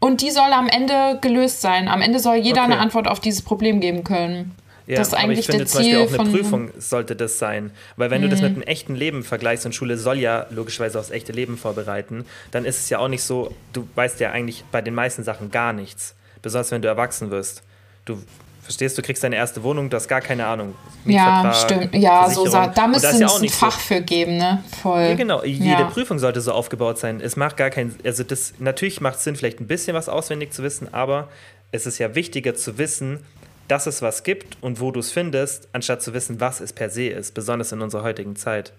und 0.01 0.21
die 0.21 0.31
soll 0.31 0.53
am 0.53 0.69
Ende 0.69 1.19
gelöst 1.21 1.61
sein. 1.61 1.89
Am 1.89 2.03
Ende 2.03 2.19
soll 2.19 2.37
jeder 2.37 2.63
Okay. 2.63 2.73
eine 2.73 2.81
Antwort 2.81 3.09
auf 3.09 3.21
dieses 3.21 3.43
Problem 3.43 3.81
geben 3.81 4.05
können. 4.05 4.55
Ja, 4.87 4.97
das 4.99 5.09
ist 5.09 5.15
aber 5.15 5.23
eigentlich 5.25 5.41
ich 5.41 5.47
finde 5.47 5.65
der 5.65 5.67
zum 5.67 5.79
Beispiel 5.81 6.07
Ziel 6.07 6.07
auch 6.17 6.21
eine 6.21 6.29
Mhm. 6.31 6.33
Prüfung 6.37 6.71
sollte 6.79 7.17
das 7.17 7.39
sein. 7.39 7.73
Weil 7.97 8.11
wenn 8.11 8.23
du 8.23 8.29
das 8.29 8.41
mit 8.41 8.53
einem 8.53 8.63
echten 8.63 8.95
Leben 8.95 9.25
vergleichst 9.25 9.67
und 9.67 9.75
Schule 9.75 9.99
soll 9.99 10.19
ja 10.19 10.47
logischerweise 10.51 10.99
aufs 11.01 11.11
echte 11.11 11.33
Leben 11.33 11.57
vorbereiten, 11.59 12.25
dann 12.53 12.65
ist 12.65 12.79
es 12.81 12.89
ja 12.91 12.99
auch 13.01 13.09
nicht 13.09 13.23
so, 13.23 13.53
du 13.73 13.89
weißt 13.97 14.21
ja 14.21 14.31
eigentlich 14.31 14.65
bei 14.71 14.81
den 14.83 14.95
meisten 14.95 15.25
Sachen 15.25 15.51
gar 15.51 15.73
nichts. 15.73 16.15
Besonders 16.43 16.71
wenn 16.71 16.83
du 16.83 16.89
erwachsen 16.89 17.31
wirst. 17.31 17.63
Du 18.05 18.23
verstehst, 18.63 18.97
du 18.99 19.03
kriegst 19.03 19.23
deine 19.25 19.37
erste 19.37 19.63
Wohnung, 19.63 19.91
du 19.91 19.97
hast 19.97 20.07
gar 20.09 20.21
keine 20.21 20.47
Ahnung. 20.47 20.75
Ja, 21.05 21.53
stimmt. 21.53 21.95
Ja, 21.95 22.29
so 22.31 22.45
da 22.47 22.87
müsste 22.89 23.09
ja 23.09 23.27
es 23.27 23.33
auch 23.33 23.41
ein 23.43 23.49
Fach 23.49 23.79
so. 23.81 23.95
für 23.95 24.01
geben, 24.01 24.37
ne? 24.37 24.63
Voll. 24.83 25.03
Ja, 25.03 25.15
genau. 25.15 25.43
Jede 25.45 25.65
Ja. 25.65 25.85
Prüfung 25.85 26.19
sollte 26.19 26.41
so 26.41 26.53
aufgebaut 26.53 26.99
sein. 26.99 27.21
Es 27.21 27.37
macht 27.37 27.57
gar 27.57 27.71
keinen, 27.71 27.97
also 28.05 28.23
das, 28.25 28.55
natürlich 28.59 29.01
macht 29.01 29.17
es 29.19 29.25
Sinn, 29.25 29.35
vielleicht 29.37 29.61
ein 29.61 29.67
bisschen 29.67 29.95
was 29.95 30.09
auswendig 30.09 30.53
zu 30.53 30.63
wissen, 30.63 30.93
aber 30.93 31.29
es 31.73 31.87
ist 31.87 31.99
ja 31.99 32.15
wichtiger 32.15 32.55
zu 32.55 32.79
wissen, 32.79 33.21
dass 33.69 33.87
es 33.87 34.03
was 34.03 34.23
gibt 34.23 34.57
und 34.63 34.81
wo 34.81 34.91
du 34.91 35.01
es 35.01 35.11
findest, 35.11 35.69
anstatt 35.73 36.03
zu 36.03 36.15
wissen, 36.15 36.41
was 36.41 36.61
es 36.61 36.73
per 36.73 36.91
se 36.91 37.09
ist, 37.09 37.35
besonders 37.35 37.73
in 37.73 37.83
unserer 37.83 38.03
heutigen 38.03 38.37
Zeit. 38.37 38.73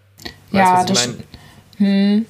Ja, 0.52 0.74
was 0.74 0.82
ich 0.90 0.96
das 0.96 1.08
mein? 1.80 2.26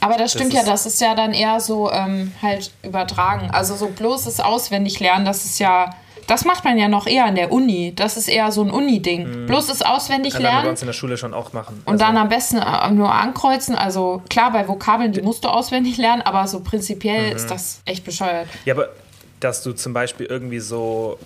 Aber 0.00 0.16
das 0.16 0.32
stimmt 0.32 0.54
Das 0.54 0.64
ja, 0.64 0.70
das 0.72 0.86
ist 0.86 1.00
ja 1.00 1.14
dann 1.14 1.34
eher 1.34 1.60
so 1.60 1.90
ähm, 1.92 2.32
halt 2.40 2.70
übertragen. 2.82 3.50
Also 3.50 3.76
so 3.76 3.88
bloßes 3.88 4.40
Auswendiglernen, 4.40 5.26
das 5.26 5.44
ist 5.44 5.58
ja, 5.58 5.94
das 6.26 6.44
macht 6.46 6.64
man 6.64 6.78
ja 6.78 6.88
noch 6.88 7.06
eher 7.06 7.26
in 7.26 7.34
der 7.34 7.52
Uni. 7.52 7.92
Das 7.94 8.16
ist 8.16 8.28
eher 8.28 8.50
so 8.50 8.62
ein 8.62 8.70
Uni-Ding. 8.70 9.46
Bloßes 9.46 9.80
Kann 9.80 9.88
man 9.88 9.90
bei 9.90 9.96
Auswendiglernen 9.96 10.66
uns 10.70 10.80
in 10.80 10.86
der 10.86 10.94
Schule 10.94 11.18
schon 11.18 11.34
auch 11.34 11.52
machen. 11.52 11.82
und 11.84 11.92
Also, 11.92 12.04
dann 12.04 12.16
am 12.16 12.28
besten 12.30 12.56
äh, 12.58 12.90
nur 12.92 13.12
ankreuzen. 13.12 13.74
Also 13.74 14.22
klar, 14.30 14.50
bei 14.52 14.66
Vokabeln, 14.66 15.12
die 15.12 15.20
musst 15.22 15.44
du 15.44 15.48
auswendig 15.48 15.98
lernen, 15.98 16.22
aber 16.22 16.46
so 16.46 16.60
prinzipiell 16.60 17.30
Mhm. 17.30 17.36
ist 17.36 17.50
das 17.50 17.80
echt 17.84 18.04
bescheuert. 18.04 18.48
Ja, 18.64 18.74
aber 18.74 18.88
dass 19.40 19.62
du 19.62 19.72
zum 19.72 19.92
Beispiel 19.92 20.26
irgendwie 20.26 20.60
so, 20.60 21.18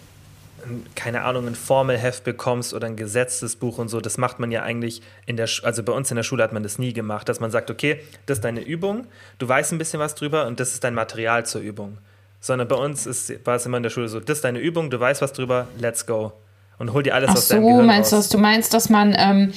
keine 0.94 1.22
Ahnung, 1.22 1.46
ein 1.46 1.54
Formelheft 1.54 2.24
bekommst 2.24 2.74
oder 2.74 2.86
ein 2.86 2.96
Gesetzesbuch 2.96 3.78
und 3.78 3.88
so, 3.88 4.00
das 4.00 4.18
macht 4.18 4.38
man 4.38 4.50
ja 4.50 4.62
eigentlich 4.62 5.02
in 5.26 5.36
der, 5.36 5.48
Sch- 5.48 5.64
also 5.64 5.82
bei 5.82 5.92
uns 5.92 6.10
in 6.10 6.16
der 6.16 6.22
Schule 6.22 6.42
hat 6.42 6.52
man 6.52 6.62
das 6.62 6.78
nie 6.78 6.92
gemacht, 6.92 7.28
dass 7.28 7.40
man 7.40 7.50
sagt, 7.50 7.70
okay, 7.70 8.00
das 8.26 8.38
ist 8.38 8.44
deine 8.44 8.60
Übung, 8.62 9.06
du 9.38 9.48
weißt 9.48 9.72
ein 9.72 9.78
bisschen 9.78 10.00
was 10.00 10.14
drüber 10.14 10.46
und 10.46 10.60
das 10.60 10.72
ist 10.72 10.84
dein 10.84 10.94
Material 10.94 11.46
zur 11.46 11.60
Übung. 11.60 11.98
Sondern 12.40 12.68
bei 12.68 12.76
uns 12.76 13.06
ist, 13.06 13.46
war 13.46 13.56
es 13.56 13.64
immer 13.64 13.78
in 13.78 13.82
der 13.82 13.90
Schule 13.90 14.08
so, 14.08 14.20
das 14.20 14.38
ist 14.38 14.44
deine 14.44 14.58
Übung, 14.58 14.90
du 14.90 15.00
weißt 15.00 15.22
was 15.22 15.32
drüber, 15.32 15.66
let's 15.78 16.04
go. 16.06 16.32
Und 16.78 16.92
hol 16.92 17.02
dir 17.02 17.14
alles 17.14 17.30
Ach 17.30 17.36
aus 17.36 17.48
deinem 17.48 17.62
so, 17.62 17.68
Gehirn 17.68 17.86
meinst 17.86 18.12
du 18.12 18.16
raus. 18.16 18.24
das? 18.24 18.32
Du 18.32 18.38
meinst, 18.38 18.74
dass 18.74 18.90
man 18.90 19.14
ähm, 19.16 19.52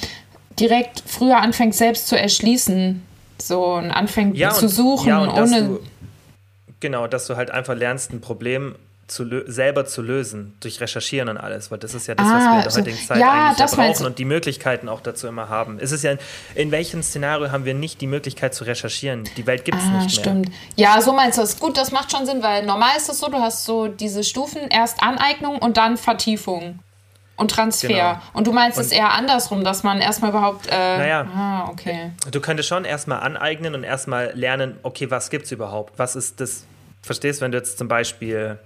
direkt 0.58 1.02
früher 1.06 1.38
anfängt, 1.38 1.74
selbst 1.74 2.06
zu 2.08 2.18
erschließen? 2.18 3.02
So 3.40 3.74
und 3.74 3.90
anfängt 3.90 4.36
ja, 4.36 4.50
zu 4.50 4.64
und, 4.64 4.68
suchen, 4.70 5.08
ja, 5.08 5.20
ohne. 5.20 5.62
du, 5.64 5.80
genau, 6.80 7.06
dass 7.06 7.26
du 7.26 7.36
halt 7.36 7.50
einfach 7.50 7.74
lernst, 7.76 8.12
ein 8.12 8.20
Problem 8.20 8.74
zu 9.08 9.26
selber 9.50 9.86
zu 9.86 10.02
lösen, 10.02 10.54
durch 10.60 10.80
Recherchieren 10.80 11.28
und 11.30 11.38
alles, 11.38 11.70
weil 11.70 11.78
das 11.78 11.94
ist 11.94 12.06
ja 12.06 12.14
das, 12.14 12.26
Ah, 12.26 12.34
was 12.34 12.44
wir 12.44 12.52
in 12.56 12.62
der 12.62 12.70
so- 12.70 12.80
heutigen 12.80 12.96
Zeit 13.06 13.18
ja, 13.18 13.32
eigentlich 13.48 13.58
ja 13.58 13.66
brauchen 13.66 14.02
du. 14.02 14.06
und 14.06 14.18
die 14.18 14.24
Möglichkeiten 14.26 14.88
auch 14.88 15.00
dazu 15.00 15.26
immer 15.26 15.48
haben. 15.48 15.78
Es 15.80 15.92
ist 15.92 16.04
ja, 16.04 16.14
in 16.54 16.70
welchem 16.70 17.02
Szenario 17.02 17.50
haben 17.50 17.64
wir 17.64 17.74
nicht 17.74 18.00
die 18.00 18.06
Möglichkeit 18.06 18.54
zu 18.54 18.64
recherchieren? 18.64 19.24
Die 19.36 19.46
Welt 19.46 19.64
gibt 19.64 19.78
es 19.78 19.84
Ah, 19.84 20.02
nicht 20.02 20.14
mehr. 20.16 20.24
stimmt. 20.24 20.50
Ja, 20.76 21.00
so 21.00 21.12
meinst 21.12 21.38
du 21.38 21.42
es. 21.42 21.58
Gut, 21.58 21.76
das 21.76 21.90
macht 21.90 22.12
schon 22.12 22.26
Sinn, 22.26 22.42
weil 22.42 22.64
normal 22.66 22.96
ist 22.96 23.08
es 23.08 23.18
so, 23.18 23.28
du 23.28 23.38
hast 23.38 23.64
so 23.64 23.88
diese 23.88 24.22
Stufen, 24.22 24.60
erst 24.70 25.02
Aneignung 25.02 25.58
und 25.58 25.76
dann 25.78 25.96
Vertiefung 25.96 26.78
und 27.36 27.50
Transfer. 27.50 27.88
Genau. 27.88 28.18
Und 28.34 28.46
du 28.46 28.52
meinst 28.52 28.78
es 28.78 28.92
eher 28.92 29.12
andersrum, 29.12 29.64
dass 29.64 29.84
man 29.84 30.00
erstmal 30.00 30.30
überhaupt. 30.32 30.66
Äh, 30.66 30.98
Naja. 30.98 31.26
Ah, 31.34 31.68
okay. 31.70 32.10
Du 32.30 32.40
könntest 32.40 32.68
schon 32.68 32.84
erstmal 32.84 33.20
aneignen 33.20 33.74
und 33.74 33.84
erstmal 33.84 34.32
lernen, 34.34 34.76
okay, 34.82 35.10
was 35.10 35.30
gibt 35.30 35.46
es 35.46 35.52
überhaupt? 35.52 35.98
Was 35.98 36.14
ist 36.14 36.40
das? 36.40 36.64
Verstehst, 37.00 37.40
wenn 37.40 37.52
du 37.52 37.58
jetzt 37.58 37.78
zum 37.78 37.86
Beispiel, 37.86 38.58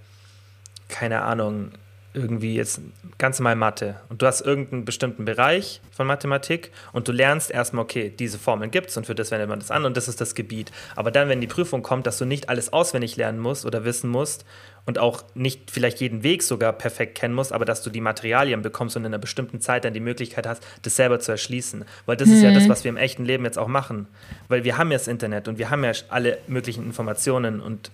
keine 0.92 1.22
Ahnung, 1.22 1.72
irgendwie 2.14 2.56
jetzt 2.56 2.80
ganz 3.16 3.38
normal 3.38 3.56
Mathe 3.56 3.96
und 4.10 4.20
du 4.20 4.26
hast 4.26 4.42
irgendeinen 4.42 4.84
bestimmten 4.84 5.24
Bereich 5.24 5.80
von 5.90 6.06
Mathematik 6.06 6.70
und 6.92 7.08
du 7.08 7.12
lernst 7.12 7.50
erstmal, 7.50 7.84
okay, 7.84 8.12
diese 8.16 8.38
Formeln 8.38 8.70
gibt 8.70 8.90
es 8.90 8.96
und 8.96 9.06
für 9.06 9.14
das 9.14 9.30
wendet 9.30 9.48
man 9.48 9.58
das 9.58 9.70
an 9.70 9.86
und 9.86 9.96
das 9.96 10.08
ist 10.08 10.20
das 10.20 10.34
Gebiet. 10.34 10.70
Aber 10.94 11.10
dann, 11.10 11.28
wenn 11.28 11.40
die 11.40 11.46
Prüfung 11.46 11.82
kommt, 11.82 12.06
dass 12.06 12.18
du 12.18 12.26
nicht 12.26 12.48
alles 12.48 12.72
auswendig 12.72 13.16
lernen 13.16 13.38
musst 13.38 13.64
oder 13.64 13.84
wissen 13.84 14.10
musst 14.10 14.44
und 14.84 14.98
auch 14.98 15.24
nicht 15.34 15.70
vielleicht 15.70 16.00
jeden 16.00 16.22
Weg 16.22 16.42
sogar 16.42 16.74
perfekt 16.74 17.14
kennen 17.16 17.34
musst, 17.34 17.52
aber 17.52 17.64
dass 17.64 17.82
du 17.82 17.88
die 17.88 18.00
Materialien 18.02 18.60
bekommst 18.60 18.96
und 18.96 19.02
in 19.02 19.06
einer 19.06 19.18
bestimmten 19.18 19.60
Zeit 19.60 19.84
dann 19.84 19.94
die 19.94 20.00
Möglichkeit 20.00 20.46
hast, 20.46 20.66
das 20.82 20.96
selber 20.96 21.18
zu 21.18 21.32
erschließen. 21.32 21.84
Weil 22.04 22.16
das 22.16 22.28
ist 22.28 22.42
ja 22.42 22.52
das, 22.52 22.68
was 22.68 22.84
wir 22.84 22.90
im 22.90 22.96
echten 22.96 23.24
Leben 23.24 23.44
jetzt 23.44 23.58
auch 23.58 23.68
machen. 23.68 24.06
Weil 24.48 24.64
wir 24.64 24.76
haben 24.76 24.90
ja 24.90 24.98
das 24.98 25.08
Internet 25.08 25.48
und 25.48 25.58
wir 25.58 25.70
haben 25.70 25.84
ja 25.84 25.92
alle 26.10 26.38
möglichen 26.46 26.84
Informationen 26.84 27.60
und 27.60 27.90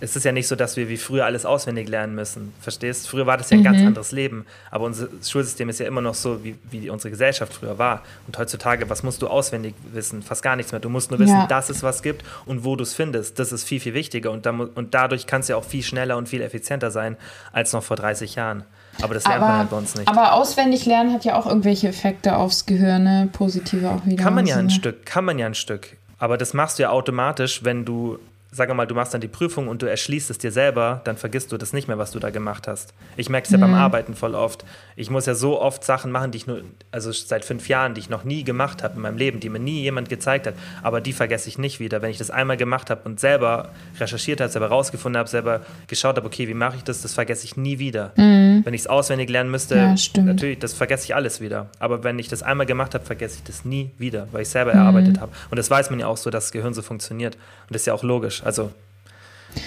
es 0.00 0.16
ist 0.16 0.24
ja 0.24 0.32
nicht 0.32 0.48
so, 0.48 0.56
dass 0.56 0.76
wir 0.76 0.88
wie 0.88 0.96
früher 0.96 1.24
alles 1.24 1.46
auswendig 1.46 1.88
lernen 1.88 2.14
müssen. 2.14 2.52
Verstehst? 2.60 3.08
Früher 3.08 3.26
war 3.26 3.36
das 3.36 3.50
ja 3.50 3.56
ein 3.56 3.64
ganz 3.64 3.78
anderes 3.80 4.10
Leben. 4.12 4.44
Aber 4.70 4.84
unser 4.86 5.08
Schulsystem 5.26 5.68
ist 5.68 5.78
ja 5.80 5.86
immer 5.86 6.00
noch 6.00 6.14
so, 6.14 6.42
wie, 6.44 6.56
wie 6.70 6.90
unsere 6.90 7.10
Gesellschaft 7.10 7.54
früher 7.54 7.78
war. 7.78 8.02
Und 8.26 8.36
heutzutage, 8.36 8.90
was 8.90 9.02
musst 9.02 9.22
du 9.22 9.28
auswendig 9.28 9.74
wissen? 9.92 10.22
Fast 10.22 10.42
gar 10.42 10.56
nichts 10.56 10.72
mehr. 10.72 10.80
Du 10.80 10.88
musst 10.90 11.10
nur 11.10 11.20
wissen, 11.20 11.36
Ja. 11.36 11.46
dass 11.46 11.70
es 11.70 11.82
was 11.82 12.02
gibt 12.02 12.24
und 12.44 12.64
wo 12.64 12.74
du 12.76 12.82
es 12.82 12.92
findest. 12.92 13.38
Das 13.38 13.52
ist 13.52 13.64
viel, 13.64 13.80
viel 13.80 13.94
wichtiger. 13.94 14.30
Und, 14.32 14.44
da, 14.46 14.50
und 14.50 14.94
dadurch 14.94 15.26
kannst 15.26 15.48
du 15.48 15.52
ja 15.52 15.58
auch 15.58 15.64
viel 15.64 15.82
schneller 15.82 16.16
und 16.16 16.28
viel 16.28 16.42
effizienter 16.42 16.90
sein 16.90 17.16
als 17.52 17.72
noch 17.72 17.82
vor 17.84 17.96
30 17.96 18.34
Jahren. 18.34 18.64
Aber 19.00 19.14
das 19.14 19.24
lernt 19.26 19.40
man 19.40 19.58
halt 19.58 19.70
bei 19.70 19.76
uns 19.76 19.94
nicht. 19.96 20.06
aber 20.08 20.34
auswendig 20.34 20.86
lernen 20.86 21.12
hat 21.12 21.24
ja 21.24 21.36
auch 21.36 21.46
irgendwelche 21.46 21.88
Effekte 21.88 22.36
aufs 22.36 22.66
Gehirn, 22.66 23.02
ne? 23.04 23.28
Positive 23.32 23.88
auch 23.90 24.04
wieder. 24.06 24.22
Kann 24.22 24.34
man 24.34 24.46
ja 24.46 24.56
ein 24.56 24.66
Ne? 24.66 24.70
Stück, 24.70 25.04
kann 25.06 25.24
man 25.24 25.38
ja 25.38 25.46
ein 25.46 25.54
Stück. 25.54 25.96
Aber 26.18 26.36
das 26.38 26.52
machst 26.54 26.78
du 26.78 26.84
ja 26.84 26.90
automatisch, 26.90 27.64
wenn 27.64 27.84
du, 27.84 28.18
sag 28.56 28.72
mal, 28.74 28.86
du 28.86 28.94
machst 28.94 29.12
dann 29.12 29.20
die 29.20 29.28
Prüfung 29.28 29.66
und 29.68 29.82
du 29.82 29.86
erschließt 29.86 30.30
es 30.30 30.38
dir 30.38 30.52
selber, 30.52 31.00
dann 31.04 31.16
vergisst 31.16 31.50
du 31.50 31.56
das 31.56 31.72
nicht 31.72 31.88
mehr, 31.88 31.98
was 31.98 32.12
du 32.12 32.18
da 32.20 32.30
gemacht 32.30 32.68
hast. 32.68 32.94
Ich 33.16 33.28
merke 33.28 33.46
es 33.46 33.50
ja 33.50 33.58
Mhm. 33.58 33.62
beim 33.62 33.74
Arbeiten 33.74 34.14
voll 34.14 34.34
oft. 34.34 34.64
Ich 34.96 35.10
muss 35.10 35.26
ja 35.26 35.34
so 35.34 35.60
oft 35.60 35.82
Sachen 35.84 36.12
machen, 36.12 36.30
die 36.30 36.38
ich 36.38 36.46
nur, 36.46 36.60
also 36.92 37.10
seit 37.12 37.44
fünf 37.44 37.68
Jahren, 37.68 37.94
die 37.94 38.00
ich 38.00 38.08
noch 38.10 38.22
nie 38.24 38.44
gemacht 38.44 38.82
habe 38.82 38.94
in 38.94 39.00
meinem 39.02 39.18
Leben, 39.18 39.40
die 39.40 39.48
mir 39.48 39.58
nie 39.58 39.82
jemand 39.82 40.08
gezeigt 40.08 40.46
hat. 40.46 40.54
Aber 40.82 41.00
die 41.00 41.12
vergesse 41.12 41.48
ich 41.48 41.58
nicht 41.58 41.80
wieder. 41.80 42.00
Wenn 42.00 42.10
ich 42.10 42.18
das 42.18 42.30
einmal 42.30 42.56
gemacht 42.56 42.90
habe 42.90 43.00
und 43.04 43.18
selber 43.20 43.70
recherchiert 43.98 44.40
habe, 44.40 44.50
selber 44.50 44.68
rausgefunden 44.68 45.18
habe, 45.18 45.28
selber 45.28 45.60
geschaut 45.88 46.16
habe, 46.16 46.26
okay, 46.26 46.46
wie 46.48 46.54
mache 46.54 46.76
ich 46.76 46.84
das, 46.84 47.02
das 47.02 47.14
vergesse 47.14 47.44
ich 47.44 47.56
nie 47.56 47.78
wieder. 47.78 48.12
Wenn 48.16 48.72
ich 48.74 48.82
es 48.82 48.86
auswendig 48.86 49.28
lernen 49.30 49.50
müsste, 49.50 49.74
Mhm. 49.74 49.96
Ja, 50.16 50.22
natürlich, 50.22 50.58
das 50.60 50.72
vergesse 50.74 51.04
ich 51.04 51.14
alles 51.14 51.40
wieder. 51.40 51.66
Aber 51.80 52.04
wenn 52.04 52.18
ich 52.18 52.28
das 52.28 52.42
einmal 52.42 52.66
gemacht 52.66 52.94
habe, 52.94 53.04
vergesse 53.04 53.36
ich 53.38 53.42
das 53.44 53.64
nie 53.64 53.90
wieder, 53.98 54.28
weil 54.32 54.42
ich 54.42 54.48
selber 54.48 54.72
Mhm. 54.72 54.78
erarbeitet 54.78 55.20
habe. 55.20 55.32
Und 55.50 55.58
das 55.58 55.70
weiß 55.70 55.90
man 55.90 55.98
ja 56.00 56.06
auch 56.06 56.16
so, 56.16 56.30
dass 56.30 56.44
das 56.44 56.52
Gehirn 56.52 56.74
so 56.74 56.82
funktioniert. 56.82 57.34
Und 57.34 57.70
das 57.74 57.82
ist 57.82 57.86
ja 57.86 57.94
auch 57.94 58.02
logisch. 58.02 58.42
Also 58.44 58.70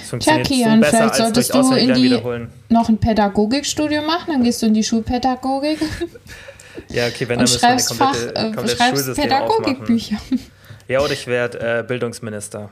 es 0.04 0.10
funktioniert 0.10 0.48
Kian, 0.48 0.76
so 0.76 0.82
besser 0.82 0.98
vielleicht 0.98 1.16
solltest 1.16 1.54
du 1.54 1.72
in 1.74 1.94
die- 1.94 2.04
wiederholen. 2.04 2.50
Noch 2.70 2.88
ein 2.90 2.98
Pädagogikstudium 2.98 4.06
machen, 4.06 4.34
dann 4.34 4.44
gehst 4.44 4.62
du 4.62 4.68
in 4.68 4.74
die 4.74 4.84
Schulpädagogik 4.84 5.80
Ja, 6.90 7.08
okay, 7.08 7.28
wenn 7.28 7.40
dann 7.40 7.44
müssen 7.44 7.62
wir 7.62 7.68
eine 7.70 7.80
schreibst, 7.80 7.94
Fach, 7.96 8.12
komplette, 8.14 8.36
äh, 8.36 8.44
komplettes 8.54 8.78
schreibst. 8.78 9.16
Pädagogikbücher. 9.16 10.18
Ja, 10.90 11.02
oder 11.02 11.12
ich 11.12 11.28
werde 11.28 11.60
äh, 11.80 11.84
Bildungsminister. 11.86 12.70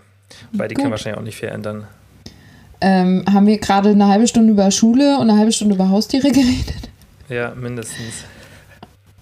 Weil 0.54 0.70
die 0.70 0.76
Gut. 0.76 0.84
können 0.84 0.92
wahrscheinlich 0.92 1.20
auch 1.20 1.24
nicht 1.24 1.38
viel 1.38 1.50
ändern. 1.50 1.86
Ähm, 2.80 3.26
haben 3.30 3.46
wir 3.46 3.58
gerade 3.58 3.90
eine 3.90 4.08
halbe 4.08 4.26
Stunde 4.26 4.54
über 4.54 4.72
Schule 4.72 5.18
und 5.18 5.30
eine 5.30 5.38
halbe 5.38 5.52
Stunde 5.52 5.76
über 5.76 5.90
Haustiere 5.90 6.30
geredet? 6.32 6.76
Ja, 7.28 7.54
mindestens. 7.56 8.24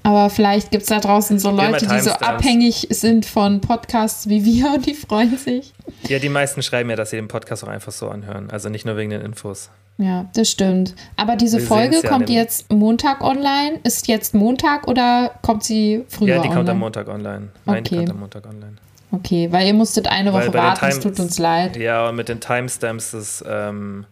Aber 0.04 0.30
vielleicht 0.30 0.72
gibt 0.72 0.84
es 0.84 0.90
da 0.90 1.00
draußen 1.00 1.40
so 1.40 1.50
Leute, 1.50 1.88
die 1.88 2.00
so 2.02 2.12
abhängig 2.12 2.88
sind 2.90 3.26
von 3.26 3.62
Podcasts 3.62 4.28
wie 4.28 4.44
wir 4.44 4.74
und 4.76 4.86
die 4.86 4.94
freuen 4.94 5.38
sich. 5.38 5.74
Ja, 6.08 6.20
die 6.20 6.30
meisten 6.30 6.62
schreiben 6.62 6.90
ja, 6.90 6.98
dass 6.98 7.12
sie 7.12 7.16
den 7.16 7.30
Podcast 7.30 7.64
auch 7.64 7.70
einfach 7.70 7.94
so 7.94 8.10
anhören. 8.10 8.50
Also 8.52 8.68
nicht 8.70 8.86
nur 8.86 8.98
wegen 8.98 9.12
den 9.12 9.22
Infos. 9.22 9.70
Ja, 9.98 10.26
das 10.36 10.50
stimmt. 10.50 10.96
Aber 11.16 11.36
diese 11.36 11.60
Wir 11.60 11.68
Folge 11.68 12.02
ja 12.04 12.10
kommt 12.10 12.30
jetzt 12.30 12.72
Montag 12.72 13.22
online. 13.22 13.80
Ist 13.84 14.08
jetzt 14.08 14.34
Montag 14.34 14.88
oder 14.88 15.32
kommt 15.42 15.64
sie 15.64 16.04
früher 16.10 16.28
ja, 16.30 16.34
die 16.36 16.40
online? 16.50 16.56
kommt 16.56 16.70
am 16.70 16.80
Montag 16.80 17.08
online. 17.08 17.50
Nein, 17.66 17.84
die 17.84 17.90
Okay. 17.92 17.98
kommt 17.98 18.10
am 18.10 18.20
Montag 18.20 18.46
online. 18.46 18.74
Okay, 19.12 19.48
weil 19.52 19.68
ihr 19.68 19.74
musstet 19.76 20.08
eine 20.08 20.34
Woche 20.34 20.54
warten. 20.54 20.86
Es 20.86 21.00
tut 21.00 21.20
uns 21.20 21.38
leid. 21.38 21.78
Ja, 21.78 22.10
und 22.10 22.16
mit 22.16 22.28
den 22.28 22.42
Timestamps, 22.42 23.12
das, 23.12 23.44
ähm, 23.48 24.06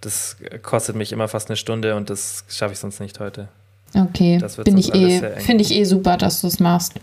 das 0.00 0.36
kostet 0.62 0.96
mich 0.96 1.12
immer 1.12 1.28
fast 1.28 1.50
eine 1.50 1.56
Stunde 1.56 1.94
und 1.94 2.08
das 2.08 2.44
schaffe 2.48 2.72
ich 2.72 2.78
sonst 2.78 2.98
nicht 2.98 3.20
heute. 3.20 3.48
Okay, 3.94 4.38
bin 4.64 4.78
ich 4.78 4.94
eh, 4.94 5.40
finde 5.40 5.62
ich 5.62 5.72
eh 5.72 5.84
super, 5.84 6.16
dass 6.16 6.40
du 6.40 6.48
es 6.48 6.60
machst. 6.60 6.94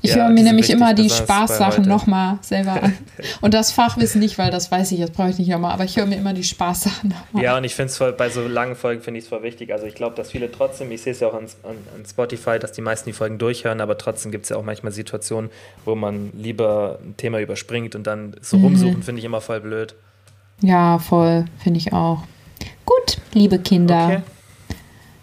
Ich 0.00 0.10
Ja, 0.10 0.16
höre 0.16 0.28
mir 0.28 0.44
nämlich 0.44 0.70
immer 0.70 0.94
die 0.94 1.10
Spaßsachen 1.10 1.84
nochmal 1.88 2.38
selber 2.42 2.80
an. 2.82 2.96
Und 3.40 3.52
das 3.52 3.72
Fachwissen 3.72 4.20
nicht, 4.20 4.38
weil 4.38 4.50
das 4.52 4.70
weiß 4.70 4.92
ich, 4.92 5.00
das 5.00 5.10
brauche 5.10 5.30
ich 5.30 5.38
nicht 5.38 5.48
nochmal. 5.48 5.72
Aber 5.72 5.84
ich 5.84 5.96
höre 5.96 6.06
mir 6.06 6.16
immer 6.16 6.32
die 6.34 6.44
Spaßsachen 6.44 7.10
nochmal 7.10 7.42
Ja, 7.42 7.56
und 7.56 7.64
ich 7.64 7.74
finde 7.74 7.90
es 7.90 7.96
voll, 7.96 8.12
bei 8.12 8.28
so 8.28 8.46
langen 8.46 8.76
Folgen 8.76 9.02
finde 9.02 9.18
ich 9.18 9.24
es 9.24 9.28
voll 9.28 9.42
wichtig. 9.42 9.72
Also 9.72 9.86
ich 9.86 9.96
glaube, 9.96 10.14
dass 10.14 10.30
viele 10.30 10.52
trotzdem, 10.52 10.92
ich 10.92 11.02
sehe 11.02 11.12
es 11.12 11.20
ja 11.20 11.26
auch 11.28 11.34
an, 11.34 11.46
an, 11.64 11.76
an 11.96 12.04
Spotify, 12.08 12.60
dass 12.60 12.70
die 12.70 12.80
meisten 12.80 13.08
die 13.08 13.12
Folgen 13.12 13.38
durchhören, 13.38 13.80
aber 13.80 13.98
trotzdem 13.98 14.30
gibt 14.30 14.44
es 14.44 14.50
ja 14.50 14.56
auch 14.56 14.62
manchmal 14.62 14.92
Situationen, 14.92 15.50
wo 15.84 15.96
man 15.96 16.30
lieber 16.32 17.00
ein 17.02 17.16
Thema 17.16 17.40
überspringt 17.40 17.96
und 17.96 18.06
dann 18.06 18.36
so 18.40 18.56
Mhm. 18.58 18.64
rumsuchen, 18.64 19.02
finde 19.02 19.18
ich 19.18 19.24
immer 19.24 19.40
voll 19.40 19.60
blöd. 19.60 19.96
Ja, 20.60 21.00
voll, 21.00 21.46
finde 21.58 21.78
ich 21.78 21.92
auch. 21.92 22.22
Gut, 22.84 23.18
liebe 23.32 23.58
Kinder. 23.58 24.04
Okay. 24.06 24.22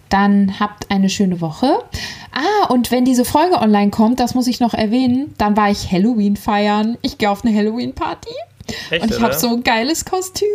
Dann 0.10 0.60
habt 0.60 0.92
eine 0.92 1.10
schöne 1.10 1.42
Woche. 1.42 1.80
Ah, 2.32 2.68
und 2.70 2.92
wenn 2.92 3.06
diese 3.06 3.26
Folge 3.26 3.58
online 3.58 3.92
kommt, 3.92 4.20
das 4.20 4.36
muss 4.36 4.48
ich 4.48 4.60
noch 4.60 4.74
erwähnen, 4.74 5.34
dann 5.38 5.58
war 5.58 5.72
ich 5.72 5.92
Halloween 5.92 6.36
feiern. 6.36 6.98
Ich 7.02 7.18
gehe 7.18 7.30
auf 7.30 7.44
eine 7.44 7.56
Halloween-Party 7.56 8.30
Echt, 8.90 9.04
und 9.04 9.12
ich 9.12 9.22
habe 9.22 9.34
so 9.34 9.50
ein 9.50 9.64
geiles 9.64 10.06
Kostüm. 10.06 10.48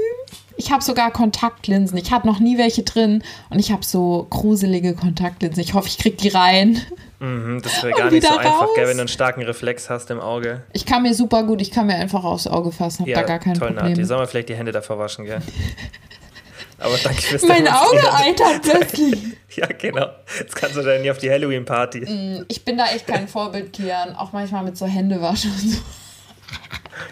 Ich 0.56 0.70
habe 0.70 0.82
sogar 0.82 1.10
Kontaktlinsen. 1.10 1.96
Ich 1.96 2.12
hatte 2.12 2.26
noch 2.26 2.38
nie 2.38 2.58
welche 2.58 2.82
drin 2.82 3.22
und 3.48 3.58
ich 3.58 3.72
habe 3.72 3.82
so 3.82 4.26
gruselige 4.28 4.94
Kontaktlinsen. 4.94 5.62
Ich 5.62 5.72
hoffe, 5.72 5.88
ich 5.88 5.96
krieg 5.96 6.18
die 6.18 6.28
rein. 6.28 6.82
Mhm, 7.18 7.60
das 7.62 7.82
wäre 7.82 7.94
gar 7.94 8.10
nicht 8.10 8.22
so 8.26 8.28
wieder 8.28 8.40
einfach, 8.40 8.68
gell, 8.74 8.84
raus. 8.84 8.90
wenn 8.90 8.96
du 8.98 9.02
einen 9.02 9.08
starken 9.08 9.42
Reflex 9.42 9.88
hast 9.88 10.10
im 10.10 10.20
Auge. 10.20 10.62
Ich 10.72 10.84
kann 10.84 11.02
mir 11.02 11.14
super 11.14 11.44
gut, 11.44 11.62
ich 11.62 11.70
kann 11.70 11.86
mir 11.86 11.94
einfach 11.94 12.24
aufs 12.24 12.46
Auge 12.46 12.72
fassen, 12.72 13.02
habe 13.02 13.12
da 13.12 13.22
gar 13.22 13.38
kein 13.38 13.54
toll, 13.54 13.68
Problem. 13.68 13.92
Nati. 13.92 14.04
Sollen 14.04 14.20
wir 14.20 14.26
vielleicht 14.26 14.50
die 14.50 14.54
Hände 14.54 14.72
davor 14.72 14.98
waschen, 14.98 15.24
gell? 15.24 15.40
Aber 16.80 16.96
danke 16.98 17.20
fürs 17.22 17.42
Mein 17.42 17.68
Auge 17.68 18.00
eitert 18.24 18.62
plötzlich. 18.62 19.18
Ja, 19.54 19.66
genau. 19.66 20.06
Jetzt 20.38 20.56
kannst 20.56 20.76
du 20.76 20.82
dann 20.82 21.02
nie 21.02 21.10
auf 21.10 21.18
die 21.18 21.30
Halloween-Party. 21.30 22.44
Ich 22.48 22.64
bin 22.64 22.78
da 22.78 22.86
echt 22.86 23.06
kein 23.06 23.28
Vorbild, 23.28 23.72
Kian. 23.72 24.14
Auch 24.16 24.32
manchmal 24.32 24.64
mit 24.64 24.76
so 24.78 24.86
Händewaschen 24.86 25.50
und 25.52 25.58
so. 25.72 25.78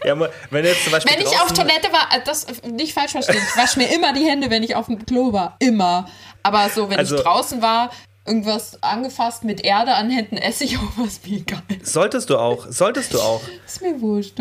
Ja, 0.05 0.19
wenn 0.51 0.65
jetzt 0.65 0.83
zum 0.85 0.93
Beispiel 0.93 1.15
Wenn 1.17 1.23
ich 1.23 1.41
auf 1.41 1.53
Toilette 1.53 1.93
war, 1.93 2.09
äh, 2.17 2.21
das 2.25 2.47
nicht 2.65 2.93
falsch 2.95 3.13
verstehen. 3.13 3.41
Ich 3.51 3.57
wasche 3.57 3.79
mir 3.79 3.93
immer 3.95 4.13
die 4.13 4.25
Hände, 4.25 4.51
wenn 4.51 4.63
ich 4.63 4.75
auf 4.75 4.87
dem 4.87 5.05
Klo 5.05 5.33
war. 5.33 5.57
Immer. 5.61 6.09
Aber 6.43 6.69
so, 6.69 6.89
wenn 6.91 6.99
Also- 6.99 7.17
ich 7.17 7.23
draußen 7.23 7.63
war, 7.63 7.91
irgendwas 8.27 8.83
angefasst 8.83 9.45
mit 9.45 9.65
Erde 9.65 9.95
an 9.95 10.11
Händen, 10.11 10.37
esse 10.37 10.65
ich 10.65 10.77
auch 10.77 10.93
was 10.97 11.21
wie 11.25 11.43
geil. 11.43 11.61
Solltest 11.83 12.31
du 12.31 12.37
auch, 12.39 12.67
solltest 12.69 13.15
du 13.15 13.21
auch. 13.21 13.41
Ist 13.67 13.81
mir 13.81 14.01
wurscht. 14.01 14.35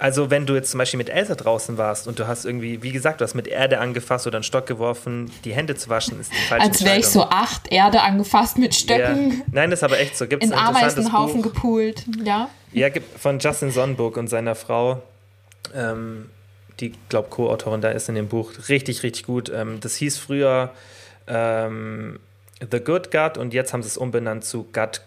Also 0.00 0.30
wenn 0.30 0.46
du 0.46 0.54
jetzt 0.54 0.70
zum 0.70 0.78
Beispiel 0.78 0.96
mit 0.96 1.10
Elsa 1.10 1.34
draußen 1.34 1.76
warst 1.76 2.08
und 2.08 2.18
du 2.18 2.26
hast 2.26 2.46
irgendwie, 2.46 2.82
wie 2.82 2.90
gesagt, 2.90 3.20
du 3.20 3.24
hast 3.24 3.34
mit 3.34 3.46
Erde 3.46 3.78
angefasst 3.80 4.26
oder 4.26 4.38
einen 4.38 4.44
Stock 4.44 4.64
geworfen, 4.66 5.30
die 5.44 5.52
Hände 5.52 5.74
zu 5.76 5.90
waschen, 5.90 6.18
ist 6.18 6.32
die 6.32 6.36
falsche 6.48 6.66
Als 6.66 6.84
wäre 6.84 6.98
ich 6.98 7.06
so 7.06 7.24
acht 7.24 7.70
Erde 7.70 8.00
angefasst 8.00 8.56
mit 8.56 8.74
Ja. 8.74 8.80
Stöcken. 8.96 9.42
Nein, 9.52 9.70
das 9.70 9.80
ist 9.80 9.84
aber 9.84 9.98
echt 10.00 10.16
so. 10.16 10.26
Gibt 10.26 10.42
es 10.42 10.50
In 10.50 10.56
Ameisenhaufen 10.56 11.42
Buch? 11.42 11.52
gepoolt. 11.52 12.04
Ja. 12.24 12.48
Ja, 12.72 12.88
von 13.18 13.38
Justin 13.40 13.70
Sonnenburg 13.72 14.16
und 14.16 14.28
seiner 14.28 14.54
Frau, 14.54 15.02
ähm, 15.74 16.30
die, 16.80 16.92
glaube 17.10 17.28
Co-Autorin 17.28 17.82
da 17.82 17.90
ist 17.90 18.08
in 18.08 18.14
dem 18.14 18.28
Buch. 18.28 18.52
Richtig, 18.70 19.02
richtig 19.02 19.26
gut. 19.26 19.52
Ähm, 19.54 19.80
das 19.80 19.96
hieß 19.96 20.16
früher 20.16 20.70
ähm, 21.26 22.18
The 22.70 22.80
Good 22.80 23.10
Gut 23.10 23.36
und 23.36 23.52
jetzt 23.52 23.74
haben 23.74 23.82
sie 23.82 23.88
es 23.88 23.98
umbenannt 23.98 24.44
zu 24.44 24.66
Gut 24.72 25.02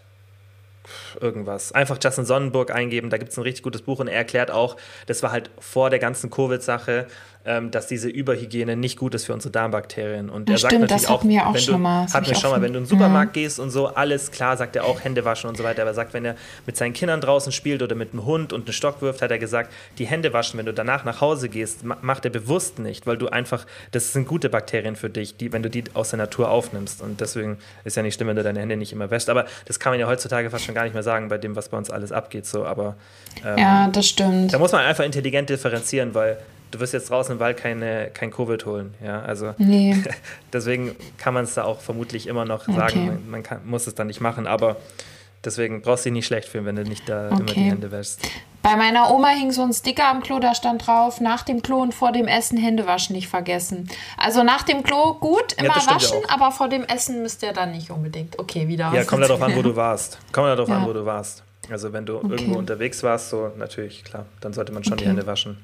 irgendwas. 1.20 1.72
Einfach 1.72 1.98
Justin 2.02 2.26
Sonnenburg 2.26 2.72
eingeben, 2.72 3.10
da 3.10 3.18
gibt 3.18 3.32
es 3.32 3.38
ein 3.38 3.44
richtig 3.44 3.64
gutes 3.64 3.82
Buch 3.82 4.00
und 4.00 4.08
er 4.08 4.16
erklärt 4.16 4.52
auch, 4.52 4.78
das 5.08 5.24
war 5.24 5.32
halt 5.32 5.52
vor 5.60 5.90
der 5.90 6.00
ganzen 6.00 6.30
Covid-Sache, 6.30 7.08
ähm, 7.45 7.72
dass 7.72 7.88
diese 7.88 8.07
Überhygiene 8.10 8.76
nicht 8.78 8.98
gut 8.98 9.14
ist 9.15 9.26
für 9.26 9.34
unsere 9.34 9.52
Darmbakterien. 9.52 10.30
Und 10.30 10.48
Ja, 10.49 10.56
er 10.56 10.60
sagt 10.60 10.72
stimmt, 10.72 10.82
natürlich 10.84 11.02
das 11.03 11.11
auch, 11.11 11.20
hatten 11.20 11.30
wir 11.30 11.48
auch 11.48 11.57
schon 11.57 11.74
du, 11.74 11.80
mal. 11.80 12.07
Hatten 12.14 12.26
wir 12.28 12.36
schon 12.36 12.52
mal, 12.52 12.61
wenn 12.61 12.72
du 12.74 12.78
in 12.80 12.84
den 12.86 12.90
Supermarkt 12.90 13.34
gehst 13.34 13.60
und 13.60 13.70
so, 13.70 13.88
alles 13.88 14.32
klar, 14.32 14.56
sagt 14.56 14.76
er 14.76 14.86
auch 14.86 15.03
Hände 15.03 15.26
waschen 15.26 15.49
und 15.49 15.57
so 15.57 15.64
weiter. 15.64 15.82
Aber 15.82 15.91
er 15.91 15.94
sagt, 15.94 16.14
wenn 16.14 16.24
er 16.24 16.36
mit 16.65 16.78
seinen 16.78 16.94
Kindern 16.94 17.20
draußen 17.22 17.52
spielt 17.52 17.82
oder 17.82 17.95
mit 17.95 18.14
einem 18.14 18.26
Hund 18.26 18.53
und 18.53 18.65
einen 18.68 18.74
Stock 18.74 19.02
wirft, 19.02 19.22
hat 19.22 19.32
er 19.32 19.40
gesagt, 19.40 19.72
die 19.98 20.06
Hände 20.06 20.32
waschen, 20.34 20.57
wenn 20.57 20.65
du 20.65 20.74
danach 20.74 21.03
nach 21.03 21.20
Hause 21.22 21.49
gehst, 21.49 21.84
ma- 21.84 21.98
macht 22.02 22.24
er 22.26 22.32
bewusst 22.32 22.80
nicht, 22.80 23.06
weil 23.07 23.18
du 23.18 23.28
einfach, 23.28 23.65
das 23.91 24.14
sind 24.14 24.28
gute 24.28 24.49
Bakterien 24.49 24.95
für 24.95 25.10
dich, 25.10 25.36
die, 25.36 25.52
wenn 25.52 25.64
du 25.64 25.70
die 25.70 25.84
aus 25.94 26.11
der 26.11 26.18
Natur 26.20 26.49
aufnimmst. 26.49 27.02
Und 27.02 27.20
deswegen 27.20 27.57
ist 27.84 27.98
ja 27.98 28.03
nicht 28.03 28.15
schlimm, 28.15 28.30
wenn 28.30 28.36
du 28.38 28.44
deine 28.44 28.60
Hände 28.61 28.78
nicht 28.78 28.94
immer 28.94 29.11
wäschst. 29.11 29.30
Aber 29.30 29.45
das 29.65 29.80
kann 29.80 29.91
man 29.91 29.99
ja 29.99 30.07
heutzutage 30.07 30.49
fast 30.49 30.64
schon 30.64 30.76
gar 30.76 30.84
nicht 30.84 30.94
mehr 30.94 31.03
sagen, 31.03 31.28
bei 31.28 31.38
dem, 31.38 31.56
was 31.56 31.70
bei 31.70 31.78
uns 31.78 31.90
alles 31.90 32.11
abgeht. 32.14 32.45
So. 32.45 32.65
Aber 32.65 32.95
ähm, 33.45 33.57
Ja, 33.57 33.88
das 33.90 34.07
stimmt. 34.07 34.53
da 34.53 34.60
muss 34.60 34.72
man 34.72 34.86
einfach 34.86 35.03
intelligent 35.03 35.49
differenzieren, 35.49 36.14
weil 36.14 36.38
du 36.74 36.80
wirst 36.80 36.94
jetzt 36.94 37.10
draußen 37.10 37.34
im 37.36 37.40
Wald 37.40 37.58
keine, 37.58 38.10
kein 38.14 38.32
Covid 38.32 38.66
holen. 38.66 38.94
Ja, 39.04 39.22
also 39.22 39.54
Nee. 39.58 39.95
deswegen 40.54 40.95
kann 41.18 41.34
man 41.34 41.44
es 41.45 41.54
da 41.54 41.64
auch 41.64 41.80
vermutlich 41.82 42.28
immer 42.28 42.45
noch 42.45 42.68
Okay. 42.68 42.76
sagen, 42.78 43.06
man, 43.08 43.30
man 43.30 43.44
kann, 43.44 43.60
muss 43.66 43.88
es 43.88 43.95
dann 43.95 44.08
nicht 44.08 44.22
machen, 44.22 44.48
aber 44.48 44.76
deswegen 45.45 45.82
brauchst 45.82 46.06
du 46.06 46.10
dich 46.10 46.14
nicht 46.14 46.26
schlecht 46.26 46.48
fühlen, 46.50 46.66
wenn 46.66 46.76
du 46.76 46.84
nicht 46.84 47.08
da 47.08 47.30
immer 47.30 47.44
die 47.44 47.52
Okay. 47.52 47.70
Hände 47.70 47.91
wäschst. 47.91 48.20
Bei 48.62 48.78
meiner 48.78 49.12
Oma 49.12 49.28
hing 49.30 49.52
so 49.52 49.62
ein 49.62 49.74
Sticker 49.74 50.08
am 50.08 50.24
Klo, 50.24 50.40
da 50.40 50.56
stand 50.56 50.88
drauf, 50.88 51.20
nach 51.20 51.44
dem 51.44 51.62
Klo 51.62 51.82
und 51.82 51.94
vor 51.94 52.14
dem 52.14 52.28
Essen 52.30 52.58
Hände 52.58 52.88
waschen 52.88 53.14
nicht 53.14 53.28
vergessen. 53.28 53.90
Also 54.18 54.41
nach 54.44 54.64
dem 54.64 54.84
Klo 54.84 55.16
gut, 55.16 55.52
immer 55.58 55.68
ja 55.68 55.86
waschen, 55.86 56.20
auch. 56.26 56.30
aber 56.30 56.52
vor 56.52 56.70
dem 56.70 56.84
Essen 56.86 57.22
müsst 57.24 57.44
ihr 57.44 57.52
dann 57.52 57.72
nicht 57.74 57.90
unbedingt. 57.91 58.40
Okay, 58.40 58.70
wieder. 58.70 58.90
Ja, 58.94 59.04
kommt 59.04 59.22
darauf 59.24 59.41
an, 59.41 59.54
wo 59.56 59.62
du 59.62 59.76
warst. 59.76 60.18
Kommt 60.32 60.48
darauf 60.48 60.70
Ja. 60.70 60.78
an, 60.78 60.86
wo 60.88 60.94
du 60.94 61.06
warst. 61.06 61.44
Also 61.70 61.91
wenn 61.91 62.06
du 62.06 62.14
irgendwo 62.16 62.58
unterwegs 62.58 63.04
warst, 63.04 63.30
so 63.30 63.52
natürlich, 63.58 64.04
klar, 64.06 64.26
dann 64.40 64.54
sollte 64.54 64.72
man 64.72 64.84
schon 64.86 64.95
die 64.98 65.04
Okay. 65.04 65.10
Hände 65.10 65.28
waschen. 65.28 65.58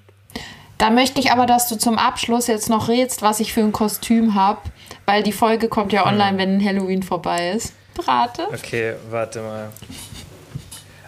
Da 0.79 0.89
möchte 0.89 1.19
ich 1.19 1.31
aber, 1.31 1.45
dass 1.45 1.67
du 1.67 1.75
zum 1.77 1.97
Abschluss 1.99 2.47
jetzt 2.47 2.69
noch 2.69 2.87
rätst, 2.87 3.21
was 3.21 3.39
ich 3.41 3.53
für 3.53 3.59
ein 3.61 3.71
Kostüm 3.73 4.33
habe, 4.33 4.61
weil 5.05 5.21
die 5.23 5.33
Folge 5.33 5.67
kommt 5.67 5.91
ja 5.93 6.05
online, 6.07 6.37
wenn 6.37 6.63
Halloween 6.65 7.03
vorbei 7.03 7.51
ist. 7.51 7.73
Rate. 8.07 8.47
Okay, 8.53 8.93
warte 9.09 9.41
mal. 9.41 9.69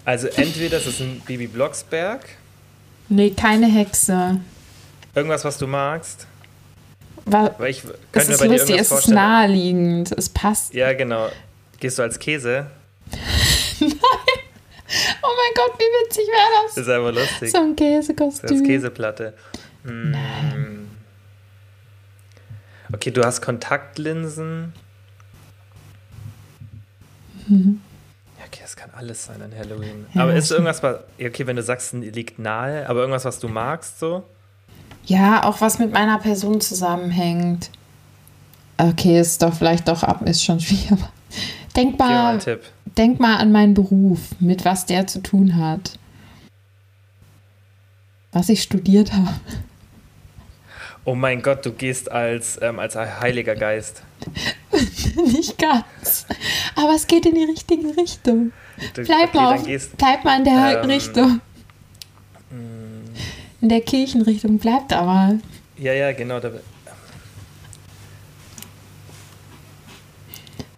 Also 0.04 0.28
entweder 0.28 0.78
ist 0.78 0.88
es 0.88 1.00
ein 1.00 1.22
Bibi 1.26 1.48
Blocksberg, 1.48 2.20
Nee, 3.08 3.30
keine 3.32 3.68
Hexe. 3.68 4.40
irgendwas, 5.16 5.46
was 5.46 5.58
du 5.58 5.68
magst. 5.68 6.28
Wa- 7.26 7.54
Weil 7.58 7.70
ich 7.72 7.84
Es 8.12 8.28
ist 8.30 8.40
bei 8.40 8.48
dir 8.48 8.58
lustig, 8.58 8.78
es 8.78 8.92
ist 8.92 9.08
naheliegend, 9.10 10.12
es 10.12 10.28
passt. 10.30 10.74
Ja, 10.74 10.92
genau. 10.94 11.30
Gehst 11.80 11.98
du 11.98 12.04
als 12.04 12.20
Käse? 12.20 12.68
Oh 15.24 15.28
mein 15.38 15.54
Gott, 15.56 15.80
wie 15.80 15.84
witzig 16.06 16.28
wäre 16.28 16.66
Das 16.66 16.76
das? 16.76 16.84
ist 16.86 16.90
einfach 16.90 17.14
lustig. 17.14 17.52
So 17.52 17.58
ein 17.60 17.70
Als 17.70 17.78
Käsekostüm. 17.78 18.64
Mm. 19.84 20.88
Okay, 22.94 23.12
du 23.12 23.24
hast 23.24 23.42
Kontaktlinsen. 23.42 24.74
Ja, 27.48 28.46
okay, 28.48 28.60
das 28.62 28.76
kann 28.76 28.90
alles 28.94 29.26
sein 29.26 29.42
an 29.42 29.52
Halloween. 29.58 30.06
Ja, 30.14 30.24
aber 30.24 30.36
ist 30.36 30.52
irgendwas, 30.52 30.84
was, 30.84 31.00
okay, 31.20 31.48
wenn 31.48 31.56
du 31.56 31.64
sagst, 31.64 31.94
liegt 31.94 32.40
nahe, 32.40 32.88
aber 32.88 33.02
irgendwas, 33.02 33.26
was 33.26 33.40
du 33.40 33.48
magst, 33.48 34.00
so? 34.00 34.24
Ja, 35.06 35.44
auch 35.44 35.62
was 35.62 35.80
mit 35.80 35.92
meiner 35.92 36.20
Person 36.20 36.62
zusammenhängt. 36.62 37.72
Okay, 38.78 39.20
ist 39.20 39.42
doch 39.42 39.54
vielleicht 39.54 39.88
doch 39.88 40.04
ab, 40.04 40.22
ist 40.28 40.44
schon 40.44 40.60
schwierig. 40.62 41.00
Denk 41.76 41.98
mal 41.98 42.38
mal, 42.38 42.60
denk 42.98 43.20
mal 43.20 43.38
an 43.38 43.52
meinen 43.52 43.74
Beruf, 43.74 44.20
mit 44.40 44.66
was 44.66 44.86
der 44.86 45.08
zu 45.08 45.22
tun 45.22 45.56
hat. 45.56 45.98
Was 48.32 48.50
ich 48.50 48.62
studiert 48.62 49.14
habe. 49.14 49.34
Oh 51.04 51.16
mein 51.16 51.42
Gott, 51.42 51.66
du 51.66 51.72
gehst 51.72 52.12
als, 52.12 52.60
ähm, 52.62 52.78
als 52.80 52.96
Heiliger 52.96 53.56
Geist. 53.56 54.04
Nicht 55.16 55.58
ganz. 55.58 56.26
Aber 56.76 56.94
es 56.96 57.08
geht 57.08 57.26
in 57.26 57.36
die 57.36 57.44
richtige 57.46 57.98
Richtung. 57.98 58.52
Du, 58.94 59.04
Bleib 59.04 59.30
okay, 59.30 59.38
mal, 59.38 59.56
auf, 59.56 59.66
gehst, 59.66 59.98
bleib 59.98 60.24
mal 60.24 60.38
in 60.38 60.44
der 60.46 60.82
Ähm, 60.84 60.90
Richtung. 60.90 61.42
In 63.62 63.70
der 63.70 63.82
Kirchenrichtung, 63.82 64.58
bleib 64.58 64.88
da 64.90 65.04
mal. 65.04 65.40
ja, 65.78 65.94
ja, 65.94 66.12
genau. 66.14 66.40
Da, 66.40 66.52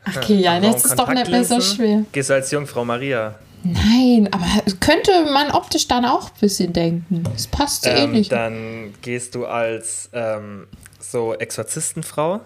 Okay, 0.06 0.36
ja, 0.36 0.60
jetzt 0.60 0.86
ist 0.86 0.96
doch 1.00 1.08
nicht 1.08 1.30
mehr 1.30 1.46
so 1.46 1.62
schwer. 1.62 2.04
Gehst 2.12 2.30
du 2.30 2.34
als 2.34 2.52
Jungfrau 2.52 2.84
Maria? 2.84 3.36
Nein, 3.64 4.28
aber 4.32 4.46
könnte 4.82 5.26
man 5.32 5.52
optisch 5.52 5.88
dann 5.88 6.04
auch 6.06 6.26
ein 6.26 6.40
bisschen 6.42 6.74
denken. 6.74 7.24
Es 7.36 7.48
passt 7.48 7.86
eh 7.86 7.92
Ähm, 8.04 8.12
nicht. 8.12 8.32
dann 8.32 8.94
gehst 9.02 9.36
du 9.36 9.46
als 9.46 10.10
ähm, 10.14 10.68
so 11.00 11.34
Exorzistenfrau. 11.34 12.42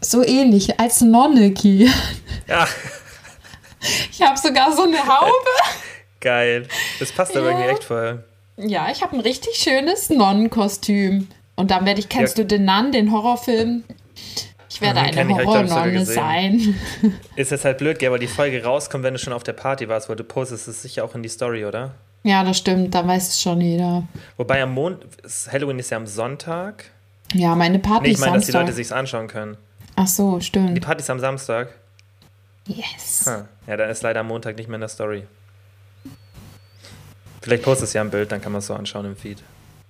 So 0.00 0.22
ähnlich, 0.24 0.78
als 0.80 1.00
Nonne, 1.00 1.52
Ki. 1.52 1.88
Ja, 2.48 2.66
Ich 4.10 4.20
habe 4.22 4.36
sogar 4.38 4.74
so 4.74 4.82
eine 4.82 4.98
Haube. 5.06 5.32
geil. 6.20 6.66
Das 6.98 7.12
passt 7.12 7.36
aber 7.36 7.50
Ja. 7.50 7.58
irgendwie 7.58 7.70
echt 7.72 7.84
voll. 7.84 8.24
Ja, 8.56 8.88
ich 8.90 9.02
habe 9.02 9.14
ein 9.16 9.20
richtig 9.20 9.54
schönes 9.56 10.10
Nonnenkostüm. 10.10 11.28
Und 11.54 11.70
dann 11.70 11.86
werde 11.86 12.00
ich, 12.00 12.08
kennst 12.08 12.36
Ja. 12.36 12.44
du 12.44 12.48
den 12.48 12.64
Nun, 12.64 12.90
den 12.92 13.12
Horrorfilm? 13.12 13.84
Ich 14.76 14.82
werde 14.82 15.00
Mhm, 15.00 15.06
eine 15.06 15.22
ich, 15.22 15.36
ich, 15.38 15.42
ich, 15.42 15.46
Horrornonne 15.46 16.04
sein. 16.04 16.74
Ist 17.36 17.50
jetzt 17.50 17.64
halt 17.64 17.78
blöd, 17.78 17.98
gell, 17.98 18.10
weil 18.10 18.18
die 18.18 18.26
Folge 18.26 18.62
rauskommt, 18.62 19.04
wenn 19.04 19.14
du 19.14 19.18
schon 19.18 19.32
auf 19.32 19.42
der 19.42 19.54
Party 19.54 19.88
warst, 19.88 20.10
weil 20.10 20.16
du 20.16 20.24
postest 20.24 20.68
es 20.68 20.82
sicher 20.82 21.02
auch 21.02 21.14
in 21.14 21.22
die 21.22 21.30
Story, 21.30 21.64
oder? 21.64 21.94
Ja, 22.24 22.44
das 22.44 22.58
stimmt, 22.58 22.94
da 22.94 23.06
weiß 23.06 23.28
es 23.28 23.40
schon 23.40 23.62
jeder. 23.62 24.06
Wobei 24.36 24.62
am 24.62 24.74
Mond, 24.74 25.06
Halloween 25.50 25.78
ist 25.78 25.88
ja 25.88 25.96
am 25.96 26.06
Sonntag. 26.06 26.84
Ja, 27.32 27.54
meine 27.54 27.78
Party 27.78 28.02
Nee, 28.02 28.08
ich 28.08 28.14
ist 28.16 28.20
meine, 28.20 28.34
dass 28.34 28.44
die 28.44 28.52
Samstag. 28.52 28.60
Leute 28.66 28.72
sich's 28.74 28.92
anschauen 28.92 29.28
können. 29.28 29.56
Ach 29.94 30.06
so, 30.06 30.38
Die 30.38 30.44
stimmt. 30.44 30.78
Party 30.82 31.00
ist 31.00 31.08
am 31.08 31.20
Samstag. 31.20 31.68
Yes. 32.66 33.24
Hm. 33.24 33.44
Ja, 33.66 33.78
dann 33.78 33.88
ist 33.88 34.02
leider 34.02 34.20
am 34.20 34.26
Montag 34.26 34.56
nicht 34.58 34.68
mehr 34.68 34.74
in 34.74 34.80
der 34.82 34.88
Story. 34.90 35.22
Vielleicht 37.40 37.62
postest 37.62 37.94
du 37.94 37.98
ja 37.98 38.04
ein 38.04 38.10
Bild, 38.10 38.30
dann 38.30 38.42
kann 38.42 38.52
man 38.52 38.58
es 38.58 38.66
so 38.66 38.74
anschauen 38.74 39.06
im 39.06 39.16
Feed. 39.16 39.42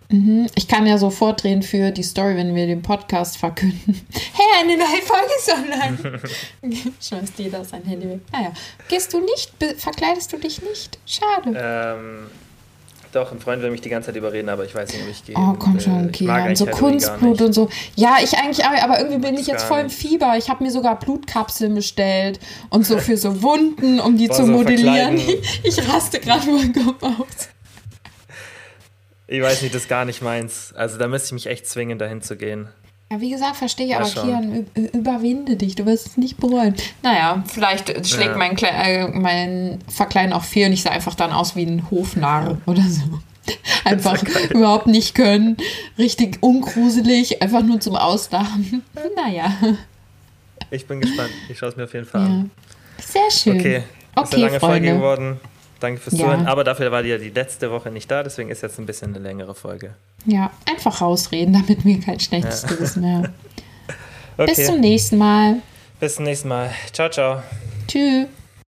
Mhm. 0.08 0.46
Ich 0.54 0.68
kann 0.68 0.86
ja 0.86 0.98
so 0.98 1.10
vordrehen 1.10 1.62
für 1.62 1.90
die 1.90 2.02
Story, 2.02 2.36
wenn 2.36 2.54
wir 2.54 2.66
den 2.66 2.82
Podcast 2.82 3.36
verkünden. 3.36 4.06
Hey, 4.36 4.62
eine 4.62 4.76
neue 4.76 5.02
Folge 5.02 5.32
ist 5.38 5.52
online. 5.52 6.20
Schmeißt 7.00 7.38
jeder 7.38 7.64
sein 7.64 7.82
Handy 7.84 8.08
weg. 8.08 8.20
Naja, 8.32 8.52
gehst 8.88 9.12
du 9.14 9.20
nicht? 9.20 9.52
Verkleidest 9.78 10.32
du 10.32 10.36
dich 10.36 10.60
nicht? 10.62 10.98
Schade. 11.06 11.54
Ähm, 11.56 12.26
doch, 13.12 13.32
ein 13.32 13.40
Freund 13.40 13.62
will 13.62 13.70
mich 13.70 13.80
die 13.80 13.88
ganze 13.88 14.08
Zeit 14.08 14.16
überreden, 14.16 14.50
aber 14.50 14.66
ich 14.66 14.74
weiß 14.74 14.92
nicht, 14.92 15.02
ob 15.02 15.10
ich 15.10 15.24
gehe. 15.24 15.34
Oh, 15.38 15.54
komm 15.58 15.80
schon, 15.80 16.10
ich 16.10 16.20
okay. 16.22 16.30
eigentlich 16.30 16.58
So 16.58 16.66
gar 16.66 16.74
Kunstblut 16.74 17.40
und 17.40 17.52
so. 17.54 17.70
Ja, 17.94 18.16
ich 18.22 18.36
eigentlich 18.36 18.64
aber 18.66 18.98
irgendwie 18.98 19.18
bin 19.18 19.38
ich 19.38 19.46
jetzt 19.46 19.64
voll 19.64 19.80
im. 19.80 19.90
Fieber. 19.90 20.36
Ich 20.36 20.50
habe 20.50 20.62
mir 20.62 20.70
sogar 20.70 20.98
Blutkapseln 20.98 21.74
bestellt 21.74 22.38
und 22.68 22.84
so 22.84 22.98
für 22.98 23.16
so 23.16 23.42
Wunden, 23.42 24.00
um 24.00 24.18
die 24.18 24.28
Boah, 24.28 24.36
zu 24.36 24.44
so 24.44 24.52
modellieren. 24.52 25.16
verkleiden. 25.16 25.42
Ich 25.64 25.88
raste 25.88 26.20
gerade 26.20 26.42
vollkommen 26.42 26.96
aus. 27.00 27.48
Ich 29.28 29.42
weiß 29.42 29.62
nicht, 29.62 29.74
das 29.74 29.82
ist 29.82 29.88
gar 29.88 30.04
nicht 30.04 30.22
meins. 30.22 30.72
Also 30.76 30.98
da 30.98 31.08
müsste 31.08 31.26
ich 31.28 31.32
mich 31.32 31.46
echt 31.46 31.66
zwingen, 31.66 31.98
dahin 31.98 32.22
zu 32.22 32.36
gehen. 32.36 32.68
Ja, 33.10 33.20
wie 33.20 33.30
gesagt, 33.30 33.56
verstehe 33.56 33.86
ich, 33.86 33.92
Mal 33.92 33.98
aber 34.00 34.08
schauen. 34.08 34.66
Kian, 34.74 34.90
überwinde 34.92 35.56
dich, 35.56 35.74
du 35.76 35.86
wirst 35.86 36.06
es 36.08 36.16
nicht 36.16 36.38
bereuen. 36.38 36.74
Naja, 37.02 37.44
vielleicht 37.46 37.88
schlägt 38.08 38.32
Ja. 38.32 38.36
mein, 38.36 38.56
Kle 38.56 38.68
äh, 38.68 39.08
mein 39.08 39.78
Verkleiden 39.88 40.32
auch 40.32 40.42
fehl 40.42 40.66
und 40.66 40.72
ich 40.72 40.82
sehe 40.82 40.90
einfach 40.92 41.14
dann 41.14 41.30
aus 41.32 41.54
wie 41.54 41.64
ein 41.64 41.88
Hofnarr 41.90 42.58
oder 42.66 42.82
so. 42.82 43.02
Einfach 43.84 44.20
überhaupt 44.50 44.88
nicht 44.88 45.14
können, 45.14 45.56
richtig 45.96 46.38
ungruselig, 46.42 47.40
einfach 47.42 47.62
nur 47.62 47.78
zum 47.78 47.94
Auslachen. 47.94 48.82
Naja, 49.16 49.52
Ich 50.70 50.84
bin 50.88 51.00
gespannt. 51.00 51.30
Ich 51.48 51.56
schaue 51.58 51.68
es 51.68 51.76
mir 51.76 51.84
auf 51.84 51.94
jeden 51.94 52.06
Fall 52.06 52.22
ja. 52.22 52.26
an. 52.26 52.50
Sehr 53.00 53.30
schön. 53.30 53.60
Okay, 53.60 53.76
ist 53.76 53.84
Okay, 54.16 54.34
eine 54.34 54.44
lange 54.46 54.58
Folge 54.60 54.74
Freunde. 54.88 54.92
geworden. 54.94 55.40
Danke 55.80 56.00
fürs 56.00 56.16
Ja. 56.18 56.24
Zuhören. 56.26 56.46
Aber 56.46 56.64
dafür 56.64 56.90
war 56.90 57.02
die 57.02 57.10
ja 57.10 57.18
die 57.18 57.30
letzte 57.30 57.70
Woche 57.70 57.90
nicht 57.90 58.10
da, 58.10 58.22
deswegen 58.22 58.48
ist 58.50 58.62
jetzt 58.62 58.78
ein 58.78 58.86
bisschen 58.86 59.14
eine 59.14 59.22
längere 59.22 59.54
Folge. 59.54 59.94
Ja, 60.24 60.50
einfach 60.68 61.00
rausreden, 61.00 61.52
damit 61.54 61.84
wir 61.84 62.00
kein 62.00 62.18
schlechtes 62.20 62.66
Gewissen 62.66 63.02
mehr 63.02 63.16
haben. 63.18 63.34
Okay, 64.38 64.52
Bis 64.54 64.66
zum 64.66 64.80
nächsten 64.80 65.16
Mal. 65.16 65.56
bis 65.98 66.16
zum 66.16 66.24
nächsten 66.26 66.48
Mal. 66.48 66.70
Ciao, 66.92 67.08
ciao. 67.08 67.42
Tschüss. 67.88 68.26